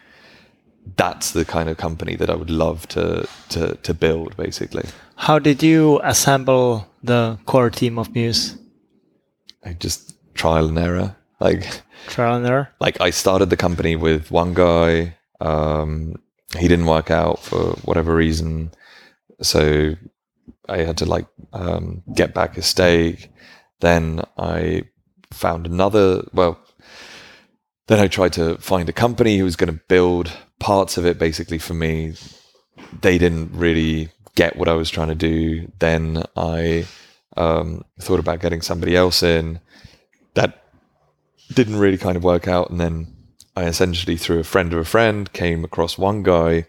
that's 0.96 1.32
the 1.32 1.46
kind 1.46 1.70
of 1.70 1.78
company 1.78 2.16
that 2.16 2.30
I 2.30 2.36
would 2.36 2.50
love 2.50 2.88
to 2.90 3.28
to 3.50 3.76
to 3.76 3.94
build 3.94 4.36
basically 4.38 4.86
how 5.16 5.38
did 5.38 5.62
you 5.62 6.00
assemble 6.04 6.88
the 7.04 7.38
core 7.46 7.70
team 7.70 8.00
of 8.00 8.16
Mews? 8.16 8.58
I 9.66 9.74
just 9.74 10.16
trial 10.34 10.70
and 10.70 10.80
error 10.80 11.16
like 11.40 11.82
Trial 12.08 12.36
and 12.38 12.46
error. 12.46 12.70
like 12.80 13.00
I 13.02 13.10
started 13.10 13.50
the 13.50 13.58
company 13.58 13.96
with 13.96 14.32
one 14.32 14.54
guy. 14.54 15.16
Um, 15.42 16.16
he 16.58 16.68
didn't 16.68 16.86
work 16.86 17.12
out 17.12 17.40
for 17.40 17.74
whatever 17.84 18.16
reason, 18.16 18.72
so 19.42 19.96
I 20.68 20.78
had 20.80 20.98
to 20.98 21.06
like 21.06 21.28
um, 21.54 22.04
get 22.14 22.34
back 22.34 22.56
his 22.56 22.66
stake. 22.66 23.30
Then 23.80 24.24
I 24.38 24.84
found 25.32 25.66
another. 25.66 26.24
Well, 26.34 26.60
then 27.90 28.00
I 28.00 28.08
tried 28.08 28.34
to 28.34 28.56
find 28.58 28.88
a 28.88 28.94
company 28.94 29.40
who 29.40 29.44
was 29.44 29.56
going 29.56 29.74
to 29.74 29.82
build 29.88 30.32
parts 30.60 30.96
of 30.98 31.08
it 31.08 31.18
basically 31.18 31.58
for 31.58 31.74
me. 31.74 32.14
They 33.02 33.18
didn't 33.18 33.52
really 33.52 34.10
get 34.36 34.56
what 34.56 34.68
I 34.68 34.74
was 34.74 34.92
trying 34.92 35.08
to 35.08 35.16
do. 35.16 35.72
Then 35.80 36.24
I 36.38 36.86
um, 37.36 37.84
thought 38.00 38.20
about 38.20 38.42
getting 38.42 38.62
somebody 38.62 38.96
else 38.96 39.24
in. 39.24 39.60
That 40.36 40.66
didn't 41.52 41.78
really 41.78 41.98
kind 41.98 42.16
of 42.16 42.24
work 42.24 42.48
out. 42.48 42.70
And 42.70 42.80
then 42.80 43.08
I 43.56 43.64
essentially, 43.64 44.18
through 44.18 44.40
a 44.40 44.44
friend 44.44 44.72
of 44.72 44.78
a 44.78 44.86
friend, 44.86 45.34
came 45.34 45.64
across 45.64 45.98
one 45.98 46.22
guy 46.22 46.68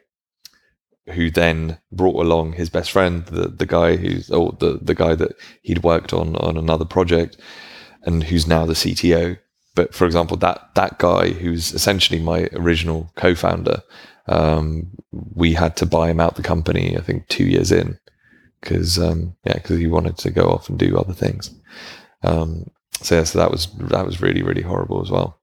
who 1.10 1.30
then 1.30 1.78
brought 1.92 2.24
along 2.24 2.54
his 2.54 2.70
best 2.70 2.90
friend, 2.90 3.26
the 3.26 3.48
the 3.48 3.66
guy 3.66 3.96
who's 3.96 4.30
or 4.30 4.56
the 4.58 4.78
the 4.80 4.94
guy 4.94 5.14
that 5.16 5.32
he'd 5.60 5.82
worked 5.82 6.14
on 6.14 6.34
on 6.36 6.56
another 6.56 6.86
project, 6.86 7.36
and 8.04 8.24
who's 8.24 8.46
now 8.46 8.64
the 8.64 8.72
CTO. 8.72 9.36
But 9.74 9.94
for 9.94 10.04
example, 10.06 10.36
that 10.38 10.74
that 10.74 10.98
guy 10.98 11.30
who's 11.30 11.72
essentially 11.72 12.20
my 12.20 12.48
original 12.52 13.10
co-founder, 13.16 13.82
um, 14.26 14.90
we 15.12 15.54
had 15.54 15.76
to 15.76 15.86
buy 15.86 16.10
him 16.10 16.20
out 16.20 16.36
the 16.36 16.42
company. 16.42 16.96
I 16.96 17.00
think 17.00 17.28
two 17.28 17.44
years 17.44 17.70
in, 17.72 17.98
because 18.60 18.98
um, 18.98 19.36
yeah, 19.44 19.54
because 19.54 19.78
he 19.78 19.86
wanted 19.86 20.18
to 20.18 20.30
go 20.30 20.48
off 20.48 20.68
and 20.68 20.78
do 20.78 20.98
other 20.98 21.14
things. 21.14 21.54
Um, 22.22 22.70
so 23.00 23.16
yeah, 23.16 23.24
so 23.24 23.38
that 23.38 23.50
was 23.50 23.68
that 23.78 24.04
was 24.06 24.20
really 24.20 24.42
really 24.42 24.62
horrible 24.62 25.02
as 25.02 25.10
well. 25.10 25.38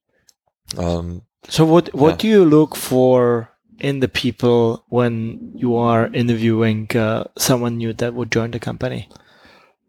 Um, 0.78 1.22
So 1.50 1.66
what 1.66 1.94
what 1.94 2.12
Yeah. 2.12 2.18
do 2.18 2.28
you 2.28 2.46
look 2.46 2.76
for 2.76 3.50
in 3.80 4.00
the 4.00 4.08
people 4.08 4.84
when 4.90 5.52
you 5.56 5.76
are 5.78 6.10
interviewing 6.14 6.90
uh, 6.96 7.24
someone 7.38 7.78
new 7.78 7.94
that 7.94 8.14
would 8.14 8.32
join 8.32 8.52
the 8.52 8.60
company? 8.60 9.08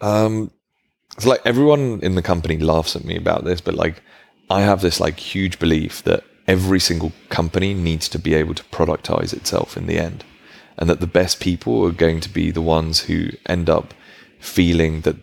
Um, 0.01 0.51
it's 1.17 1.27
like 1.27 1.41
everyone 1.45 1.99
in 2.03 2.15
the 2.15 2.23
company 2.23 2.59
laughs 2.59 2.95
at 2.97 3.05
me 3.05 3.17
about 3.17 3.45
this, 3.45 3.61
but 3.61 3.75
like 3.75 4.03
I 4.51 4.63
have 4.63 4.81
this 4.81 5.01
like 5.01 5.19
huge 5.19 5.59
belief 5.59 6.03
that 6.05 6.25
every 6.47 6.81
single 6.81 7.13
company 7.29 7.75
needs 7.75 8.09
to 8.09 8.19
be 8.19 8.35
able 8.35 8.55
to 8.55 8.65
productize 8.65 9.33
itself 9.35 9.77
in 9.77 9.87
the 9.87 9.99
end, 9.99 10.25
and 10.79 10.89
that 10.89 11.01
the 11.01 11.07
best 11.07 11.41
people 11.41 11.85
are 11.85 11.93
going 11.93 12.21
to 12.21 12.29
be 12.29 12.51
the 12.51 12.63
ones 12.63 13.01
who 13.01 13.31
end 13.47 13.69
up 13.69 13.95
feeling 14.41 15.03
that 15.03 15.17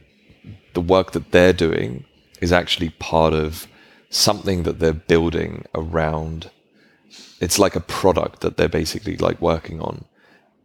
the 0.74 0.82
work 0.82 1.12
that 1.14 1.32
they're 1.32 1.54
doing 1.54 2.06
is 2.42 2.52
actually 2.52 2.90
part 2.90 3.34
of 3.34 3.68
something 4.10 4.64
that 4.64 4.80
they're 4.80 4.94
building 4.94 5.66
around. 5.74 6.52
It's 7.40 7.58
like 7.58 7.76
a 7.76 7.80
product 7.82 8.42
that 8.42 8.58
they're 8.58 8.70
basically 8.70 9.18
like 9.18 9.42
working 9.42 9.82
on, 9.82 10.06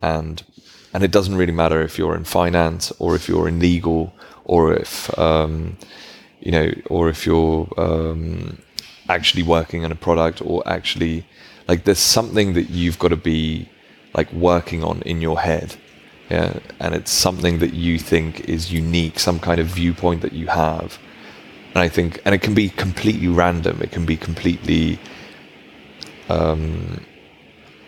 and 0.02 0.42
and 0.92 1.02
it 1.02 1.10
doesn't 1.10 1.36
really 1.36 1.52
matter 1.52 1.80
if 1.80 1.96
you're 1.96 2.16
in 2.16 2.24
finance 2.24 2.92
or 2.98 3.14
if 3.14 3.28
you're 3.28 3.48
in 3.48 3.60
legal 3.60 4.12
or 4.44 4.74
if 4.74 5.16
um, 5.18 5.78
you 6.40 6.52
know 6.52 6.72
or 6.86 7.08
if 7.08 7.26
you're 7.26 7.68
um, 7.76 8.58
actually 9.08 9.42
working 9.42 9.84
on 9.84 9.92
a 9.92 9.96
product 9.96 10.40
or 10.42 10.66
actually 10.66 11.24
like 11.68 11.84
there's 11.84 11.98
something 11.98 12.54
that 12.54 12.70
you've 12.70 12.98
got 12.98 13.08
to 13.08 13.16
be 13.16 13.68
like 14.14 14.32
working 14.32 14.82
on 14.82 15.02
in 15.02 15.20
your 15.20 15.40
head 15.40 15.76
yeah? 16.30 16.60
And 16.78 16.94
it's 16.94 17.10
something 17.10 17.58
that 17.58 17.74
you 17.74 17.98
think 17.98 18.48
is 18.48 18.72
unique 18.72 19.18
some 19.18 19.40
kind 19.40 19.60
of 19.60 19.66
viewpoint 19.66 20.22
that 20.22 20.32
you 20.32 20.46
have. 20.46 20.98
And 21.74 21.78
i 21.78 21.88
think 21.88 22.20
and 22.24 22.34
it 22.34 22.42
can 22.42 22.54
be 22.54 22.68
completely 22.68 23.28
random 23.28 23.80
it 23.80 23.92
can 23.92 24.04
be 24.04 24.16
completely 24.16 24.98
um 26.28 27.06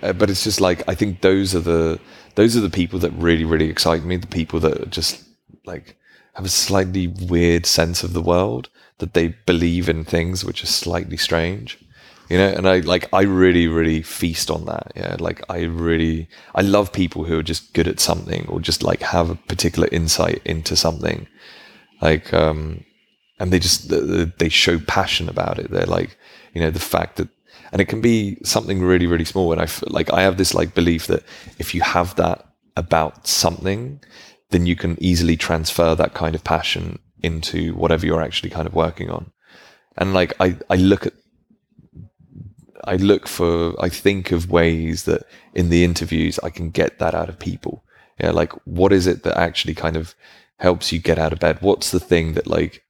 uh, 0.02 0.12
but 0.12 0.30
it's 0.30 0.44
just 0.44 0.60
like 0.60 0.84
i 0.88 0.94
think 0.94 1.20
those 1.20 1.52
are 1.52 1.64
the 1.72 1.98
those 2.36 2.56
are 2.56 2.60
the 2.60 2.70
people 2.70 3.00
that 3.00 3.10
really 3.28 3.44
really 3.44 3.68
excite 3.68 4.04
me 4.04 4.16
the 4.16 4.28
people 4.28 4.60
that 4.60 4.80
are 4.80 4.86
just 4.86 5.24
like 5.66 5.96
have 6.34 6.44
a 6.44 6.50
slightly 6.50 7.06
weird 7.06 7.66
sense 7.66 8.02
of 8.02 8.12
the 8.12 8.22
world 8.22 8.68
that 8.98 9.14
they 9.14 9.28
believe 9.46 9.88
in 9.88 10.04
things 10.04 10.44
which 10.44 10.62
are 10.62 10.68
slightly 10.68 11.16
strange 11.16 11.78
you 12.28 12.38
know 12.38 12.48
and 12.48 12.68
i 12.68 12.78
like 12.80 13.08
i 13.12 13.22
really 13.22 13.66
really 13.66 14.00
feast 14.00 14.50
on 14.50 14.64
that 14.64 14.92
yeah 14.94 15.16
like 15.18 15.42
i 15.48 15.62
really 15.62 16.28
i 16.54 16.60
love 16.60 16.92
people 16.92 17.24
who 17.24 17.38
are 17.38 17.42
just 17.42 17.72
good 17.74 17.88
at 17.88 18.00
something 18.00 18.46
or 18.48 18.60
just 18.60 18.82
like 18.82 19.02
have 19.02 19.28
a 19.28 19.34
particular 19.34 19.88
insight 19.90 20.40
into 20.44 20.76
something 20.76 21.26
like 22.00 22.32
um 22.32 22.84
and 23.42 23.52
they 23.52 23.58
just 23.58 23.88
they 24.38 24.48
show 24.48 24.78
passion 24.78 25.28
about 25.28 25.58
it. 25.58 25.68
They're 25.68 25.84
like, 25.84 26.16
you 26.54 26.60
know, 26.60 26.70
the 26.70 26.78
fact 26.78 27.16
that, 27.16 27.28
and 27.72 27.80
it 27.80 27.86
can 27.86 28.00
be 28.00 28.38
something 28.44 28.80
really, 28.80 29.08
really 29.08 29.24
small. 29.24 29.50
And 29.50 29.60
I 29.60 29.66
feel 29.66 29.88
like 29.90 30.12
I 30.12 30.22
have 30.22 30.36
this 30.36 30.54
like 30.54 30.76
belief 30.76 31.08
that 31.08 31.24
if 31.58 31.74
you 31.74 31.80
have 31.80 32.14
that 32.16 32.46
about 32.76 33.26
something, 33.26 33.98
then 34.52 34.66
you 34.66 34.76
can 34.76 34.96
easily 35.02 35.36
transfer 35.36 35.94
that 35.94 36.14
kind 36.14 36.34
of 36.34 36.44
passion 36.44 36.98
into 37.22 37.74
whatever 37.74 38.06
you're 38.06 38.22
actually 38.22 38.50
kind 38.50 38.66
of 38.66 38.74
working 38.74 39.10
on. 39.10 39.32
And 39.96 40.14
like 40.14 40.34
I, 40.40 40.56
I 40.70 40.76
look 40.76 41.06
at 41.06 41.14
I 42.84 42.96
look 42.96 43.28
for, 43.28 43.80
I 43.80 43.88
think 43.88 44.32
of 44.32 44.50
ways 44.50 45.04
that 45.04 45.22
in 45.54 45.68
the 45.68 45.84
interviews 45.84 46.40
I 46.42 46.50
can 46.50 46.70
get 46.70 46.98
that 46.98 47.14
out 47.14 47.28
of 47.28 47.38
people. 47.38 47.84
Yeah, 48.20 48.32
like 48.32 48.52
what 48.64 48.92
is 48.92 49.06
it 49.06 49.22
that 49.22 49.38
actually 49.38 49.74
kind 49.74 49.96
of 49.96 50.14
helps 50.58 50.92
you 50.92 50.98
get 50.98 51.18
out 51.18 51.32
of 51.32 51.38
bed? 51.38 51.58
What's 51.60 51.90
the 51.90 52.00
thing 52.00 52.34
that 52.34 52.46
like 52.46 52.82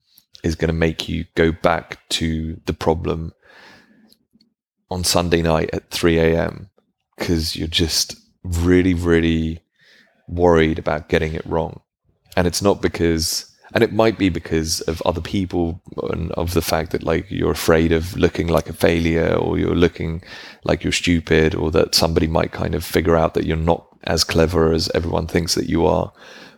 is 0.43 0.55
going 0.55 0.69
to 0.69 0.75
make 0.75 1.09
you 1.09 1.27
go 1.35 1.53
back 1.53 2.09
to 2.11 2.61
the 2.67 2.73
problem 2.73 3.33
on 4.91 5.05
Sunday 5.05 5.43
night 5.43 5.71
at 5.73 5.91
3 5.91 6.19
a.m. 6.19 6.71
because 7.17 7.57
you're 7.57 7.69
just 7.69 8.17
really, 8.43 8.95
really 8.95 9.62
worried 10.35 10.79
about 10.79 11.09
getting 11.09 11.35
it 11.35 11.47
wrong. 11.47 11.81
And 12.37 12.47
it's 12.47 12.63
not 12.63 12.81
because 12.81 13.53
and 13.75 13.83
it 13.83 13.93
might 13.93 14.19
be 14.19 14.29
because 14.29 14.81
of 14.83 15.01
other 15.03 15.21
people 15.21 15.81
and 16.11 16.31
of 16.33 16.53
the 16.55 16.63
fact 16.63 16.91
that 16.93 17.03
like 17.03 17.31
you're 17.31 17.53
afraid 17.53 17.93
of 17.93 18.17
looking 18.17 18.47
like 18.47 18.69
a 18.69 18.75
failure 18.75 19.35
or 19.35 19.59
you're 19.59 19.75
looking 19.75 20.23
like 20.65 20.85
you're 20.85 20.93
stupid 20.93 21.55
or 21.55 21.71
that 21.71 21.95
somebody 21.95 22.27
might 22.27 22.53
kind 22.53 22.75
of 22.75 22.85
figure 22.85 23.17
out 23.17 23.35
that 23.35 23.47
you're 23.47 23.57
not 23.57 23.87
as 24.05 24.25
clever 24.25 24.73
as 24.73 24.91
everyone 24.95 25.27
thinks 25.27 25.55
that 25.55 25.69
you 25.69 25.87
are 25.87 26.13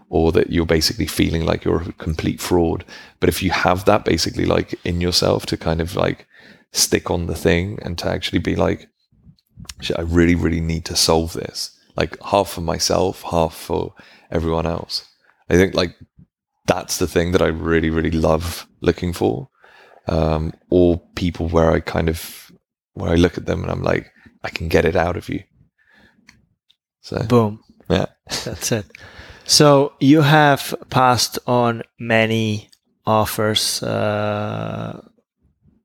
or 0.08 0.32
that 0.32 0.50
you're 0.50 0.66
basically 0.66 1.06
feeling 1.06 1.44
like 1.44 1.64
you're 1.64 1.82
a 1.82 1.92
complete 1.92 2.40
fraud 2.40 2.84
but 3.20 3.28
if 3.28 3.42
you 3.42 3.50
have 3.50 3.84
that 3.84 4.04
basically 4.04 4.44
like 4.44 4.74
in 4.84 5.00
yourself 5.00 5.46
to 5.46 5.56
kind 5.56 5.80
of 5.80 5.94
like 5.94 6.26
stick 6.72 7.10
on 7.10 7.26
the 7.26 7.36
thing 7.36 7.78
and 7.82 7.96
to 7.96 8.08
actually 8.08 8.38
be 8.38 8.56
like 8.56 8.88
i 9.96 10.00
really 10.00 10.34
really 10.34 10.60
need 10.60 10.84
to 10.84 10.96
solve 10.96 11.32
this 11.34 11.78
like 11.96 12.20
half 12.22 12.50
for 12.50 12.60
myself 12.60 13.22
half 13.22 13.54
for 13.54 13.94
everyone 14.30 14.66
else 14.66 15.06
i 15.48 15.54
think 15.54 15.74
like 15.74 15.96
that's 16.66 16.98
the 16.98 17.06
thing 17.06 17.32
that 17.32 17.42
I 17.42 17.48
really, 17.48 17.90
really 17.90 18.10
love 18.10 18.66
looking 18.80 19.12
for. 19.12 19.48
Um, 20.06 20.52
or 20.70 21.00
people 21.14 21.48
where 21.48 21.70
I 21.70 21.80
kind 21.80 22.08
of 22.08 22.52
where 22.92 23.10
I 23.10 23.14
look 23.14 23.38
at 23.38 23.46
them 23.46 23.62
and 23.62 23.70
I'm 23.70 23.82
like, 23.82 24.10
I 24.42 24.50
can 24.50 24.68
get 24.68 24.84
it 24.84 24.96
out 24.96 25.16
of 25.16 25.28
you. 25.28 25.42
So 27.00 27.22
boom. 27.22 27.60
Yeah. 27.88 28.06
That's 28.44 28.72
it. 28.72 28.86
So 29.44 29.92
you 30.00 30.22
have 30.22 30.74
passed 30.90 31.38
on 31.46 31.82
many 31.98 32.70
offers 33.06 33.82
uh, 33.82 35.06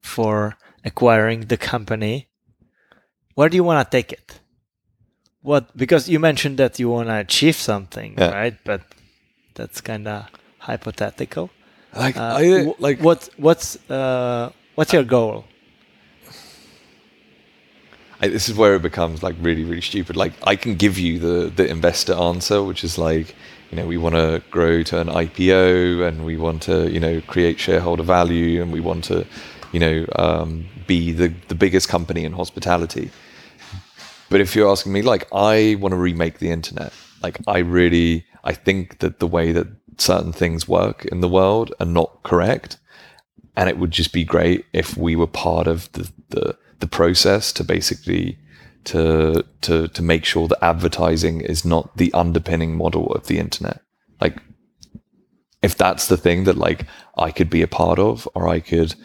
for 0.02 0.58
acquiring 0.86 1.42
the 1.48 1.58
company. 1.58 2.30
Where 3.36 3.50
do 3.50 3.58
you 3.58 3.64
want 3.64 3.90
to 3.90 3.98
take 3.98 4.14
it? 4.14 4.39
What 5.42 5.76
because 5.78 6.10
you 6.10 6.20
mentioned 6.20 6.58
that 6.58 6.80
you 6.80 6.90
want 6.90 7.08
to 7.08 7.18
achieve 7.18 7.56
something, 7.56 8.16
yeah. 8.18 8.32
right? 8.32 8.58
But 8.64 8.82
that's 9.56 9.80
kind 9.82 10.08
of 10.08 10.26
hypothetical. 10.58 11.50
Like, 11.96 12.18
uh, 12.18 12.38
I, 12.38 12.74
like 12.80 13.00
what 13.00 13.30
what's 13.38 13.78
uh, 13.90 14.52
what's 14.76 14.94
your 14.94 15.04
goal? 15.04 15.46
I, 18.22 18.28
this 18.28 18.50
is 18.50 18.56
where 18.56 18.76
it 18.76 18.82
becomes 18.82 19.24
like 19.24 19.36
really 19.40 19.64
really 19.64 19.82
stupid. 19.82 20.16
Like 20.16 20.34
I 20.44 20.56
can 20.56 20.76
give 20.76 21.00
you 21.00 21.20
the 21.20 21.50
the 21.50 21.68
investor 21.68 22.14
answer, 22.14 22.62
which 22.62 22.84
is 22.84 22.98
like 22.98 23.34
you 23.72 23.78
know 23.78 23.88
we 23.88 23.98
want 23.98 24.16
to 24.16 24.44
grow 24.52 24.84
to 24.84 25.00
an 25.00 25.08
IPO 25.08 26.08
and 26.08 26.26
we 26.26 26.36
want 26.38 26.62
to 26.64 26.92
you 26.92 27.00
know 27.00 27.22
create 27.22 27.60
shareholder 27.60 28.04
value 28.04 28.62
and 28.62 28.74
we 28.74 28.82
want 28.82 29.06
to 29.06 29.26
you 29.72 29.80
know 29.80 30.06
um, 30.18 30.66
be 30.86 31.14
the 31.14 31.30
the 31.48 31.56
biggest 31.56 31.88
company 31.88 32.26
in 32.26 32.34
hospitality. 32.34 33.10
But 34.30 34.42
if 34.42 34.56
you're 34.56 34.70
asking 34.70 34.94
me, 34.94 35.02
like 35.02 35.28
I 35.34 35.76
want 35.80 35.94
to 35.94 35.98
remake 35.98 36.40
the 36.40 36.52
internet. 36.52 36.94
Like 37.22 37.40
I 37.48 37.60
really 37.60 38.26
I 38.44 38.54
think 38.54 39.00
that 39.00 39.20
the 39.20 39.28
way 39.28 39.52
that 39.52 39.68
certain 39.98 40.32
things 40.32 40.68
work 40.68 41.06
in 41.06 41.22
the 41.22 41.28
world 41.28 41.74
are 41.80 41.86
not 41.86 42.24
correct. 42.24 42.78
And 43.58 43.68
it 43.68 43.78
would 43.78 43.92
just 43.92 44.14
be 44.14 44.24
great 44.24 44.66
if 44.72 44.96
we 44.96 45.16
were 45.16 45.28
part 45.28 45.68
of 45.68 45.92
the, 45.92 46.10
the, 46.30 46.58
the 46.80 46.88
process 46.88 47.52
to 47.54 47.64
basically 47.64 48.38
to 48.86 49.44
to 49.62 49.90
to 49.90 50.02
make 50.02 50.24
sure 50.24 50.48
that 50.48 50.64
advertising 50.64 51.42
is 51.42 51.66
not 51.66 51.98
the 51.98 52.14
underpinning 52.14 52.78
model 52.78 53.12
of 53.12 53.28
the 53.28 53.38
internet. 53.38 53.82
Like 54.22 54.42
if 55.62 55.76
that's 55.76 56.08
the 56.08 56.16
thing 56.16 56.46
that 56.46 56.58
like 56.58 56.86
I 57.18 57.32
could 57.32 57.50
be 57.50 57.62
a 57.62 57.68
part 57.68 58.00
of 58.00 58.28
or 58.34 58.48
I 58.48 58.62
could 58.62 58.96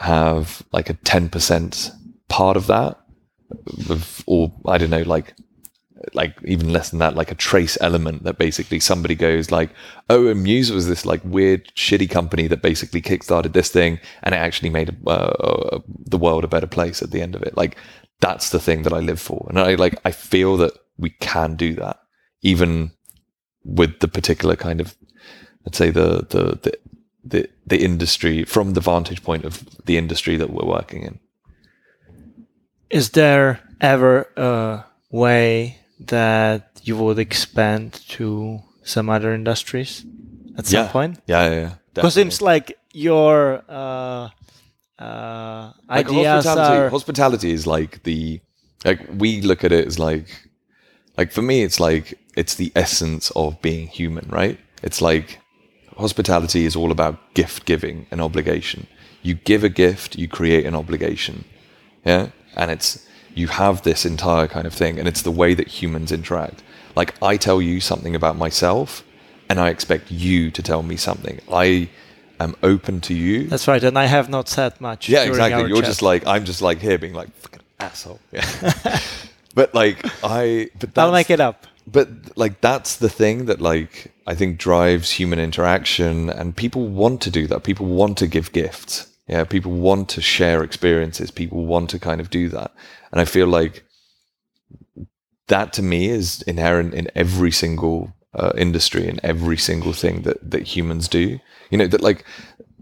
have 0.00 0.62
like 0.72 0.90
a 0.90 0.94
10% 0.94 1.90
part 2.28 2.56
of 2.56 2.66
that 2.66 2.98
or 4.26 4.52
I 4.66 4.78
don't 4.78 4.90
know 4.90 5.02
like 5.02 5.34
like 6.12 6.38
even 6.44 6.72
less 6.72 6.90
than 6.90 6.98
that, 6.98 7.14
like 7.14 7.30
a 7.30 7.36
trace 7.36 7.78
element 7.80 8.24
that 8.24 8.36
basically 8.36 8.78
somebody 8.78 9.14
goes 9.14 9.50
like, 9.50 9.70
oh, 10.10 10.26
Amuse 10.28 10.70
was 10.70 10.86
this 10.86 11.06
like 11.06 11.22
weird, 11.24 11.72
shitty 11.74 12.10
company 12.10 12.46
that 12.48 12.60
basically 12.60 13.00
kickstarted 13.00 13.54
this 13.54 13.70
thing 13.70 13.98
and 14.22 14.34
it 14.34 14.38
actually 14.38 14.70
made 14.70 14.94
uh, 15.06 15.10
uh, 15.10 15.80
the 15.88 16.18
world 16.18 16.44
a 16.44 16.48
better 16.48 16.66
place 16.66 17.00
at 17.00 17.10
the 17.10 17.22
end 17.22 17.34
of 17.34 17.42
it. 17.42 17.56
Like 17.56 17.78
that's 18.20 18.50
the 18.50 18.60
thing 18.60 18.82
that 18.82 18.92
I 18.92 19.00
live 19.00 19.20
for, 19.20 19.46
and 19.48 19.58
I 19.58 19.74
like 19.74 19.98
I 20.04 20.10
feel 20.10 20.56
that 20.58 20.72
we 20.98 21.10
can 21.10 21.56
do 21.56 21.74
that 21.74 21.98
even 22.42 22.92
with 23.64 24.00
the 24.00 24.08
particular 24.08 24.54
kind 24.54 24.80
of 24.80 24.96
let's 25.64 25.78
say 25.78 25.90
the 25.90 26.26
the 26.28 26.58
the 26.62 26.78
the, 27.26 27.48
the 27.66 27.82
industry 27.82 28.44
from 28.44 28.74
the 28.74 28.80
vantage 28.80 29.22
point 29.22 29.44
of 29.44 29.64
the 29.86 29.96
industry 29.96 30.36
that 30.36 30.50
we're 30.50 30.68
working 30.68 31.02
in. 31.02 31.18
Is 32.90 33.10
there 33.10 33.60
ever 33.80 34.28
a 34.36 34.84
way 35.10 35.78
that 36.00 36.80
you 36.82 36.96
would 36.96 37.18
expand 37.18 37.94
to 38.08 38.60
some 38.82 39.08
other 39.08 39.32
industries 39.32 40.04
at 40.58 40.66
some 40.66 40.84
yeah. 40.84 40.92
point? 40.92 41.20
Yeah, 41.26 41.48
yeah, 41.48 41.60
yeah. 41.60 41.74
Because 41.94 42.16
it 42.16 42.20
seems 42.20 42.42
like 42.42 42.76
your 42.92 43.62
uh, 43.68 44.28
uh, 44.98 45.72
like 45.88 46.06
ideas 46.06 46.44
hospitality, 46.44 46.76
are 46.76 46.88
hospitality 46.90 47.52
is 47.52 47.66
like 47.66 48.02
the 48.02 48.40
like 48.84 49.00
we 49.16 49.40
look 49.40 49.64
at 49.64 49.72
it 49.72 49.86
as 49.86 49.98
like 49.98 50.48
like 51.16 51.32
for 51.32 51.42
me 51.42 51.62
it's 51.62 51.80
like 51.80 52.18
it's 52.36 52.56
the 52.56 52.72
essence 52.74 53.30
of 53.36 53.60
being 53.62 53.86
human, 53.86 54.28
right? 54.28 54.58
It's 54.82 55.00
like 55.00 55.40
hospitality 55.96 56.64
is 56.64 56.76
all 56.76 56.90
about 56.90 57.34
gift 57.34 57.64
giving 57.64 58.06
and 58.10 58.20
obligation. 58.20 58.86
You 59.22 59.34
give 59.34 59.64
a 59.64 59.68
gift, 59.68 60.16
you 60.16 60.28
create 60.28 60.66
an 60.66 60.74
obligation. 60.74 61.44
Yeah? 62.04 62.30
And 62.56 62.70
it's 62.70 63.06
you 63.34 63.48
have 63.48 63.82
this 63.82 64.04
entire 64.04 64.46
kind 64.46 64.66
of 64.66 64.72
thing, 64.72 64.98
and 64.98 65.08
it's 65.08 65.22
the 65.22 65.30
way 65.30 65.54
that 65.54 65.68
humans 65.68 66.12
interact. 66.12 66.62
Like 66.96 67.14
I 67.22 67.36
tell 67.36 67.60
you 67.60 67.80
something 67.80 68.14
about 68.14 68.36
myself, 68.36 69.04
and 69.48 69.58
I 69.58 69.70
expect 69.70 70.10
you 70.10 70.50
to 70.50 70.62
tell 70.62 70.82
me 70.82 70.96
something. 70.96 71.40
I 71.50 71.88
am 72.40 72.54
open 72.62 73.00
to 73.02 73.14
you. 73.14 73.48
That's 73.48 73.68
right, 73.68 73.82
and 73.82 73.98
I 73.98 74.06
have 74.06 74.28
not 74.28 74.48
said 74.48 74.80
much. 74.80 75.08
Yeah, 75.08 75.24
exactly. 75.24 75.68
You're 75.68 75.78
chat. 75.78 75.86
just 75.86 76.02
like 76.02 76.26
I'm 76.26 76.44
just 76.44 76.62
like 76.62 76.78
here, 76.78 76.98
being 76.98 77.14
like 77.14 77.34
fucking 77.36 77.62
asshole. 77.80 78.20
Yeah. 78.32 79.00
but 79.54 79.74
like 79.74 80.04
I, 80.24 80.70
but 80.78 80.96
I'll 80.98 81.12
make 81.12 81.30
it 81.30 81.40
up. 81.40 81.66
But 81.86 82.36
like 82.36 82.60
that's 82.60 82.96
the 82.96 83.10
thing 83.10 83.46
that 83.46 83.60
like 83.60 84.12
I 84.26 84.34
think 84.34 84.58
drives 84.58 85.10
human 85.10 85.38
interaction, 85.38 86.30
and 86.30 86.56
people 86.56 86.86
want 86.88 87.20
to 87.22 87.30
do 87.30 87.46
that. 87.48 87.64
People 87.64 87.86
want 87.86 88.18
to 88.18 88.26
give 88.26 88.52
gifts. 88.52 89.08
Yeah, 89.26 89.44
people 89.44 89.72
want 89.72 90.08
to 90.10 90.20
share 90.20 90.62
experiences. 90.62 91.30
People 91.30 91.64
want 91.64 91.90
to 91.90 91.98
kind 91.98 92.20
of 92.20 92.30
do 92.30 92.48
that. 92.50 92.72
And 93.10 93.20
I 93.20 93.24
feel 93.24 93.46
like 93.46 93.84
that 95.48 95.72
to 95.74 95.82
me 95.82 96.08
is 96.08 96.42
inherent 96.42 96.94
in 96.94 97.08
every 97.14 97.50
single 97.50 98.12
uh, 98.34 98.52
industry 98.56 99.08
and 99.08 99.20
every 99.22 99.56
single 99.56 99.92
thing 99.92 100.22
that, 100.22 100.50
that 100.50 100.62
humans 100.62 101.08
do. 101.08 101.38
You 101.70 101.78
know, 101.78 101.86
that 101.86 102.02
like, 102.02 102.24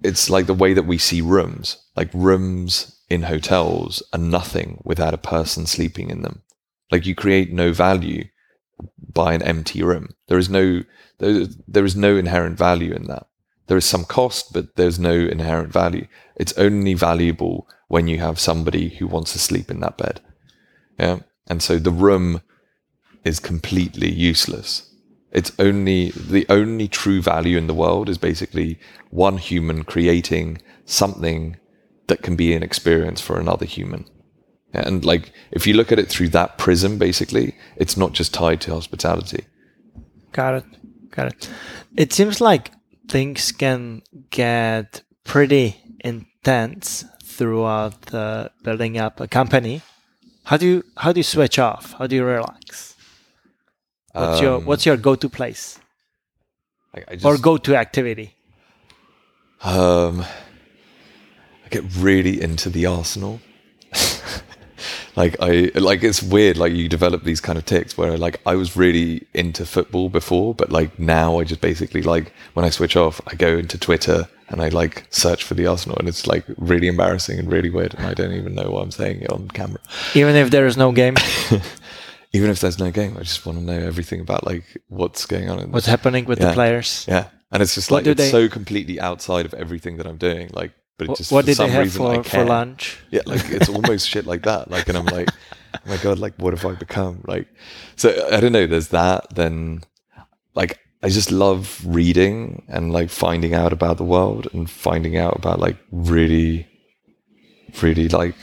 it's 0.02 0.31
like 0.31 0.47
the 0.47 0.55
way 0.55 0.74
that 0.74 0.86
we 0.86 0.98
see 0.98 1.20
rooms, 1.20 1.77
like 1.97 2.10
rooms 2.12 3.01
in 3.09 3.23
hotels 3.23 4.02
are 4.12 4.19
nothing 4.19 4.81
without 4.85 5.14
a 5.14 5.19
person 5.19 5.66
sleeping 5.66 6.10
in 6.10 6.23
them. 6.23 6.43
Like 6.90 7.06
you 7.06 7.14
create 7.14 7.52
no 7.52 7.73
value 7.73 8.24
by 9.12 9.35
an 9.35 9.43
empty 9.43 9.82
room. 9.82 10.09
There 10.28 10.39
is 10.39 10.48
no, 10.48 10.82
there, 11.19 11.47
there 11.69 11.85
is 11.85 11.94
no 11.94 12.16
inherent 12.16 12.59
value 12.59 12.93
in 12.93 13.06
that. 13.06 13.27
There 13.66 13.77
is 13.77 13.85
some 13.85 14.05
cost, 14.05 14.52
but 14.52 14.74
there's 14.77 14.98
no 14.98 15.12
inherent 15.12 15.73
value. 15.73 16.06
It's 16.37 16.57
only 16.59 16.95
valuable 16.95 17.69
when 17.89 18.09
you 18.09 18.19
have 18.19 18.41
somebody 18.41 18.89
who 18.89 19.07
wants 19.07 19.33
to 19.33 19.39
sleep 19.39 19.71
in 19.71 19.81
that 19.81 19.99
bed. 19.99 20.21
Yeah. 20.99 21.21
And 21.49 21.63
so 21.63 21.79
the 21.79 21.91
room 21.91 22.41
is 23.25 23.39
completely 23.41 24.11
useless. 24.11 24.89
It's 25.31 25.53
only 25.59 26.11
the 26.11 26.47
only 26.49 26.89
true 26.89 27.23
value 27.23 27.57
in 27.57 27.67
the 27.67 27.75
world 27.75 28.09
is 28.09 28.19
basically 28.19 28.79
one 29.11 29.39
human 29.39 29.85
creating 29.85 30.61
something 30.85 31.57
that 32.07 32.23
can 32.23 32.37
be 32.37 32.55
an 32.55 32.63
experience 32.63 33.21
for 33.21 33.39
another 33.39 33.65
human. 33.65 34.05
And 34.75 35.05
like 35.05 35.33
if 35.51 35.67
you 35.67 35.75
look 35.75 35.93
at 35.93 35.99
it 35.99 36.09
through 36.09 36.29
that 36.31 36.59
prism, 36.59 36.99
basically, 36.99 37.57
it's 37.77 37.97
not 37.97 38.13
just 38.13 38.35
tied 38.35 38.61
to 38.63 38.73
hospitality. 38.73 39.45
Got 40.33 40.55
it. 40.55 40.65
Got 41.11 41.29
it. 41.29 41.51
It 41.97 42.13
seems 42.13 42.41
like 42.41 42.71
things 43.09 43.53
can 43.53 44.03
get 44.31 45.03
pretty 45.25 45.82
intense 46.03 47.05
throughout 47.23 48.12
uh, 48.15 48.49
building 48.62 48.99
up 48.99 49.20
a 49.20 49.29
company. 49.29 49.83
How 50.45 50.57
do 50.57 50.66
you 50.66 50.85
how 50.97 51.12
do 51.12 51.20
you 51.20 51.24
switch 51.24 51.59
off? 51.59 51.93
How 51.99 52.07
do 52.07 52.16
you 52.16 52.24
relax? 52.24 52.97
What's 54.12 54.41
your 54.41 54.57
Um, 54.57 54.66
what's 54.66 54.85
your 54.85 54.97
go 54.97 55.15
to 55.15 55.29
place 55.29 55.79
I, 56.95 57.05
I 57.09 57.15
just, 57.15 57.24
or 57.24 57.39
go 57.39 57.57
to 57.57 57.77
activity? 57.77 58.35
Um, 59.62 60.24
I 61.65 61.69
get 61.70 61.85
really 61.97 62.43
into 62.43 62.69
the 62.69 62.87
Arsenal. 62.87 63.41
like 65.16 65.37
I 65.41 65.70
like 65.74 66.03
it's 66.03 66.23
weird. 66.23 66.57
Like 66.57 66.73
you 66.73 66.89
develop 66.89 67.24
these 67.24 67.41
kind 67.41 67.59
of 67.59 67.65
ticks 67.65 67.97
where 67.97 68.19
like 68.19 68.41
I 68.45 68.55
was 68.57 68.77
really 68.77 69.27
into 69.33 69.65
football 69.65 70.09
before, 70.09 70.55
but 70.55 70.70
like 70.70 70.99
now 70.99 71.39
I 71.39 71.45
just 71.45 71.61
basically 71.61 72.03
like 72.03 72.33
when 72.55 72.65
I 72.65 72.70
switch 72.70 72.97
off, 72.97 73.20
I 73.27 73.35
go 73.35 73.57
into 73.57 73.79
Twitter 73.79 74.29
and 74.53 74.62
I 74.62 74.69
like 74.69 75.07
search 75.11 75.43
for 75.45 75.55
the 75.55 75.66
Arsenal, 75.66 75.97
and 75.99 76.09
it's 76.09 76.27
like 76.27 76.45
really 76.57 76.87
embarrassing 76.87 77.39
and 77.39 77.51
really 77.51 77.70
weird, 77.70 77.95
and 77.95 78.07
I 78.07 78.15
don't 78.15 78.33
even 78.33 78.55
know 78.55 78.70
what 78.70 78.83
I'm 78.83 78.91
saying 78.93 79.27
on 79.29 79.49
camera. 79.49 79.81
Even 80.15 80.37
if 80.37 80.51
there 80.51 80.66
is 80.66 80.77
no 80.77 80.93
game, 80.93 81.16
Even 82.35 82.49
if 82.49 82.61
there's 82.61 82.79
no 82.79 82.91
game, 82.91 83.16
I 83.19 83.20
just 83.24 83.45
want 83.45 83.59
to 83.59 83.65
know 83.65 83.79
everything 83.79 84.20
about 84.20 84.47
like 84.47 84.65
what's 84.89 85.27
going 85.27 85.51
on. 85.51 85.70
What's 85.70 85.87
happening 85.87 86.24
with 86.24 86.39
the 86.39 86.53
players? 86.53 87.05
Yeah, 87.07 87.29
and 87.51 87.62
it's 87.62 87.74
just 87.74 87.91
like 87.91 88.07
it's 88.07 88.16
they- 88.19 88.31
so 88.31 88.49
completely 88.49 88.99
outside 88.99 89.45
of 89.45 89.53
everything 89.55 89.99
that 89.99 90.07
I'm 90.07 90.16
doing. 90.16 90.49
Like, 90.53 90.73
but 90.97 91.05
it 91.05 91.09
What, 91.11 91.19
just 91.19 91.33
what 91.33 91.43
for 91.43 91.47
did 91.47 91.57
some 91.57 91.69
they 91.69 91.77
have 91.77 91.93
for, 91.93 92.23
for 92.24 92.45
lunch? 92.45 92.99
Yeah, 93.11 93.20
like 93.27 93.51
it's 93.51 93.69
almost 93.69 94.09
shit 94.09 94.24
like 94.27 94.45
that. 94.45 94.70
Like, 94.70 94.89
and 94.89 94.97
I'm 94.97 95.05
like, 95.07 95.29
oh 95.74 95.79
my 95.87 95.99
god, 95.99 96.19
like 96.19 96.35
what 96.37 96.55
have 96.55 96.65
I 96.65 96.74
become? 96.74 97.23
Like, 97.27 97.49
so 97.97 98.09
I 98.33 98.41
don't 98.41 98.53
know. 98.53 98.66
There's 98.66 98.89
that. 98.89 99.35
Then, 99.35 99.83
like, 100.55 100.79
I 101.03 101.09
just 101.09 101.33
love 101.33 101.81
reading 101.85 102.62
and 102.69 102.93
like 102.93 103.11
finding 103.11 103.55
out 103.55 103.73
about 103.73 103.97
the 103.97 104.05
world 104.05 104.49
and 104.53 104.70
finding 104.70 105.16
out 105.16 105.37
about 105.37 105.59
like 105.59 105.77
really, 105.91 106.69
really 107.81 108.09
like, 108.09 108.37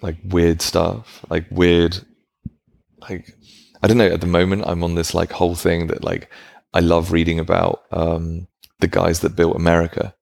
like 0.00 0.16
weird 0.24 0.62
stuff, 0.62 1.24
like 1.28 1.46
weird, 1.50 1.98
like 3.08 3.34
I 3.82 3.88
don't 3.88 3.98
know. 3.98 4.06
At 4.06 4.20
the 4.20 4.26
moment, 4.26 4.64
I'm 4.66 4.84
on 4.84 4.94
this 4.94 5.14
like 5.14 5.32
whole 5.32 5.54
thing 5.54 5.88
that 5.88 6.04
like 6.04 6.30
I 6.72 6.80
love 6.80 7.10
reading 7.10 7.40
about 7.40 7.82
um, 7.90 8.46
the 8.80 8.88
guys 8.88 9.20
that 9.20 9.36
built 9.36 9.56
America 9.56 10.14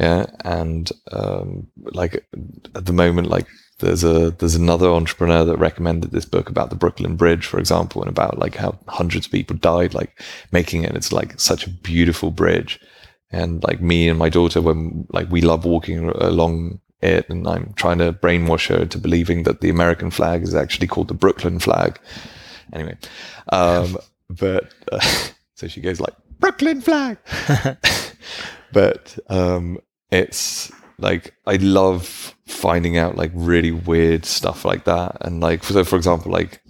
yeah 0.00 0.26
and 0.44 0.90
um 1.12 1.68
like 1.76 2.26
at 2.74 2.86
the 2.86 2.92
moment 2.92 3.28
like 3.28 3.46
there's 3.82 4.04
a 4.04 4.30
there's 4.30 4.54
another 4.54 4.88
entrepreneur 4.88 5.44
that 5.44 5.58
recommended 5.58 6.10
this 6.10 6.24
book 6.24 6.48
about 6.48 6.70
the 6.70 6.76
brooklyn 6.76 7.16
bridge 7.16 7.46
for 7.46 7.58
example 7.58 8.02
and 8.02 8.10
about 8.10 8.38
like 8.38 8.54
how 8.54 8.78
hundreds 8.88 9.26
of 9.26 9.32
people 9.32 9.56
died 9.56 9.94
like 9.94 10.20
making 10.52 10.84
it. 10.84 10.96
It's 10.96 11.12
like 11.12 11.38
such 11.38 11.66
a 11.66 11.70
beautiful 11.70 12.30
bridge. 12.30 12.80
And 13.30 13.62
like 13.64 13.80
me 13.80 14.08
and 14.08 14.18
my 14.18 14.28
daughter 14.28 14.60
when 14.60 15.06
like 15.10 15.30
we 15.30 15.40
love 15.40 15.64
walking 15.64 16.08
along 16.08 16.80
it 17.00 17.28
and 17.28 17.48
i'm 17.48 17.72
trying 17.74 17.98
to 17.98 18.12
brainwash 18.12 18.68
her 18.68 18.82
into 18.82 18.96
believing 18.96 19.42
that 19.42 19.60
the 19.60 19.70
american 19.70 20.08
flag 20.08 20.42
is 20.42 20.54
actually 20.54 20.86
called 20.86 21.08
the 21.08 21.14
brooklyn 21.14 21.58
flag. 21.58 21.98
Anyway 22.72 22.96
um 23.50 23.96
but 24.30 24.72
uh, 24.92 25.00
so 25.54 25.66
she 25.66 25.80
goes 25.80 26.00
like 26.00 26.14
brooklyn 26.38 26.80
flag! 26.80 27.18
But 28.72 29.18
um 29.28 29.78
it's 30.10 30.72
like 30.98 31.34
i 31.46 31.56
love 31.56 32.34
finding 32.46 32.96
out 32.96 33.16
like 33.16 33.30
really 33.34 33.72
weird 33.72 34.24
stuff 34.24 34.64
like 34.64 34.84
that. 34.84 35.16
And 35.20 35.40
like 35.40 35.64
so 35.64 35.84
for 35.84 35.96
example 35.96 36.30
like 36.30 36.60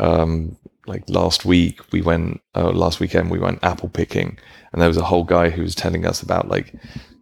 um 0.00 0.56
like 0.86 1.08
last 1.08 1.44
week 1.44 1.80
we 1.92 2.02
went 2.02 2.40
uh, 2.56 2.70
last 2.70 2.98
weekend 2.98 3.30
we 3.30 3.38
went 3.38 3.62
apple 3.62 3.88
picking. 3.88 4.38
And 4.72 4.80
there 4.80 4.88
was 4.88 4.96
a 4.96 5.04
whole 5.04 5.24
guy 5.24 5.50
who 5.50 5.62
was 5.62 5.74
telling 5.74 6.06
us 6.06 6.22
about 6.22 6.48
like 6.48 6.74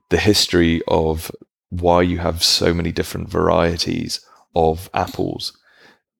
the 0.08 0.18
history 0.18 0.80
of 0.88 1.30
why 1.68 2.02
you 2.02 2.18
have 2.18 2.42
so 2.42 2.72
many 2.72 2.92
different 2.92 3.28
varieties 3.28 4.24
of 4.54 4.88
apples. 4.94 5.56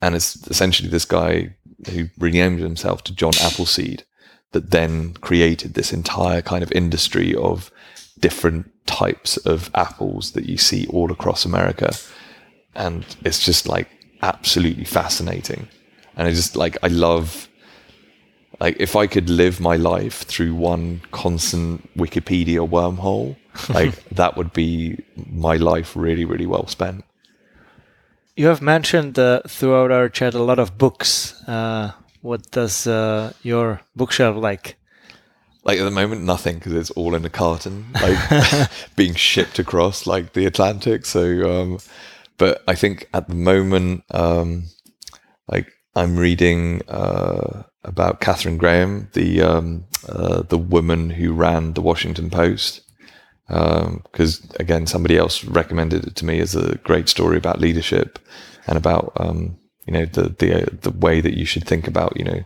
And 0.02 0.14
it's 0.14 0.36
essentially 0.48 0.88
this 0.88 1.04
guy 1.04 1.56
who 1.90 2.08
renamed 2.18 2.60
himself 2.60 3.02
to 3.02 3.14
john 3.14 3.32
appleseed 3.40 4.04
that 4.52 4.70
then 4.70 5.14
created 5.14 5.72
this 5.72 5.92
entire 5.92 6.42
kind 6.42 6.62
of 6.62 6.70
industry 6.72 7.34
of 7.34 7.70
different 8.20 8.70
types 8.86 9.36
of 9.38 9.70
apples 9.74 10.32
that 10.32 10.46
you 10.46 10.56
see 10.56 10.86
all 10.88 11.10
across 11.10 11.44
America. 11.44 11.92
And 12.74 13.04
it's 13.24 13.44
just 13.44 13.68
like 13.68 13.88
absolutely 14.22 14.84
fascinating. 14.84 15.68
And 16.16 16.28
I 16.28 16.32
just 16.32 16.56
like, 16.56 16.76
I 16.82 16.88
love, 16.88 17.48
like, 18.60 18.76
if 18.78 18.96
I 18.96 19.06
could 19.06 19.30
live 19.30 19.60
my 19.60 19.76
life 19.76 20.22
through 20.22 20.54
one 20.54 21.00
constant 21.12 21.88
Wikipedia 21.96 22.68
wormhole, 22.68 23.36
like, 23.74 24.04
that 24.10 24.36
would 24.36 24.52
be 24.52 25.02
my 25.30 25.56
life 25.56 25.96
really, 25.96 26.24
really 26.24 26.46
well 26.46 26.66
spent. 26.66 27.04
You 28.36 28.46
have 28.46 28.62
mentioned 28.62 29.18
uh, 29.18 29.42
throughout 29.46 29.90
our 29.90 30.08
chat 30.08 30.34
a 30.34 30.42
lot 30.42 30.58
of 30.58 30.78
books. 30.78 31.42
Uh, 31.48 31.92
what 32.22 32.50
does 32.50 32.86
uh, 32.86 33.32
your 33.42 33.80
bookshelf 33.96 34.36
like? 34.36 34.76
Like 35.64 35.78
at 35.78 35.84
the 35.84 35.90
moment, 35.90 36.22
nothing 36.22 36.56
because 36.56 36.72
it's 36.72 36.90
all 36.92 37.14
in 37.14 37.24
a 37.24 37.30
carton, 37.30 37.86
like 37.94 38.70
being 38.96 39.14
shipped 39.14 39.58
across 39.58 40.06
like 40.06 40.32
the 40.32 40.46
Atlantic. 40.46 41.06
So, 41.06 41.50
um, 41.50 41.78
but 42.38 42.62
I 42.66 42.74
think 42.74 43.08
at 43.12 43.28
the 43.28 43.34
moment, 43.34 44.04
um, 44.10 44.64
like 45.48 45.72
I'm 45.94 46.16
reading 46.16 46.82
uh, 46.88 47.64
about 47.84 48.20
Katharine 48.20 48.56
Graham, 48.56 49.10
the 49.12 49.42
um, 49.42 49.84
uh, 50.08 50.42
the 50.42 50.58
woman 50.58 51.10
who 51.10 51.32
ran 51.32 51.74
the 51.74 51.82
Washington 51.82 52.30
Post. 52.30 52.82
Because 53.48 54.48
again, 54.60 54.86
somebody 54.86 55.18
else 55.18 55.44
recommended 55.44 56.06
it 56.06 56.14
to 56.16 56.24
me 56.24 56.38
as 56.38 56.54
a 56.54 56.76
great 56.78 57.08
story 57.08 57.36
about 57.36 57.60
leadership 57.60 58.20
and 58.68 58.78
about 58.78 59.12
um, 59.16 59.58
you 59.86 59.92
know 59.92 60.06
the 60.06 60.22
the 60.38 60.78
the 60.82 60.90
way 60.90 61.20
that 61.20 61.36
you 61.36 61.44
should 61.44 61.66
think 61.66 61.88
about 61.88 62.16
you 62.16 62.24
know 62.24 62.42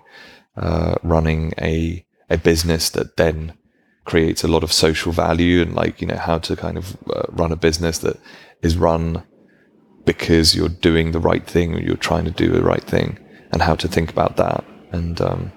uh, 0.56 0.94
running 1.02 1.52
a 1.60 2.04
a 2.30 2.38
business 2.38 2.90
that 2.90 3.16
then 3.16 3.54
creates 4.04 4.44
a 4.44 4.48
lot 4.48 4.62
of 4.62 4.72
social 4.72 5.12
value 5.12 5.62
and 5.62 5.74
like 5.74 6.00
you 6.00 6.06
know 6.06 6.16
how 6.16 6.38
to 6.38 6.54
kind 6.54 6.76
of 6.76 6.96
uh, 7.14 7.22
run 7.30 7.52
a 7.52 7.56
business 7.56 7.98
that 7.98 8.18
is 8.62 8.76
run 8.76 9.22
because 10.04 10.54
you're 10.54 10.68
doing 10.68 11.12
the 11.12 11.20
right 11.20 11.46
thing 11.46 11.74
or 11.74 11.80
you're 11.80 11.96
trying 11.96 12.24
to 12.24 12.30
do 12.30 12.50
the 12.50 12.62
right 12.62 12.84
thing 12.84 13.18
and 13.52 13.62
how 13.62 13.74
to 13.74 13.88
think 13.88 14.10
about 14.10 14.36
that 14.36 14.62
and 14.92 15.20
um 15.20 15.50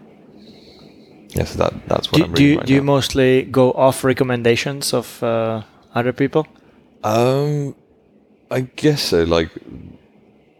yeah 1.29 1.43
so 1.43 1.57
that 1.57 1.73
that's 1.87 2.09
what 2.11 2.19
Do, 2.19 2.23
i'm 2.23 2.33
do 2.33 2.43
you 2.43 2.57
right 2.57 2.65
do 2.65 2.73
you 2.73 2.81
mostly 2.81 3.43
go 3.43 3.71
off 3.73 4.03
recommendations 4.03 4.93
of 4.93 5.21
uh, 5.21 5.63
other 5.97 6.13
people? 6.13 6.47
Um, 7.03 7.75
I 8.51 8.61
guess 8.61 9.01
so. 9.01 9.23
Like, 9.23 9.49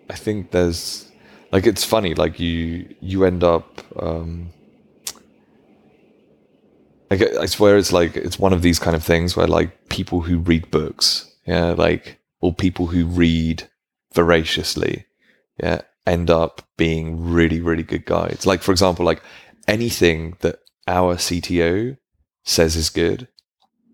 I 0.09 0.15
think 0.15 0.51
there's 0.51 1.11
like 1.51 1.65
it's 1.67 1.83
funny. 1.83 2.15
Like 2.15 2.39
you 2.39 2.87
you 2.99 3.23
end 3.23 3.43
up. 3.43 3.81
Um, 4.01 4.49
like 7.09 7.21
I 7.21 7.45
swear 7.45 7.77
it's 7.77 7.93
like 7.93 8.15
it's 8.17 8.39
one 8.39 8.53
of 8.53 8.61
these 8.61 8.79
kind 8.79 8.95
of 8.95 9.03
things 9.03 9.35
where 9.35 9.47
like 9.47 9.89
people 9.89 10.21
who 10.21 10.39
read 10.39 10.69
books, 10.71 11.31
yeah, 11.45 11.71
like 11.71 12.19
or 12.41 12.53
people 12.53 12.87
who 12.87 13.05
read 13.05 13.69
voraciously, 14.13 15.05
yeah, 15.61 15.81
end 16.05 16.29
up 16.29 16.61
being 16.77 17.31
really 17.31 17.61
really 17.61 17.83
good 17.83 18.05
guides. 18.05 18.45
Like 18.45 18.61
for 18.61 18.71
example, 18.71 19.05
like 19.05 19.21
anything 19.67 20.35
that 20.41 20.59
our 20.87 21.15
CTO 21.15 21.97
says 22.43 22.75
is 22.75 22.89
good, 22.89 23.27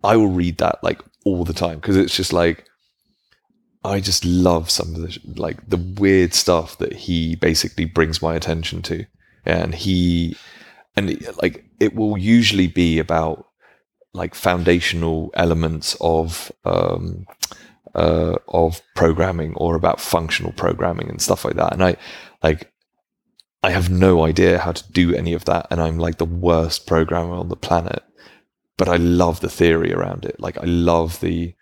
I 0.03 0.15
will 0.17 0.27
read 0.27 0.57
that 0.57 0.83
like 0.83 1.01
all 1.25 1.43
the 1.43 1.53
time 1.53 1.75
because 1.75 1.97
it's 1.97 2.15
just 2.15 2.33
like 2.33 2.65
I 3.83 3.99
just 3.99 4.25
love 4.25 4.69
some 4.69 4.95
of 4.95 5.01
the 5.01 5.19
like 5.35 5.69
the 5.69 5.77
weird 5.77 6.33
stuff 6.33 6.77
that 6.79 6.93
he 6.93 7.35
basically 7.35 7.85
brings 7.85 8.21
my 8.21 8.33
attention 8.35 8.81
to, 8.83 9.05
and 9.45 9.75
he 9.75 10.35
and 10.95 11.21
like 11.41 11.65
it 11.83 11.95
will 11.95 12.17
usually 12.17 12.67
be 12.67 12.99
about 12.99 13.47
like 14.13 14.35
foundational 14.35 15.31
elements 15.33 15.95
of 15.99 16.51
um, 16.65 17.25
uh, 17.95 18.35
of 18.47 18.81
programming 18.95 19.53
or 19.55 19.75
about 19.75 19.99
functional 19.99 20.53
programming 20.53 21.09
and 21.09 21.21
stuff 21.21 21.45
like 21.45 21.55
that, 21.55 21.73
and 21.73 21.83
I 21.83 21.97
like 22.41 22.71
I 23.61 23.71
have 23.71 23.89
no 23.89 24.25
idea 24.25 24.59
how 24.59 24.71
to 24.71 24.91
do 24.91 25.15
any 25.15 25.33
of 25.33 25.45
that, 25.45 25.67
and 25.69 25.81
I'm 25.81 25.97
like 25.97 26.17
the 26.17 26.25
worst 26.25 26.87
programmer 26.87 27.35
on 27.35 27.49
the 27.49 27.55
planet 27.55 28.03
but 28.77 28.87
I 28.87 28.97
love 28.97 29.39
the 29.39 29.49
theory 29.49 29.93
around 29.93 30.25
it. 30.25 30.39
Like 30.39 30.57
I 30.57 30.65
love 30.65 31.19
the. 31.19 31.53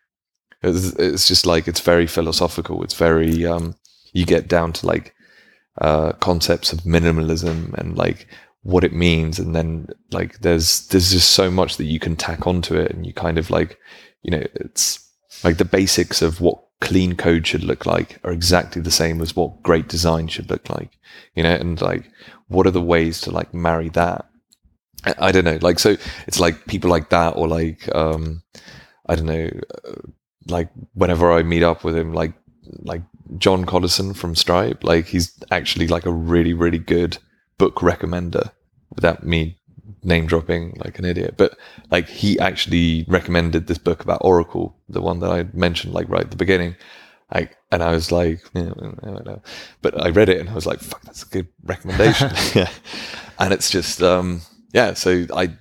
It's, 0.64 0.93
it's 0.93 1.27
just 1.27 1.45
like 1.45 1.68
it's 1.68 1.80
very 1.80 2.07
philosophical. 2.07 2.84
It's 2.84 2.93
very 2.93 3.45
um, 3.45 3.76
you 4.14 4.26
get 4.26 4.48
down 4.48 4.73
to 4.73 4.88
like 4.88 5.14
uh, 5.80 6.14
concepts 6.14 6.72
of 6.72 6.81
minimalism 6.81 7.73
and 7.76 7.98
like 7.98 8.27
what 8.64 8.84
it 8.84 8.94
means, 8.94 9.40
and 9.40 9.56
then 9.56 9.88
like 10.12 10.40
there's 10.40 10.88
there's 10.88 11.12
just 11.12 11.32
so 11.32 11.50
much 11.50 11.78
that 11.78 11.86
you 11.86 12.00
can 12.00 12.16
tack 12.16 12.46
onto 12.46 12.76
it, 12.76 12.92
and 12.92 13.06
you 13.06 13.14
kind 13.14 13.38
of 13.38 13.50
like 13.50 13.80
you 14.24 14.32
know 14.32 14.44
it's 14.56 15.08
like 15.44 15.58
the 15.58 15.66
basics 15.66 16.22
of 16.22 16.42
what 16.42 16.64
clean 16.82 17.16
code 17.16 17.46
should 17.46 17.64
look 17.64 17.86
like 17.86 18.20
are 18.24 18.32
exactly 18.32 18.82
the 18.82 18.92
same 18.92 19.22
as 19.22 19.36
what 19.36 19.62
great 19.62 19.88
design 19.88 20.28
should 20.28 20.50
look 20.50 20.70
like, 20.70 20.98
you 21.36 21.44
know, 21.44 21.54
and 21.54 21.82
like 21.82 22.12
what 22.48 22.68
are 22.68 22.72
the 22.72 22.82
ways 22.82 23.22
to 23.22 23.32
like 23.32 23.54
marry 23.54 23.90
that? 23.90 24.28
I, 25.06 25.16
I 25.20 25.32
don't 25.32 25.46
know. 25.46 25.60
Like 25.62 25.80
so, 25.80 25.96
it's 26.28 26.40
like 26.40 26.66
people 26.68 26.90
like 26.90 27.10
that, 27.10 27.36
or 27.36 27.48
like 27.48 27.94
um, 27.96 28.44
I 29.08 29.16
don't 29.16 29.26
know, 29.26 29.50
uh, 29.88 29.94
like 30.48 30.70
whenever 30.94 31.32
I 31.32 31.44
meet 31.44 31.64
up 31.64 31.84
with 31.84 31.96
him, 31.96 32.14
like 32.14 32.34
like 32.80 33.02
John 33.38 33.66
Collison 33.66 34.16
from 34.16 34.36
Stripe, 34.36 34.84
like 34.84 35.08
he's 35.08 35.34
actually 35.50 35.88
like 35.88 36.06
a 36.06 36.12
really 36.12 36.54
really 36.54 36.80
good 36.80 37.18
book 37.62 37.76
recommender 37.76 38.52
without 38.96 39.24
me 39.24 39.56
name 40.04 40.26
dropping 40.26 40.74
like 40.84 40.98
an 40.98 41.06
idiot. 41.06 41.36
But 41.38 41.56
like 41.92 42.10
he 42.10 42.40
actually 42.40 43.06
recommended 43.08 43.68
this 43.68 43.78
book 43.78 44.04
about 44.04 44.22
Oracle, 44.22 44.76
the 44.90 45.02
one 45.02 45.20
that 45.20 45.32
I 45.32 45.44
mentioned 45.54 45.94
like 45.94 46.10
right 46.10 46.24
at 46.24 46.32
the 46.32 46.44
beginning. 46.46 46.76
Like, 47.32 47.56
and 47.72 47.84
I 47.84 47.92
was 47.92 48.12
like, 48.12 48.42
yeah, 48.56 48.72
I 49.04 49.06
don't 49.06 49.26
know. 49.26 49.42
But 49.84 50.02
I 50.04 50.10
read 50.10 50.28
it 50.28 50.40
and 50.40 50.50
I 50.50 50.56
was 50.56 50.66
like, 50.66 50.80
fuck, 50.80 51.02
that's 51.04 51.22
a 51.22 51.28
good 51.28 51.48
recommendation. 51.64 52.32
yeah. 52.56 52.72
And 53.38 53.54
it's 53.54 53.70
just, 53.70 54.02
um, 54.02 54.42
yeah. 54.74 54.96
So 54.96 55.28
I, 55.36 55.56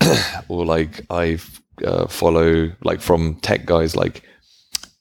or 0.48 0.64
like 0.64 1.02
I 1.10 1.38
uh, 1.84 2.06
follow 2.06 2.72
like 2.82 3.02
from 3.02 3.34
tech 3.36 3.66
guys 3.66 3.94
like 3.94 4.22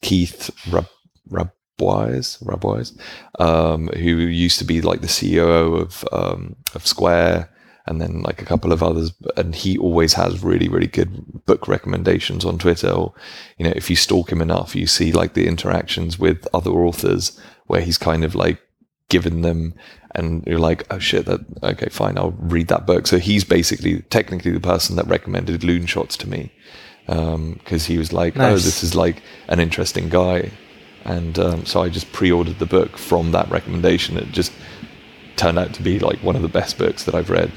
Keith 0.02 0.52
Rab, 0.70 1.52
Rabois, 1.80 2.38
Rabois, 2.42 2.92
um, 3.40 3.88
who 3.88 4.16
used 4.16 4.60
to 4.60 4.66
be 4.66 4.82
like 4.82 5.02
the 5.02 5.08
CEO 5.08 5.80
of 5.80 6.06
um, 6.12 6.56
of 6.76 6.88
Square 6.88 7.50
and 7.86 8.00
then 8.00 8.22
like 8.22 8.42
a 8.42 8.46
couple 8.46 8.72
of 8.72 8.82
others. 8.82 9.12
And 9.36 9.54
he 9.54 9.78
always 9.78 10.14
has 10.14 10.44
really, 10.44 10.70
really 10.70 10.88
good 10.88 11.46
book 11.46 11.68
recommendations 11.68 12.46
on 12.46 12.58
Twitter. 12.58 12.90
Or, 12.90 13.14
you 13.58 13.66
know, 13.66 13.74
if 13.76 13.90
you 13.90 13.96
stalk 13.96 14.32
him 14.32 14.42
enough, 14.42 14.76
you 14.76 14.88
see 14.88 15.12
like 15.12 15.34
the 15.34 15.48
interactions 15.48 16.18
with 16.18 16.48
other 16.54 16.72
authors 16.72 17.40
where 17.68 17.82
he's 17.82 17.98
kind 17.98 18.24
of 18.24 18.36
like 18.36 18.62
given 19.10 19.42
them 19.42 19.74
and 20.16 20.46
you're 20.46 20.60
like, 20.60 20.86
oh 20.92 21.00
shit, 21.00 21.26
that 21.26 21.42
okay, 21.62 21.90
fine, 21.90 22.18
I'll 22.18 22.32
read 22.32 22.68
that 22.70 22.86
book. 22.86 23.08
So 23.08 23.18
he's 23.18 23.44
basically 23.44 24.02
technically 24.04 24.52
the 24.52 24.60
person 24.60 24.96
that 24.96 25.08
recommended 25.08 25.62
Loonshots 25.62 26.16
to 26.18 26.30
me. 26.30 26.52
because 27.06 27.88
um, 27.88 27.92
he 27.92 27.98
was 27.98 28.14
like, 28.14 28.36
nice. 28.36 28.52
oh, 28.52 28.56
this 28.56 28.84
is 28.84 28.96
like 28.96 29.22
an 29.48 29.60
interesting 29.60 30.08
guy. 30.08 30.52
And 31.06 31.38
um, 31.38 31.66
so 31.66 31.82
I 31.82 31.90
just 31.90 32.12
pre-ordered 32.14 32.60
the 32.60 32.66
book 32.66 32.98
from 32.98 33.32
that 33.32 33.50
recommendation. 33.50 34.18
It 34.18 34.32
just 34.32 34.54
turned 35.36 35.60
out 35.60 35.74
to 35.74 35.84
be 35.84 36.00
like 36.00 36.20
one 36.24 36.36
of 36.36 36.42
the 36.42 36.48
best 36.48 36.78
books 36.78 37.04
that 37.04 37.16
I've 37.16 37.30
read 37.30 37.52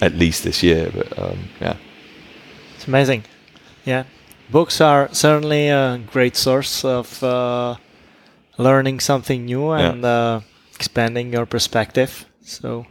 at 0.00 0.14
least 0.14 0.44
this 0.44 0.62
year. 0.62 0.90
But 0.94 1.18
um, 1.18 1.38
yeah, 1.60 1.76
it's 2.76 2.86
amazing. 2.86 3.24
Yeah, 3.84 4.04
books 4.50 4.80
are 4.80 5.08
certainly 5.12 5.68
a 5.68 6.00
great 6.12 6.36
source 6.36 6.84
of 6.84 7.22
uh, 7.22 7.76
learning 8.58 9.00
something 9.00 9.46
new 9.46 9.70
and 9.70 10.02
yeah. 10.02 10.08
uh, 10.08 10.40
expanding 10.74 11.32
your 11.32 11.46
perspective. 11.46 12.26
So 12.42 12.86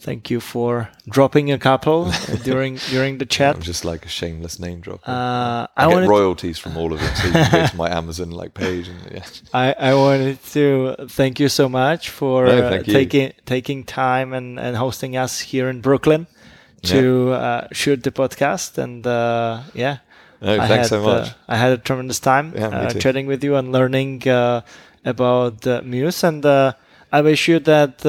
Thank 0.00 0.30
you 0.30 0.40
for 0.40 0.88
dropping 1.06 1.52
a 1.52 1.58
couple 1.58 2.10
during 2.42 2.76
during 2.88 3.18
the 3.18 3.26
chat. 3.26 3.56
I'm 3.56 3.60
just 3.60 3.84
like 3.84 4.06
a 4.06 4.08
shameless 4.08 4.58
name 4.58 4.80
drop. 4.80 5.06
Uh, 5.06 5.66
I, 5.76 5.84
I 5.84 5.88
get 5.90 6.08
royalties 6.08 6.58
from 6.58 6.78
all 6.78 6.94
of 6.94 7.02
it, 7.02 7.16
so 7.16 7.26
you 7.26 7.32
can 7.34 7.52
go 7.52 7.66
to 7.66 7.76
my 7.76 7.90
Amazon 7.94 8.30
like 8.30 8.54
page. 8.54 8.88
And, 8.88 8.98
yeah. 9.12 9.24
I, 9.52 9.90
I 9.90 9.94
wanted 9.94 10.42
to 10.52 10.96
thank 11.10 11.38
you 11.38 11.50
so 11.50 11.68
much 11.68 12.08
for 12.08 12.46
no, 12.46 12.68
uh, 12.68 12.82
taking 12.82 13.34
taking 13.44 13.84
time 13.84 14.32
and, 14.32 14.58
and 14.58 14.74
hosting 14.74 15.18
us 15.18 15.38
here 15.40 15.68
in 15.68 15.82
Brooklyn 15.82 16.26
to 16.84 17.28
yeah. 17.28 17.34
uh, 17.34 17.68
shoot 17.72 18.02
the 18.02 18.10
podcast. 18.10 18.78
And 18.78 19.06
uh, 19.06 19.60
yeah, 19.74 19.98
no, 20.40 20.54
I 20.54 20.66
thanks 20.66 20.88
had, 20.88 20.96
so 20.96 21.02
much. 21.02 21.28
Uh, 21.28 21.34
I 21.46 21.56
had 21.58 21.72
a 21.72 21.78
tremendous 21.78 22.20
time 22.20 22.54
yeah, 22.56 22.68
uh, 22.68 22.90
chatting 22.94 23.26
with 23.26 23.44
you 23.44 23.54
and 23.56 23.70
learning 23.70 24.22
about 25.04 25.66
Mews. 25.84 26.24
And 26.24 26.46
I 26.46 27.20
wish 27.20 27.48
you 27.48 27.58
that 27.58 28.02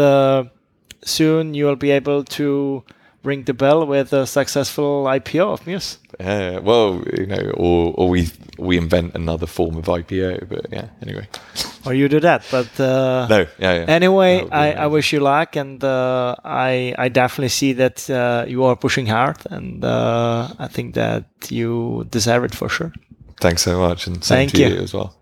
soon 1.03 1.53
you 1.53 1.65
will 1.65 1.75
be 1.75 1.91
able 1.91 2.23
to 2.23 2.83
ring 3.23 3.43
the 3.43 3.53
bell 3.53 3.85
with 3.85 4.13
a 4.13 4.25
successful 4.25 5.05
IPO 5.05 5.53
of 5.53 5.67
Mews. 5.67 5.97
Yeah, 6.19 6.59
well, 6.59 7.03
you 7.17 7.25
know, 7.25 7.51
or 7.55 7.93
or 7.95 8.09
we 8.09 8.29
we 8.57 8.77
invent 8.77 9.15
another 9.15 9.47
form 9.47 9.77
of 9.77 9.85
IPO, 9.85 10.49
but 10.49 10.65
yeah, 10.71 10.87
anyway. 11.01 11.27
Or 11.83 11.95
you 11.95 12.07
do 12.09 12.19
that, 12.19 12.43
but 12.51 12.79
uh, 12.79 13.25
no, 13.27 13.47
yeah, 13.57 13.73
yeah. 13.73 13.85
Anyway, 13.87 14.47
I, 14.51 14.73
I 14.73 14.85
wish 14.85 15.13
you 15.13 15.19
luck, 15.19 15.55
and 15.55 15.83
uh, 15.83 16.35
I 16.45 16.93
I 16.95 17.09
definitely 17.09 17.49
see 17.49 17.73
that 17.73 18.07
uh, 18.07 18.45
you 18.47 18.63
are 18.65 18.75
pushing 18.75 19.07
hard, 19.07 19.37
and 19.49 19.83
uh, 19.83 20.47
I 20.59 20.67
think 20.67 20.93
that 20.93 21.25
you 21.49 22.05
deserve 22.11 22.43
it 22.43 22.53
for 22.53 22.69
sure. 22.69 22.93
Thanks 23.39 23.63
so 23.63 23.79
much, 23.79 24.05
and 24.05 24.23
same 24.23 24.37
Thank 24.37 24.51
to 24.51 24.57
you. 24.61 24.67
you 24.67 24.83
as 24.83 24.93
well. 24.93 25.15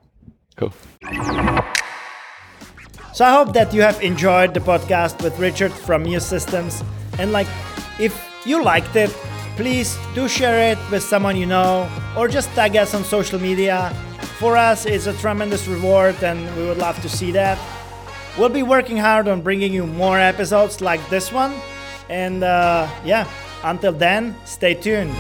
Cool. 0.58 0.74
So 3.20 3.26
I 3.26 3.32
hope 3.32 3.52
that 3.52 3.74
you 3.74 3.82
have 3.82 4.02
enjoyed 4.02 4.54
the 4.54 4.62
podcast 4.62 5.22
with 5.22 5.38
Richard 5.40 5.74
from 5.74 6.04
Mews 6.04 6.26
Systems. 6.26 6.82
And 7.18 7.34
like, 7.34 7.48
if 8.00 8.16
you 8.46 8.64
liked 8.64 8.96
it, 8.96 9.10
please 9.58 9.98
do 10.16 10.30
share 10.30 10.72
it 10.72 10.78
with 10.90 11.04
someone 11.04 11.36
you 11.36 11.46
know 11.46 11.92
or 12.16 12.30
just 12.30 12.48
tag 12.52 12.78
us 12.78 12.94
on 12.94 13.04
social 13.04 13.38
media. 13.38 13.90
For 14.40 14.56
us, 14.56 14.86
it's 14.86 15.06
a 15.06 15.12
tremendous 15.16 15.68
reward 15.68 16.16
and 16.24 16.40
we 16.56 16.66
would 16.66 16.78
love 16.78 16.96
to 17.02 17.10
see 17.10 17.34
that. 17.34 17.60
We'll 18.38 18.48
be 18.48 18.64
working 18.64 18.96
hard 18.96 19.28
on 19.28 19.42
bringing 19.42 19.74
you 19.74 19.86
more 19.86 20.18
episodes 20.18 20.80
like 20.80 21.06
this 21.10 21.30
one. 21.30 21.54
And 22.10 22.46
uh, 22.46 22.88
yeah, 23.04 23.30
until 23.66 23.92
then, 23.92 24.34
stay 24.46 24.76
tuned. 24.76 25.12